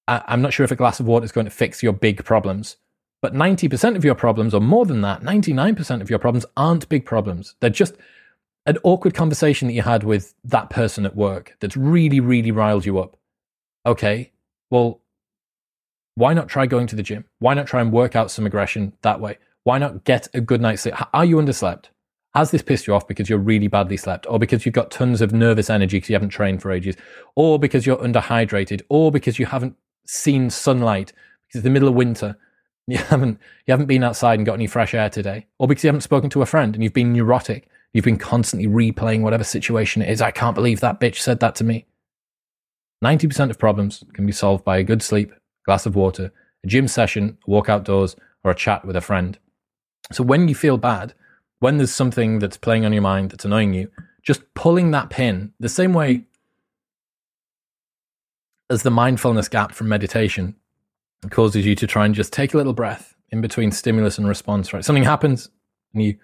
I'm 0.06 0.42
not 0.42 0.52
sure 0.52 0.64
if 0.64 0.70
a 0.70 0.76
glass 0.76 1.00
of 1.00 1.06
water 1.06 1.24
is 1.24 1.32
going 1.32 1.46
to 1.46 1.50
fix 1.50 1.82
your 1.82 1.94
big 1.94 2.26
problems, 2.26 2.76
but 3.22 3.32
90% 3.32 3.96
of 3.96 4.04
your 4.04 4.14
problems, 4.14 4.52
or 4.52 4.60
more 4.60 4.84
than 4.84 5.00
that, 5.00 5.22
99% 5.22 6.02
of 6.02 6.10
your 6.10 6.18
problems 6.18 6.44
aren't 6.58 6.90
big 6.90 7.06
problems. 7.06 7.54
They're 7.60 7.70
just 7.70 7.94
an 8.66 8.76
awkward 8.82 9.14
conversation 9.14 9.66
that 9.66 9.72
you 9.72 9.80
had 9.80 10.04
with 10.04 10.34
that 10.44 10.68
person 10.68 11.06
at 11.06 11.16
work 11.16 11.56
that's 11.60 11.74
really, 11.74 12.20
really 12.20 12.50
riled 12.50 12.84
you 12.84 12.98
up. 12.98 13.16
Okay, 13.86 14.30
well, 14.74 15.02
why 16.16 16.34
not 16.34 16.48
try 16.48 16.66
going 16.66 16.88
to 16.88 16.96
the 16.96 17.02
gym? 17.04 17.26
Why 17.38 17.54
not 17.54 17.68
try 17.68 17.80
and 17.80 17.92
work 17.92 18.16
out 18.16 18.32
some 18.32 18.44
aggression 18.44 18.92
that 19.02 19.20
way? 19.20 19.38
Why 19.62 19.78
not 19.78 20.02
get 20.02 20.26
a 20.34 20.40
good 20.40 20.60
night's 20.60 20.82
sleep? 20.82 20.94
Are 21.14 21.24
you 21.24 21.36
underslept? 21.36 21.90
Has 22.34 22.50
this 22.50 22.60
pissed 22.60 22.88
you 22.88 22.94
off 22.94 23.06
because 23.06 23.30
you're 23.30 23.38
really 23.38 23.68
badly 23.68 23.96
slept, 23.96 24.26
or 24.28 24.40
because 24.40 24.66
you've 24.66 24.74
got 24.74 24.90
tons 24.90 25.20
of 25.20 25.32
nervous 25.32 25.70
energy 25.70 25.98
because 25.98 26.10
you 26.10 26.16
haven't 26.16 26.30
trained 26.30 26.60
for 26.60 26.72
ages, 26.72 26.96
or 27.36 27.60
because 27.60 27.86
you're 27.86 27.98
underhydrated, 27.98 28.82
or 28.88 29.12
because 29.12 29.38
you 29.38 29.46
haven't 29.46 29.76
seen 30.06 30.50
sunlight 30.50 31.12
because 31.46 31.60
it's 31.60 31.62
the 31.62 31.70
middle 31.70 31.88
of 31.88 31.94
winter, 31.94 32.36
you 32.88 32.98
haven't 32.98 33.38
you 33.68 33.72
haven't 33.72 33.86
been 33.86 34.02
outside 34.02 34.40
and 34.40 34.44
got 34.44 34.54
any 34.54 34.66
fresh 34.66 34.92
air 34.92 35.08
today, 35.08 35.46
or 35.60 35.68
because 35.68 35.84
you 35.84 35.88
haven't 35.88 36.00
spoken 36.00 36.28
to 36.30 36.42
a 36.42 36.46
friend 36.46 36.74
and 36.74 36.82
you've 36.82 36.92
been 36.92 37.12
neurotic, 37.12 37.68
you've 37.92 38.04
been 38.04 38.18
constantly 38.18 38.68
replaying 38.68 39.20
whatever 39.20 39.44
situation 39.44 40.02
it 40.02 40.10
is. 40.10 40.20
I 40.20 40.32
can't 40.32 40.56
believe 40.56 40.80
that 40.80 40.98
bitch 40.98 41.20
said 41.20 41.38
that 41.38 41.54
to 41.56 41.64
me. 41.64 41.86
Ninety 43.02 43.26
percent 43.26 43.50
of 43.50 43.58
problems 43.58 44.04
can 44.14 44.26
be 44.26 44.32
solved 44.32 44.64
by 44.64 44.78
a 44.78 44.84
good 44.84 45.02
sleep, 45.02 45.30
a 45.30 45.36
glass 45.66 45.86
of 45.86 45.94
water, 45.94 46.32
a 46.62 46.66
gym 46.66 46.88
session, 46.88 47.38
a 47.46 47.50
walk 47.50 47.68
outdoors, 47.68 48.16
or 48.42 48.50
a 48.50 48.54
chat 48.54 48.84
with 48.84 48.96
a 48.96 49.00
friend. 49.00 49.38
So 50.12 50.22
when 50.22 50.48
you 50.48 50.54
feel 50.54 50.78
bad, 50.78 51.14
when 51.60 51.78
there's 51.78 51.94
something 51.94 52.38
that's 52.38 52.56
playing 52.56 52.84
on 52.84 52.92
your 52.92 53.02
mind 53.02 53.30
that's 53.30 53.44
annoying 53.44 53.74
you, 53.74 53.90
just 54.22 54.42
pulling 54.54 54.90
that 54.90 55.10
pin 55.10 55.52
the 55.60 55.68
same 55.68 55.92
way 55.92 56.24
as 58.70 58.82
the 58.82 58.90
mindfulness 58.90 59.48
gap 59.48 59.72
from 59.72 59.88
meditation 59.88 60.56
causes 61.30 61.64
you 61.64 61.74
to 61.74 61.86
try 61.86 62.04
and 62.04 62.14
just 62.14 62.32
take 62.32 62.54
a 62.54 62.56
little 62.56 62.72
breath 62.72 63.14
in 63.30 63.40
between 63.40 63.70
stimulus 63.70 64.18
and 64.18 64.26
response, 64.26 64.72
right? 64.72 64.84
Something 64.84 65.04
happens 65.04 65.50
and 65.92 66.02
you 66.02 66.16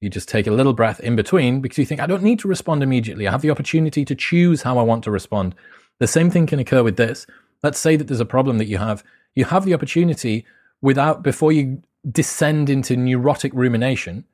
you 0.00 0.08
just 0.08 0.28
take 0.28 0.46
a 0.46 0.52
little 0.52 0.72
breath 0.72 1.00
in 1.00 1.16
between 1.16 1.60
because 1.60 1.78
you 1.78 1.84
think 1.84 2.00
I 2.00 2.06
don't 2.06 2.22
need 2.22 2.38
to 2.40 2.48
respond 2.48 2.82
immediately. 2.82 3.28
I 3.28 3.30
have 3.30 3.42
the 3.42 3.50
opportunity 3.50 4.04
to 4.04 4.14
choose 4.14 4.62
how 4.62 4.78
I 4.78 4.82
want 4.82 5.04
to 5.04 5.10
respond. 5.10 5.54
The 5.98 6.06
same 6.06 6.30
thing 6.30 6.46
can 6.46 6.58
occur 6.58 6.82
with 6.82 6.96
this. 6.96 7.26
Let's 7.62 7.78
say 7.78 7.96
that 7.96 8.06
there's 8.08 8.20
a 8.20 8.26
problem 8.26 8.58
that 8.58 8.66
you 8.66 8.78
have. 8.78 9.04
You 9.34 9.44
have 9.44 9.64
the 9.64 9.74
opportunity 9.74 10.46
without 10.80 11.22
before 11.22 11.52
you 11.52 11.82
descend 12.10 12.70
into 12.70 12.96
neurotic 12.96 13.52
rumination, 13.52 14.24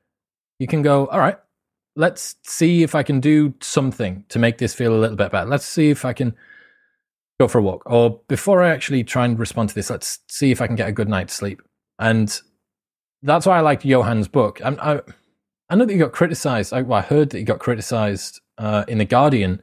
you 0.58 0.66
can 0.66 0.82
go, 0.82 1.06
all 1.08 1.18
right, 1.18 1.38
let's 1.96 2.36
see 2.44 2.82
if 2.82 2.94
I 2.94 3.02
can 3.02 3.20
do 3.20 3.54
something 3.60 4.24
to 4.28 4.38
make 4.38 4.58
this 4.58 4.74
feel 4.74 4.94
a 4.94 5.00
little 5.00 5.16
bit 5.16 5.32
better. 5.32 5.48
Let's 5.48 5.66
see 5.66 5.90
if 5.90 6.04
I 6.04 6.12
can 6.12 6.34
go 7.40 7.48
for 7.48 7.58
a 7.58 7.62
walk. 7.62 7.82
Or 7.86 8.20
before 8.28 8.62
I 8.62 8.70
actually 8.70 9.04
try 9.04 9.24
and 9.24 9.38
respond 9.38 9.70
to 9.70 9.74
this, 9.74 9.90
let's 9.90 10.20
see 10.28 10.50
if 10.50 10.60
I 10.60 10.66
can 10.66 10.76
get 10.76 10.88
a 10.88 10.92
good 10.92 11.08
night's 11.08 11.34
sleep. 11.34 11.60
And 11.98 12.40
that's 13.22 13.46
why 13.46 13.58
I 13.58 13.60
liked 13.60 13.84
Johann's 13.84 14.28
book. 14.28 14.60
I, 14.64 14.70
I, 14.70 15.00
I 15.68 15.74
know 15.74 15.84
that 15.84 15.92
he 15.92 15.98
got 15.98 16.12
criticized. 16.12 16.72
I, 16.72 16.82
well, 16.82 16.98
I 16.98 17.02
heard 17.02 17.30
that 17.30 17.38
he 17.38 17.44
got 17.44 17.58
criticized 17.58 18.40
uh, 18.58 18.84
in 18.86 18.98
The 18.98 19.04
Guardian 19.04 19.60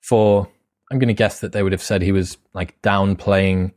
for, 0.00 0.48
I'm 0.90 0.98
going 0.98 1.08
to 1.08 1.14
guess 1.14 1.40
that 1.40 1.52
they 1.52 1.62
would 1.62 1.72
have 1.72 1.82
said 1.82 2.02
he 2.02 2.12
was 2.12 2.38
like 2.54 2.80
downplaying 2.82 3.72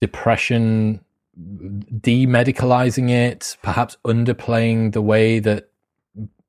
depression, 0.00 1.04
demedicalizing 1.38 3.10
it, 3.10 3.56
perhaps 3.62 3.96
underplaying 4.04 4.92
the 4.92 5.02
way 5.02 5.38
that 5.40 5.70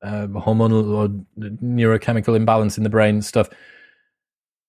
uh, 0.03 0.27
hormonal 0.27 0.93
or 0.93 1.07
neurochemical 1.39 2.35
imbalance 2.35 2.77
in 2.77 2.83
the 2.83 2.89
brain 2.89 3.15
and 3.15 3.25
stuff. 3.25 3.49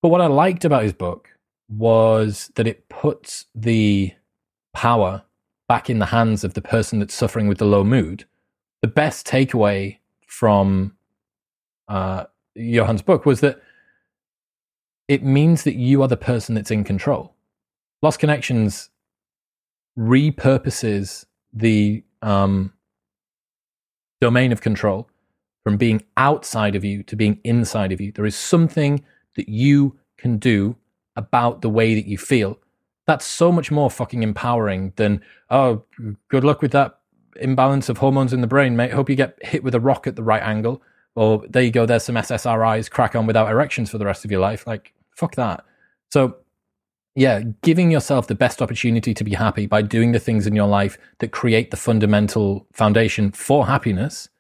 But 0.00 0.08
what 0.08 0.20
I 0.20 0.26
liked 0.26 0.64
about 0.64 0.82
his 0.82 0.92
book 0.92 1.28
was 1.68 2.50
that 2.56 2.66
it 2.66 2.88
puts 2.88 3.46
the 3.54 4.12
power 4.74 5.22
back 5.68 5.88
in 5.88 5.98
the 6.00 6.06
hands 6.06 6.44
of 6.44 6.54
the 6.54 6.60
person 6.60 6.98
that's 6.98 7.14
suffering 7.14 7.48
with 7.48 7.58
the 7.58 7.64
low 7.64 7.84
mood. 7.84 8.24
The 8.82 8.88
best 8.88 9.26
takeaway 9.26 9.98
from 10.26 10.96
uh, 11.88 12.24
Johann's 12.56 13.02
book 13.02 13.24
was 13.24 13.40
that 13.40 13.62
it 15.08 15.22
means 15.22 15.64
that 15.64 15.76
you 15.76 16.02
are 16.02 16.08
the 16.08 16.16
person 16.16 16.54
that's 16.54 16.70
in 16.70 16.84
control. 16.84 17.34
Lost 18.02 18.18
Connections 18.18 18.90
repurposes 19.98 21.26
the 21.52 22.02
um, 22.22 22.72
domain 24.20 24.52
of 24.52 24.60
control 24.60 25.08
from 25.62 25.76
being 25.76 26.02
outside 26.16 26.74
of 26.74 26.84
you 26.84 27.02
to 27.04 27.14
being 27.14 27.38
inside 27.44 27.92
of 27.92 28.00
you. 28.00 28.10
There 28.10 28.26
is 28.26 28.36
something 28.36 29.04
that 29.36 29.48
you 29.48 29.98
can 30.16 30.38
do 30.38 30.76
about 31.14 31.62
the 31.62 31.68
way 31.68 31.94
that 31.94 32.06
you 32.06 32.18
feel. 32.18 32.58
That's 33.06 33.26
so 33.26 33.52
much 33.52 33.70
more 33.70 33.90
fucking 33.90 34.22
empowering 34.22 34.92
than, 34.96 35.22
oh, 35.50 35.84
good 36.28 36.44
luck 36.44 36.62
with 36.62 36.72
that 36.72 36.98
imbalance 37.36 37.88
of 37.88 37.98
hormones 37.98 38.32
in 38.32 38.40
the 38.40 38.46
brain, 38.46 38.76
mate. 38.76 38.92
Hope 38.92 39.10
you 39.10 39.16
get 39.16 39.38
hit 39.44 39.64
with 39.64 39.74
a 39.74 39.80
rock 39.80 40.06
at 40.06 40.16
the 40.16 40.22
right 40.22 40.42
angle. 40.42 40.82
Or 41.14 41.44
there 41.48 41.62
you 41.62 41.70
go, 41.70 41.84
there's 41.84 42.04
some 42.04 42.14
SSRIs, 42.14 42.90
crack 42.90 43.14
on 43.14 43.26
without 43.26 43.50
erections 43.50 43.90
for 43.90 43.98
the 43.98 44.06
rest 44.06 44.24
of 44.24 44.30
your 44.30 44.40
life. 44.40 44.66
Like, 44.66 44.94
fuck 45.10 45.34
that. 45.34 45.64
So, 46.10 46.36
yeah, 47.14 47.42
giving 47.62 47.90
yourself 47.90 48.26
the 48.26 48.34
best 48.34 48.62
opportunity 48.62 49.12
to 49.12 49.24
be 49.24 49.34
happy 49.34 49.66
by 49.66 49.82
doing 49.82 50.12
the 50.12 50.18
things 50.18 50.46
in 50.46 50.56
your 50.56 50.66
life 50.66 50.96
that 51.18 51.30
create 51.30 51.70
the 51.70 51.76
fundamental 51.76 52.66
foundation 52.72 53.30
for 53.32 53.66
happiness 53.66 54.30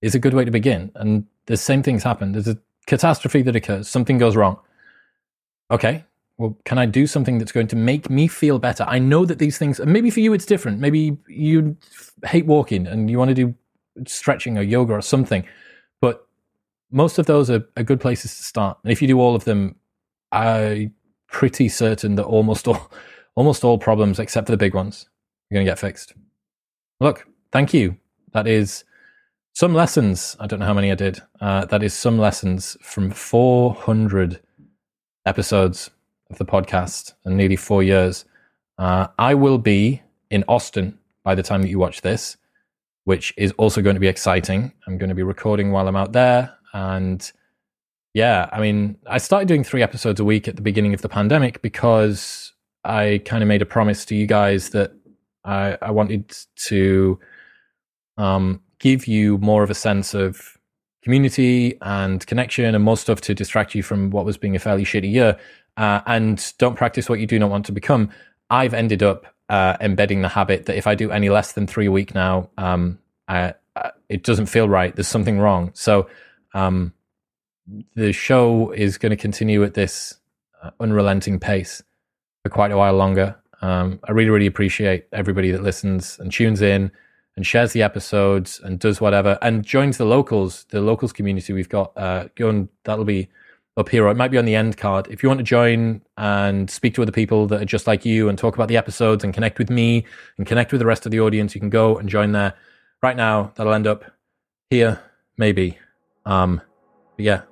is 0.00 0.14
a 0.14 0.18
good 0.18 0.32
way 0.32 0.44
to 0.44 0.50
begin. 0.50 0.90
And 0.94 1.26
the 1.46 1.58
same 1.58 1.82
things 1.82 2.02
happen. 2.02 2.32
There's 2.32 2.48
a 2.48 2.58
catastrophe 2.86 3.42
that 3.42 3.56
occurs, 3.56 3.88
something 3.88 4.16
goes 4.16 4.36
wrong. 4.36 4.58
Okay, 5.70 6.04
well, 6.38 6.56
can 6.64 6.78
I 6.78 6.86
do 6.86 7.06
something 7.06 7.38
that's 7.38 7.52
going 7.52 7.68
to 7.68 7.76
make 7.76 8.10
me 8.10 8.28
feel 8.28 8.58
better? 8.58 8.84
I 8.86 8.98
know 8.98 9.24
that 9.24 9.38
these 9.38 9.56
things, 9.56 9.80
maybe 9.80 10.10
for 10.10 10.20
you 10.20 10.34
it's 10.34 10.44
different. 10.44 10.80
Maybe 10.80 11.16
you 11.28 11.76
hate 12.24 12.46
walking 12.46 12.86
and 12.86 13.10
you 13.10 13.18
want 13.18 13.30
to 13.30 13.34
do 13.34 13.54
stretching 14.06 14.58
or 14.58 14.62
yoga 14.62 14.92
or 14.92 15.00
something. 15.00 15.46
But 16.00 16.26
most 16.90 17.18
of 17.18 17.26
those 17.26 17.48
are, 17.48 17.66
are 17.76 17.82
good 17.82 18.00
places 18.00 18.36
to 18.36 18.42
start. 18.42 18.78
And 18.82 18.92
if 18.92 19.00
you 19.00 19.08
do 19.08 19.18
all 19.18 19.34
of 19.34 19.44
them, 19.44 19.76
I'm 20.30 20.92
pretty 21.28 21.70
certain 21.70 22.16
that 22.16 22.24
almost 22.24 22.68
all, 22.68 22.90
almost 23.34 23.64
all 23.64 23.78
problems, 23.78 24.18
except 24.18 24.46
for 24.46 24.52
the 24.52 24.58
big 24.58 24.74
ones, 24.74 25.06
are 25.50 25.54
going 25.54 25.64
to 25.64 25.70
get 25.70 25.78
fixed. 25.78 26.12
Look, 27.00 27.26
thank 27.50 27.72
you. 27.72 27.96
That 28.32 28.46
is 28.46 28.84
some 29.54 29.72
lessons. 29.72 30.36
I 30.38 30.46
don't 30.46 30.58
know 30.58 30.66
how 30.66 30.74
many 30.74 30.92
I 30.92 30.96
did. 30.96 31.20
Uh, 31.40 31.64
that 31.64 31.82
is 31.82 31.94
some 31.94 32.18
lessons 32.18 32.76
from 32.82 33.10
400 33.10 34.40
episodes 35.24 35.90
of 36.30 36.38
the 36.38 36.44
podcast 36.44 37.14
and 37.24 37.36
nearly 37.36 37.56
four 37.56 37.82
years. 37.82 38.24
Uh, 38.78 39.08
I 39.18 39.34
will 39.34 39.58
be 39.58 40.02
in 40.30 40.44
Austin 40.48 40.98
by 41.24 41.34
the 41.34 41.42
time 41.42 41.62
that 41.62 41.68
you 41.68 41.78
watch 41.78 42.02
this, 42.02 42.36
which 43.04 43.32
is 43.36 43.52
also 43.52 43.82
going 43.82 43.94
to 43.94 44.00
be 44.00 44.08
exciting. 44.08 44.72
I'm 44.86 44.98
going 44.98 45.08
to 45.08 45.14
be 45.14 45.22
recording 45.22 45.72
while 45.72 45.88
I'm 45.88 45.96
out 45.96 46.12
there. 46.12 46.54
And 46.72 47.30
yeah, 48.14 48.48
I 48.52 48.60
mean, 48.60 48.96
I 49.06 49.18
started 49.18 49.48
doing 49.48 49.64
three 49.64 49.82
episodes 49.82 50.20
a 50.20 50.24
week 50.24 50.48
at 50.48 50.56
the 50.56 50.62
beginning 50.62 50.94
of 50.94 51.02
the 51.02 51.08
pandemic 51.08 51.62
because 51.62 52.52
I 52.84 53.20
kind 53.24 53.42
of 53.42 53.48
made 53.48 53.62
a 53.62 53.66
promise 53.66 54.04
to 54.06 54.14
you 54.14 54.26
guys 54.26 54.70
that 54.70 54.92
I, 55.44 55.78
I 55.82 55.90
wanted 55.90 56.34
to 56.66 57.18
um, 58.16 58.62
give 58.78 59.06
you 59.06 59.38
more 59.38 59.62
of 59.62 59.70
a 59.70 59.74
sense 59.74 60.14
of 60.14 60.56
community 61.02 61.78
and 61.82 62.26
connection 62.26 62.74
and 62.74 62.82
more 62.82 62.96
stuff 62.96 63.20
to 63.22 63.34
distract 63.34 63.74
you 63.74 63.82
from 63.82 64.10
what 64.10 64.24
was 64.24 64.36
being 64.36 64.56
a 64.56 64.58
fairly 64.58 64.84
shitty 64.84 65.10
year. 65.10 65.38
Uh, 65.76 66.00
and 66.06 66.52
don't 66.58 66.76
practice 66.76 67.08
what 67.08 67.20
you 67.20 67.26
do 67.26 67.38
not 67.38 67.50
want 67.50 67.66
to 67.66 67.72
become. 67.72 68.10
I've 68.48 68.74
ended 68.74 69.02
up 69.02 69.26
uh, 69.48 69.76
embedding 69.80 70.22
the 70.22 70.28
habit 70.28 70.66
that 70.66 70.76
if 70.76 70.86
I 70.86 70.94
do 70.94 71.10
any 71.10 71.28
less 71.28 71.52
than 71.52 71.66
three 71.66 71.86
a 71.86 71.92
week 71.92 72.14
now, 72.14 72.50
um, 72.56 72.98
I, 73.28 73.54
I, 73.74 73.90
it 74.08 74.22
doesn't 74.22 74.46
feel 74.46 74.68
right. 74.68 74.94
There's 74.94 75.08
something 75.08 75.38
wrong. 75.38 75.70
So 75.74 76.08
um, 76.54 76.92
the 77.94 78.12
show 78.12 78.70
is 78.70 78.98
going 78.98 79.10
to 79.10 79.16
continue 79.16 79.62
at 79.64 79.74
this 79.74 80.14
uh, 80.62 80.70
unrelenting 80.80 81.38
pace 81.38 81.82
for 82.42 82.50
quite 82.50 82.72
a 82.72 82.76
while 82.76 82.94
longer. 82.94 83.36
Um, 83.62 84.00
I 84.04 84.12
really, 84.12 84.30
really 84.30 84.46
appreciate 84.46 85.06
everybody 85.12 85.50
that 85.50 85.62
listens 85.62 86.18
and 86.18 86.32
tunes 86.32 86.62
in 86.62 86.90
and 87.36 87.46
shares 87.46 87.72
the 87.72 87.82
episodes 87.82 88.60
and 88.62 88.78
does 88.78 89.00
whatever 89.00 89.38
and 89.42 89.64
joins 89.64 89.98
the 89.98 90.04
locals, 90.04 90.64
the 90.70 90.80
locals 90.80 91.12
community 91.12 91.52
we've 91.52 91.68
got. 91.68 91.96
Uh, 91.96 92.28
go 92.34 92.48
and 92.48 92.68
that'll 92.84 93.04
be 93.04 93.28
up 93.76 93.88
here, 93.88 94.06
or 94.06 94.10
it 94.10 94.16
might 94.16 94.30
be 94.30 94.38
on 94.38 94.44
the 94.46 94.54
end 94.54 94.76
card. 94.76 95.06
If 95.10 95.22
you 95.22 95.28
want 95.28 95.38
to 95.38 95.44
join 95.44 96.00
and 96.16 96.70
speak 96.70 96.94
to 96.94 97.02
other 97.02 97.12
people 97.12 97.46
that 97.48 97.60
are 97.60 97.66
just 97.66 97.86
like 97.86 98.04
you 98.04 98.28
and 98.28 98.38
talk 98.38 98.54
about 98.54 98.68
the 98.68 98.76
episodes 98.76 99.22
and 99.22 99.34
connect 99.34 99.58
with 99.58 99.68
me 99.68 100.04
and 100.38 100.46
connect 100.46 100.72
with 100.72 100.78
the 100.78 100.86
rest 100.86 101.04
of 101.04 101.12
the 101.12 101.20
audience, 101.20 101.54
you 101.54 101.60
can 101.60 101.70
go 101.70 101.98
and 101.98 102.08
join 102.08 102.32
there. 102.32 102.54
Right 103.02 103.16
now, 103.16 103.52
that'll 103.56 103.74
end 103.74 103.86
up 103.86 104.04
here, 104.70 105.00
maybe. 105.36 105.78
Um, 106.24 106.60
but 107.16 107.24
yeah, 107.24 107.42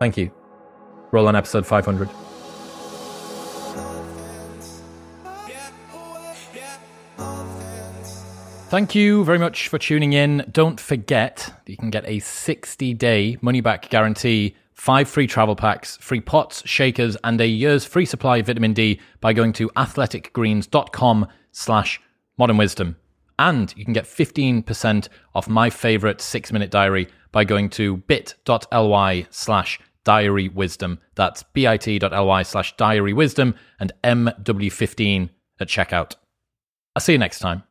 thank 0.00 0.16
you. 0.16 0.32
Roll 1.12 1.28
on 1.28 1.36
episode 1.36 1.66
500. 1.66 2.08
Thank 8.72 8.94
you 8.94 9.22
very 9.22 9.38
much 9.38 9.68
for 9.68 9.78
tuning 9.78 10.14
in. 10.14 10.46
Don't 10.50 10.80
forget 10.80 11.52
that 11.66 11.70
you 11.70 11.76
can 11.76 11.90
get 11.90 12.08
a 12.08 12.20
60 12.20 12.94
day 12.94 13.36
money 13.42 13.60
back 13.60 13.90
guarantee, 13.90 14.56
five 14.82 15.08
free 15.08 15.28
travel 15.28 15.54
packs, 15.54 15.96
free 15.98 16.20
pots, 16.20 16.60
shakers, 16.66 17.16
and 17.22 17.40
a 17.40 17.46
year's 17.46 17.84
free 17.84 18.04
supply 18.04 18.38
of 18.38 18.46
vitamin 18.46 18.72
D 18.72 18.98
by 19.20 19.32
going 19.32 19.52
to 19.52 19.68
athleticgreens.com 19.76 21.28
slash 21.52 22.00
modern 22.36 22.56
wisdom. 22.56 22.96
And 23.38 23.72
you 23.76 23.84
can 23.84 23.94
get 23.94 24.06
15% 24.06 25.08
off 25.36 25.48
my 25.48 25.70
favorite 25.70 26.20
six 26.20 26.52
minute 26.52 26.72
diary 26.72 27.06
by 27.30 27.44
going 27.44 27.70
to 27.70 27.98
bit.ly 27.98 29.26
slash 29.30 29.78
diary 30.02 30.48
wisdom. 30.48 30.98
That's 31.14 31.44
bit.ly 31.44 32.42
slash 32.42 32.76
diary 32.76 33.12
wisdom 33.12 33.54
and 33.78 33.92
MW15 34.02 35.30
at 35.60 35.68
checkout. 35.68 36.16
I'll 36.96 37.00
see 37.00 37.12
you 37.12 37.18
next 37.18 37.38
time. 37.38 37.60